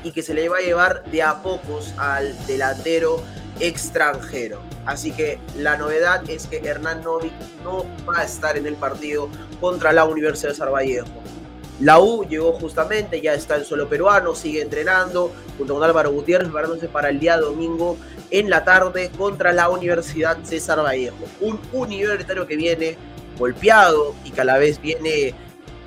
y 0.04 0.12
que 0.12 0.24
se 0.24 0.34
le 0.34 0.49
va 0.49 0.58
a 0.58 0.62
llevar 0.62 1.04
de 1.12 1.22
a 1.22 1.43
pocos 1.43 1.93
al 1.97 2.36
delantero 2.47 3.22
extranjero. 3.60 4.60
Así 4.86 5.12
que 5.12 5.38
la 5.58 5.78
novedad 5.78 6.28
es 6.28 6.47
que 6.47 6.58
Hernán 6.58 7.04
Novik 7.04 7.34
no 7.64 7.86
va 8.10 8.22
a 8.22 8.24
estar 8.24 8.58
en 8.58 8.66
el 8.66 8.76
partido 8.76 9.30
contra 9.60 9.93
la 9.93 10.06
Universidad 10.06 10.56
de 10.56 10.72
Vallejo. 10.72 11.22
La 11.82 11.99
U 11.99 12.27
llegó 12.27 12.53
justamente, 12.53 13.21
ya 13.21 13.34
está 13.34 13.55
en 13.55 13.65
suelo 13.65 13.89
peruano, 13.89 14.36
sigue 14.36 14.61
entrenando 14.61 15.32
junto 15.57 15.73
con 15.73 15.84
Álvaro 15.84 16.11
Gutiérrez, 16.11 16.47
preparándose 16.47 16.88
para 16.88 17.09
el 17.09 17.19
día 17.19 17.38
domingo 17.38 17.97
en 18.29 18.51
la 18.51 18.63
tarde 18.63 19.09
contra 19.17 19.51
la 19.51 19.67
Universidad 19.67 20.38
César 20.43 20.84
Vallejo. 20.84 21.17
Un 21.39 21.59
universitario 21.73 22.45
que 22.45 22.55
viene 22.55 22.97
golpeado 23.36 24.13
y 24.23 24.29
que 24.29 24.41
a 24.41 24.43
la 24.43 24.59
vez 24.59 24.79
viene, 24.79 25.34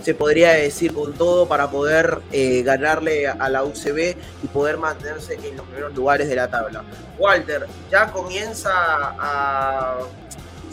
se 0.03 0.14
podría 0.14 0.55
decir, 0.55 0.92
con 0.92 1.12
todo 1.12 1.47
para 1.47 1.70
poder 1.70 2.18
eh, 2.32 2.64
ganarle 2.64 3.28
a 3.28 3.49
la 3.49 3.62
UCB 3.62 4.16
y 4.42 4.47
poder 4.53 4.78
mantenerse 4.78 5.34
en 5.34 5.57
los 5.57 5.64
primeros 5.66 5.95
lugares 5.95 6.28
de 6.28 6.34
la 6.34 6.49
tabla. 6.49 6.82
Walter, 7.20 7.66
ya 7.88 8.11
comienza 8.11 8.72
a, 8.74 9.99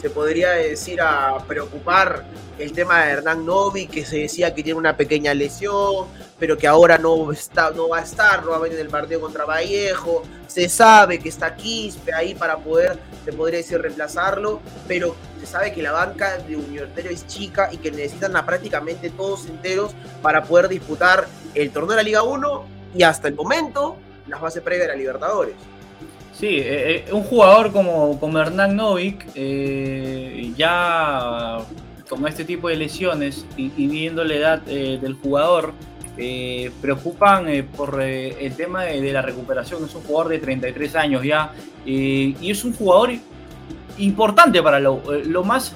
se 0.00 0.10
podría 0.10 0.50
decir, 0.50 1.00
a 1.00 1.38
preocupar 1.46 2.24
el 2.62 2.72
tema 2.72 3.04
de 3.04 3.12
Hernán 3.12 3.44
Novi, 3.44 3.86
que 3.86 4.04
se 4.04 4.18
decía 4.18 4.54
que 4.54 4.62
tiene 4.62 4.78
una 4.78 4.96
pequeña 4.96 5.34
lesión, 5.34 6.06
pero 6.38 6.56
que 6.56 6.66
ahora 6.66 6.96
no, 6.96 7.32
está, 7.32 7.70
no 7.70 7.88
va 7.88 7.98
a 7.98 8.02
estar 8.02 8.44
nuevamente 8.44 8.76
en 8.76 8.86
el 8.86 8.88
partido 8.88 9.20
contra 9.20 9.44
Vallejo. 9.44 10.22
Se 10.46 10.68
sabe 10.68 11.18
que 11.18 11.28
está 11.28 11.56
Quispe 11.56 12.14
ahí 12.14 12.34
para 12.34 12.56
poder, 12.58 12.98
se 13.24 13.32
podría 13.32 13.58
decir, 13.58 13.80
reemplazarlo, 13.80 14.60
pero 14.86 15.16
se 15.40 15.46
sabe 15.46 15.72
que 15.72 15.82
la 15.82 15.92
banca 15.92 16.38
de 16.38 16.56
Universitario 16.56 17.10
es 17.10 17.26
chica 17.26 17.68
y 17.72 17.78
que 17.78 17.90
necesitan 17.90 18.36
a 18.36 18.46
prácticamente 18.46 19.10
todos 19.10 19.46
enteros 19.46 19.92
para 20.22 20.44
poder 20.44 20.68
disputar 20.68 21.26
el 21.54 21.70
torneo 21.70 21.90
de 21.90 21.96
la 21.96 22.02
Liga 22.02 22.22
1 22.22 22.64
y 22.94 23.02
hasta 23.02 23.28
el 23.28 23.34
momento 23.34 23.96
las 24.28 24.40
bases 24.40 24.62
previas 24.62 24.86
de 24.86 24.92
la 24.94 24.98
Libertadores. 24.98 25.54
Sí, 26.32 26.58
eh, 26.58 27.04
eh, 27.08 27.12
un 27.12 27.22
jugador 27.22 27.72
como, 27.72 28.18
como 28.18 28.38
Hernán 28.38 28.74
Novik, 28.74 29.26
eh, 29.34 30.52
ya 30.56 31.58
con 32.12 32.28
este 32.28 32.44
tipo 32.44 32.68
de 32.68 32.76
lesiones 32.76 33.46
y, 33.56 33.70
viendo 33.86 34.22
la 34.22 34.34
edad 34.34 34.62
eh, 34.66 34.98
del 35.00 35.14
jugador, 35.14 35.72
eh, 36.18 36.70
preocupan 36.82 37.48
eh, 37.48 37.62
por 37.62 38.02
eh, 38.02 38.36
el 38.38 38.54
tema 38.54 38.82
de, 38.84 39.12
la 39.12 39.22
recuperación. 39.22 39.82
Es 39.86 39.94
un 39.94 40.02
jugador 40.02 40.30
de 40.30 40.40
33 40.40 40.94
años 40.96 41.22
ya 41.22 41.52
y 41.86 42.50
es 42.50 42.64
un 42.64 42.74
jugador 42.74 43.12
importante 43.96 44.62
para 44.62 44.78
lo, 44.78 45.02
lo 45.24 45.42
más 45.42 45.74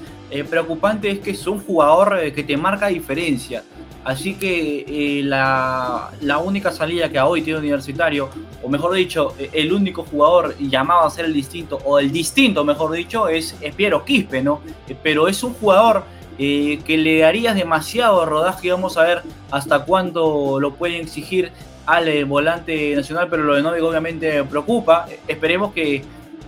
preocupante 0.49 1.09
es 1.09 1.19
que 1.19 1.31
es 1.31 1.47
un 1.47 1.59
jugador 1.59 2.31
que 2.33 2.43
te 2.43 2.55
marca 2.55 2.87
diferencia. 2.87 3.63
Así 4.03 4.35
que 4.35 5.21
la, 5.23 6.11
única 6.43 6.71
salida 6.71 7.09
que 7.09 7.19
hoy 7.19 7.41
tiene 7.41 7.59
Universitario, 7.59 8.29
o 8.63 8.69
mejor 8.69 8.93
dicho, 8.93 9.33
el 9.51 9.73
único 9.73 10.03
jugador 10.03 10.55
llamado 10.59 11.01
a 11.01 11.09
ser 11.09 11.25
el 11.25 11.33
distinto, 11.33 11.79
o 11.83 11.99
el 11.99 12.11
distinto, 12.11 12.63
mejor 12.63 12.91
dicho, 12.91 13.27
es, 13.27 13.55
es 13.59 13.75
Piero 13.75 14.05
Quispe, 14.05 14.41
¿no? 14.41 14.61
Pero 15.03 15.27
es 15.27 15.43
un 15.43 15.53
jugador 15.55 16.05
eh, 16.39 16.79
que 16.85 16.97
le 16.97 17.19
darías 17.19 17.55
demasiado 17.55 18.25
rodaje, 18.25 18.71
vamos 18.71 18.97
a 18.97 19.03
ver 19.03 19.23
hasta 19.51 19.85
cuándo 19.85 20.59
lo 20.59 20.73
pueden 20.75 21.01
exigir 21.01 21.51
al 21.87 22.07
eh, 22.09 22.23
volante 22.25 22.95
nacional, 22.95 23.27
pero 23.29 23.43
lo 23.43 23.55
de 23.55 23.63
Novik 23.63 23.83
obviamente 23.83 24.43
preocupa. 24.43 25.07
Esperemos 25.27 25.73
que, 25.73 26.03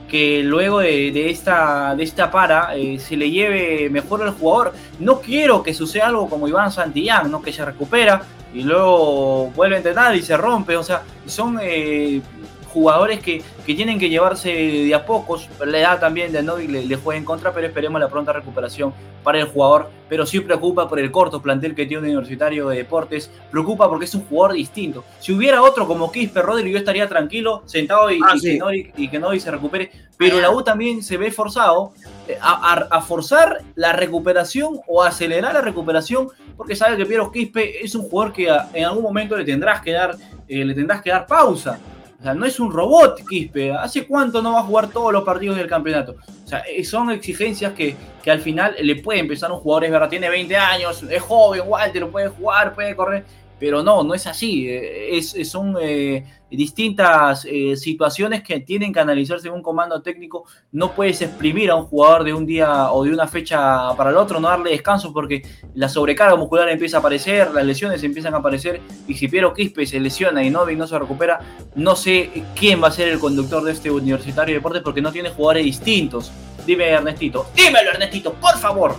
que 0.10 0.44
luego 0.44 0.80
de, 0.80 1.12
de 1.12 1.30
esta, 1.30 1.96
de 1.96 2.04
esta 2.04 2.30
para 2.30 2.76
eh, 2.76 3.00
se 3.00 3.16
le 3.16 3.32
lleve 3.32 3.90
mejor 3.90 4.22
al 4.22 4.32
jugador. 4.32 4.74
No 5.00 5.22
quiero 5.22 5.64
que 5.64 5.74
suceda 5.74 6.08
algo 6.08 6.30
como 6.30 6.48
Iván 6.48 6.72
Santillán, 6.72 7.32
¿no? 7.32 7.42
que 7.42 7.54
se 7.54 7.64
recupera 7.64 8.22
y 8.54 8.64
luego 8.64 9.52
vuelve 9.56 9.76
a 9.76 9.78
entrenar 9.78 10.16
y 10.16 10.22
se 10.22 10.36
rompe. 10.36 10.76
O 10.76 10.84
sea, 10.84 11.04
son 11.26 11.58
eh, 11.62 12.22
jugadores 12.70 13.20
que, 13.20 13.42
que 13.66 13.74
tienen 13.76 14.00
que 14.00 14.10
llevarse 14.10 14.50
de 14.52 14.96
a 14.96 15.06
pocos. 15.06 15.50
La 15.66 15.80
edad 15.80 16.00
también 16.00 16.32
de 16.32 16.42
Novi 16.44 16.68
le, 16.68 16.86
le 16.86 16.96
juega 16.96 17.18
en 17.18 17.26
contra, 17.26 17.52
pero 17.54 17.68
esperemos 17.68 18.00
la 18.00 18.08
pronta 18.10 18.32
recuperación 18.34 18.94
para 19.24 19.40
el 19.40 19.46
jugador. 19.46 19.90
Pero 20.08 20.26
sí 20.26 20.40
preocupa 20.40 20.88
por 20.90 21.00
el 21.00 21.12
corto 21.12 21.42
plantel 21.42 21.76
que 21.76 21.86
tiene 21.86 22.08
Universitario 22.08 22.70
de 22.70 22.78
Deportes. 22.78 23.30
Preocupa 23.52 23.88
porque 23.90 24.06
es 24.06 24.16
un 24.16 24.26
jugador 24.26 24.54
distinto. 24.56 25.04
Si 25.20 25.32
hubiera 25.34 25.62
otro 25.62 25.86
como 25.88 26.12
Quispe 26.12 26.42
Rodri, 26.42 26.72
yo 26.72 26.78
estaría 26.78 27.08
tranquilo, 27.08 27.62
sentado 27.66 28.10
y, 28.10 28.20
Ah, 28.24 28.34
y 28.36 28.40
sí. 28.40 28.52
que 28.54 28.58
Novi, 28.58 28.92
y 28.98 29.08
que 29.10 29.20
Novi 29.20 29.40
se 29.40 29.52
recupere. 29.52 29.92
Pero 30.18 30.40
la 30.40 30.50
U 30.52 30.64
también 30.64 31.02
se 31.04 31.16
ve 31.18 31.32
forzado 31.32 31.94
eh, 32.28 32.38
a, 32.42 32.74
a- 32.74 32.98
a 32.98 33.02
forzar 33.02 33.60
la 33.76 33.94
recuperación 33.94 34.80
o 34.88 35.04
acelerar 35.04 35.54
la 35.54 35.62
recuperación 35.62 36.28
porque 36.58 36.76
sabe 36.76 36.98
que 36.98 37.06
Piero 37.06 37.32
Quispe 37.32 37.84
es 37.86 37.96
un 37.96 38.02
jugador 38.10 38.34
que 38.34 38.50
a- 38.50 38.68
en 38.74 38.84
algún 38.86 39.04
momento 39.04 39.38
le 39.38 39.46
tendrás 39.46 39.82
que 39.82 39.92
dar, 39.94 40.16
eh, 40.48 40.66
le 40.66 40.74
tendrás 40.74 41.02
que 41.02 41.10
dar 41.12 41.26
pausa. 41.26 41.80
O 42.20 42.24
sea, 42.24 42.34
no 42.34 42.46
es 42.46 42.60
un 42.60 42.72
robot 42.72 43.22
Quispe. 43.28 43.72
¿Hace 43.72 44.06
cuánto 44.06 44.42
no 44.42 44.54
va 44.54 44.60
a 44.60 44.64
jugar 44.64 44.90
todos 44.90 45.14
los 45.14 45.24
partidos 45.24 45.56
del 45.56 45.68
campeonato? 45.68 46.18
O 46.44 46.48
sea, 46.48 46.60
eh, 46.60 46.84
son 46.84 47.12
exigencias 47.12 47.74
que, 47.74 47.96
que 48.22 48.30
al 48.30 48.42
final 48.42 48.76
le 48.82 48.96
puede 48.98 49.20
empezar 49.20 49.52
un 49.52 49.60
jugador, 49.60 49.86
es 49.86 49.92
verdad, 49.92 50.10
tiene 50.10 50.30
20 50.30 50.56
años, 50.58 51.04
es 51.04 51.22
joven, 51.22 51.62
Walter, 51.66 52.08
puede 52.08 52.28
jugar, 52.28 52.74
puede 52.74 52.96
correr, 52.96 53.24
pero 53.60 53.84
no, 53.84 54.04
no 54.04 54.14
es 54.14 54.26
así. 54.28 54.68
eh, 54.70 55.18
Es, 55.18 55.36
son 55.50 55.76
eh, 55.82 56.24
distintas 56.50 57.46
eh, 57.46 57.76
situaciones 57.76 58.42
que 58.42 58.60
tienen 58.62 58.94
que 58.94 59.00
analizarse 59.00 59.48
en 59.50 59.54
un 59.56 59.62
comando 59.62 60.02
técnico. 60.02 60.46
No 60.72 60.94
puedes 60.94 61.22
exprimir 61.22 61.70
a 61.70 61.76
un 61.76 61.86
jugador 61.86 62.24
de 62.24 62.34
un 62.34 62.46
día 62.46 62.92
o 62.92 63.04
de 63.04 63.12
una 63.12 63.28
fecha 63.28 63.94
para 63.96 64.10
el 64.12 64.18
otro, 64.18 64.40
no 64.40 64.48
darle 64.48 64.72
descanso 64.72 65.12
porque 65.14 65.42
la 65.76 65.90
sobrecarga 65.90 66.36
muscular 66.36 66.70
empieza 66.70 66.98
a 66.98 67.00
aparecer, 67.02 67.52
las 67.52 67.66
lesiones 67.66 68.04
empiezan 68.04 68.34
a 68.34 68.38
aparecer 68.38 68.82
y 69.08 69.14
si 69.14 69.28
Piero 69.28 69.54
Quispe 69.54 69.86
se 69.86 70.00
lesiona 70.00 70.44
y 70.44 70.50
Novi 70.50 70.76
no 70.76 70.88
se 70.88 70.98
recupera, 70.98 71.40
no 71.76 71.96
sé 71.96 72.44
quién 72.56 72.82
va 72.82 72.88
a 72.88 72.92
ser 72.92 73.10
el 73.10 73.20
conductor 73.20 73.64
de 73.64 73.74
este 73.74 73.92
universitario 73.92 74.54
de 74.54 74.60
deportes 74.60 74.82
porque 74.82 75.02
no 75.02 75.12
tiene 75.12 75.30
jugadores 75.30 75.66
distintos. 75.66 76.32
Dime 76.66 76.88
Ernestito, 76.90 77.48
dímelo 77.56 77.92
Ernestito, 77.92 78.34
por 78.34 78.58
favor. 78.58 78.96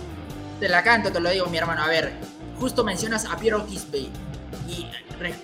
Te 0.59 0.69
la 0.69 0.83
canto, 0.83 1.11
te 1.11 1.19
lo 1.19 1.29
digo, 1.29 1.47
mi 1.47 1.57
hermano. 1.57 1.81
A 1.83 1.87
ver, 1.87 2.11
justo 2.59 2.83
mencionas 2.83 3.25
a 3.25 3.37
Piero 3.37 3.65
Quispe 3.65 4.05
y 4.67 4.87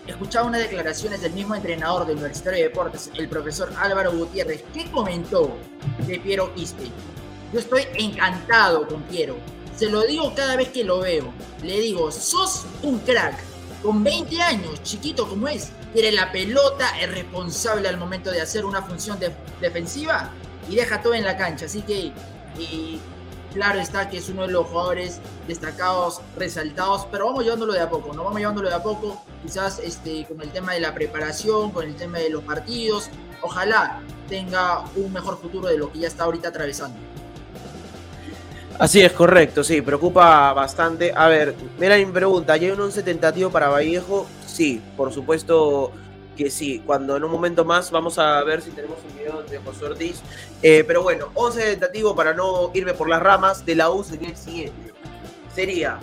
escuchaba 0.07 0.47
unas 0.47 0.61
declaraciones 0.61 1.21
del 1.21 1.33
mismo 1.33 1.55
entrenador 1.55 2.05
del 2.05 2.17
Universitario 2.17 2.59
de 2.63 2.69
Deportes, 2.69 3.11
el 3.15 3.27
profesor 3.27 3.71
Álvaro 3.77 4.11
Gutiérrez. 4.11 4.63
¿Qué 4.73 4.89
comentó 4.91 5.57
de 6.05 6.19
Piero 6.19 6.53
Quispe? 6.55 6.85
Yo 7.53 7.59
estoy 7.59 7.83
encantado 7.95 8.87
con 8.87 9.01
Piero. 9.03 9.35
Se 9.75 9.89
lo 9.89 10.01
digo 10.01 10.33
cada 10.35 10.55
vez 10.55 10.69
que 10.69 10.83
lo 10.83 10.99
veo. 10.99 11.31
Le 11.63 11.79
digo, 11.79 12.11
sos 12.11 12.65
un 12.83 12.99
crack. 12.99 13.39
Con 13.83 14.03
20 14.03 14.41
años, 14.41 14.81
chiquito 14.83 15.29
como 15.29 15.47
es, 15.47 15.69
tiene 15.93 16.11
la 16.11 16.31
pelota, 16.31 16.99
es 16.99 17.09
responsable 17.11 17.87
al 17.87 17.97
momento 17.97 18.31
de 18.31 18.41
hacer 18.41 18.65
una 18.65 18.81
función 18.81 19.19
de- 19.19 19.31
defensiva 19.61 20.31
y 20.67 20.75
deja 20.75 21.01
todo 21.01 21.13
en 21.13 21.23
la 21.23 21.37
cancha. 21.37 21.67
Así 21.67 21.83
que 21.83 22.11
y 22.59 22.99
claro 23.57 23.79
está 23.79 24.07
que 24.07 24.17
es 24.17 24.29
uno 24.29 24.43
de 24.43 24.53
los 24.53 24.67
jugadores 24.67 25.19
destacados, 25.47 26.21
resaltados, 26.37 27.07
pero 27.11 27.25
vamos 27.25 27.43
llevándolo 27.43 27.73
de 27.73 27.79
a 27.79 27.89
poco, 27.89 28.13
¿no? 28.13 28.23
Vamos 28.23 28.37
llevándolo 28.37 28.69
de 28.69 28.75
a 28.75 28.83
poco, 28.83 29.19
quizás 29.41 29.79
este, 29.79 30.25
con 30.25 30.39
el 30.43 30.49
tema 30.49 30.73
de 30.73 30.79
la 30.79 30.93
preparación, 30.93 31.71
con 31.71 31.83
el 31.83 31.95
tema 31.95 32.19
de 32.19 32.29
los 32.29 32.43
partidos. 32.43 33.09
Ojalá 33.41 33.99
tenga 34.29 34.83
un 34.95 35.11
mejor 35.11 35.39
futuro 35.41 35.69
de 35.69 35.77
lo 35.79 35.91
que 35.91 35.99
ya 35.99 36.07
está 36.07 36.25
ahorita 36.25 36.49
atravesando. 36.49 36.99
Así 38.77 39.01
es, 39.01 39.11
correcto, 39.11 39.63
sí, 39.63 39.81
preocupa 39.81 40.53
bastante. 40.53 41.11
A 41.15 41.27
ver, 41.27 41.55
mira 41.79 41.97
mi 41.97 42.05
pregunta, 42.05 42.55
¿ya 42.57 42.67
hay 42.67 42.73
un 42.73 42.81
11 42.81 43.01
tentativo 43.01 43.49
para 43.49 43.69
Vallejo? 43.69 44.27
Sí, 44.45 44.83
por 44.95 45.11
supuesto 45.11 45.91
que 46.37 46.49
sí. 46.49 46.81
Cuando 46.85 47.17
en 47.17 47.23
un 47.23 47.31
momento 47.31 47.65
más 47.65 47.91
vamos 47.91 48.17
a 48.19 48.43
ver 48.43 48.61
si 48.61 48.71
tenemos 48.71 48.97
un 49.09 49.17
video 49.17 49.43
de 49.43 49.57
José 49.57 49.85
Ortiz. 49.85 50.21
Eh, 50.61 50.83
pero 50.87 51.03
bueno, 51.03 51.29
11 51.33 51.71
tentativo 51.71 52.15
para 52.15 52.33
no 52.33 52.71
irme 52.73 52.93
por 52.93 53.09
las 53.09 53.21
ramas 53.21 53.65
de 53.65 53.75
la 53.75 53.89
U 53.89 54.03
sería 54.03 54.29
el 54.29 54.37
siguiente. 54.37 54.93
Sería 55.53 55.99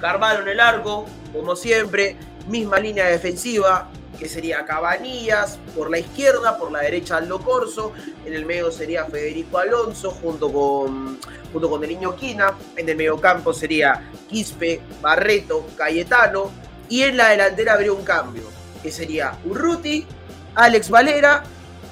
Carvalho 0.00 0.42
en 0.42 0.48
el 0.48 0.60
arco, 0.60 1.06
como 1.32 1.56
siempre, 1.56 2.16
misma 2.46 2.78
línea 2.78 3.06
defensiva, 3.06 3.88
que 4.18 4.28
sería 4.28 4.64
Cabanillas 4.64 5.58
por 5.74 5.90
la 5.90 5.98
izquierda, 5.98 6.58
por 6.58 6.70
la 6.70 6.80
derecha 6.80 7.16
Aldo 7.16 7.40
Corso, 7.40 7.92
en 8.24 8.34
el 8.34 8.44
medio 8.44 8.70
sería 8.70 9.04
Federico 9.06 9.58
Alonso 9.58 10.10
junto 10.10 10.52
con 10.52 11.18
junto 11.52 11.70
con 11.70 11.82
el 11.82 11.90
niño 11.90 12.14
Quina. 12.14 12.54
En 12.76 12.88
el 12.88 12.96
mediocampo 12.96 13.52
sería 13.52 14.10
Quispe, 14.28 14.80
Barreto, 15.00 15.66
Cayetano. 15.76 16.50
Y 16.90 17.02
en 17.02 17.16
la 17.18 17.28
delantera 17.28 17.74
habría 17.74 17.92
un 17.92 18.02
cambio, 18.02 18.44
que 18.78 18.90
sería 18.90 19.38
Urruti, 19.44 20.06
Alex 20.54 20.90
Valera 20.90 21.42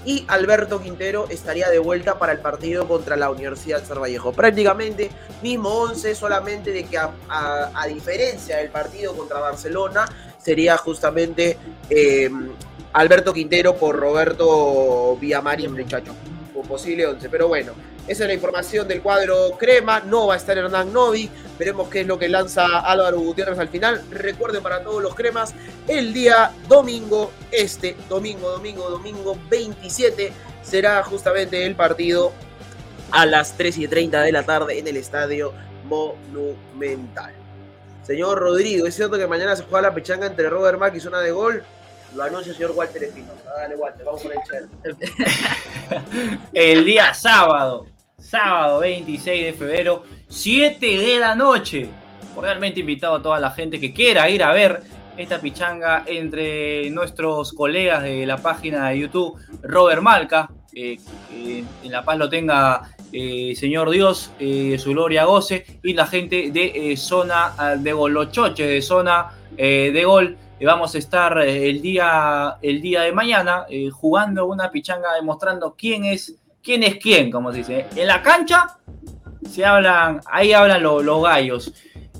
y 0.04 0.24
Alberto 0.28 0.80
Quintero 0.80 1.26
estaría 1.28 1.68
de 1.68 1.80
vuelta 1.80 2.18
para 2.18 2.32
el 2.32 2.38
partido 2.38 2.86
contra 2.86 3.16
la 3.16 3.28
Universidad 3.28 3.82
Cervallejo. 3.82 4.32
Prácticamente 4.32 5.10
mismo 5.42 5.68
11, 5.68 6.14
solamente 6.14 6.70
de 6.70 6.84
que 6.84 6.96
a, 6.96 7.86
diferencia 7.88 8.58
del 8.58 8.70
partido 8.70 9.16
contra 9.16 9.40
Barcelona, 9.40 10.06
sería 10.38 10.76
justamente 10.76 11.58
eh, 11.90 12.30
Alberto 12.92 13.32
Quintero 13.32 13.76
por 13.76 13.96
Roberto 13.96 15.16
Villamarín, 15.20 15.72
muchacho. 15.72 16.14
Posible 16.62 17.06
11, 17.06 17.28
pero 17.28 17.48
bueno, 17.48 17.72
esa 18.06 18.24
es 18.24 18.28
la 18.28 18.34
información 18.34 18.86
del 18.86 19.02
cuadro 19.02 19.56
Crema. 19.58 20.00
No 20.00 20.28
va 20.28 20.34
a 20.34 20.36
estar 20.36 20.56
Hernán 20.56 20.92
Novi. 20.92 21.28
Veremos 21.58 21.88
qué 21.88 22.02
es 22.02 22.06
lo 22.06 22.18
que 22.18 22.28
lanza 22.28 22.80
Álvaro 22.80 23.18
Gutiérrez 23.18 23.58
al 23.58 23.68
final. 23.68 24.02
Recuerden 24.10 24.62
para 24.62 24.82
todos 24.82 25.02
los 25.02 25.14
cremas, 25.14 25.54
el 25.88 26.12
día 26.12 26.52
domingo, 26.68 27.32
este 27.50 27.96
domingo, 28.08 28.50
domingo, 28.50 28.88
domingo 28.88 29.36
27, 29.50 30.32
será 30.62 31.02
justamente 31.02 31.64
el 31.64 31.74
partido 31.74 32.32
a 33.10 33.26
las 33.26 33.56
3 33.56 33.78
y 33.78 33.88
30 33.88 34.22
de 34.22 34.32
la 34.32 34.42
tarde 34.42 34.78
en 34.78 34.86
el 34.88 34.96
Estadio 34.96 35.52
Monumental. 35.84 37.32
Señor 38.02 38.38
Rodrigo, 38.38 38.86
¿es 38.86 38.94
cierto 38.94 39.18
que 39.18 39.26
mañana 39.26 39.56
se 39.56 39.64
juega 39.64 39.88
la 39.88 39.94
pechanga 39.94 40.26
entre 40.26 40.48
Robert 40.48 40.78
Mack 40.78 40.94
y 40.94 41.00
zona 41.00 41.20
de 41.20 41.32
gol? 41.32 41.64
Lo 42.16 42.24
anuncia 42.24 42.50
el 42.50 42.56
señor 42.56 42.72
Walter 42.74 43.04
Espinosa. 43.04 43.52
Dale, 43.56 43.76
Walter, 43.76 44.04
vamos 44.06 44.22
con 44.22 44.32
el 44.32 44.38
chel. 44.42 44.68
El 46.52 46.84
día 46.84 47.12
sábado, 47.12 47.86
sábado 48.18 48.80
26 48.80 49.44
de 49.44 49.52
febrero, 49.52 50.02
7 50.28 50.86
de 50.86 51.18
la 51.18 51.34
noche. 51.34 51.88
Realmente 52.40 52.80
invitado 52.80 53.16
a 53.16 53.22
toda 53.22 53.38
la 53.38 53.50
gente 53.50 53.78
que 53.78 53.92
quiera 53.92 54.28
ir 54.30 54.42
a 54.42 54.52
ver 54.52 54.82
esta 55.16 55.40
pichanga 55.40 56.04
entre 56.06 56.90
nuestros 56.90 57.52
colegas 57.52 58.02
de 58.02 58.26
la 58.26 58.38
página 58.38 58.90
de 58.90 59.00
YouTube, 59.00 59.38
Robert 59.62 60.02
Malca, 60.02 60.50
eh, 60.74 60.98
en 61.32 61.92
La 61.92 62.04
Paz 62.04 62.18
lo 62.18 62.28
tenga 62.28 62.96
eh, 63.12 63.54
Señor 63.56 63.90
Dios, 63.90 64.30
eh, 64.38 64.76
su 64.78 64.90
gloria 64.90 65.24
goce, 65.24 65.64
y 65.82 65.94
la 65.94 66.06
gente 66.06 66.50
de 66.50 66.92
eh, 66.92 66.96
zona 66.96 67.54
ah, 67.56 67.76
de 67.76 67.92
gol, 67.92 68.12
los 68.12 68.30
choches 68.30 68.68
de 68.68 68.82
zona 68.82 69.32
de 69.56 70.02
gol. 70.04 70.36
Vamos 70.64 70.94
a 70.94 70.98
estar 70.98 71.38
eh, 71.38 71.68
el, 71.68 71.82
día, 71.82 72.56
el 72.62 72.80
día 72.80 73.02
de 73.02 73.12
mañana 73.12 73.66
eh, 73.68 73.90
jugando 73.90 74.46
una 74.46 74.70
pichanga 74.70 75.12
demostrando 75.14 75.74
quién 75.76 76.04
es 76.04 76.34
quién 76.62 76.82
es 76.82 76.96
quién, 76.96 77.30
como 77.30 77.52
se 77.52 77.58
dice. 77.58 77.86
En 77.94 78.06
la 78.08 78.22
cancha 78.22 78.78
se 79.48 79.64
hablan, 79.64 80.20
ahí 80.26 80.52
hablan 80.52 80.82
lo- 80.82 81.02
los 81.02 81.22
gallos. 81.22 81.72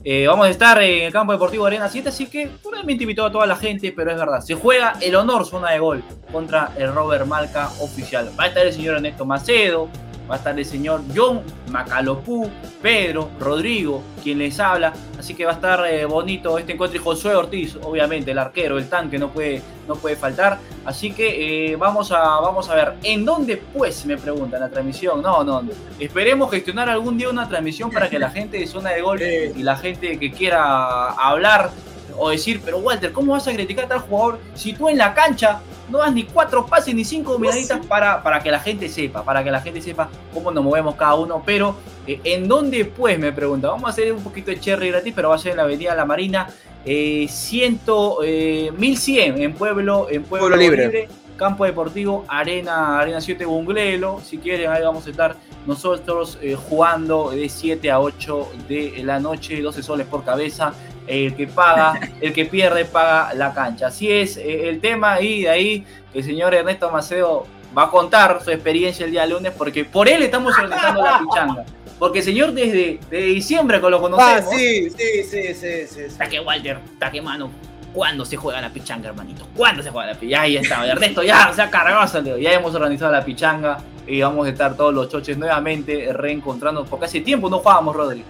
Eh, 0.05 0.24
vamos 0.28 0.47
a 0.47 0.51
estar 0.51 0.80
en 0.80 1.03
el 1.03 1.12
campo 1.12 1.32
deportivo 1.32 1.66
Arena 1.66 1.89
7, 1.89 2.11
así 2.11 2.26
que 2.26 2.49
realmente 2.70 3.03
invito 3.03 3.24
a 3.24 3.32
toda 3.32 3.45
la 3.45 3.57
gente, 3.57 3.91
pero 3.91 4.12
es 4.12 4.16
verdad, 4.16 4.41
se 4.41 4.55
juega 4.55 4.93
el 5.01 5.16
honor 5.16 5.45
zona 5.45 5.72
de 5.72 5.80
gol 5.80 6.05
contra 6.30 6.70
el 6.78 6.95
Robert 6.95 7.26
Malca 7.26 7.70
oficial. 7.80 8.30
Va 8.39 8.45
a 8.45 8.47
estar 8.47 8.64
el 8.64 8.72
señor 8.72 8.95
Ernesto 8.97 9.24
Macedo, 9.24 9.88
va 10.30 10.34
a 10.34 10.38
estar 10.38 10.58
el 10.58 10.64
señor 10.64 11.03
John 11.14 11.42
Macalopú, 11.70 12.50
Pedro, 12.82 13.30
Rodrigo, 13.38 14.03
quien 14.22 14.38
les 14.38 14.58
habla. 14.58 14.92
Así 15.18 15.34
que 15.34 15.44
va 15.44 15.53
a 15.53 15.54
estar 15.54 15.86
eh, 15.86 16.04
bonito 16.04 16.58
este 16.58 16.72
encuentro. 16.72 17.00
Y 17.00 17.03
Josué 17.03 17.34
Ortiz, 17.34 17.76
obviamente, 17.82 18.30
el 18.32 18.38
arquero, 18.38 18.78
el 18.78 18.88
tanque, 18.88 19.18
no 19.18 19.30
puede, 19.30 19.62
no 19.86 19.94
puede 19.96 20.16
faltar. 20.16 20.58
Así 20.84 21.12
que 21.12 21.72
eh, 21.72 21.76
vamos, 21.76 22.12
a, 22.12 22.18
vamos 22.40 22.68
a 22.68 22.74
ver. 22.74 22.94
¿En 23.03 23.24
dónde, 23.24 23.57
pues? 23.57 24.04
Me 24.07 24.16
preguntan 24.16 24.61
la 24.61 24.68
transmisión. 24.68 25.22
No, 25.22 25.44
no. 25.44 25.62
no. 25.62 25.70
Esperemos 25.98 26.50
gestionar 26.50 26.88
algún 26.88 27.18
día 27.18 27.28
una 27.28 27.48
transmisión 27.48 27.90
para 27.90 28.08
que 28.08 28.18
la 28.18 28.30
gente 28.30 28.58
de 28.58 28.66
zona 28.66 28.90
de 28.90 29.03
gol 29.03 29.20
y 29.57 29.62
la 29.62 29.76
gente 29.76 30.18
que 30.18 30.32
quiera 30.32 31.11
hablar 31.11 31.70
o 32.18 32.30
decir, 32.30 32.61
pero 32.64 32.78
Walter, 32.78 33.12
¿cómo 33.12 33.32
vas 33.32 33.46
a 33.46 33.53
criticar 33.53 33.84
a 33.84 33.88
tal 33.88 33.98
jugador 34.00 34.38
si 34.54 34.72
tú 34.72 34.88
en 34.88 34.98
la 34.98 35.14
cancha 35.14 35.61
no 35.88 35.99
das 35.99 36.13
ni 36.13 36.25
cuatro 36.25 36.67
pases 36.67 36.95
ni 36.95 37.04
cinco 37.04 37.38
miraditas 37.38 37.84
para, 37.87 38.22
para 38.22 38.41
que 38.41 38.50
la 38.50 38.61
gente 38.61 38.88
sepa, 38.88 39.25
para 39.25 39.42
que 39.42 39.50
la 39.50 39.61
gente 39.61 39.80
sepa 39.80 40.08
cómo 40.33 40.50
nos 40.50 40.64
movemos 40.64 40.95
cada 40.96 41.14
uno? 41.14 41.42
Pero, 41.45 41.76
eh, 42.07 42.21
¿en 42.25 42.49
dónde 42.49 42.84
pues? 42.84 43.18
Me 43.18 43.33
pregunta. 43.33 43.68
Vamos 43.68 43.84
a 43.84 43.91
hacer 43.91 44.13
un 44.13 44.22
poquito 44.22 44.50
de 44.50 44.61
cherry 44.61 44.91
gratis, 44.91 45.13
pero 45.14 45.30
va 45.30 45.37
a 45.37 45.38
ser 45.38 45.53
en 45.53 45.58
la 45.58 45.63
Avenida 45.64 45.95
La 45.95 46.04
Marina, 46.04 46.49
eh, 46.84 47.26
100, 47.29 47.80
eh, 48.25 48.72
1100 48.76 49.42
en 49.42 49.53
Pueblo, 49.54 50.08
en 50.11 50.22
Pueblo, 50.22 50.49
Pueblo 50.49 50.57
Libre. 50.57 51.08
Campo 51.37 51.64
Deportivo, 51.64 52.25
Arena, 52.29 52.99
Arena 52.99 53.21
7 53.21 53.45
Bunglelo. 53.45 54.21
Si 54.25 54.38
quieren, 54.38 54.71
ahí 54.71 54.83
vamos 54.83 55.07
a 55.07 55.11
estar 55.11 55.37
nosotros 55.67 56.38
eh, 56.41 56.54
jugando 56.54 57.30
de 57.30 57.49
7 57.49 57.91
a 57.91 58.00
8 58.00 58.49
de 58.68 59.03
la 59.04 59.21
noche, 59.21 59.61
12 59.61 59.83
soles 59.83 60.07
por 60.07 60.25
cabeza. 60.25 60.72
El 61.07 61.34
que 61.34 61.46
paga, 61.46 62.00
el 62.20 62.33
que 62.33 62.45
pierde, 62.46 62.84
paga 62.84 63.33
la 63.34 63.53
cancha. 63.54 63.88
Así 63.88 64.11
es 64.11 64.37
eh, 64.37 64.68
el 64.68 64.80
tema. 64.80 65.20
Y 65.20 65.42
de 65.42 65.49
ahí 65.50 65.87
el 66.14 66.24
señor 66.24 66.54
Ernesto 66.54 66.91
Macedo 66.91 67.46
va 67.76 67.84
a 67.84 67.91
contar 67.91 68.41
su 68.42 68.50
experiencia 68.50 69.04
el 69.04 69.12
día 69.12 69.26
lunes 69.26 69.53
porque 69.57 69.84
por 69.84 70.08
él 70.08 70.22
estamos 70.22 70.53
organizando 70.58 71.03
la 71.03 71.18
pichanga. 71.20 71.64
Porque 71.99 72.22
señor 72.22 72.53
desde, 72.53 72.99
desde 73.11 73.26
diciembre 73.26 73.80
que 73.80 73.88
lo 73.88 73.96
Ah, 73.96 74.00
conocemos. 74.00 74.54
sí, 74.54 74.91
sí, 74.91 74.96
sí, 74.96 75.24
sí, 75.24 75.54
sí. 75.54 75.87
sí. 75.88 76.00
Está 76.00 76.28
que 76.28 76.41
Walter, 76.41 76.78
está 76.92 77.11
que 77.11 77.22
mano. 77.22 77.50
¿Cuándo 77.92 78.26
se 78.26 78.37
juega 78.37 78.61
la 78.61 78.68
pichanga, 78.70 79.08
hermanito? 79.08 79.46
¿Cuándo 79.57 79.83
se 79.83 79.91
juega 79.91 80.08
la 80.12 80.14
pichanga? 80.18 80.42
Ahí 80.42 80.57
está, 80.58 80.87
Ernesto 80.87 81.22
ya 81.22 81.50
se 81.54 81.62
ha 81.62 81.70
cargado. 81.70 82.37
Ya 82.37 82.53
hemos 82.53 82.74
organizado 82.74 83.11
la 83.12 83.24
pichanga 83.24 83.78
y 84.07 84.20
vamos 84.20 84.46
a 84.46 84.50
estar 84.50 84.76
todos 84.76 84.92
los 84.92 85.08
choches 85.08 85.38
nuevamente 85.38 86.12
reencontrándonos. 86.12 86.91
Porque 86.91 87.07
hace 87.07 87.20
tiempo 87.22 87.49
no 87.49 87.58
jugábamos, 87.61 87.96
Rodri. 87.96 88.22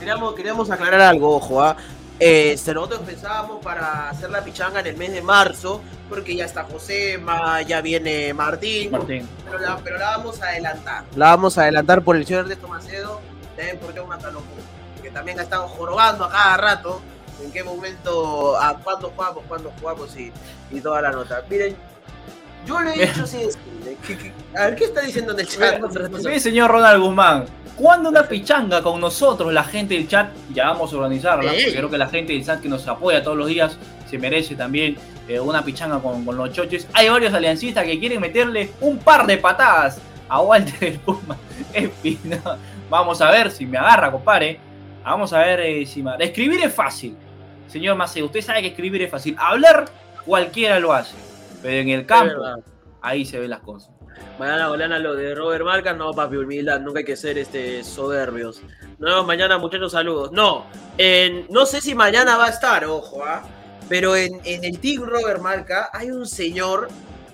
Queríamos, 0.00 0.34
queríamos 0.34 0.68
aclarar 0.68 1.00
algo, 1.02 1.36
ojo, 1.36 1.62
¿ah? 1.62 1.76
Este, 2.18 2.72
nosotros 2.74 3.00
pensábamos 3.00 3.62
para 3.62 4.08
hacer 4.08 4.30
la 4.30 4.42
pichanga 4.44 4.80
en 4.80 4.86
el 4.86 4.96
mes 4.96 5.12
de 5.12 5.20
marzo, 5.22 5.80
porque 6.08 6.36
ya 6.36 6.44
está 6.44 6.64
Josema, 6.64 7.60
ya 7.62 7.80
viene 7.80 8.32
Martín, 8.32 8.92
Martín. 8.92 9.28
Pero, 9.44 9.58
la, 9.58 9.76
pero 9.78 9.98
la 9.98 10.16
vamos 10.16 10.40
a 10.40 10.48
adelantar. 10.48 11.04
La 11.16 11.30
vamos 11.30 11.58
a 11.58 11.62
adelantar 11.62 12.02
por 12.02 12.16
el 12.16 12.24
señor 12.24 12.42
Ernesto 12.42 12.68
Macedo, 12.68 13.20
también 13.56 13.78
porque 13.78 13.98
es 13.98 14.04
una 14.04 14.16
locura. 14.16 14.62
Que 15.02 15.10
también 15.10 15.38
ha 15.40 15.42
estado 15.42 15.68
jorobando 15.68 16.24
a 16.24 16.30
cada 16.30 16.56
rato 16.56 17.02
en 17.42 17.50
qué 17.50 17.64
momento, 17.64 18.56
a 18.56 18.78
cuándo 18.78 19.10
jugamos, 19.10 19.44
cuándo 19.48 19.72
jugamos 19.80 20.16
y, 20.16 20.32
y 20.70 20.80
toda 20.80 21.02
la 21.02 21.10
nota. 21.10 21.42
Miren, 21.50 21.76
yo 22.66 22.80
le 22.80 22.94
he 22.94 23.06
dicho 23.06 23.26
sin 23.26 23.40
decirle, 23.40 23.96
que- 24.06 24.16
que- 24.18 24.32
a 24.58 24.66
ver, 24.66 24.76
¿qué 24.76 24.84
está 24.84 25.00
diciendo 25.02 25.32
en 25.32 25.40
el 25.40 25.46
chat? 25.46 25.80
Sí, 26.34 26.40
señor 26.40 26.70
Ronald 26.70 27.02
Guzmán. 27.02 27.44
¿Cuándo 27.76 28.08
una 28.08 28.22
pichanga 28.28 28.82
con 28.82 29.00
nosotros, 29.00 29.52
la 29.52 29.64
gente 29.64 29.94
del 29.94 30.06
chat? 30.06 30.30
Ya 30.52 30.66
vamos 30.68 30.92
a 30.92 30.96
organizarla. 30.96 31.50
Porque 31.64 31.76
creo 31.76 31.90
que 31.90 31.98
la 31.98 32.06
gente 32.08 32.32
del 32.32 32.44
chat 32.44 32.60
que 32.60 32.68
nos 32.68 32.86
apoya 32.86 33.22
todos 33.22 33.36
los 33.36 33.48
días 33.48 33.76
se 34.08 34.16
merece 34.16 34.54
también 34.54 34.96
eh, 35.26 35.40
una 35.40 35.64
pichanga 35.64 35.98
con, 35.98 36.24
con 36.24 36.36
los 36.36 36.52
choches. 36.52 36.86
Hay 36.92 37.08
varios 37.08 37.34
aliancistas 37.34 37.84
que 37.84 37.98
quieren 37.98 38.20
meterle 38.20 38.70
un 38.80 38.98
par 38.98 39.26
de 39.26 39.38
patadas 39.38 39.98
a 40.28 40.40
Walter 40.40 40.74
el 40.84 40.98
Puma 41.00 41.36
Espina. 41.72 42.40
Vamos 42.88 43.20
a 43.20 43.30
ver 43.32 43.50
si 43.50 43.66
me 43.66 43.76
agarra, 43.76 44.12
compadre. 44.12 44.60
Vamos 45.02 45.32
a 45.32 45.38
ver 45.40 45.60
eh, 45.60 45.84
si 45.84 46.00
me... 46.02 46.12
Escribir 46.20 46.60
es 46.64 46.72
fácil. 46.72 47.16
Señor 47.66 47.96
Maceo, 47.96 48.26
usted 48.26 48.40
sabe 48.40 48.60
que 48.62 48.68
escribir 48.68 49.02
es 49.02 49.10
fácil. 49.10 49.34
Hablar, 49.38 49.86
cualquiera 50.24 50.78
lo 50.78 50.92
hace. 50.92 51.16
Pero 51.64 51.80
en 51.80 51.88
el 51.88 52.04
campo, 52.04 52.34
ahí 53.00 53.24
se 53.24 53.38
ven 53.40 53.48
las 53.48 53.60
cosas. 53.60 53.90
Mañana 54.38 54.68
golean 54.68 55.02
lo 55.02 55.14
de 55.14 55.34
Robert 55.34 55.64
Marcas, 55.64 55.96
no, 55.96 56.12
papi, 56.12 56.36
humildad, 56.36 56.78
nunca 56.80 56.98
hay 56.98 57.04
que 57.06 57.16
ser 57.16 57.38
este, 57.38 57.82
soberbios. 57.82 58.60
Nos 58.98 59.10
vemos 59.10 59.26
mañana, 59.26 59.56
muchachos, 59.56 59.92
saludos. 59.92 60.30
No, 60.30 60.66
en- 60.98 61.46
no 61.48 61.64
sé 61.64 61.80
si 61.80 61.94
mañana 61.94 62.36
va 62.36 62.46
a 62.46 62.50
estar, 62.50 62.84
ojo, 62.84 63.24
¿ah? 63.24 63.42
Pero 63.88 64.14
en, 64.14 64.40
en 64.44 64.62
el 64.64 64.78
Team 64.78 65.04
Robert 65.04 65.40
Marca 65.40 65.88
hay 65.92 66.10
un 66.10 66.26
señor 66.26 66.88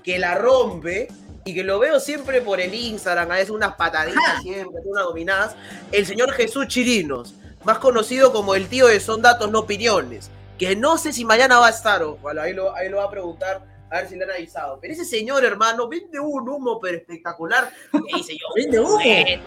que 0.04 0.18
la 0.20 0.36
rompe 0.36 1.08
y 1.44 1.54
que 1.54 1.64
lo 1.64 1.80
veo 1.80 1.98
siempre 1.98 2.40
por 2.40 2.60
el 2.60 2.72
Instagram, 2.72 3.30
a 3.32 3.34
veces 3.34 3.50
unas 3.50 3.74
pataditas 3.74 4.22
siempre, 4.42 4.80
unas 4.84 5.04
dominadas. 5.04 5.56
El 5.90 6.06
señor 6.06 6.30
Jesús 6.32 6.68
Chirinos, 6.68 7.34
más 7.64 7.78
conocido 7.78 8.32
como 8.32 8.54
el 8.54 8.68
tío 8.68 8.86
de 8.86 9.00
Son 9.00 9.22
Datos 9.22 9.50
No 9.50 9.60
Opiniones, 9.60 10.30
que 10.56 10.76
no 10.76 10.98
sé 10.98 11.12
si 11.12 11.24
mañana 11.24 11.58
va 11.58 11.66
a 11.66 11.70
estar, 11.70 12.02
ojo, 12.04 12.28
ahí 12.40 12.52
lo, 12.54 12.74
ahí 12.76 12.88
lo 12.88 12.98
va 12.98 13.04
a 13.04 13.10
preguntar 13.10 13.62
a 13.90 13.96
ver 13.96 14.08
si 14.08 14.16
le 14.16 14.24
han 14.24 14.30
avisado. 14.30 14.78
Pero 14.80 14.92
ese 14.94 15.04
señor, 15.04 15.44
hermano, 15.44 15.88
vende 15.88 16.18
un 16.20 16.48
humo 16.48 16.78
pero 16.80 16.96
espectacular. 16.98 17.70
Y 17.92 18.16
dice 18.16 18.34
yo, 18.34 18.46
¿Vende 18.54 18.78
humo? 18.80 18.94
bueno. 18.94 19.42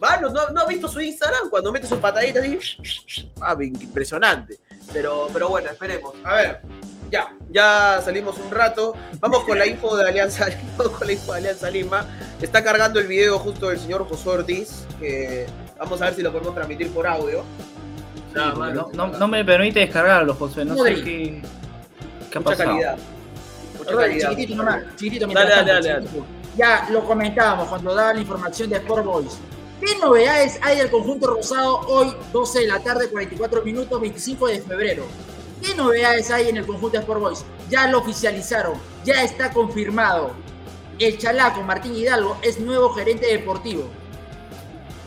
Mano, 0.00 0.28
¿no, 0.30 0.50
no 0.50 0.60
has 0.62 0.66
visto 0.68 0.88
su 0.88 1.00
Instagram 1.00 1.48
cuando 1.48 1.72
mete 1.72 1.86
sus 1.86 1.98
pataditas 1.98 2.42
así? 2.44 3.32
Ah, 3.40 3.56
impresionante. 3.60 4.58
Pero, 4.92 5.28
pero 5.32 5.48
bueno, 5.48 5.70
esperemos. 5.70 6.12
A 6.24 6.34
ver, 6.34 6.60
ya, 7.10 7.32
ya 7.48 8.00
salimos 8.04 8.36
un 8.38 8.50
rato. 8.50 8.94
Vamos 9.20 9.44
con 9.44 9.58
la 9.58 9.66
info 9.66 9.96
de 9.96 10.08
Alianza 10.08 10.48
Lima. 10.48 10.60
Vamos 10.76 10.98
con 10.98 11.06
la 11.06 11.12
info 11.12 11.32
de 11.32 11.38
Alianza 11.38 11.70
Lima. 11.70 12.06
Está 12.42 12.62
cargando 12.64 12.98
el 12.98 13.06
video 13.06 13.38
justo 13.38 13.68
del 13.68 13.78
señor 13.78 14.06
José 14.08 14.28
Ortiz. 14.28 14.84
Que 14.98 15.46
vamos 15.78 16.02
a 16.02 16.06
ver 16.06 16.14
si 16.14 16.22
lo 16.22 16.32
podemos 16.32 16.54
transmitir 16.54 16.90
por 16.90 17.06
audio. 17.06 17.42
Sí, 18.32 18.34
no, 18.34 18.90
no- 18.92 19.06
no 19.06 19.28
me 19.28 19.44
permite 19.44 19.78
descargarlo, 19.80 20.34
José. 20.34 20.64
No 20.64 20.74
sé 20.82 20.94
qué, 20.96 21.40
qué 22.30 22.38
ha 22.38 22.40
Mucha 22.40 22.50
pasado. 22.50 22.70
calidad. 22.70 22.98
Mucha 23.84 23.96
Rodri, 23.96 24.08
calidad. 24.10 24.30
chiquitito 24.30 24.56
nomás, 24.56 24.82
chiquitito 24.96 25.26
Dale, 25.26 25.50
dale, 25.50 25.54
tanto, 25.54 25.72
dale, 25.88 26.06
chiquitito. 26.06 26.26
Ya 26.56 26.88
lo 26.90 27.04
comentábamos 27.04 27.68
cuando 27.68 27.94
daba 27.94 28.14
la 28.14 28.20
información 28.20 28.70
de 28.70 28.76
Sport 28.76 29.04
Boys. 29.04 29.38
¿Qué 29.80 29.98
novedades 29.98 30.58
hay 30.62 30.78
del 30.78 30.90
conjunto 30.90 31.26
rosado 31.26 31.80
hoy, 31.88 32.14
12 32.32 32.60
de 32.60 32.66
la 32.68 32.80
tarde, 32.80 33.08
44 33.08 33.62
minutos, 33.62 34.00
25 34.00 34.46
de 34.46 34.60
febrero? 34.60 35.04
¿Qué 35.60 35.74
novedades 35.74 36.30
hay 36.30 36.48
en 36.48 36.56
el 36.58 36.66
conjunto 36.66 36.96
de 36.96 36.98
Sport 37.00 37.20
Boys? 37.20 37.44
Ya 37.68 37.88
lo 37.88 37.98
oficializaron, 37.98 38.74
ya 39.04 39.22
está 39.22 39.52
confirmado. 39.52 40.32
El 40.98 41.18
chalaco 41.18 41.60
Martín 41.62 41.94
Hidalgo 41.96 42.38
es 42.42 42.60
nuevo 42.60 42.90
gerente 42.90 43.26
deportivo. 43.26 43.88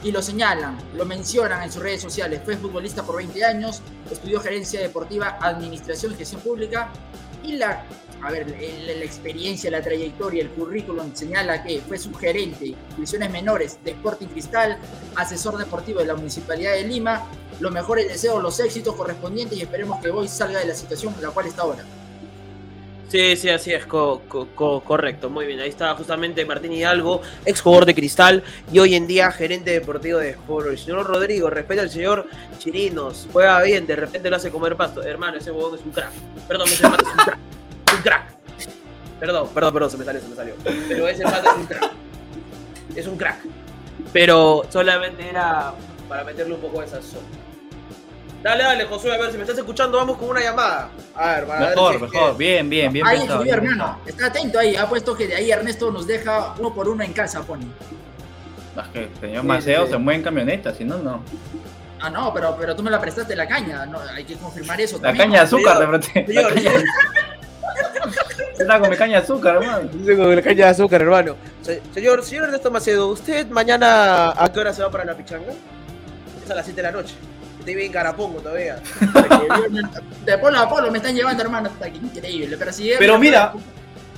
Y 0.04 0.12
lo 0.12 0.22
señalan, 0.22 0.78
lo 0.96 1.06
mencionan 1.06 1.64
en 1.64 1.72
sus 1.72 1.82
redes 1.82 2.02
sociales. 2.02 2.42
Fue 2.44 2.56
futbolista 2.58 3.04
por 3.04 3.18
20 3.18 3.44
años, 3.46 3.82
estudió 4.12 4.40
gerencia 4.42 4.80
deportiva, 4.82 5.38
administración 5.42 6.12
y 6.12 6.16
gestión 6.16 6.42
pública. 6.42 6.90
Y 7.44 7.54
la, 7.54 7.84
a 8.24 8.32
ver, 8.32 8.50
la, 8.50 8.94
la 8.96 9.04
experiencia, 9.04 9.70
la 9.72 9.82
trayectoria, 9.82 10.42
el 10.42 10.50
currículum 10.50 11.14
señala 11.14 11.64
que 11.64 11.82
fue 11.88 11.98
subgerente 11.98 12.66
de 12.66 12.76
divisiones 12.96 13.30
menores 13.32 13.78
de 13.84 13.92
Sporting 13.92 14.28
Cristal, 14.28 14.78
asesor 15.16 15.58
deportivo 15.58 16.00
de 16.00 16.06
la 16.08 16.16
Municipalidad 16.16 16.74
de 16.74 16.84
Lima. 16.84 17.26
Los 17.60 17.72
mejores 17.72 18.08
deseos, 18.08 18.42
los 18.42 18.60
éxitos 18.60 18.96
correspondientes 18.96 19.58
y 19.58 19.62
esperemos 19.62 20.02
que 20.02 20.10
Boy 20.12 20.28
salga 20.28 20.60
de 20.60 20.66
la 20.66 20.76
situación 20.76 21.14
en 21.16 21.24
la 21.24 21.30
cual 21.30 21.48
está 21.48 21.62
ahora. 21.64 21.84
Sí, 23.10 23.38
sí, 23.38 23.48
así 23.50 23.72
es, 23.72 23.86
co- 23.86 24.22
co- 24.28 24.50
co- 24.54 24.82
correcto, 24.82 25.30
muy 25.30 25.46
bien. 25.46 25.62
Ahí 25.62 25.70
está 25.70 25.96
justamente 25.96 26.44
Martín 26.44 26.74
Hidalgo, 26.74 27.22
ex 27.46 27.62
jugador 27.62 27.86
de 27.86 27.96
Cristal 27.96 28.44
y 28.70 28.80
hoy 28.80 28.96
en 28.96 29.08
día 29.08 29.32
gerente 29.32 29.72
deportivo 29.72 30.20
de 30.20 30.32
Sport. 30.32 30.68
El 30.68 30.78
señor 30.78 31.08
Rodrigo, 31.08 31.50
respeta 31.50 31.84
al 31.84 31.90
señor 31.90 32.28
Chirinos, 32.60 33.28
juega 33.32 33.62
bien, 33.62 33.88
de 33.88 33.96
repente 33.96 34.30
lo 34.30 34.36
hace 34.36 34.52
comer 34.52 34.76
pasto. 34.76 35.02
Hermano, 35.04 35.38
ese 35.38 35.52
huevón 35.52 35.76
es 35.80 35.86
un 35.86 35.92
crack. 35.92 36.12
Perdón, 36.50 36.68
ese 36.68 36.84
mate 36.90 37.04
es 37.06 37.10
un 37.12 37.16
crack. 37.16 37.38
Un 37.96 38.02
crack. 38.02 38.24
Perdón, 39.20 39.50
perdón, 39.54 39.74
perdón, 39.74 39.92
se 39.92 39.98
me 39.98 40.06
salió, 40.06 40.22
se 40.22 40.28
me 40.28 40.36
salió. 40.36 40.54
Pero 40.88 41.08
ese 41.08 41.24
mate 41.24 41.48
es 41.48 41.56
un 41.56 41.66
crack. 41.66 41.92
Es 42.96 43.08
un 43.08 43.18
crack. 43.18 43.38
Pero 44.14 44.64
solamente 44.70 45.28
era 45.28 45.74
para 46.08 46.24
meterle 46.24 46.54
un 46.56 46.62
poco 46.62 46.82
de 46.82 46.88
sazón. 46.88 47.22
Dale, 48.44 48.64
dale, 48.64 48.86
Josué, 48.86 49.14
a 49.14 49.18
ver 49.18 49.32
si 49.32 49.38
me 49.38 49.44
estás 49.44 49.58
escuchando, 49.58 49.98
vamos 49.98 50.18
con 50.18 50.30
una 50.30 50.40
llamada. 50.40 50.90
A 51.16 51.28
ver, 51.36 51.48
para 51.48 51.60
ver 51.60 51.70
si 51.70 51.76
Mejor, 51.76 51.94
que- 51.96 52.00
mejor. 52.18 52.38
Bien, 52.38 52.70
bien, 52.70 52.94
bien 52.94 53.08
ahí 53.08 53.20
pensado. 53.20 53.44
bien 53.44 53.56
hermano. 53.56 54.00
pensado. 54.06 54.08
Está 54.08 54.26
atento 54.28 54.60
ahí. 54.60 54.76
Ha 54.76 54.88
puesto 54.88 55.16
que 55.16 55.28
de 55.28 55.36
ahí 55.36 55.52
Ernesto 55.52 55.92
nos 55.92 56.06
deja 56.06 56.54
uno 56.60 56.74
por 56.74 56.88
uno 56.88 57.04
en 57.04 57.14
casa, 57.14 57.42
pone. 57.42 57.66
Es 58.80 58.88
que 58.90 59.04
el 59.06 59.10
señor 59.20 59.42
Sí, 59.42 59.48
Maceo 59.48 59.86
sí. 59.86 59.92
se 59.94 59.98
mueve 59.98 60.18
en 60.20 60.24
camioneta, 60.24 60.74
si 60.74 60.86
no, 60.86 61.00
no. 61.00 61.24
Ah, 62.00 62.12
no, 62.12 62.32
pero, 62.32 62.56
pero 62.60 62.76
tú 62.76 62.84
me 62.84 62.92
la 62.92 63.02
prestaste 63.02 63.36
la 63.36 63.48
caña. 63.48 63.88
No, 63.88 64.00
hay 64.00 64.24
que 64.24 64.36
confirmar 64.36 64.80
eso. 64.80 64.98
La 64.98 65.08
también. 65.10 65.30
caña 65.30 65.40
de 65.40 65.46
azúcar, 65.46 65.80
de 65.80 65.88
Está 68.58 68.80
con 68.80 68.90
mi 68.90 68.96
caña 68.96 69.18
de 69.18 69.24
azúcar, 69.24 69.56
hermano. 69.58 69.90
Con 69.92 70.36
la 70.36 70.42
caña 70.42 70.66
de 70.66 70.72
azúcar, 70.72 71.02
hermano. 71.02 71.36
Se- 71.62 71.82
señor, 71.94 72.24
señor 72.24 72.46
Ernesto 72.46 72.72
Macedo, 72.72 73.08
¿usted 73.10 73.48
mañana 73.48 74.32
a 74.36 74.52
qué 74.52 74.60
hora 74.60 74.74
se 74.74 74.82
va 74.84 74.90
para 74.90 75.06
la 75.06 75.16
pichanga? 75.16 75.52
Es 76.44 76.50
a 76.52 76.56
las 76.56 76.66
7 76.66 76.82
de 76.82 76.88
la 76.88 76.92
noche. 76.92 77.16
Estoy 77.60 77.76
bien 77.76 77.92
carapongo 77.92 78.40
todavía. 78.40 78.80
De 80.26 80.38
polo 80.38 80.58
a 80.60 80.70
polo 80.70 80.90
me 80.92 80.98
están 80.98 81.16
llevando, 81.16 81.44
hermano. 81.44 81.68
Está 81.70 81.86
aquí, 81.88 81.98
increíble. 82.02 82.56
Pero 82.58 82.72
si 82.74 82.92
Pero 82.98 83.20
mira, 83.20 83.54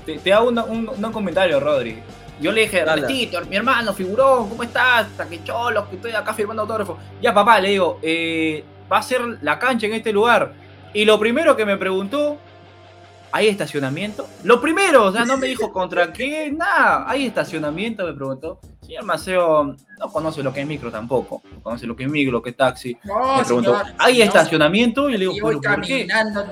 te, 0.05 0.17
te 0.19 0.34
hago 0.34 0.49
una- 0.49 0.63
un, 0.63 0.88
un 0.89 1.11
comentario, 1.11 1.59
Rodri. 1.59 1.99
Yo 2.39 2.51
le 2.53 2.61
dije, 2.61 2.85
Dale. 2.85 3.01
Ernestito, 3.01 3.41
mi 3.45 3.55
hermano, 3.57 3.93
figurón, 3.93 4.47
¿cómo 4.49 4.63
estás? 4.63 5.07
Hasta 5.07 5.27
que 5.27 5.43
cholos, 5.43 5.88
que 5.89 5.97
estoy 5.97 6.11
acá 6.13 6.34
firmando 6.34 6.61
autógrafo. 6.61 6.97
Ya, 7.21 7.34
papá, 7.34 7.59
le 7.59 7.69
digo, 7.69 7.99
eh, 8.01 8.63
va 8.91 8.99
a 8.99 9.03
ser 9.03 9.21
la 9.41 9.59
cancha 9.59 9.88
en 9.88 9.93
este 9.93 10.13
lugar. 10.13 10.53
Y 10.93 11.03
lo 11.03 11.19
primero 11.19 11.57
que 11.57 11.65
me 11.65 11.76
preguntó, 11.76 12.38
¿hay 13.31 13.47
estacionamiento? 13.47 14.27
Lo 14.43 14.60
primero, 14.61 15.06
o 15.06 15.11
sea, 15.11 15.26
no 15.26 15.38
me 15.38 15.47
dijo 15.47 15.72
contra 15.72 16.11
qué, 16.14 16.51
nada. 16.51 17.06
¿Hay 17.10 17.26
estacionamiento? 17.26 18.06
Me 18.06 18.14
preguntó. 18.14 18.60
Señor 18.81 19.03
Maceo 19.06 19.76
no 19.99 20.10
conoce 20.11 20.41
lo 20.41 20.51
que 20.51 20.61
es 20.61 20.68
micro 20.68 20.91
tampoco. 20.91 21.43
No 21.53 21.61
conoce 21.61 21.85
lo 21.85 21.95
que 21.95 22.03
es 22.06 22.10
micro, 22.10 22.31
lo 22.31 22.41
que 22.41 22.49
es 22.51 22.57
taxi. 22.57 22.97
No, 23.03 23.38
me 23.38 23.43
preguntó, 23.43 23.77
señor, 23.77 23.95
¿hay 23.99 24.14
señor, 24.14 24.27
estacionamiento? 24.27 25.10
Y 25.10 25.14
le 25.14 25.19
digo, 25.19 25.34
Y 25.34 25.39
voy 25.41 25.57
¿pero 25.61 25.76
por 25.76 25.85
qué? 25.85 26.07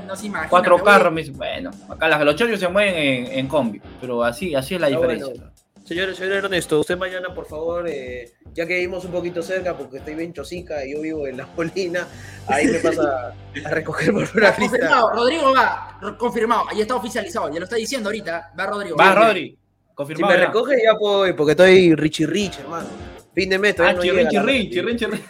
no 0.07 0.15
se 0.15 0.25
imagina. 0.27 0.49
Cuatro 0.49 0.75
voy- 0.77 0.85
carros, 0.85 1.13
me 1.13 1.21
dice, 1.21 1.33
bueno, 1.35 1.71
acá 1.89 2.07
los 2.23 2.35
chochos 2.35 2.59
se 2.59 2.67
mueven 2.67 2.95
en, 2.95 3.39
en 3.39 3.47
combi, 3.47 3.81
pero 3.99 4.23
así, 4.23 4.53
así 4.53 4.75
es 4.75 4.81
la 4.81 4.87
diferencia. 4.87 5.27
bueno. 5.33 5.51
Señor, 5.87 6.13
señor 6.15 6.33
Ernesto, 6.33 6.81
usted 6.81 6.97
mañana, 6.97 7.33
por 7.33 7.45
favor, 7.45 7.87
eh, 7.87 8.33
ya 8.53 8.65
que 8.67 8.73
vivimos 8.73 9.05
un 9.05 9.11
poquito 9.13 9.41
cerca, 9.41 9.77
porque 9.77 9.97
estoy 9.99 10.15
bien 10.15 10.33
chosica 10.33 10.83
y 10.85 10.91
yo 10.93 10.99
vivo 11.01 11.25
en 11.27 11.37
La 11.37 11.45
Molina, 11.55 12.05
ahí 12.47 12.65
me 12.67 12.79
pasa 12.79 13.33
a 13.65 13.69
recoger 13.69 14.11
por 14.11 14.27
una 14.35 14.53
confirmado, 14.53 15.13
Rodrigo 15.13 15.53
va, 15.55 15.97
confirmado, 16.17 16.65
ahí 16.69 16.81
está 16.81 16.95
oficializado, 16.95 17.49
ya 17.53 17.59
lo 17.59 17.63
está 17.63 17.77
diciendo 17.77 18.09
ahorita, 18.09 18.51
va 18.59 18.65
Rodrigo. 18.65 18.97
Va. 18.97 19.15
Rodri, 19.15 19.51
Si 19.51 19.93
confirmado. 19.95 20.33
me 20.33 20.39
ya. 20.41 20.45
recoge 20.47 20.75
ya 20.83 20.95
puedo 20.99 21.25
ir, 21.25 21.35
porque 21.37 21.51
estoy 21.51 21.95
Richie 21.95 22.27
Rich, 22.27 22.59
hermano. 22.59 22.87
Fin 23.33 23.49
de 23.49 23.57
mes, 23.59 23.75
todavía 23.75 23.93
Ah, 23.93 23.95
no 23.95 24.01
chirrin, 24.03 24.23
partida. 24.25 24.41
chirrin, 24.73 24.97
chirrin. 24.97 25.21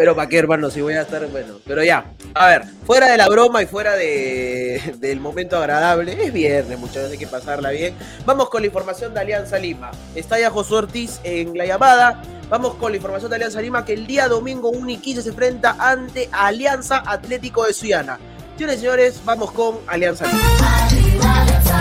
Pero 0.00 0.16
para 0.16 0.30
qué, 0.30 0.38
hermano, 0.38 0.70
si 0.70 0.80
voy 0.80 0.94
a 0.94 1.02
estar, 1.02 1.26
bueno, 1.26 1.56
pero 1.66 1.84
ya. 1.84 2.06
A 2.32 2.46
ver, 2.46 2.64
fuera 2.86 3.10
de 3.10 3.18
la 3.18 3.28
broma 3.28 3.62
y 3.62 3.66
fuera 3.66 3.96
de, 3.96 4.94
del 4.96 5.20
momento 5.20 5.58
agradable, 5.58 6.24
es 6.24 6.32
viernes, 6.32 6.78
muchachos, 6.78 7.10
hay 7.10 7.18
que 7.18 7.26
pasarla 7.26 7.68
bien. 7.68 7.94
Vamos 8.24 8.48
con 8.48 8.62
la 8.62 8.68
información 8.68 9.12
de 9.12 9.20
Alianza 9.20 9.58
Lima. 9.58 9.90
Está 10.14 10.40
ya 10.40 10.48
Josué 10.48 10.78
Ortiz 10.78 11.20
en 11.22 11.54
la 11.54 11.66
llamada. 11.66 12.22
Vamos 12.48 12.76
con 12.76 12.92
la 12.92 12.96
información 12.96 13.28
de 13.28 13.36
Alianza 13.36 13.60
Lima, 13.60 13.84
que 13.84 13.92
el 13.92 14.06
día 14.06 14.26
domingo 14.26 14.70
1 14.70 14.88
y 14.88 14.96
15 14.96 15.20
se 15.20 15.28
enfrenta 15.28 15.76
ante 15.78 16.30
Alianza 16.32 17.02
Atlético 17.04 17.66
de 17.66 17.74
Suyana. 17.74 18.18
Señores 18.56 18.80
señores, 18.80 19.20
vamos 19.26 19.52
con 19.52 19.80
Alianza 19.86 20.24
Lima. 20.24 21.79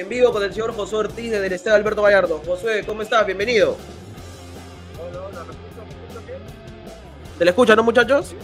En 0.00 0.08
vivo 0.08 0.32
con 0.32 0.42
el 0.42 0.50
señor 0.50 0.74
Josué 0.74 1.00
Ortiz 1.00 1.30
desde 1.30 1.46
el 1.46 1.52
Estadio 1.52 1.76
Alberto 1.76 2.00
Gallardo. 2.00 2.40
Josué, 2.46 2.82
¿cómo 2.86 3.02
estás? 3.02 3.26
Bienvenido. 3.26 3.76
¿Se 7.36 7.44
le 7.44 7.50
escucha, 7.50 7.76
no, 7.76 7.82
muchachos? 7.82 8.34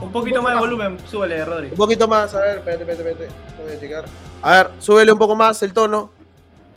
Un 0.00 0.10
poquito 0.10 0.42
más 0.42 0.54
de 0.54 0.58
volumen, 0.58 0.98
súbele, 1.08 1.44
Rodri. 1.44 1.68
Un 1.68 1.76
poquito 1.76 2.08
más, 2.08 2.34
a 2.34 2.40
ver, 2.40 2.58
espérate, 2.58 2.82
espérate, 2.82 3.10
espérate. 3.10 3.34
Voy 3.62 3.72
a 3.72 3.80
checar. 3.80 4.04
A 4.42 4.50
ver, 4.50 4.70
súbele 4.80 5.12
un 5.12 5.18
poco 5.20 5.36
más 5.36 5.62
el 5.62 5.72
tono. 5.72 6.10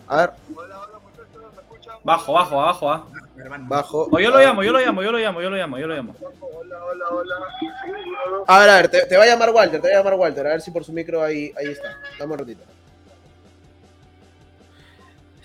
A 0.07 0.17
ver, 0.17 0.31
Bajo, 2.03 2.33
bajo, 2.33 2.61
abajo, 2.61 2.91
ah. 2.91 3.07
bajo. 3.61 4.07
O 4.11 4.19
yo 4.19 4.29
lo 4.29 4.37
llamo, 4.37 4.61
yo 4.61 4.71
lo 4.71 4.79
llamo, 4.79 5.01
yo 5.01 5.11
lo 5.11 5.17
llamo, 5.17 5.41
yo 5.41 5.49
lo 5.49 5.57
llamo, 5.57 5.79
yo 5.79 5.87
lo 5.87 5.95
llamo. 5.95 6.15
A 8.45 8.59
ver, 8.59 8.69
a 8.69 8.75
ver, 8.75 8.87
te, 8.89 9.05
te 9.07 9.17
va 9.17 9.23
a 9.23 9.27
llamar 9.27 9.49
Walter, 9.49 9.81
te 9.81 9.87
va 9.89 9.95
a 9.95 9.97
llamar 9.97 10.13
Walter. 10.13 10.45
A 10.45 10.49
ver 10.51 10.61
si 10.61 10.69
por 10.69 10.83
su 10.83 10.93
micro 10.93 11.23
ahí, 11.23 11.51
ahí 11.57 11.69
está. 11.71 11.97
Dame 12.19 12.33
un 12.33 12.39
ratito. 12.39 12.61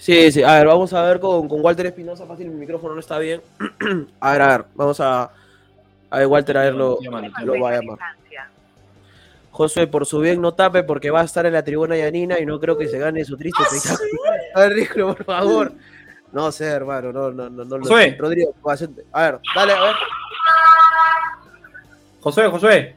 Sí, 0.05 0.31
sí, 0.33 0.43
a 0.43 0.53
ver, 0.57 0.67
vamos 0.67 0.93
a 0.93 1.01
ver 1.01 1.19
con, 1.19 1.49
con 1.49 1.65
Walter 1.65 1.87
Espinosa. 1.87 2.27
Fácil, 2.27 2.51
mi 2.51 2.57
micrófono 2.57 2.93
no 2.93 3.01
está 3.01 3.19
bien. 3.19 3.41
a 4.21 4.33
ver, 4.33 4.43
a 4.43 4.49
ver, 4.49 4.67
vamos 4.75 5.01
a. 5.01 5.31
A 6.11 6.19
ver, 6.19 6.27
Walter, 6.27 6.59
a 6.59 6.63
ver, 6.65 6.75
lo, 6.75 6.99
lo 7.01 7.61
va 7.63 7.71
a 7.71 7.73
llamar. 7.81 7.99
Josué, 9.51 9.87
por 9.87 10.05
su 10.05 10.21
bien 10.21 10.43
no 10.43 10.53
tape 10.53 10.83
porque 10.83 11.11
va 11.11 11.23
a 11.23 11.25
estar 11.25 11.47
en 11.47 11.55
la 11.55 11.65
tribuna 11.65 11.97
Yanina 11.97 12.39
y 12.39 12.45
no 12.45 12.61
creo 12.61 12.77
que 12.77 12.87
se 12.87 12.99
gane 12.99 13.25
su 13.25 13.39
triste 13.39 13.63
espectáculo. 13.63 14.11
A 14.55 14.61
ver, 14.61 14.73
Rico, 14.75 15.15
por 15.15 15.25
favor. 15.25 15.73
No 16.33 16.53
sé, 16.53 16.67
hermano, 16.67 17.11
no, 17.11 17.31
no, 17.31 17.49
no, 17.49 17.65
no. 17.65 17.79
lo 17.79 17.85
Josué. 17.85 18.11
sé. 18.11 18.17
Rodrigo, 18.19 18.53
paciente. 18.63 19.07
a 19.11 19.23
ver, 19.23 19.41
dale, 19.55 19.73
a 19.73 19.83
ver. 19.85 19.95
Josué, 22.21 22.51
Josué. 22.51 22.95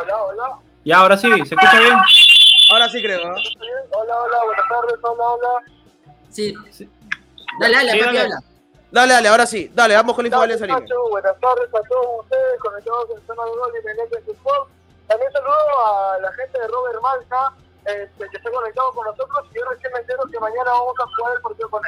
Hola, 0.00 0.16
hola. 0.22 0.58
Ya, 0.84 0.98
ahora 0.98 1.16
sí, 1.16 1.28
¿se 1.28 1.56
escucha 1.56 1.80
bien? 1.80 1.96
Ahora 2.70 2.88
sí 2.88 3.02
creo, 3.02 3.18
¿no? 3.26 3.32
Hola, 3.34 4.14
hola, 4.22 4.44
buenas 4.44 4.68
tardes, 4.68 4.94
hola, 5.02 5.24
hola. 5.24 5.77
Sí. 6.30 6.54
Dale, 7.60 7.74
dale, 7.74 7.92
Sí, 7.92 8.00
dale. 8.00 8.20
habla. 8.20 8.42
Dale, 8.90 9.12
dale, 9.12 9.28
ahora 9.28 9.46
sí. 9.46 9.70
Dale, 9.74 9.94
vamos 9.94 10.14
con 10.14 10.24
la 10.24 10.28
info. 10.28 10.40
Muchachos, 10.46 11.10
buenas 11.10 11.38
tardes 11.40 11.68
a 11.68 11.88
todos 11.88 12.24
ustedes 12.24 12.60
conectados 12.60 13.10
en 13.10 13.26
zona 13.26 13.44
de 13.44 13.50
gol 13.50 13.72
y 13.80 13.84
Menéndez 13.84 14.24
Fútbol. 14.24 14.68
También 15.06 15.32
saludo 15.32 15.86
a 15.86 16.18
la 16.20 16.32
gente 16.32 16.58
de 16.58 16.68
Robert 16.68 17.00
Malta, 17.02 17.52
este, 17.84 18.28
que 18.28 18.36
está 18.36 18.50
conectado 18.50 18.92
con 18.92 19.06
nosotros 19.06 19.46
y 19.50 19.58
yo 19.58 19.64
recién 19.70 19.92
me 19.92 20.00
entero 20.00 20.22
que 20.30 20.40
mañana 20.40 20.70
vamos 20.70 20.94
a 21.00 21.06
jugar 21.16 21.36
el 21.36 21.42
partido 21.42 21.70
con 21.70 21.82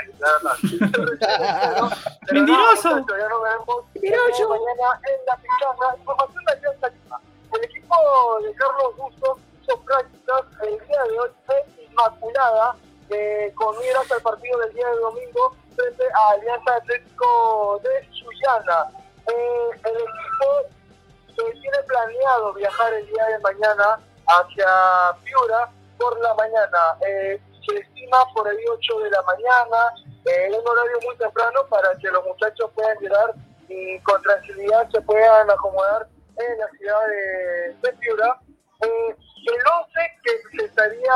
pero 0.90 1.90
Mentiroso. 2.32 2.88
Ya 2.90 3.28
nos 3.28 3.42
veremos 3.42 3.84
eh, 3.94 4.46
mañana 4.48 5.00
en 5.08 5.26
la 5.26 5.36
picana. 5.36 5.96
Información 5.98 6.44
de 6.44 6.52
Alianza 6.52 6.88
Lima. 6.88 7.20
El 7.52 7.64
equipo 7.64 7.96
de 8.42 8.54
Carlos 8.54 8.96
Bustos 8.96 9.38
hizo 9.62 9.80
prácticas 9.82 10.42
el 10.62 10.86
día 10.86 11.02
de 11.04 11.18
hoy 11.18 11.30
en 11.48 11.90
Inmaculada 11.90 12.76
eh, 13.10 13.52
con 13.54 13.78
miras 13.78 14.10
al 14.10 14.22
partido 14.22 14.58
del 14.60 14.74
día 14.74 14.88
de 14.88 14.96
domingo 14.96 15.56
frente 15.76 16.04
a 16.12 16.30
Alianza 16.30 16.74
Atlético 16.76 17.80
de 17.82 18.08
Sullana. 18.12 18.86
Eh, 19.26 19.80
el 19.84 19.96
equipo 19.96 20.80
eh, 21.28 21.58
tiene 21.60 21.78
planeado 21.86 22.52
viajar 22.54 22.92
el 22.94 23.06
día 23.06 23.24
de 23.26 23.38
mañana 23.40 23.98
hacia 24.26 25.16
Piura 25.24 25.70
por 25.98 26.20
la 26.20 26.34
mañana. 26.34 26.96
Eh, 27.06 27.40
se 27.66 27.78
estima 27.78 28.18
por 28.34 28.48
ahí 28.48 28.64
8 28.68 29.00
de 29.00 29.10
la 29.10 29.22
mañana, 29.22 29.94
eh, 30.24 30.50
un 30.50 30.66
horario 30.66 30.98
muy 31.04 31.16
temprano 31.16 31.60
para 31.68 31.94
que 31.98 32.08
los 32.08 32.24
muchachos 32.24 32.70
puedan 32.74 32.98
llegar 32.98 33.34
y 33.68 34.00
con 34.00 34.20
tranquilidad 34.22 34.88
se 34.90 35.00
puedan 35.02 35.50
acomodar 35.50 36.08
en 36.36 36.58
la 36.58 36.68
ciudad 36.68 37.06
de, 37.08 37.74
de 37.82 37.92
Piura. 37.98 38.40
Eh, 38.82 39.16
el 39.46 39.62
11 39.78 40.00
que, 40.22 40.64
estaría, 40.64 41.12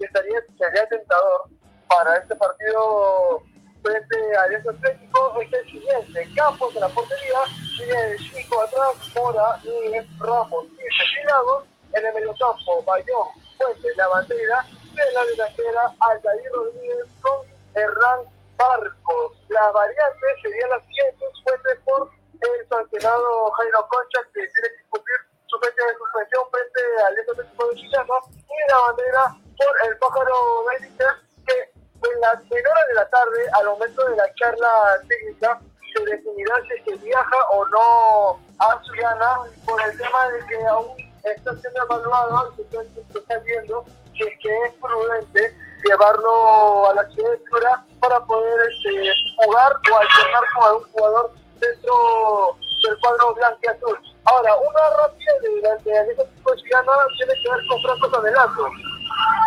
estaría, 0.00 0.40
sería 0.58 0.88
tentador 0.88 1.48
para 1.88 2.16
este 2.16 2.34
partido 2.36 3.42
frente 3.82 4.36
a 4.36 4.42
Alianza 4.42 4.70
Atlético 4.70 5.40
es 5.40 5.52
el 5.52 5.64
siguiente. 5.66 6.28
Campos 6.34 6.74
en 6.74 6.80
la 6.80 6.88
portería, 6.88 7.40
de 7.78 8.18
5 8.18 8.62
atrás, 8.62 9.14
Mora, 9.14 9.60
Núñez, 9.64 10.06
Ramos, 10.18 10.66
y 10.66 11.26
Lagos, 11.26 11.64
en 11.92 12.06
el 12.06 12.14
mediocampo, 12.14 12.82
Bayón, 12.84 13.28
Fuentes, 13.58 13.96
La 13.96 14.08
Bandera, 14.08 14.66
en 14.96 15.14
la 15.14 15.24
delantera, 15.24 15.94
Aldair 16.00 16.50
Rodríguez 16.52 17.06
con 17.20 17.46
Hernán 17.74 18.20
Barcos. 18.56 19.32
Las 19.48 19.72
variantes 19.72 20.30
serían 20.42 20.70
las 20.70 20.82
siguientes, 20.86 21.28
Fuentes 21.44 21.78
por 21.84 22.10
el 22.40 22.68
sancionado 22.68 23.50
Jairo 23.52 23.88
Concha, 23.88 24.20
que 24.32 24.40
tiene 24.40 24.68
que 24.76 24.84
cumplir 24.88 25.16
su 25.54 25.60
de 25.60 25.98
suspensión 25.98 26.42
frente 26.50 26.80
al 26.98 27.12
Atlético 27.12 27.66
de 27.68 27.78
y 27.78 28.70
La 28.70 28.78
Bandera 28.78 29.36
por 29.56 29.88
el 29.88 29.98
Pájaro 29.98 30.64
Benítez, 30.66 31.14
que 31.46 31.54
en 31.54 32.20
las 32.20 32.42
menores 32.42 32.86
de 32.88 32.94
la 32.94 33.08
tarde, 33.08 33.40
al 33.52 33.66
momento 33.66 34.04
de 34.04 34.16
la 34.16 34.34
charla 34.34 34.68
técnica, 35.08 35.60
se 35.94 36.04
definirá 36.04 36.56
si 36.62 36.90
se 36.90 36.96
viaja 37.04 37.36
o 37.52 37.64
no 37.68 38.40
a 38.58 38.82
Suyana 38.82 39.38
por 39.64 39.80
el 39.80 39.96
tema 39.96 40.28
de 40.28 40.46
que 40.46 40.66
aún 40.66 40.96
está 41.22 41.54
siendo 41.56 41.82
evaluado, 41.84 42.52
se 42.56 42.62
está, 42.62 42.82
se 42.82 43.18
está 43.18 43.38
viendo 43.38 43.84
si 44.12 44.22
es 44.24 44.38
que 44.40 44.64
es 44.66 44.72
prudente 44.74 45.56
llevarlo 45.84 46.90
a 46.90 46.94
la 46.94 47.08
ciudad 47.10 47.30
de 47.30 47.98
para 48.00 48.20
poder 48.24 48.70
este, 48.70 49.12
jugar 49.36 49.72
o 49.72 49.96
alternar 49.96 50.44
con 50.54 50.64
algún 50.64 50.92
jugador 50.92 51.32
dentro 51.60 52.56
del 52.82 52.98
cuadro 53.00 53.34
blanco 53.34 53.58
y 53.62 53.66
azul. 53.68 54.13
Ahora, 54.24 54.56
una 54.56 54.90
rápida 54.96 55.32
de 55.42 55.60
la 55.60 55.76
de 55.76 56.12
este 56.12 56.24
tipo 56.24 56.50
de 56.50 56.62
tiene 56.62 57.34
que 57.42 57.50
ver 57.50 57.60
con 57.68 57.82
Franco 57.82 58.16
Adelanto. 58.16 58.66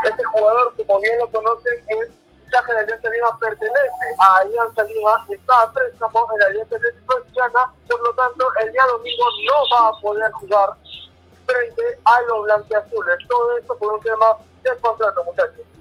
Este 0.03 0.23
jugador, 0.23 0.73
como 0.77 0.99
bien 0.99 1.17
lo 1.17 1.31
conocen, 1.31 1.73
es 1.87 2.09
fichaje 2.45 2.73
de 2.73 2.79
Alianza 2.79 3.09
Lima 3.09 3.39
pertenece 3.39 4.05
a 4.19 4.37
Alianza 4.37 4.83
Lima, 4.83 5.25
está 5.29 5.61
a 5.61 5.73
préstamo 5.73 6.27
en 6.35 6.43
Alianza 6.43 6.77
de 6.77 7.33
Chana, 7.33 7.73
por 7.87 8.01
lo 8.01 8.13
tanto 8.13 8.45
el 8.61 8.71
día 8.71 8.85
domingo 8.85 9.25
no 9.45 9.75
va 9.75 9.89
a 9.89 10.01
poder 10.01 10.31
jugar 10.33 10.69
frente 11.45 11.99
a 12.05 12.21
los 12.21 12.43
blanqueazules. 12.43 13.17
Todo 13.27 13.57
esto 13.57 13.77
por 13.77 13.93
un 13.93 14.01
tema 14.01 14.37
del 14.63 14.77
contrato, 14.79 15.23
muchachos. 15.23 15.76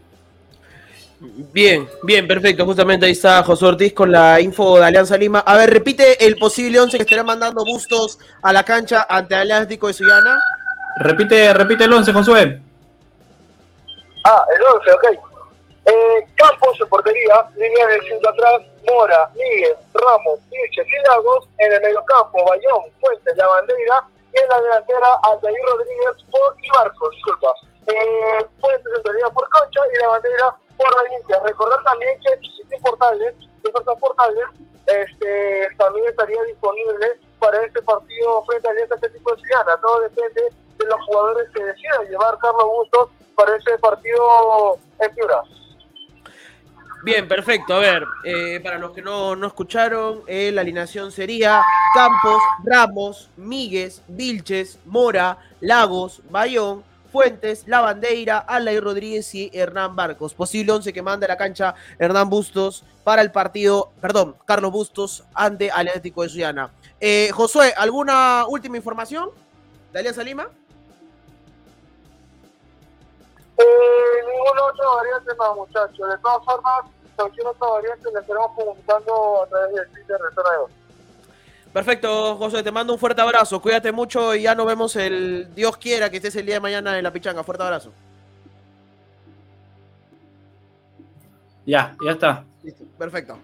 Bien, 1.18 1.88
bien, 2.02 2.28
perfecto. 2.28 2.66
Justamente 2.66 3.06
ahí 3.06 3.12
está 3.12 3.42
José 3.42 3.64
Ortiz 3.64 3.94
con 3.94 4.12
la 4.12 4.38
info 4.40 4.78
de 4.78 4.84
Alianza 4.84 5.16
Lima. 5.16 5.40
A 5.40 5.56
ver, 5.56 5.70
repite 5.70 6.24
el 6.26 6.36
posible 6.36 6.78
11 6.78 6.98
que 6.98 7.02
estará 7.04 7.22
mandando 7.22 7.64
Bustos 7.64 8.18
a 8.42 8.52
la 8.52 8.64
cancha 8.64 9.06
ante 9.08 9.34
Atlético 9.34 9.86
de 9.86 9.94
Suyana. 9.94 10.38
Repite, 10.98 11.54
repite 11.54 11.84
el 11.84 11.92
11, 11.92 12.12
Josué. 12.12 12.60
Ah, 14.24 14.44
el 14.54 14.62
11, 14.62 14.92
ok. 14.92 15.04
Eh, 15.86 16.26
Campos 16.34 16.78
en 16.80 16.88
portería, 16.88 17.46
línea 17.54 17.86
de 17.86 18.00
5 18.08 18.28
atrás, 18.28 18.62
Mora, 18.86 19.30
Miguel, 19.34 19.76
Ramos, 19.94 20.40
Vilches 20.50 20.86
y 20.86 21.08
Lagos, 21.08 21.48
en 21.58 21.72
el 21.72 21.80
medio 21.80 22.04
campo, 22.04 22.44
Bayón, 22.44 22.90
Fuentes, 23.00 23.36
La 23.36 23.46
Bandera, 23.46 24.02
y 24.34 24.38
en 24.38 24.48
la 24.48 24.60
delantera, 24.60 25.06
Aldair 25.22 25.56
Rodríguez 25.64 26.24
por, 26.30 26.56
y 26.60 26.68
Marcos, 26.70 27.14
disculpa. 27.14 27.54
Eh, 27.86 28.46
Fuentes 28.60 28.92
en 28.96 29.32
por 29.32 29.48
Concha 29.48 29.80
y 29.94 29.98
La 30.02 30.08
Bandera 30.08 30.56
por 30.76 30.94
Valencia. 30.94 31.40
Recordar 31.44 31.82
también 31.84 32.18
que 32.20 32.40
Chiquitín 32.40 32.80
Portales, 32.82 33.34
Jefferson 33.62 33.98
Portales, 33.98 34.46
este, 34.86 35.68
también 35.76 36.06
estaría 36.08 36.42
disponible 36.44 37.18
para 37.38 37.62
este 37.64 37.82
partido 37.82 38.44
frente 38.44 38.68
a 38.68 38.70
Alianza 38.70 38.94
Atlético 38.94 39.34
de 39.34 39.42
Ciudad. 39.42 39.80
Todo 39.80 40.00
depende 40.00 40.42
de 40.78 40.84
los 40.86 41.00
jugadores 41.06 41.48
que 41.54 41.64
decidan 41.64 42.06
llevar 42.08 42.38
Carlos 42.38 42.64
Bustos 42.64 43.10
para 43.34 43.56
ese 43.56 43.78
partido 43.78 44.78
en 45.00 45.14
Piura. 45.14 45.42
Bien, 47.02 47.28
perfecto. 47.28 47.74
A 47.74 47.78
ver, 47.78 48.04
eh, 48.24 48.58
para 48.64 48.78
los 48.78 48.92
que 48.92 49.02
no, 49.02 49.36
no 49.36 49.46
escucharon, 49.46 50.22
eh, 50.26 50.50
la 50.52 50.62
alineación 50.62 51.12
sería 51.12 51.62
Campos, 51.94 52.42
Ramos, 52.64 53.30
Míguez, 53.36 54.02
Vilches, 54.08 54.80
Mora, 54.86 55.38
Lagos, 55.60 56.20
Bayón, 56.30 56.82
Fuentes, 57.16 57.66
La 57.66 57.80
Bandeira, 57.80 58.40
Alain 58.40 58.78
Rodríguez 58.78 59.34
y 59.34 59.50
Hernán 59.54 59.96
Barcos. 59.96 60.34
Posible 60.34 60.70
11 60.72 60.92
que 60.92 61.00
manda 61.00 61.24
a 61.24 61.28
la 61.28 61.38
cancha 61.38 61.74
Hernán 61.98 62.28
Bustos 62.28 62.84
para 63.04 63.22
el 63.22 63.32
partido, 63.32 63.90
perdón, 64.02 64.36
Carlos 64.44 64.70
Bustos 64.70 65.24
ante 65.32 65.70
Atlético 65.70 66.24
de 66.24 66.28
Suyana. 66.28 66.70
Eh, 67.00 67.30
Josué, 67.32 67.72
¿alguna 67.74 68.44
última 68.46 68.76
información 68.76 69.30
de 69.94 69.98
Alianza 69.98 70.22
Lima? 70.22 70.50
Eh, 73.56 73.64
ninguna 74.30 74.64
otra 74.64 74.86
variante 74.86 75.34
más, 75.36 75.56
muchachos. 75.56 76.10
De 76.10 76.18
todas 76.18 76.44
formas, 76.44 76.80
cualquier 77.16 77.46
otra 77.46 77.66
variante 77.66 78.12
la 78.12 78.20
estaremos 78.20 78.50
comunicando 78.54 79.42
a 79.42 79.46
través 79.46 79.74
del 79.74 79.88
Twitter 79.88 80.18
de 80.18 80.34
Zona 80.34 80.50
de. 80.50 80.85
Perfecto, 81.76 82.36
José, 82.36 82.62
te 82.62 82.72
mando 82.72 82.94
un 82.94 82.98
fuerte 82.98 83.20
abrazo. 83.20 83.60
Cuídate 83.60 83.92
mucho 83.92 84.34
y 84.34 84.40
ya 84.44 84.54
nos 84.54 84.66
vemos 84.66 84.96
el 84.96 85.54
Dios 85.54 85.76
quiera 85.76 86.08
que 86.08 86.16
estés 86.16 86.34
el 86.36 86.46
día 86.46 86.54
de 86.54 86.60
mañana 86.60 86.96
en 86.96 87.04
la 87.04 87.12
pichanga. 87.12 87.44
Fuerte 87.44 87.64
abrazo. 87.64 87.92
Ya, 91.66 91.94
ya 92.02 92.12
está. 92.12 92.44
Listo, 92.62 92.82
perfecto. 92.96 93.38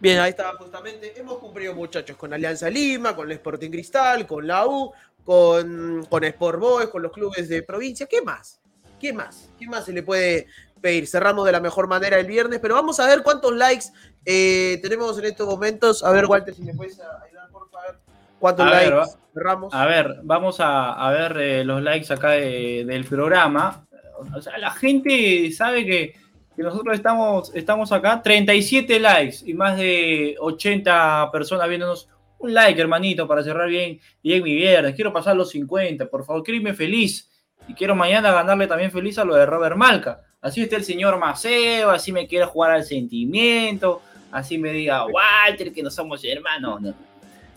Bien, 0.00 0.18
ahí 0.18 0.30
está 0.30 0.54
justamente. 0.54 1.20
Hemos 1.20 1.38
cumplido, 1.38 1.72
muchachos, 1.72 2.16
con 2.16 2.32
Alianza 2.32 2.68
Lima, 2.68 3.14
con 3.14 3.30
el 3.30 3.36
Sporting 3.36 3.70
Cristal, 3.70 4.26
con 4.26 4.44
la 4.44 4.66
U, 4.66 4.92
con, 5.24 6.04
con 6.10 6.24
Sport 6.24 6.58
Boys, 6.58 6.88
con 6.88 7.00
los 7.00 7.12
clubes 7.12 7.48
de 7.48 7.62
provincia. 7.62 8.06
¿Qué 8.06 8.22
más? 8.22 8.58
¿Qué 8.98 9.12
más? 9.12 9.50
¿Qué 9.56 9.68
más 9.68 9.84
se 9.84 9.92
le 9.92 10.02
puede 10.02 10.48
pedir? 10.80 11.06
Cerramos 11.06 11.46
de 11.46 11.52
la 11.52 11.60
mejor 11.60 11.86
manera 11.86 12.18
el 12.18 12.26
viernes, 12.26 12.58
pero 12.58 12.74
vamos 12.74 12.98
a 12.98 13.06
ver 13.06 13.22
cuántos 13.22 13.54
likes 13.54 13.86
eh, 14.24 14.80
tenemos 14.82 15.16
en 15.20 15.26
estos 15.26 15.46
momentos. 15.46 16.02
A 16.02 16.10
ver, 16.10 16.26
Walter, 16.26 16.52
si 16.52 16.62
me 16.62 16.74
puedes 16.74 16.98
ayudar. 16.98 17.37
¿Cuántos 18.38 18.66
A 18.66 18.70
ver, 18.70 18.92
likes 18.94 19.12
cerramos? 19.34 19.74
A 19.74 19.86
ver, 19.86 20.16
vamos 20.22 20.60
a, 20.60 20.92
a 20.92 21.10
ver 21.10 21.36
eh, 21.38 21.64
los 21.64 21.82
likes 21.82 22.12
acá 22.12 22.30
de- 22.30 22.84
del 22.86 23.04
programa. 23.04 23.86
O 24.36 24.40
sea, 24.42 24.58
la 24.58 24.70
gente 24.70 25.50
sabe 25.52 25.84
que, 25.84 26.14
que 26.56 26.62
nosotros 26.62 26.94
estamos, 26.94 27.52
estamos 27.54 27.92
acá. 27.92 28.20
37 28.22 28.98
likes 29.00 29.38
y 29.44 29.54
más 29.54 29.76
de 29.76 30.36
80 30.38 31.30
personas 31.32 31.68
viéndonos. 31.68 32.08
Un 32.40 32.54
like, 32.54 32.80
hermanito, 32.80 33.26
para 33.26 33.42
cerrar 33.42 33.68
bien, 33.68 33.98
bien 34.22 34.44
mi 34.44 34.54
viernes. 34.54 34.94
Quiero 34.94 35.12
pasar 35.12 35.34
los 35.36 35.50
50, 35.50 36.06
por 36.06 36.24
favor, 36.24 36.44
quiero 36.44 36.58
irme 36.58 36.72
feliz. 36.72 37.28
Y 37.66 37.74
quiero 37.74 37.96
mañana 37.96 38.30
ganarle 38.30 38.68
también 38.68 38.92
feliz 38.92 39.18
a 39.18 39.24
lo 39.24 39.34
de 39.34 39.44
Robert 39.44 39.76
Malca. 39.76 40.20
Así 40.40 40.62
está 40.62 40.76
el 40.76 40.84
señor 40.84 41.18
Maceo, 41.18 41.90
así 41.90 42.12
me 42.12 42.28
quiere 42.28 42.44
jugar 42.46 42.70
al 42.70 42.84
sentimiento, 42.84 44.00
así 44.30 44.56
me 44.56 44.70
diga, 44.72 45.04
Walter, 45.06 45.72
que 45.72 45.82
no 45.82 45.90
somos 45.90 46.22
hermanos. 46.24 46.80
No. 46.80 46.94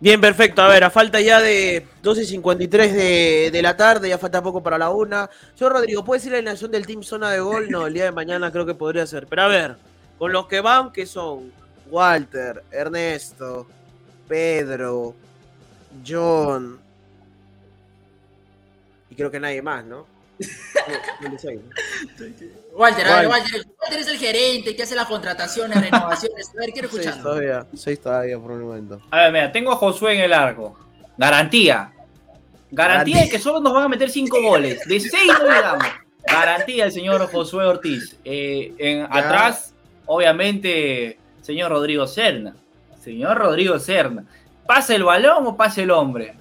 Bien, 0.00 0.20
perfecto. 0.20 0.62
A 0.62 0.68
ver, 0.68 0.82
a 0.82 0.90
falta 0.90 1.20
ya 1.20 1.40
de 1.40 1.86
12.53 2.02 2.90
de, 2.90 3.50
de 3.52 3.62
la 3.62 3.76
tarde, 3.76 4.08
ya 4.08 4.18
falta 4.18 4.42
poco 4.42 4.60
para 4.60 4.78
la 4.78 4.90
una. 4.90 5.30
Señor 5.54 5.74
Rodrigo, 5.74 6.04
¿puede 6.04 6.20
ser 6.20 6.32
la 6.32 6.38
alineación 6.38 6.72
del 6.72 6.88
Team 6.88 7.04
Zona 7.04 7.30
de 7.30 7.38
Gol? 7.38 7.70
No, 7.70 7.86
el 7.86 7.94
día 7.94 8.02
de 8.04 8.12
mañana 8.12 8.50
creo 8.50 8.66
que 8.66 8.74
podría 8.74 9.06
ser. 9.06 9.28
Pero 9.28 9.42
a 9.42 9.48
ver, 9.48 9.76
con 10.18 10.32
los 10.32 10.48
que 10.48 10.60
van, 10.60 10.90
que 10.90 11.06
son 11.06 11.52
Walter, 11.88 12.64
Ernesto, 12.72 13.68
Pedro, 14.26 15.14
John. 16.06 16.78
Y 19.10 19.14
creo 19.14 19.30
que 19.30 19.40
nadie 19.40 19.62
más, 19.62 19.84
¿no? 19.84 20.06
No, 20.38 20.46
no 21.22 21.28
le 21.30 21.38
sé, 21.38 21.54
¿no? 21.56 21.62
Walter, 22.76 23.06
a 23.08 23.16
ver, 23.20 23.28
Walter. 23.28 23.52
Walter, 23.56 23.66
Walter 23.80 23.98
es 23.98 24.08
el 24.08 24.18
gerente 24.18 24.76
que 24.76 24.82
hace 24.84 24.94
las 24.94 25.06
contrataciones, 25.06 25.80
renovaciones. 25.80 26.50
A 26.50 26.60
ver, 26.60 26.70
quiero 26.70 26.88
Seis 26.88 27.00
escucharlo. 27.06 27.30
todavía, 27.30 27.66
seis 27.74 28.00
todavía 28.00 28.38
por 28.38 28.52
el 28.52 28.58
momento. 28.58 29.00
A 29.10 29.22
ver, 29.22 29.32
mira, 29.32 29.52
tengo 29.52 29.72
a 29.72 29.76
Josué 29.76 30.14
en 30.14 30.20
el 30.20 30.32
arco. 30.32 30.78
Garantía. 31.16 31.92
Garantía 32.70 33.22
de 33.22 33.28
que 33.30 33.38
solo 33.38 33.60
nos 33.60 33.72
van 33.72 33.84
a 33.84 33.88
meter 33.88 34.10
cinco 34.10 34.40
goles. 34.42 34.86
De 34.86 35.00
seis 35.00 35.32
no 35.40 35.48
llegamos. 35.48 35.86
Garantía 36.24 36.84
el 36.84 36.92
señor 36.92 37.26
Josué 37.32 37.64
Ortiz. 37.64 38.16
Eh, 38.24 38.74
en, 38.78 39.02
atrás, 39.10 39.72
obviamente, 40.06 41.18
señor 41.42 41.70
Rodrigo 41.72 42.06
Serna. 42.06 42.54
Señor 43.02 43.38
Rodrigo 43.38 43.78
Serna. 43.78 44.24
¿Pasa 44.68 44.94
el 44.94 45.02
balón 45.02 45.46
o 45.46 45.56
pasa 45.56 45.80
el 45.80 45.90
hombre? 45.90 46.34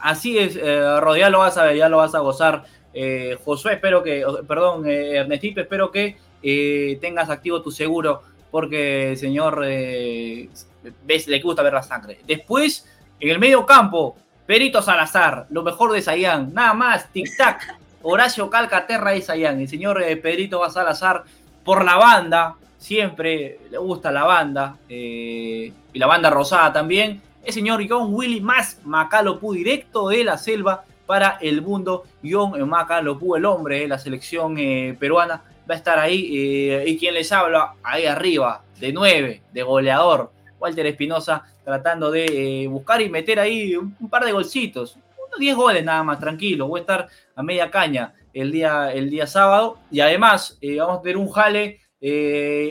Así 0.00 0.38
es, 0.38 0.56
eh, 0.56 0.80
vas 0.80 1.58
a 1.58 1.64
ver, 1.64 1.76
ya 1.76 1.90
lo 1.90 1.98
vas 1.98 2.14
a 2.14 2.20
gozar. 2.20 2.64
Eh, 2.94 3.36
Josué, 3.44 3.74
espero 3.74 4.02
que, 4.02 4.24
perdón, 4.48 4.84
eh, 4.86 5.28
espero 5.54 5.90
que 5.90 6.16
eh, 6.42 6.96
tengas 7.02 7.28
activo 7.28 7.60
tu 7.60 7.70
seguro, 7.70 8.22
porque 8.50 9.10
el 9.10 9.18
señor 9.18 9.64
eh, 9.66 10.48
ves, 11.04 11.28
le 11.28 11.38
gusta 11.42 11.62
ver 11.62 11.74
la 11.74 11.82
sangre. 11.82 12.20
Después, 12.26 12.88
en 13.20 13.28
el 13.28 13.38
medio 13.38 13.66
campo, 13.66 14.16
Perito 14.46 14.80
Salazar, 14.80 15.46
lo 15.50 15.62
mejor 15.62 15.92
de 15.92 16.00
Sayán, 16.00 16.54
nada 16.54 16.72
más, 16.72 17.12
tic-tac. 17.12 17.76
Horacio 18.02 18.48
Calcaterra 18.48 19.10
de 19.10 19.20
Sayán, 19.20 19.60
el 19.60 19.68
señor 19.68 20.02
eh, 20.02 20.16
Pedrito 20.16 20.66
Salazar 20.70 21.24
por 21.62 21.84
la 21.84 21.96
banda, 21.96 22.54
siempre 22.78 23.58
le 23.70 23.76
gusta 23.76 24.10
la 24.10 24.24
banda, 24.24 24.78
y 24.88 25.70
la 25.92 26.06
banda 26.06 26.30
rosada 26.30 26.72
también. 26.72 27.20
El 27.44 27.52
señor 27.52 27.84
John 27.86 28.14
Willy 28.14 28.40
más 28.40 28.80
Macalopú, 28.84 29.52
directo 29.52 30.08
de 30.08 30.24
la 30.24 30.38
selva 30.38 30.84
para 31.04 31.36
el 31.42 31.60
mundo. 31.60 32.04
John 32.24 32.66
Macalopú, 32.66 33.36
el 33.36 33.44
hombre 33.44 33.80
de 33.80 33.88
la 33.88 33.98
selección 33.98 34.56
eh, 34.58 34.96
peruana, 34.98 35.44
va 35.68 35.74
a 35.74 35.76
estar 35.76 35.98
ahí. 35.98 36.30
eh, 36.32 36.84
y 36.86 36.96
quien 36.96 37.12
les 37.12 37.30
habla, 37.32 37.74
ahí 37.82 38.06
arriba, 38.06 38.64
de 38.80 38.94
9, 38.94 39.42
de 39.52 39.62
goleador, 39.62 40.32
Walter 40.58 40.86
Espinosa, 40.86 41.44
tratando 41.62 42.10
de 42.10 42.64
eh, 42.64 42.66
buscar 42.66 43.02
y 43.02 43.10
meter 43.10 43.38
ahí 43.38 43.76
un, 43.76 43.94
par 44.08 44.24
de 44.24 44.32
golcitos. 44.32 44.96
Unos 44.96 45.38
10 45.38 45.54
goles 45.54 45.84
nada 45.84 46.02
más, 46.02 46.18
tranquilo. 46.18 46.66
Voy 46.66 46.78
a 46.78 46.80
estar 46.80 47.08
a 47.36 47.42
media 47.42 47.70
caña 47.70 48.14
el 48.32 48.50
día, 48.50 48.90
el 48.90 49.10
día 49.10 49.26
sábado. 49.26 49.80
Y 49.90 50.00
además, 50.00 50.58
vamos 50.78 50.98
a 50.98 51.02
tener 51.02 51.18
un 51.18 51.28
jale 51.28 51.80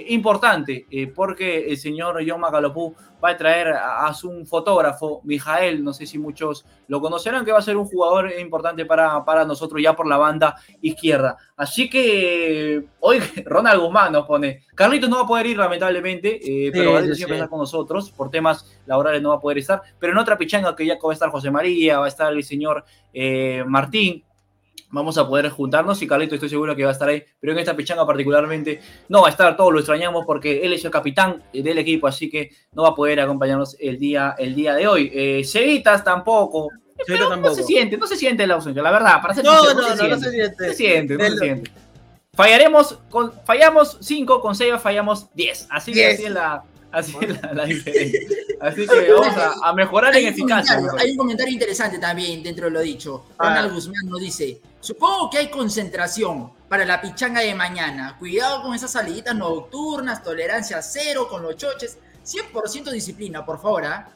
importante, 0.10 0.86
porque 1.16 1.68
el 1.68 1.78
señor 1.78 2.24
John 2.28 2.40
Macalopú 2.40 2.96
va 3.24 3.30
a 3.30 3.38
traer 3.38 3.70
a, 3.70 4.08
a 4.08 4.14
su 4.14 4.46
fotógrafo, 4.46 5.22
Mijael, 5.24 5.84
no 5.84 5.94
sé 5.94 6.06
si 6.06 6.18
muchos 6.18 6.66
lo 6.88 7.00
conocerán, 7.00 7.46
que 7.46 7.52
va 7.52 7.60
a 7.60 7.62
ser 7.62 7.78
un 7.78 7.86
jugador 7.86 8.32
importante 8.40 8.86
para, 8.86 9.24
para 9.24 9.46
nosotros 9.46 9.82
ya 9.82 9.96
por 9.96 10.08
la 10.08 10.18
banda 10.18 10.56
izquierda. 10.82 11.38
Así 11.56 11.90
que 11.90 12.86
hoy 13.00 13.20
Ronald 13.46 13.82
Guzmán 13.82 14.12
nos 14.12 14.26
pone, 14.26 14.64
Carlitos 14.76 15.10
no 15.10 15.18
va 15.18 15.24
a 15.24 15.28
poder 15.28 15.48
ir 15.48 15.58
lamentablemente, 15.58 16.40
eh, 16.68 16.72
pero 16.72 17.00
Sí, 17.02 17.08
sí, 17.10 17.16
siempre 17.16 17.38
sí. 17.38 17.42
está 17.42 17.50
con 17.50 17.60
nosotros, 17.60 18.12
por 18.12 18.30
temas 18.30 18.80
laborales 18.86 19.22
no 19.22 19.30
va 19.30 19.36
a 19.36 19.40
poder 19.40 19.58
estar, 19.60 19.82
pero 20.00 20.14
en 20.14 20.20
otra 20.20 20.38
pichanga 20.38 20.76
que 20.76 20.86
ya 20.86 20.98
va 21.04 21.12
a 21.12 21.14
estar 21.14 21.30
José 21.30 21.52
María, 21.52 22.00
va 22.00 22.06
a 22.06 22.10
estar 22.10 22.32
el 22.32 22.44
señor 22.44 22.84
eh, 23.14 23.64
Martín, 23.66 24.24
vamos 24.94 25.18
a 25.18 25.28
poder 25.28 25.50
juntarnos 25.50 26.02
y 26.02 26.08
Carlito 26.08 26.36
estoy 26.36 26.50
seguro 26.50 26.76
que 26.76 26.84
va 26.84 26.90
a 26.90 26.94
estar 26.94 27.10
ahí, 27.10 27.24
pero 27.40 27.52
en 27.52 27.60
esta 27.60 27.76
pichanga 27.76 28.06
particularmente 28.06 28.80
no 29.10 29.22
va 29.22 29.28
a 29.28 29.32
estar, 29.32 29.58
todos 29.58 29.74
lo 29.74 29.80
extrañamos 29.80 30.24
porque 30.26 30.64
él 30.64 30.72
es 30.72 30.86
el 30.86 30.92
capitán 30.92 31.44
del 31.52 31.78
equipo, 31.80 32.08
así 32.08 32.30
que 32.30 32.52
no 32.74 32.84
va 32.84 32.90
a 32.90 32.96
poder 32.96 33.20
acompañarnos 33.20 33.76
el 33.80 33.98
día, 33.98 34.36
el 34.38 34.56
día 34.56 34.76
de 34.76 34.88
hoy. 34.88 35.12
Eh, 35.14 35.44
tampoco. 36.04 36.70
Pero 37.08 37.28
tampoco. 37.28 37.50
No 37.50 37.56
se 37.56 37.64
siente, 37.64 37.98
no 37.98 38.08
se 38.08 38.16
siente 38.16 38.46
la 38.46 38.54
ausencia, 38.54 38.84
la 38.84 38.92
verdad, 38.92 39.22
para 39.22 39.34
ser 39.34 39.44
No, 39.44 39.58
sincero, 39.58 39.82
no, 39.82 39.96
no, 39.96 40.08
no 40.08 40.20
se 40.20 40.30
siente. 40.30 40.56
No 40.60 40.70
se 40.70 40.74
siente, 40.76 41.18
no 41.18 41.24
se 41.26 41.38
siente. 41.38 41.72
Fallaremos, 42.36 43.00
con, 43.10 43.34
fallamos 43.46 43.98
5, 44.00 44.42
con 44.42 44.56
Seba 44.56 44.80
fallamos 44.80 45.34
10. 45.34 45.68
Así 45.72 45.92
que 45.92 46.08
así 46.08 46.26
es 46.26 46.32
la, 46.32 46.64
así 46.94 47.14
la, 47.42 47.54
la 47.54 47.66
diferencia. 47.74 48.20
Así 48.62 48.88
que 48.88 49.12
vamos 49.12 49.36
a, 49.36 49.70
a 49.70 49.74
mejorar 49.74 50.16
en 50.16 50.28
eficacia. 50.28 50.80
hay 50.98 51.12
un 51.12 51.18
comentario 51.18 51.52
interesante 51.54 52.00
también 52.00 52.42
dentro 52.42 52.66
de 52.66 52.72
lo 52.72 52.80
dicho. 52.80 53.26
Ronald. 53.38 53.74
Guzmán 53.74 54.06
nos 54.06 54.22
dice, 54.22 54.62
supongo 54.80 55.30
que 55.30 55.40
hay 55.40 55.50
concentración 55.50 56.52
para 56.70 56.86
la 56.86 57.02
pichanga 57.02 57.42
de 57.42 57.54
mañana. 57.56 58.16
Cuidado 58.18 58.62
con 58.62 58.74
esas 58.74 58.92
saliditas 58.92 59.36
nocturnas, 59.36 60.24
tolerancia 60.24 60.82
cero 60.82 61.28
con 61.30 61.42
los 61.44 61.58
choches. 61.58 61.98
100% 62.26 62.90
disciplina, 62.92 63.46
por 63.46 63.62
favor, 63.62 63.86
¿ah? 63.86 64.10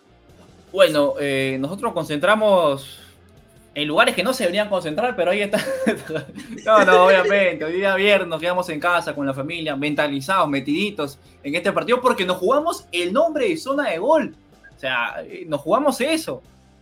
Bueno, 0.72 1.16
eh, 1.20 1.58
nosotros 1.60 1.92
concentramos 1.94 3.00
en 3.78 3.88
lugares 3.88 4.16
que 4.16 4.24
no 4.24 4.34
se 4.34 4.42
deberían 4.44 4.70
concentrar, 4.70 5.16
pero 5.16 5.30
ahí 5.30 5.42
está. 5.42 5.64
no, 6.66 6.84
no, 6.84 7.06
obviamente. 7.06 7.64
Hoy 7.64 7.74
día 7.74 7.94
viernes 7.94 8.28
nos 8.28 8.42
quedamos 8.42 8.68
en 8.70 8.80
casa 8.80 9.14
con 9.14 9.28
la 9.28 9.36
familia, 9.36 9.76
mentalizados, 9.76 10.50
metiditos 10.50 11.20
en 11.44 11.54
este 11.54 11.72
partido, 11.72 12.02
porque 12.02 12.26
nos 12.26 12.38
jugamos 12.38 12.88
el 12.92 13.14
nombre 13.14 13.48
de 13.48 13.56
zona 13.56 13.92
de 13.92 14.00
gol. 14.00 14.34
O 14.76 14.80
sea, 14.80 15.18
eh, 15.24 15.46
nos 15.48 15.62
jugamos 15.62 16.02
eso. 16.02 16.42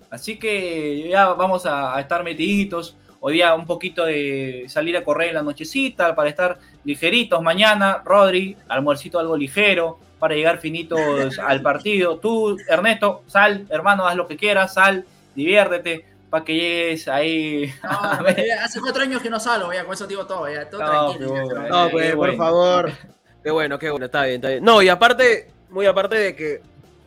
Así 0.09 0.37
que 0.37 1.09
ya 1.09 1.33
vamos 1.33 1.65
a, 1.65 1.97
a 1.97 1.99
estar 1.99 2.23
metiditos. 2.23 2.95
Hoy 3.19 3.33
día 3.33 3.53
un 3.55 3.65
poquito 3.65 4.05
de 4.05 4.63
salir 4.69 4.95
a 4.95 5.03
correr 5.03 5.29
en 5.29 5.35
la 5.35 5.43
nochecita 5.43 6.15
para 6.15 6.29
estar 6.29 6.59
ligeritos. 6.85 7.41
Mañana, 7.41 8.03
Rodri, 8.05 8.55
almuercito 8.69 9.19
algo 9.19 9.35
ligero 9.35 9.99
para 10.17 10.33
llegar 10.33 10.59
finitos 10.59 11.39
al 11.45 11.61
partido. 11.61 12.19
Tú, 12.19 12.55
Ernesto, 12.69 13.23
sal, 13.27 13.67
hermano, 13.69 14.07
haz 14.07 14.15
lo 14.15 14.29
que 14.29 14.37
quieras, 14.37 14.75
sal, 14.75 15.05
diviértete, 15.35 16.14
para 16.35 16.43
que 16.45 16.53
llegues 16.53 17.07
ahí. 17.07 17.73
No, 17.83 18.63
hace 18.63 18.81
cuatro 18.81 19.03
años 19.03 19.21
que 19.21 19.29
no 19.29 19.39
salgo, 19.39 19.71
ya, 19.71 19.85
con 19.85 19.93
eso 19.93 20.05
digo 20.05 20.25
todo, 20.25 20.49
ya, 20.51 20.69
todo 20.69 20.81
No, 20.83 20.89
tranquilo. 21.11 21.33
pero 21.33 21.45
bueno. 21.61 21.69
No, 21.69 21.85
Eh, 21.85 21.89
pues, 21.91 22.07
por 22.09 22.17
bueno. 22.17 22.37
favor. 22.37 22.91
Qué 23.43 23.51
bueno, 23.51 23.77
qué 23.79 23.89
bueno, 23.91 24.05
está 24.07 24.23
bien, 24.23 24.35
está 24.35 24.49
bien. 24.49 24.63
No, 24.63 24.81
y 24.81 24.89
aparte, 24.89 25.51
muy 25.69 25.85
aparte 25.85 26.15
de 26.15 26.35
que 26.35 26.61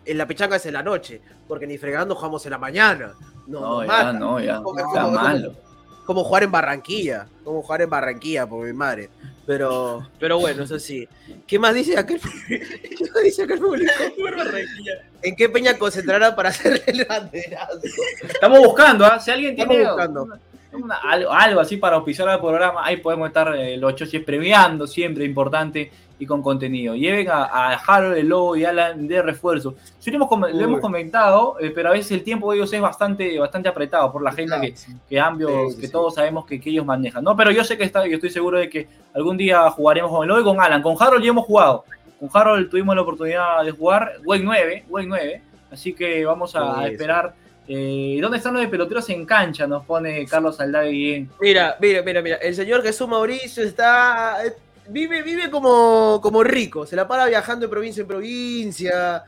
en 0.07 0.17
la 0.17 0.27
pichanga 0.27 0.55
es 0.57 0.65
en 0.67 0.75
la 0.75 0.83
noche, 0.85 1.21
porque 1.49 1.67
ni 1.67 1.77
fregando 1.79 2.15
jugamos 2.15 2.45
en 2.47 2.53
la 2.53 2.59
mañana. 2.59 3.13
No, 3.49 3.61
No, 3.83 3.85
ya, 3.85 4.13
no, 4.13 4.39
ya. 4.41 4.53
Está 4.55 4.63
como- 5.03 5.11
malo. 5.11 5.53
Como 6.09 6.24
jugar 6.24 6.43
en 6.44 6.51
Barranquilla, 6.51 7.26
como 7.44 7.60
jugar 7.60 7.82
en 7.82 7.90
Barranquilla, 7.90 8.47
por 8.47 8.64
mi 8.66 8.72
madre. 8.72 9.10
Pero, 9.44 10.09
pero 10.18 10.39
bueno, 10.39 10.62
eso 10.62 10.78
sí. 10.78 11.06
¿Qué 11.47 11.59
más 11.59 11.74
dice 11.74 11.98
aquel? 11.98 12.18
¿Qué 12.48 13.10
más 13.14 13.22
dice 13.22 13.43
aquel 13.43 13.59
público? 13.59 13.93
¿En 15.22 15.36
qué 15.36 15.51
peña 15.51 15.76
concentrará 15.76 16.35
para 16.35 16.48
hacer 16.48 16.82
el 16.86 17.05
banderazo? 17.05 17.78
Estamos 18.22 18.59
buscando, 18.60 19.05
¿ah? 19.05 19.20
Si 19.20 19.30
alguien 19.30 19.51
Estamos 19.52 19.74
tiene 19.76 19.86
buscando. 19.90 20.22
una- 20.22 20.40
una- 20.72 20.97
algo, 20.97 21.30
algo 21.30 21.60
así 21.60 21.76
para 21.76 21.97
auspiciar 21.97 22.26
al 22.30 22.40
programa, 22.40 22.86
ahí 22.86 22.97
podemos 22.97 23.28
estar 23.28 23.55
eh, 23.55 23.76
los 23.76 23.94
choches 23.94 24.24
premiando, 24.24 24.86
siempre 24.86 25.26
importante 25.26 25.90
y 26.19 26.27
con 26.27 26.43
contenido. 26.43 26.95
Lleven 26.97 27.28
a, 27.31 27.45
a 27.45 27.74
Harold, 27.74 28.16
el 28.16 28.28
Lobo 28.28 28.57
y 28.57 28.65
Alan 28.65 29.07
de 29.07 29.23
refuerzo. 29.23 29.74
Sí, 29.99 30.11
lo 30.11 30.16
hemos, 30.16 30.28
com- 30.28 30.40
lo 30.40 30.61
hemos 30.65 30.81
comentado, 30.81 31.57
eh, 31.61 31.70
pero 31.74 31.90
a 31.90 31.93
veces 31.93 32.11
el 32.12 32.24
tiempo 32.24 32.51
de 32.51 32.59
ellos 32.59 32.73
es 32.73 32.81
bastante, 32.81 33.39
bastante 33.39 33.69
apretado 33.69 34.11
por 34.12 34.23
la 34.23 34.31
agenda 34.31 34.61
que, 34.61 34.74
que 35.09 35.20
ambos, 35.20 35.51
Sí, 35.51 35.74
sí, 35.77 35.81
que 35.82 35.86
sí. 35.86 35.93
todos 35.93 36.15
sabemos 36.15 36.45
que, 36.47 36.61
que 36.61 36.70
ellos 36.70 36.85
manejan. 36.85 37.23
No, 37.23 37.36
pero 37.36 37.51
yo 37.53 37.62
sé 37.65 37.78
que 37.78 37.85
está, 37.85 38.07
yo 38.07 38.15
estoy 38.16 38.31
seguro 38.31 38.59
de 38.59 38.69
que 38.69 38.89
algún 39.15 39.36
día 39.36 39.70
jugaremos 39.70 40.11
con 40.11 40.23
el 40.23 40.28
Lobo 40.28 40.40
y 40.40 40.45
con 40.45 40.61
Alan. 40.61 40.82
Con 40.82 40.97
Harold 40.99 41.23
ya 41.23 41.31
hemos 41.31 41.45
jugado. 41.47 41.85
Con 42.19 42.28
Harold 42.32 42.69
tuvimos 42.69 42.97
la 42.97 43.03
oportunidad 43.03 43.62
de 43.65 43.70
jugar 43.70 44.15
Wake 44.24 44.43
9, 44.45 44.85
Wake 44.89 45.07
9. 45.09 45.43
Así 45.70 45.93
que 45.93 46.24
vamos 46.24 46.57
a 46.57 46.74
Sí, 46.77 46.81
sí. 46.86 46.93
esperar. 46.95 47.35
Eh, 47.70 48.19
¿Dónde 48.23 48.39
están 48.39 48.55
los 48.55 48.62
de 48.62 48.69
peloteros 48.69 49.09
en 49.11 49.27
cancha? 49.27 49.66
Nos 49.66 49.85
pone 49.85 50.24
Carlos 50.27 50.59
Aldave 50.59 50.89
bien. 50.90 51.31
Mira, 51.39 51.77
mira, 51.78 52.03
mira, 52.03 52.23
mira. 52.23 52.36
El 52.36 52.55
señor 52.55 52.82
Jesús 52.82 53.07
Mauricio 53.07 53.62
está. 53.62 54.39
Vive, 54.89 55.23
vive 55.23 55.51
como, 55.51 56.20
como 56.23 56.43
rico. 56.43 56.86
Se 56.86 56.97
la 56.97 57.06
para 57.06 57.27
viajando 57.27 57.66
de 57.66 57.70
provincia 57.70 58.01
en 58.02 58.06
provincia. 58.09 59.24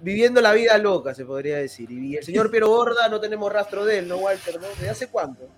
Viviendo 0.00 0.40
la 0.40 0.52
vida 0.52 0.78
loca, 0.78 1.12
se 1.14 1.24
podría 1.24 1.56
decir. 1.58 1.90
Y 1.90 2.16
el 2.16 2.22
señor 2.22 2.50
Piero 2.50 2.68
Borda 2.68 3.08
no 3.08 3.18
tenemos 3.20 3.52
rastro 3.52 3.84
de 3.84 3.98
él, 3.98 4.08
¿no, 4.08 4.16
Walter? 4.16 4.60
¿no? 4.60 4.66
¿De 4.80 4.88
hace 4.88 5.08
cuánto? 5.08 5.48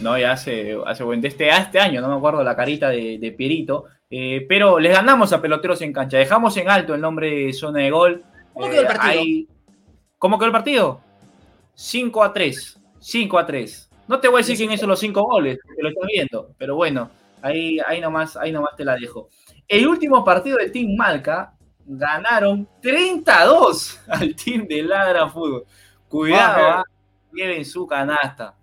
No, 0.00 0.16
ya 0.18 0.32
hace, 0.32 0.76
hace 0.86 1.02
buen 1.02 1.20
de 1.20 1.28
este, 1.28 1.48
este 1.48 1.80
año, 1.80 2.00
no 2.00 2.08
me 2.08 2.16
acuerdo 2.16 2.44
la 2.44 2.54
carita 2.54 2.90
de, 2.90 3.18
de 3.18 3.32
Pierito. 3.32 3.86
Eh, 4.08 4.46
pero 4.48 4.78
les 4.78 4.92
ganamos 4.92 5.32
a 5.32 5.42
peloteros 5.42 5.82
en 5.82 5.92
cancha. 5.92 6.16
Dejamos 6.18 6.56
en 6.58 6.68
alto 6.70 6.94
el 6.94 7.00
nombre 7.00 7.28
de 7.46 7.52
zona 7.52 7.80
de 7.80 7.90
gol. 7.90 8.22
¿Cómo 8.52 8.70
quedó 8.70 8.80
el 8.82 8.86
Eh, 8.86 8.88
partido? 8.88 9.20
ahí- 9.20 9.48
¿Cómo 10.18 10.38
quedó 10.38 10.46
el 10.46 10.52
partido? 10.52 11.00
5 11.74 12.22
a 12.22 12.32
3. 12.32 12.78
5 13.00 13.38
a 13.38 13.46
3. 13.46 13.90
No 14.06 14.20
te 14.20 14.28
voy 14.28 14.36
a 14.36 14.38
decir 14.42 14.56
quién 14.56 14.70
hizo 14.70 14.86
los 14.86 15.00
5 15.00 15.22
goles, 15.22 15.58
que 15.76 15.82
lo 15.82 15.88
estás 15.88 16.06
viendo. 16.06 16.50
Pero 16.56 16.76
bueno, 16.76 17.10
ahí, 17.44 17.78
ahí, 17.86 18.00
nomás, 18.00 18.36
ahí 18.36 18.50
nomás 18.50 18.74
te 18.76 18.84
la 18.84 18.96
dejo. 18.96 19.28
El 19.68 19.86
último 19.86 20.24
partido 20.24 20.56
del 20.58 20.72
Team 20.72 20.96
Malca 20.96 21.54
ganaron 21.86 22.68
32 22.80 24.00
al 24.08 24.34
Team 24.34 24.66
de 24.66 24.82
Ladra 24.82 25.28
Fútbol. 25.28 25.64
Cuidado, 26.08 26.64
Ah, 26.66 26.80
ah, 26.80 26.84
lleven 27.32 27.64
su 27.64 27.86
canasta. 27.86 28.56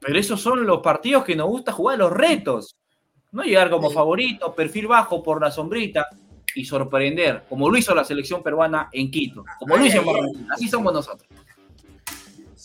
Pero 0.00 0.18
esos 0.18 0.40
son 0.40 0.66
los 0.66 0.80
partidos 0.80 1.24
que 1.24 1.36
nos 1.36 1.48
gusta 1.48 1.72
jugar, 1.72 1.98
los 1.98 2.12
retos. 2.12 2.76
No 3.32 3.42
llegar 3.42 3.70
como 3.70 3.90
favorito, 3.90 4.54
perfil 4.54 4.86
bajo 4.86 5.22
por 5.22 5.40
la 5.40 5.50
sombrita 5.50 6.06
y 6.54 6.64
sorprender, 6.64 7.44
como 7.48 7.68
lo 7.68 7.76
hizo 7.76 7.94
la 7.94 8.04
selección 8.04 8.42
peruana 8.42 8.88
en 8.92 9.10
Quito, 9.10 9.44
como 9.58 9.76
lo 9.76 9.84
hizo 9.84 9.98
en 9.98 10.06
Barranquilla. 10.06 10.46
Así 10.50 10.68
somos 10.68 10.92
nosotros. 10.92 11.28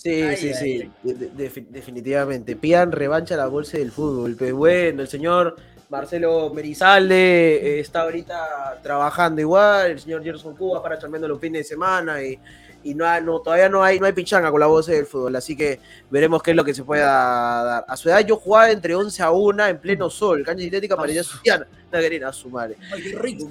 Sí, 0.03 0.21
Ay, 0.21 0.35
sí, 0.35 0.47
ay, 0.49 0.53
sí. 0.55 0.91
De- 1.01 1.13
de- 1.13 1.31
defi- 1.31 1.65
definitivamente. 1.69 2.55
Pidan 2.57 2.91
revancha 2.91 3.35
a 3.35 3.37
la 3.37 3.47
bolsa 3.47 3.77
del 3.77 3.91
fútbol. 3.91 4.35
Pues 4.37 4.51
bueno, 4.51 5.01
el 5.01 5.07
señor 5.07 5.55
Marcelo 5.89 6.49
Merizalde 6.53 7.77
eh, 7.77 7.79
está 7.79 8.01
ahorita 8.01 8.79
trabajando 8.83 9.39
igual. 9.39 9.91
El 9.91 9.99
señor 9.99 10.21
Gerson 10.23 10.55
Cuba 10.57 10.83
para 10.83 10.99
chambeando 10.99 11.27
los 11.29 11.39
fines 11.39 11.61
de 11.61 11.63
semana. 11.63 12.21
Y, 12.21 12.37
y 12.83 12.93
no, 12.95 13.21
no, 13.21 13.39
todavía 13.39 13.69
no 13.69 13.81
hay, 13.81 13.97
no 13.97 14.05
hay 14.05 14.11
pichanga 14.11 14.51
con 14.51 14.59
la 14.59 14.65
voz 14.67 14.87
del 14.87 15.05
fútbol. 15.05 15.37
Así 15.37 15.55
que 15.55 15.79
veremos 16.09 16.43
qué 16.43 16.51
es 16.51 16.57
lo 16.57 16.65
que 16.65 16.73
se 16.73 16.83
pueda 16.83 17.63
dar. 17.63 17.85
A 17.87 17.95
su 17.95 18.09
edad 18.09 18.19
yo 18.25 18.35
jugaba 18.35 18.71
entre 18.71 18.93
11 18.95 19.23
a 19.23 19.31
1 19.31 19.65
en 19.67 19.77
pleno 19.77 20.09
sol. 20.09 20.43
Cancha 20.43 20.63
sintética 20.63 20.97
parecía 20.97 21.23
Suyana. 21.23 21.65
No 21.89 21.99
quería 21.99 22.27
a 22.27 22.33
su 22.33 22.49
madre. 22.49 22.75
Ay, 22.91 23.03
qué 23.03 23.17
rico. 23.17 23.47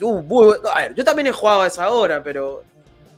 Uh, 0.00 0.22
muy. 0.22 0.56
A 0.74 0.80
ver, 0.80 0.94
yo 0.96 1.04
también 1.04 1.28
he 1.28 1.32
jugado 1.32 1.62
a 1.62 1.66
esa 1.68 1.88
hora, 1.90 2.20
pero 2.20 2.64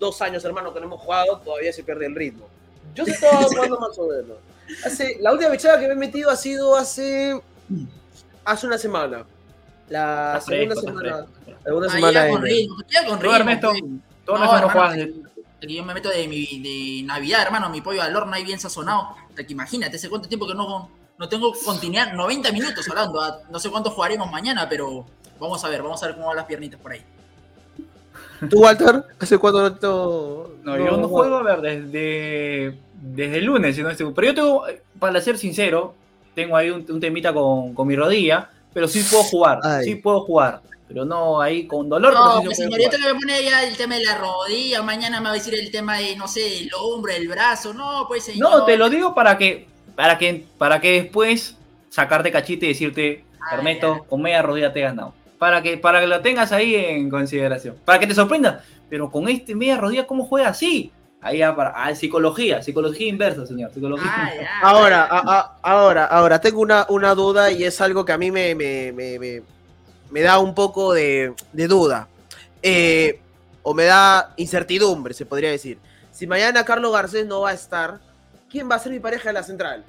dos 0.01 0.21
años, 0.23 0.45
hermano, 0.45 0.75
que 0.75 0.81
no 0.81 0.87
hemos 0.87 1.01
jugado, 1.01 1.39
todavía 1.39 1.73
se 1.73 1.85
pierde 1.85 2.07
el 2.07 2.17
ritmo. 2.17 2.49
Yo 2.95 3.05
sí 3.05 3.13
estaba 3.13 3.43
jugando 3.45 3.79
más 3.79 3.97
o 3.99 4.09
menos. 4.09 4.37
Hace, 4.85 5.19
la 5.21 5.33
última 5.33 5.51
fechada 5.51 5.79
que 5.79 5.87
me 5.87 5.93
he 5.93 5.97
metido 5.97 6.31
ha 6.31 6.37
sido 6.37 6.77
hace, 6.77 7.41
hace 8.45 8.67
una 8.67 8.79
semana. 8.79 9.25
La 9.89 10.37
Está 10.39 10.51
segunda 10.53 10.75
fresco, 10.75 10.89
semana. 10.89 11.27
segunda 11.65 11.89
Ah, 11.89 11.93
semana 11.93 12.13
ya 12.27 12.29
con 12.31 12.43
ritmo, 12.43 12.77
ya 12.89 13.07
con 13.07 13.21
ritmo. 13.21 13.37
Ernesto. 13.37 13.73
Tú, 14.25 14.33
No, 14.33 14.45
hermano, 14.45 14.69
juegas 14.71 14.95
que- 14.95 15.15
yo 15.69 15.85
me 15.85 15.93
meto 15.93 16.09
de, 16.09 16.27
mi, 16.27 16.47
de 16.63 17.03
Navidad, 17.07 17.43
hermano, 17.43 17.69
mi 17.69 17.81
pollo 17.83 18.01
al 18.03 18.15
horno 18.17 18.33
ahí 18.35 18.45
bien 18.45 18.59
sazonado. 18.59 19.15
Sea, 19.37 19.45
que 19.47 19.53
imagínate, 19.53 19.97
hace 19.97 20.09
cuánto 20.09 20.27
tiempo 20.29 20.47
que 20.47 20.55
no, 20.55 20.89
no 21.19 21.29
tengo 21.29 21.53
continuidad, 21.65 22.13
90 22.15 22.51
minutos 22.53 22.89
hablando. 22.89 23.21
ah, 23.21 23.41
No 23.51 23.59
sé 23.59 23.69
cuánto 23.71 23.91
jugaremos 23.91 24.31
mañana, 24.31 24.69
pero 24.69 25.05
vamos 25.39 25.63
a 25.65 25.69
ver, 25.69 25.83
vamos 25.83 26.03
a 26.03 26.07
ver 26.07 26.15
cómo 26.15 26.29
van 26.29 26.37
las 26.37 26.47
piernitas 26.47 26.81
por 26.81 26.93
ahí. 26.93 27.05
¿Tú, 28.49 28.61
Walter? 28.61 29.05
¿Hace 29.19 29.39
cuánto 29.39 29.61
no, 29.63 29.75
to- 29.75 30.55
No, 30.65 30.77
yo 30.79 30.97
no 30.97 31.09
juego, 31.09 31.37
a 31.39 31.43
ver, 31.43 31.61
desde, 31.61 32.79
desde 33.01 33.39
el 33.39 33.45
lunes, 33.45 33.77
si 33.77 33.83
no 33.83 33.91
estoy- 33.91 34.13
Pero 34.15 34.29
yo 34.29 34.35
tengo, 34.35 34.65
para 34.99 35.21
ser 35.21 35.37
sincero, 35.39 35.95
tengo 36.35 36.57
ahí 36.57 36.71
un, 36.71 36.87
un 36.89 37.01
temita 37.01 37.33
con, 37.33 37.75
con 37.75 37.87
mi 37.89 37.97
rodilla, 37.97 38.49
pero 38.73 38.89
sí 38.89 39.03
puedo 39.11 39.25
jugar, 39.25 39.61
Ay. 39.63 39.85
sí 39.85 39.95
puedo 39.97 40.21
jugar. 40.21 40.61
Pero 40.89 41.05
no 41.05 41.41
ahí 41.41 41.67
con 41.69 41.89
dolor, 41.89 42.13
No, 42.13 42.43
pues 42.43 42.57
se 42.57 42.65
puede 42.67 42.77
señorito 42.79 42.97
jugar. 42.97 43.01
que 43.09 43.15
me 43.15 43.21
pone 43.21 43.45
ya 43.45 43.63
el 43.65 43.77
tema 43.77 43.95
de 43.97 44.05
la 44.05 44.19
rodilla, 44.19 44.83
mañana 44.83 45.21
me 45.21 45.27
va 45.27 45.31
a 45.33 45.35
decir 45.35 45.55
el 45.55 45.71
tema 45.71 45.99
de, 45.99 46.17
no 46.17 46.27
sé, 46.27 46.59
el 46.63 46.71
hombro, 46.81 47.13
el 47.13 47.29
brazo. 47.29 47.73
No, 47.73 48.07
pues 48.09 48.25
señor. 48.25 48.51
No, 48.51 48.65
te 48.65 48.77
lo 48.77 48.91
digo 48.91 49.15
para 49.15 49.39
que, 49.39 49.69
para 49.95 50.19
que, 50.19 50.45
para 50.59 50.81
que 50.81 51.03
después 51.03 51.57
sacarte 51.91 52.33
cachite 52.33 52.67
y 52.67 52.71
decirte, 52.71 53.25
Ernesto, 53.53 54.05
con 54.09 54.21
media 54.23 54.43
rodilla 54.43 54.73
te 54.73 54.81
he 54.81 54.83
ganado. 54.83 55.15
Para 55.41 55.63
que, 55.63 55.79
para 55.79 56.01
que 56.01 56.07
lo 56.07 56.21
tengas 56.21 56.53
ahí 56.53 56.75
en 56.75 57.09
consideración. 57.09 57.75
Para 57.87 57.99
que 57.99 58.07
te 58.07 58.15
sorprenda. 58.15 58.63
Pero 58.91 59.11
con 59.11 59.27
este 59.27 59.55
media 59.55 59.79
rodilla, 59.79 60.07
¿cómo 60.07 60.27
juega 60.27 60.49
así? 60.51 60.93
Ahí 61.23 61.39
ya 61.39 61.57
para, 61.57 61.71
ah, 61.71 61.95
psicología, 61.95 62.63
psicología 62.63 63.09
inversa, 63.09 63.47
señor. 63.47 63.71
Psicología 63.73 64.07
Ah, 64.15 64.31
inversa. 64.35 64.53
Ahora, 64.63 65.05
a- 65.11 65.39
a- 65.39 65.57
ahora, 65.63 66.05
ahora, 66.05 66.41
tengo 66.43 66.61
una, 66.61 66.85
una 66.91 67.15
duda 67.15 67.51
y 67.51 67.65
es 67.65 67.81
algo 67.81 68.05
que 68.05 68.13
a 68.13 68.19
mí 68.19 68.31
me, 68.31 68.55
me, 68.55 68.93
me, 68.93 69.19
me- 69.19 69.43
me 70.11 70.21
da 70.21 70.39
un 70.41 70.55
poco 70.55 70.93
de, 70.93 71.33
de 71.55 71.67
duda. 71.69 72.07
Eh, 72.63 73.19
o 73.63 73.73
me 73.73 73.85
da 73.85 74.35
incertidumbre, 74.37 75.15
se 75.15 75.25
podría 75.25 75.51
decir. 75.51 75.79
Si 76.13 76.27
mañana 76.27 76.67
Carlos 76.67 76.93
Garcés 76.93 77.25
no 77.27 77.41
va 77.41 77.51
a 77.51 77.55
estar, 77.55 77.99
¿quién 78.51 78.71
va 78.71 78.75
a 78.75 78.79
ser 78.79 78.93
mi 78.93 79.01
pareja 79.01 79.31
de 79.31 79.33
la 79.33 79.43
central? 79.43 79.85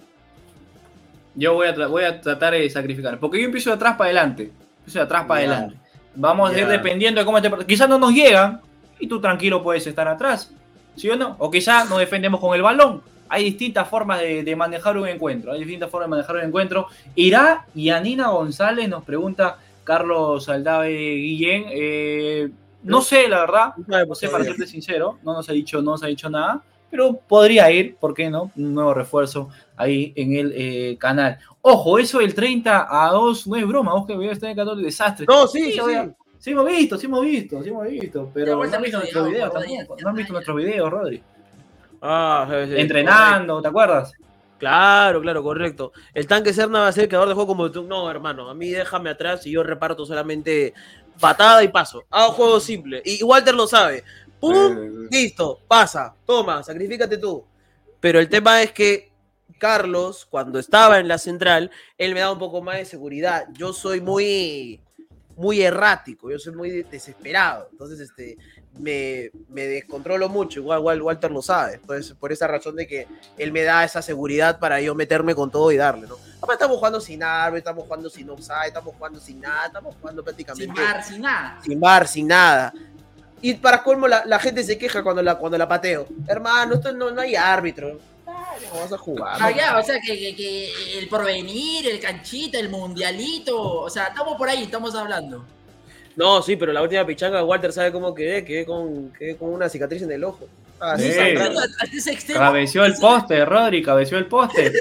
Yo 1.35 1.53
voy 1.55 1.67
a, 1.67 1.87
voy 1.87 2.03
a 2.05 2.21
tratar 2.21 2.53
de 2.53 2.69
sacrificar. 2.69 3.19
Porque 3.19 3.39
yo 3.39 3.45
empiezo 3.45 3.69
de 3.69 3.75
atrás 3.75 3.95
para 3.97 4.05
adelante. 4.05 4.51
Empiezo 4.81 4.99
de 4.99 5.05
atrás 5.05 5.25
para 5.25 5.39
adelante. 5.39 5.75
Vamos 6.15 6.51
a 6.51 6.59
ir 6.59 6.67
dependiendo 6.67 7.21
de 7.21 7.25
cómo 7.25 7.37
este 7.37 7.65
Quizás 7.65 7.87
no 7.87 7.97
nos 7.97 8.11
llegan 8.11 8.61
y 8.99 9.07
tú 9.07 9.21
tranquilo 9.21 9.63
puedes 9.63 9.87
estar 9.87 10.07
atrás. 10.07 10.51
¿Sí 10.95 11.09
o 11.09 11.15
no? 11.15 11.35
O 11.39 11.49
quizás 11.49 11.89
nos 11.89 11.99
defendemos 11.99 12.39
con 12.39 12.55
el 12.55 12.61
balón. 12.61 13.01
Hay 13.29 13.45
distintas 13.45 13.87
formas 13.87 14.19
de, 14.19 14.43
de 14.43 14.55
manejar 14.55 14.97
un 14.97 15.07
encuentro. 15.07 15.53
Hay 15.53 15.59
distintas 15.59 15.89
formas 15.89 16.07
de 16.07 16.11
manejar 16.11 16.35
un 16.35 16.43
encuentro. 16.43 16.87
¿Irá 17.15 17.65
Yanina 17.73 18.27
González? 18.27 18.89
Nos 18.89 19.03
pregunta 19.05 19.57
Carlos 19.83 20.49
Aldave 20.49 20.89
Guillén. 20.89 21.65
Eh, 21.69 22.49
no 22.83 23.01
sé, 23.01 23.27
la 23.27 23.41
verdad. 23.41 23.73
No 24.07 24.15
sé, 24.15 24.29
para 24.29 24.43
serte 24.43 24.67
sincero, 24.67 25.19
no 25.23 25.33
nos 25.33 25.49
ha 25.49 25.53
dicho, 25.53 25.81
no 25.81 25.91
nos 25.91 26.03
ha 26.03 26.07
dicho 26.07 26.29
nada, 26.29 26.61
pero 26.89 27.13
podría 27.13 27.71
ir, 27.71 27.95
¿por 27.95 28.13
qué 28.13 28.29
no? 28.29 28.51
Un 28.55 28.73
nuevo 28.73 28.93
refuerzo 28.93 29.49
ahí 29.81 30.13
en 30.15 30.35
el 30.35 30.53
eh, 30.55 30.97
canal. 30.97 31.37
Ojo, 31.61 31.99
eso 31.99 32.19
del 32.19 32.33
30 32.33 32.87
a 32.89 33.11
2 33.11 33.47
no 33.47 33.55
es 33.55 33.67
broma, 33.67 33.93
vos 33.93 34.07
que 34.07 34.15
voy 34.15 34.27
a 34.27 34.31
estar 34.31 34.49
en 34.49 34.51
el 34.51 34.57
canal 34.57 34.77
de 34.77 34.83
desastre. 34.83 35.25
No, 35.27 35.47
sí, 35.47 35.71
sí, 35.71 35.79
sí. 35.79 36.11
sí 36.39 36.51
hemos 36.51 36.67
visto, 36.67 36.97
sí 36.97 37.05
hemos 37.05 37.21
visto, 37.21 37.63
sí 37.63 37.69
hemos 37.69 37.87
visto, 37.87 38.31
pero 38.33 38.55
no 38.55 38.63
han 38.63 38.81
visto 38.81 38.97
me 38.97 39.03
nuestros 39.03 39.29
videos 39.29 39.53
tampoco, 39.53 39.97
no 40.01 40.09
han 40.09 40.15
visto 40.15 40.33
nuestros 40.33 40.57
videos, 40.57 40.89
Rodri. 40.89 41.23
Ah, 42.01 42.47
sí, 42.49 42.73
sí, 42.73 42.81
Entrenando, 42.81 43.61
¿te 43.61 43.67
acuerdas? 43.67 44.11
Claro, 44.57 45.21
claro, 45.21 45.41
correcto. 45.41 45.91
El 46.13 46.27
tanque 46.27 46.53
Serna 46.53 46.81
va 46.81 46.87
a 46.87 46.91
ser 46.91 47.03
el 47.03 47.09
creador 47.09 47.29
de 47.29 47.33
juego 47.33 47.47
como 47.47 47.71
tú. 47.71 47.83
No, 47.83 48.09
hermano, 48.09 48.47
a 48.47 48.53
mí 48.53 48.69
déjame 48.69 49.09
atrás 49.09 49.45
y 49.47 49.51
yo 49.51 49.63
reparto 49.63 50.05
solamente 50.05 50.75
patada 51.19 51.63
y 51.63 51.69
paso. 51.69 52.03
Hago 52.11 52.33
juego 52.33 52.59
simple. 52.59 53.01
Y 53.03 53.23
Walter 53.23 53.55
lo 53.55 53.65
sabe. 53.65 54.03
¡Pum! 54.39 55.07
Listo, 55.09 55.59
pasa, 55.67 56.13
toma, 56.25 56.61
sacrifícate 56.63 57.17
tú. 57.17 57.43
Pero 57.99 58.19
el 58.19 58.29
tema 58.29 58.61
es 58.61 58.71
que 58.71 59.10
Carlos, 59.61 60.25
cuando 60.25 60.57
estaba 60.57 60.97
en 60.97 61.07
la 61.07 61.19
central, 61.19 61.69
él 61.99 62.15
me 62.15 62.21
daba 62.21 62.33
un 62.33 62.39
poco 62.39 62.63
más 62.63 62.77
de 62.77 62.85
seguridad. 62.85 63.45
Yo 63.53 63.73
soy 63.73 64.01
muy. 64.01 64.81
muy 65.35 65.61
errático, 65.61 66.31
yo 66.31 66.39
soy 66.39 66.55
muy 66.55 66.81
desesperado. 66.81 67.67
Entonces, 67.71 67.99
este, 67.99 68.37
me, 68.79 69.29
me 69.49 69.67
descontrolo 69.67 70.29
mucho. 70.29 70.61
Igual, 70.61 70.79
igual 70.79 71.01
Walter 71.03 71.29
lo 71.29 71.43
sabe. 71.43 71.75
Entonces, 71.75 72.15
por 72.19 72.31
esa 72.31 72.47
razón 72.47 72.75
de 72.75 72.87
que 72.87 73.07
él 73.37 73.51
me 73.51 73.61
da 73.61 73.83
esa 73.83 74.01
seguridad 74.01 74.57
para 74.57 74.81
yo 74.81 74.95
meterme 74.95 75.35
con 75.35 75.51
todo 75.51 75.71
y 75.71 75.77
darle, 75.77 76.07
¿no? 76.07 76.15
Aparte, 76.37 76.53
estamos 76.53 76.77
jugando 76.77 76.99
sin 76.99 77.21
árbitro, 77.21 77.57
estamos 77.59 77.83
jugando 77.83 78.09
sin 78.09 78.29
offside, 78.31 78.67
estamos 78.67 78.95
jugando 78.95 79.19
sin 79.19 79.39
nada, 79.41 79.67
estamos 79.67 79.95
jugando 80.01 80.23
prácticamente. 80.23 80.75
Sin 80.75 80.85
bar, 80.85 81.03
sin 81.03 81.21
nada. 81.21 81.59
Sin 81.63 81.79
bar, 81.79 82.07
sin 82.07 82.27
nada. 82.27 82.73
Y 83.43 83.53
para 83.55 83.83
colmo, 83.83 84.07
la, 84.07 84.23
la 84.25 84.39
gente 84.39 84.63
se 84.63 84.75
queja 84.75 85.03
cuando 85.03 85.21
la, 85.21 85.35
cuando 85.35 85.55
la 85.57 85.67
pateo. 85.67 86.07
Hermano, 86.27 86.75
esto 86.75 86.91
no, 86.93 87.11
no 87.11 87.21
hay 87.21 87.35
árbitro. 87.35 87.99
Dale, 88.41 88.67
vamos 88.73 88.91
a 88.93 88.97
jugar. 88.97 89.37
Ah, 89.39 89.51
ya, 89.51 89.77
o 89.77 89.83
sea, 89.83 89.99
que, 89.99 90.17
que- 90.17 90.35
que 90.35 90.99
el 90.99 91.07
porvenir, 91.07 91.87
el 91.87 91.99
canchita, 91.99 92.57
el 92.59 92.69
mundialito, 92.69 93.61
o 93.81 93.89
sea, 93.89 94.05
estamos 94.05 94.35
por 94.37 94.49
ahí, 94.49 94.63
estamos 94.63 94.95
hablando. 94.95 95.45
No, 96.15 96.41
sí, 96.41 96.55
pero 96.55 96.73
la 96.73 96.81
última 96.81 97.05
pichanga, 97.05 97.43
Walter 97.43 97.71
sabe 97.71 97.91
cómo 97.91 98.13
quedé. 98.13 98.43
Quedé 98.43 98.65
con, 98.65 99.11
quedé 99.13 99.37
con 99.37 99.49
una 99.53 99.69
cicatriz 99.69 100.01
en 100.01 100.11
el 100.11 100.23
ojo. 100.23 100.47
Ah, 100.79 100.97
Sí. 100.97 101.11
Cabeció 102.33 102.83
el 102.85 102.95
poste, 102.95 103.45
Rodri, 103.45 103.81
cabeció 103.83 104.17
el 104.17 104.25
poste. 104.25 104.73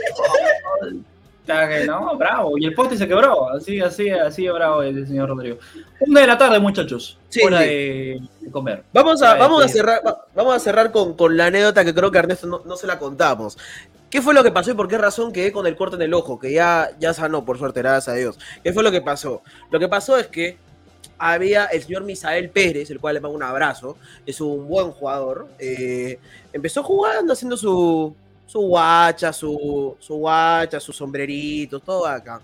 No, 1.86 2.16
bravo. 2.16 2.56
Y 2.58 2.66
el 2.66 2.74
poste 2.74 2.96
se 2.96 3.08
quebró. 3.08 3.50
Así, 3.50 3.80
así, 3.80 4.08
así 4.10 4.48
bravo 4.48 4.82
el 4.82 5.06
señor 5.06 5.28
Rodrigo. 5.30 5.58
Una 6.00 6.20
de 6.20 6.26
la 6.26 6.38
tarde, 6.38 6.58
muchachos. 6.60 7.18
Sí, 7.28 7.42
Hora 7.42 7.60
sí. 7.60 7.64
de, 7.66 8.20
de 8.40 8.50
comer. 8.50 8.84
Vamos 8.92 9.20
a, 9.22 9.34
vamos 9.34 9.64
a 9.64 9.68
cerrar, 9.68 10.00
va- 10.06 10.24
vamos 10.34 10.54
a 10.54 10.58
cerrar 10.60 10.92
con, 10.92 11.14
con 11.14 11.36
la 11.36 11.46
anécdota 11.46 11.84
que 11.84 11.94
creo 11.94 12.10
que 12.10 12.18
a 12.18 12.20
Ernesto 12.20 12.46
no, 12.46 12.62
no 12.64 12.76
se 12.76 12.86
la 12.86 12.98
contamos. 12.98 13.58
¿Qué 14.10 14.22
fue 14.22 14.34
lo 14.34 14.42
que 14.42 14.50
pasó 14.52 14.70
y 14.70 14.74
por 14.74 14.88
qué 14.88 14.98
razón 14.98 15.32
quedé 15.32 15.52
con 15.52 15.66
el 15.66 15.76
corte 15.76 15.96
en 15.96 16.02
el 16.02 16.14
ojo? 16.14 16.38
Que 16.38 16.52
ya, 16.52 16.90
ya 16.98 17.14
sanó, 17.14 17.44
por 17.44 17.58
suerte, 17.58 17.80
gracias 17.80 18.08
a 18.08 18.18
Dios. 18.18 18.38
¿Qué 18.62 18.72
fue 18.72 18.82
lo 18.82 18.90
que 18.90 19.00
pasó? 19.00 19.42
Lo 19.70 19.78
que 19.78 19.88
pasó 19.88 20.16
es 20.18 20.26
que 20.28 20.56
había 21.18 21.66
el 21.66 21.82
señor 21.82 22.04
Misael 22.04 22.50
Pérez, 22.50 22.90
el 22.90 22.98
cual 23.00 23.14
le 23.14 23.20
mando 23.20 23.36
un 23.36 23.42
abrazo, 23.42 23.96
es 24.26 24.40
un 24.40 24.66
buen 24.68 24.90
jugador. 24.90 25.48
eh, 25.58 26.18
empezó 26.52 26.82
jugando, 26.82 27.32
haciendo 27.32 27.56
su, 27.56 28.14
su 28.50 28.62
guacha, 28.62 29.32
su, 29.32 29.96
su 30.00 30.16
guacha, 30.16 30.80
sus 30.80 30.96
sombreritos, 30.96 31.80
todo 31.84 32.04
acá. 32.04 32.40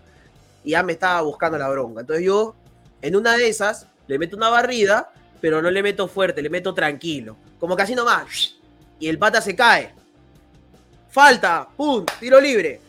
Y 0.63 0.71
ya 0.71 0.83
me 0.85 0.93
estaba 0.93 1.21
buscando 1.23 1.59
la 1.59 1.69
bronca. 1.69 2.03
Entonces 2.03 2.25
yo, 2.25 2.55
en 3.03 3.17
una 3.17 3.37
de 3.37 3.49
esas, 3.49 3.89
le 4.07 4.17
meto 4.17 4.37
una 4.37 4.49
barrida, 4.49 5.11
pero 5.41 5.61
no 5.61 5.69
le 5.69 5.83
meto 5.83 6.07
fuerte, 6.07 6.43
le 6.43 6.49
meto 6.49 6.73
tranquilo. 6.73 7.37
Como 7.59 7.75
así 7.75 7.97
nomás. 7.97 8.55
Y 9.01 9.09
el 9.09 9.19
pata 9.19 9.41
se 9.41 9.57
cae. 9.57 9.93
Falta, 11.09 11.67
pum, 11.77 12.07
tiro 12.21 12.41
libre. 12.41 12.81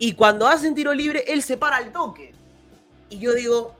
Y 0.00 0.14
cuando 0.14 0.48
hacen 0.48 0.74
tiro 0.74 0.92
libre, 0.92 1.22
él 1.28 1.44
se 1.44 1.56
para 1.56 1.76
al 1.76 1.92
toque. 1.92 2.34
Y 3.10 3.20
yo 3.20 3.32
digo, 3.32 3.76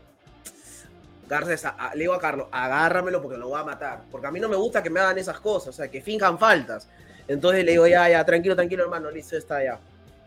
Garcés, 1.28 1.64
le 1.94 2.02
digo 2.02 2.14
a 2.14 2.20
Carlos, 2.20 2.46
agárramelo 2.52 3.20
porque 3.20 3.36
lo 3.36 3.48
voy 3.48 3.58
a 3.58 3.64
matar. 3.64 4.02
Porque 4.12 4.28
a 4.28 4.30
mí 4.30 4.38
no 4.38 4.48
me 4.48 4.54
gusta 4.54 4.80
que 4.80 4.90
me 4.90 5.00
hagan 5.00 5.18
esas 5.18 5.40
cosas, 5.40 5.70
o 5.70 5.72
sea, 5.72 5.90
que 5.90 6.00
finjan 6.00 6.38
faltas. 6.38 6.86
Entonces 7.28 7.64
le 7.64 7.72
digo, 7.72 7.86
ya, 7.86 8.08
ya, 8.08 8.24
tranquilo, 8.24 8.54
tranquilo, 8.54 8.84
hermano, 8.84 9.10
listo, 9.10 9.36
está 9.36 9.62
ya. 9.62 9.78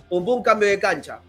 Pum, 0.10 0.42
cambio 0.42 0.68
de 0.68 0.80
cancha. 0.80 1.22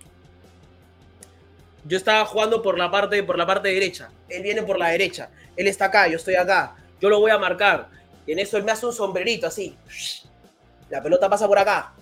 Yo 1.84 1.96
estaba 1.96 2.24
jugando 2.24 2.60
por 2.60 2.78
la 2.78 2.90
parte, 2.90 3.22
por 3.22 3.38
la 3.38 3.46
parte 3.46 3.68
derecha. 3.68 4.10
Él 4.28 4.42
viene 4.42 4.62
por 4.62 4.78
la 4.78 4.88
derecha. 4.88 5.30
Él 5.56 5.66
está 5.66 5.86
acá, 5.86 6.08
yo 6.08 6.16
estoy 6.16 6.34
acá. 6.34 6.76
Yo 7.00 7.08
lo 7.08 7.20
voy 7.20 7.30
a 7.30 7.38
marcar. 7.38 7.88
Y 8.26 8.32
en 8.32 8.38
eso 8.38 8.56
él 8.56 8.64
me 8.64 8.72
hace 8.72 8.86
un 8.86 8.92
sombrerito 8.92 9.46
así. 9.46 9.76
La 10.90 11.02
pelota 11.02 11.28
pasa 11.28 11.46
por 11.46 11.58
acá. 11.58 11.92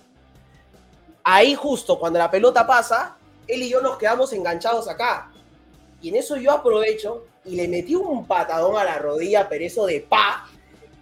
Ahí 1.23 1.53
justo 1.55 1.99
cuando 1.99 2.19
la 2.19 2.29
pelota 2.31 2.65
pasa, 2.65 3.17
él 3.47 3.63
y 3.63 3.69
yo 3.69 3.81
nos 3.81 3.97
quedamos 3.97 4.33
enganchados 4.33 4.87
acá. 4.87 5.31
Y 6.01 6.09
en 6.09 6.15
eso 6.15 6.37
yo 6.37 6.51
aprovecho 6.51 7.25
y 7.45 7.55
le 7.55 7.67
metí 7.67 7.95
un 7.95 8.25
patadón 8.25 8.77
a 8.77 8.83
la 8.83 8.97
rodilla, 8.97 9.47
pero 9.47 9.63
eso 9.63 9.85
de 9.85 10.01
pa. 10.01 10.48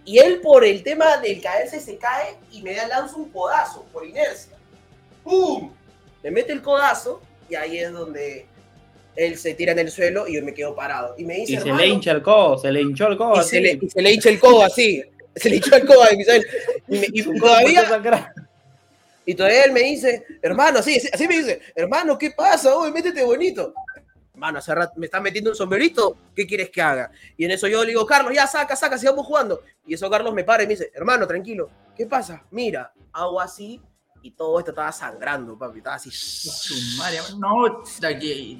Y 0.08 0.18
él 0.18 0.40
por 0.40 0.64
el 0.64 0.82
tema 0.82 1.18
del 1.18 1.38
caerse 1.42 1.80
se 1.80 1.98
cae 1.98 2.36
y 2.50 2.62
me 2.62 2.74
da 2.74 2.86
lanza 2.88 3.14
un 3.16 3.28
codazo 3.30 3.84
por 3.92 4.06
inercia. 4.06 4.56
¡Pum! 5.22 5.70
Le 6.22 6.30
mete 6.30 6.52
el 6.52 6.62
codazo 6.62 7.20
y 7.50 7.54
ahí 7.54 7.78
es 7.78 7.92
donde 7.92 8.46
él 9.16 9.36
se 9.36 9.52
tira 9.52 9.72
en 9.72 9.80
el 9.80 9.90
suelo 9.90 10.26
y 10.26 10.36
yo 10.36 10.42
me 10.42 10.54
quedo 10.54 10.74
parado. 10.74 11.14
Y 11.18 11.24
me 11.24 11.34
dice, 11.34 11.52
Y 11.52 11.56
se 11.58 11.72
le 11.72 11.86
hincha 11.86 12.12
el 12.12 12.22
codo, 12.22 12.56
se 12.56 12.72
le 12.72 12.80
hinchó 12.80 13.06
el 13.08 13.18
codo. 13.18 13.36
y 13.36 13.38
así. 13.40 13.50
se, 13.50 13.60
le, 13.60 13.78
y 13.82 13.90
se 13.90 14.00
le 14.02 14.12
hincha 14.12 14.30
el 14.30 14.38
codo 14.40 14.62
así. 14.62 15.02
Se 15.36 15.50
le 15.50 15.56
hinchó 15.56 15.76
el 15.76 15.86
codo 15.86 16.02
a 16.04 16.10
Misael. 16.16 16.46
Y, 16.88 16.98
me- 16.98 17.08
y 17.12 17.38
todavía, 17.38 17.82
y 19.26 19.34
todavía 19.34 19.64
él 19.64 19.72
me 19.72 19.80
dice, 19.80 20.24
hermano, 20.40 20.78
así- 20.78 21.02
así 21.12 21.28
me 21.28 21.36
dice, 21.38 21.60
hermano, 21.74 22.16
¿qué 22.16 22.30
pasa? 22.30 22.74
Oye, 22.74 22.90
métete 22.92 23.22
bonito. 23.24 23.74
Hermano, 24.38 24.60
hace 24.60 24.72
rato 24.72 24.92
me 24.98 25.06
están 25.06 25.24
metiendo 25.24 25.50
un 25.50 25.56
sombrerito, 25.56 26.16
¿qué 26.32 26.46
quieres 26.46 26.70
que 26.70 26.80
haga? 26.80 27.10
Y 27.36 27.44
en 27.44 27.50
eso 27.50 27.66
yo 27.66 27.82
le 27.82 27.88
digo, 27.88 28.06
Carlos, 28.06 28.32
ya 28.32 28.46
saca, 28.46 28.76
saca, 28.76 28.96
sigamos 28.96 29.26
jugando. 29.26 29.62
Y 29.84 29.94
eso 29.94 30.08
Carlos 30.08 30.32
me 30.32 30.44
para 30.44 30.62
y 30.62 30.68
me 30.68 30.74
dice, 30.74 30.92
hermano, 30.94 31.26
tranquilo, 31.26 31.68
¿qué 31.96 32.06
pasa? 32.06 32.44
Mira, 32.52 32.92
hago 33.12 33.40
así 33.40 33.82
y 34.22 34.30
todo 34.30 34.60
esto 34.60 34.70
estaba 34.70 34.92
sangrando, 34.92 35.58
papi, 35.58 35.78
estaba 35.78 35.96
así. 35.96 36.12
Su 36.12 36.98
madre, 36.98 37.18
No, 37.40 37.82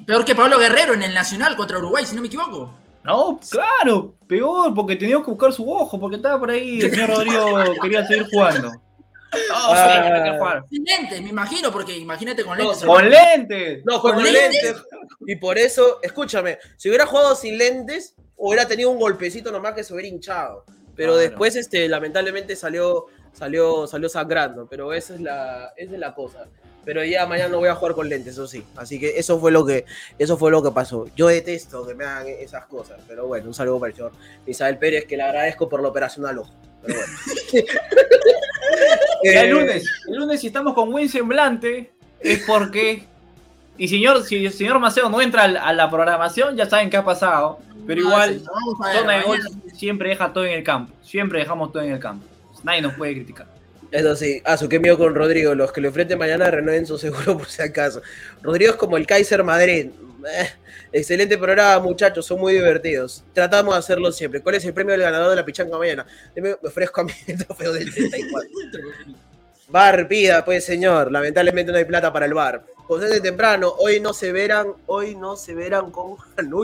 peor 0.05 0.25
que 0.25 0.35
Pablo 0.35 0.59
Guerrero 0.59 0.95
en 0.95 1.03
el 1.03 1.13
Nacional 1.13 1.55
contra 1.55 1.77
Uruguay, 1.77 2.05
si 2.05 2.13
no 2.13 2.19
me 2.19 2.27
equivoco. 2.27 2.73
No, 3.05 3.39
claro, 3.49 4.15
peor, 4.27 4.73
porque 4.73 4.97
tenía 4.97 5.15
que 5.23 5.31
buscar 5.31 5.53
su 5.53 5.71
ojo, 5.71 5.97
porque 5.97 6.17
estaba 6.17 6.37
por 6.37 6.51
ahí, 6.51 6.81
el 6.81 6.91
señor 6.91 7.09
Rodrigo 7.09 7.57
quería 7.81 8.05
seguir 8.05 8.27
jugando. 8.29 8.73
No, 9.31 9.55
Ah. 9.73 10.21
sí, 10.25 10.37
jugar. 10.37 10.63
Sin 10.69 10.83
lentes, 10.83 11.21
me 11.21 11.29
imagino, 11.29 11.71
porque 11.71 11.95
imagínate 11.97 12.43
con 12.43 12.57
No, 12.57 12.63
lentes. 12.65 12.85
con 12.85 12.95
Con 12.95 13.09
lentes. 13.09 13.85
No, 13.85 14.01
fue 14.01 14.11
¿Con 14.13 14.23
con 14.23 14.33
lentes? 14.33 14.63
lentes. 14.63 14.83
Y 15.27 15.35
por 15.35 15.57
eso, 15.57 15.99
escúchame, 16.01 16.57
si 16.77 16.89
hubiera 16.89 17.05
jugado 17.05 17.35
sin 17.35 17.57
lentes, 17.57 18.15
hubiera 18.37 18.67
tenido 18.67 18.89
un 18.89 18.99
golpecito 18.99 19.51
nomás 19.51 19.73
que 19.73 19.83
se 19.83 19.93
hubiera 19.93 20.07
hinchado. 20.09 20.65
Pero 20.95 21.15
después, 21.15 21.55
este, 21.55 21.87
lamentablemente 21.87 22.55
salió, 22.55 23.05
salió, 23.31 23.87
salió 23.87 24.09
sangrando. 24.09 24.67
Pero 24.67 24.93
esa 24.93 25.13
es 25.13 25.21
la, 25.21 25.73
esa 25.77 25.93
es 25.93 25.99
la 25.99 26.13
cosa. 26.13 26.47
Pero 26.83 27.03
ya 27.03 27.25
mañana 27.27 27.49
no 27.49 27.59
voy 27.59 27.67
a 27.69 27.75
jugar 27.75 27.93
con 27.93 28.09
lentes, 28.09 28.33
eso 28.33 28.47
sí. 28.47 28.65
Así 28.75 28.99
que 28.99 29.19
eso 29.19 29.39
fue 29.39 29.51
lo 29.51 29.65
que, 29.65 29.85
eso 30.17 30.37
fue 30.37 30.49
lo 30.49 30.63
que 30.63 30.71
pasó. 30.71 31.05
Yo 31.15 31.27
detesto 31.27 31.85
que 31.85 31.93
me 31.93 32.03
hagan 32.05 32.27
esas 32.27 32.65
cosas. 32.65 32.99
Pero 33.07 33.27
bueno, 33.27 33.47
un 33.47 33.53
saludo 33.53 33.79
para 33.79 33.89
el 33.91 33.95
señor 33.95 34.11
Isabel 34.47 34.77
Pérez, 34.79 35.05
que 35.05 35.15
le 35.15 35.23
agradezco 35.23 35.69
por 35.69 35.81
la 35.81 35.89
operación 35.89 36.25
al 36.25 36.39
ojo. 36.39 36.53
Pero 36.81 36.99
bueno. 36.99 37.13
El 39.23 39.35
Eh, 39.37 39.51
lunes, 39.51 39.83
el 40.07 40.15
lunes 40.15 40.39
si 40.41 40.47
estamos 40.47 40.73
con 40.73 40.91
buen 40.91 41.09
semblante, 41.09 41.91
es 42.19 42.43
porque. 42.45 43.03
Y 43.77 43.87
señor, 43.87 44.23
si 44.23 44.45
el 44.45 44.51
señor 44.51 44.79
Maceo 44.79 45.09
no 45.09 45.21
entra 45.21 45.43
a 45.43 45.73
la 45.73 45.89
programación, 45.89 46.55
ya 46.57 46.65
saben 46.69 46.89
qué 46.89 46.97
ha 46.97 47.05
pasado. 47.05 47.59
Pero 47.87 48.01
igual, 48.01 48.41
Ah, 48.47 48.85
a 48.85 48.87
ver, 48.89 48.97
zona 48.99 49.13
de 49.13 49.21
gol 49.23 49.39
siempre 49.73 50.09
deja 50.09 50.33
todo 50.33 50.45
en 50.45 50.51
el 50.53 50.63
campo. 50.63 50.93
Siempre 51.01 51.39
dejamos 51.39 51.71
todo 51.71 51.81
en 51.83 51.93
el 51.93 51.99
campo. 51.99 52.25
Nadie 52.63 52.81
nos 52.81 52.93
puede 52.95 53.13
criticar. 53.15 53.47
Eso 53.91 54.15
sí, 54.15 54.41
ah, 54.45 54.57
su 54.57 54.67
que 54.69 54.79
mío 54.79 54.97
con 54.97 55.15
Rodrigo. 55.15 55.55
Los 55.55 55.71
que 55.71 55.81
lo 55.81 55.87
enfrenten 55.87 56.19
mañana 56.19 56.51
renueven 56.51 56.85
su 56.85 56.97
seguro 56.99 57.37
por 57.37 57.47
si 57.47 57.61
acaso. 57.61 58.01
Rodrigo 58.43 58.71
es 58.71 58.77
como 58.77 58.97
el 58.97 59.07
Kaiser 59.07 59.43
Madrid. 59.43 59.87
Eh, 60.27 60.49
excelente 60.91 61.37
programa, 61.37 61.83
muchachos, 61.83 62.25
son 62.25 62.39
muy 62.39 62.53
divertidos. 62.53 63.23
Tratamos 63.33 63.73
de 63.73 63.79
hacerlo 63.79 64.11
siempre. 64.11 64.41
¿Cuál 64.41 64.55
es 64.55 64.65
el 64.65 64.73
premio 64.73 64.93
del 64.93 65.01
ganador 65.01 65.29
de 65.29 65.35
la 65.35 65.45
pichanga 65.45 65.77
mañana? 65.77 66.05
Me 66.35 66.53
ofrezco 66.53 67.01
a 67.01 67.03
mí 67.03 67.13
el 67.27 67.45
trofeo 67.45 67.73
del 67.73 67.93
34. 67.93 68.49
Bar, 69.69 70.07
pida, 70.07 70.43
pues 70.43 70.65
señor. 70.65 71.11
Lamentablemente 71.11 71.71
no 71.71 71.77
hay 71.77 71.85
plata 71.85 72.11
para 72.11 72.25
el 72.25 72.33
bar. 72.33 72.65
José 72.87 73.05
de 73.05 73.21
temprano, 73.21 73.75
hoy 73.77 73.99
no 73.99 74.13
se 74.13 74.31
verán, 74.31 74.73
hoy 74.87 75.15
no 75.15 75.37
se 75.37 75.53
verán 75.53 75.91
con 75.91 76.17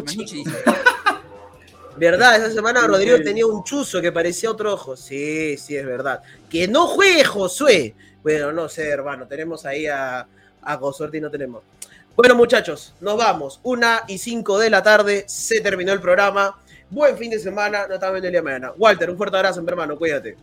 dice. 0.06 0.44
¿Verdad? 1.98 2.36
Esa 2.36 2.52
semana 2.52 2.86
Rodrigo 2.88 3.18
tenía 3.22 3.46
un 3.46 3.64
chuzo 3.64 4.02
que 4.02 4.12
parecía 4.12 4.52
otro 4.52 4.74
ojo. 4.74 4.98
Sí, 4.98 5.56
sí, 5.58 5.78
es 5.78 5.86
verdad. 5.86 6.22
Que 6.50 6.68
no 6.68 6.88
juegue 6.88 7.24
Josué. 7.24 7.96
Bueno, 8.24 8.52
no 8.52 8.68
sé, 8.68 8.90
hermano. 8.90 9.28
Tenemos 9.28 9.66
ahí 9.66 9.86
a, 9.86 10.28
a 10.62 10.80
y 11.14 11.22
no 11.22 11.30
tenemos. 11.30 11.64
Bueno, 12.16 12.34
muchachos, 12.36 12.94
nos 13.02 13.18
vamos. 13.18 13.60
Una 13.64 14.04
y 14.08 14.18
cinco 14.18 14.58
de 14.58 14.70
la 14.70 14.82
tarde. 14.82 15.26
Se 15.28 15.60
terminó 15.60 15.92
el 15.92 16.00
programa. 16.00 16.56
Buen 16.90 17.18
fin 17.18 17.30
de 17.30 17.40
semana. 17.40 17.88
Viendo 17.88 18.16
el 18.16 18.22
día 18.22 18.32
de 18.32 18.42
mañana. 18.42 18.72
Walter, 18.78 19.10
un 19.10 19.18
fuerte 19.18 19.36
abrazo, 19.36 19.62
hermano. 19.68 19.98
Cuídate. 19.98 20.38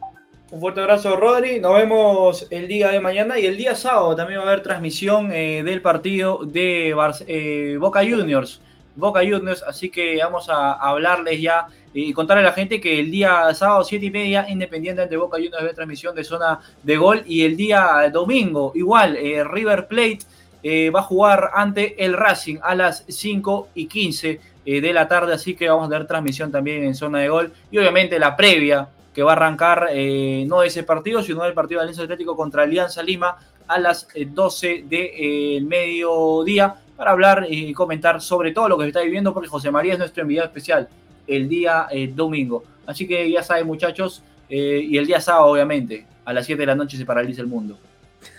Un 0.51 0.61
fuerte 0.61 0.82
abrazo, 0.82 1.16
Rodri. 1.16 1.61
Nos 1.61 1.74
vemos 1.74 2.47
el 2.51 2.69
día 2.69 2.90
de 2.90 3.01
mañana 3.01 3.39
y 3.39 3.47
el 3.47 3.57
día 3.57 3.74
sábado 3.74 4.15
también 4.15 4.40
va 4.40 4.44
a 4.44 4.49
haber 4.49 4.62
transmisión 4.62 5.32
eh, 5.32 5.62
del 5.65 5.81
partido 5.81 6.40
de 6.44 6.94
eh, 7.27 7.77
Boca 7.81 8.01
Juniors. 8.01 8.61
Boca 8.94 9.20
Juniors, 9.20 9.62
así 9.62 9.89
que 9.89 10.19
vamos 10.23 10.51
a 10.51 10.74
hablarles 10.74 11.40
ya 11.40 11.69
y 11.94 12.12
contarle 12.12 12.43
a 12.43 12.49
la 12.49 12.53
gente 12.53 12.82
que 12.82 13.01
el 13.01 13.11
día 13.11 13.55
sábado, 13.55 13.82
7 13.82 14.05
y 14.05 14.11
media, 14.11 14.47
Independiente 14.47 15.07
de 15.07 15.16
Boca 15.16 15.39
Juniors 15.39 15.65
ve 15.65 15.73
transmisión 15.73 16.15
de 16.15 16.23
zona 16.23 16.61
de 16.82 16.99
gol. 16.99 17.23
Y 17.24 17.47
el 17.47 17.57
día 17.57 18.11
domingo, 18.12 18.73
igual, 18.74 19.16
eh, 19.16 19.43
River 19.43 19.86
Plate 19.86 20.19
eh, 20.63 20.91
va 20.91 21.01
a 21.01 21.05
jugar 21.05 21.51
ante 21.55 22.05
el 22.05 22.15
Racing 22.15 22.59
a 22.63 22.75
las 22.75 23.05
5 23.09 23.69
y 23.75 23.87
15 23.87 24.41
eh, 24.65 24.81
de 24.81 24.93
la 24.93 25.09
tarde, 25.09 25.35
así 25.35 25.55
que 25.57 25.69
vamos 25.69 25.87
a 25.87 25.91
dar 25.91 26.07
transmisión 26.07 26.53
también 26.53 26.85
en 26.85 26.95
zona 26.95 27.19
de 27.19 27.29
gol. 27.29 27.53
Y 27.71 27.79
obviamente 27.79 28.19
la 28.19 28.37
previa 28.37 28.89
que 29.13 29.23
va 29.23 29.33
a 29.33 29.37
arrancar 29.37 29.89
eh, 29.91 30.45
no 30.47 30.63
ese 30.63 30.85
partido, 30.85 31.23
sino 31.23 31.43
del 31.43 31.53
partido 31.53 31.81
de 31.81 31.85
Alianza 31.85 32.03
Atlético 32.03 32.37
contra 32.37 32.63
Alianza 32.63 33.03
Lima 33.03 33.37
a 33.67 33.79
las 33.79 34.07
eh, 34.15 34.27
12 34.31 34.85
del 34.89 35.65
mediodía. 35.65 36.77
para 36.97 37.11
hablar 37.11 37.47
y 37.49 37.73
comentar 37.73 38.21
sobre 38.21 38.53
todo 38.53 38.69
lo 38.69 38.79
que 38.79 38.85
se 38.85 38.89
está 38.89 39.01
viviendo, 39.01 39.35
porque 39.35 39.49
José 39.49 39.73
María 39.73 39.95
es 39.95 39.99
nuestro 39.99 40.23
enviado 40.23 40.47
especial 40.47 40.89
el 41.27 41.49
día 41.49 41.89
domingo. 42.15 42.63
Así 42.87 43.09
que 43.09 43.29
ya 43.31 43.43
saben, 43.43 43.67
muchachos, 43.67 44.23
y 44.49 44.97
el 44.97 45.07
día 45.07 45.21
sábado, 45.21 45.47
obviamente, 45.47 46.07
a 46.25 46.33
las 46.33 46.47
7 46.47 46.61
de 46.61 46.67
la 46.67 46.75
noche 46.75 46.97
se 46.97 47.05
paraliza 47.05 47.41
el 47.41 47.49
mundo. 47.49 47.79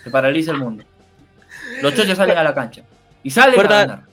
Se 0.02 0.10
paraliza 0.10 0.52
el 0.52 0.58
mundo. 0.58 0.84
Los 1.82 1.94
choches 1.94 2.16
salen 2.16 2.36
a 2.38 2.42
la 2.42 2.54
cancha. 2.54 2.82
Y 3.22 3.30
salen 3.30 3.54
Fuerte- 3.54 3.74
a 3.74 3.78
ganar. 3.86 4.04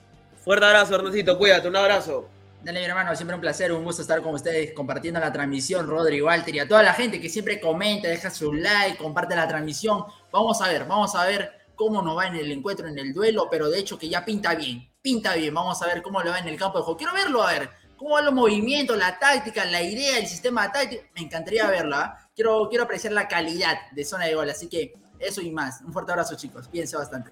Fuerte 0.44 0.66
abrazo, 0.66 0.96
Hernancito. 0.96 1.38
Cuídate, 1.38 1.68
un 1.68 1.76
abrazo. 1.76 2.28
Dale, 2.64 2.80
mi 2.80 2.86
hermano, 2.86 3.16
siempre 3.16 3.36
un 3.36 3.42
placer, 3.42 3.72
un 3.72 3.84
gusto 3.84 4.04
estar 4.04 4.22
con 4.22 4.36
ustedes 4.36 4.72
compartiendo 4.74 5.20
la 5.20 5.32
transmisión, 5.34 5.88
Rodri, 5.88 6.22
Walter, 6.22 6.54
y 6.54 6.60
a 6.60 6.68
toda 6.68 6.84
la 6.84 6.94
gente 6.94 7.20
que 7.20 7.28
siempre 7.28 7.60
comenta, 7.60 8.08
deja 8.08 8.30
su 8.30 8.54
like, 8.54 8.98
comparte 8.98 9.36
la 9.36 9.48
transmisión. 9.48 10.04
Vamos 10.32 10.62
a 10.62 10.68
ver, 10.68 10.86
vamos 10.86 11.16
a 11.16 11.26
ver 11.26 11.52
cómo 11.76 12.02
nos 12.04 12.16
va 12.16 12.28
en 12.28 12.36
el 12.36 12.52
encuentro, 12.52 12.88
en 12.88 13.00
el 13.00 13.14
duelo, 13.14 13.48
pero 13.50 13.68
de 13.70 13.80
hecho 13.80 13.98
que 13.98 14.08
ya 14.10 14.24
pinta 14.24 14.54
bien, 14.54 14.88
pinta 15.02 15.34
bien. 15.34 15.54
Vamos 15.54 15.82
a 15.82 15.88
ver 15.88 16.04
cómo 16.04 16.22
le 16.22 16.30
va 16.30 16.38
en 16.38 16.48
el 16.48 16.58
campo 16.58 16.78
de 16.78 16.84
juego. 16.84 16.98
Quiero 16.98 17.14
verlo, 17.14 17.42
a 17.42 17.52
ver, 17.52 17.70
cómo 17.98 18.12
van 18.14 18.26
los 18.26 18.34
movimientos, 18.36 18.96
la 18.96 19.18
táctica, 19.18 19.66
la 19.66 19.82
idea, 19.82 20.20
el 20.20 20.28
sistema 20.28 20.72
táctico. 20.72 21.04
Me 21.16 21.22
encantaría 21.22 21.68
verla. 21.68 22.02
¿ah? 22.02 22.30
Quiero, 22.36 22.70
quiero 22.70 22.84
apreciar 22.84 23.14
la 23.14 23.28
calidad 23.28 23.76
de 23.92 24.06
zona 24.06 24.26
de 24.26 24.36
gol, 24.36 24.50
así 24.52 24.70
que 24.70 24.94
eso 25.18 25.42
y 25.42 25.50
más. 25.50 25.82
Un 25.82 25.92
fuerte 25.94 26.12
abrazo, 26.12 26.36
chicos. 26.36 26.68
Piense 26.68 26.96
bastante. 26.96 27.32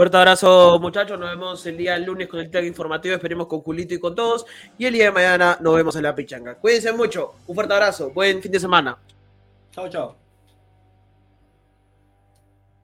Fuerte 0.00 0.16
abrazo, 0.16 0.78
muchachos. 0.80 1.18
Nos 1.18 1.28
vemos 1.28 1.66
el 1.66 1.76
día 1.76 1.98
lunes 1.98 2.26
con 2.26 2.40
el 2.40 2.50
tag 2.50 2.64
informativo. 2.64 3.14
Esperemos 3.14 3.46
con 3.46 3.60
Julito 3.60 3.92
y 3.92 4.00
con 4.00 4.14
todos. 4.14 4.46
Y 4.78 4.86
el 4.86 4.94
día 4.94 5.04
de 5.04 5.10
mañana 5.10 5.58
nos 5.60 5.74
vemos 5.74 5.94
en 5.94 6.04
la 6.04 6.14
pichanga. 6.14 6.54
Cuídense 6.54 6.90
mucho. 6.90 7.34
Un 7.46 7.54
fuerte 7.54 7.74
abrazo. 7.74 8.10
Buen 8.10 8.40
fin 8.40 8.50
de 8.50 8.58
semana. 8.58 8.96
Chao, 9.72 9.90
chao. 9.90 10.16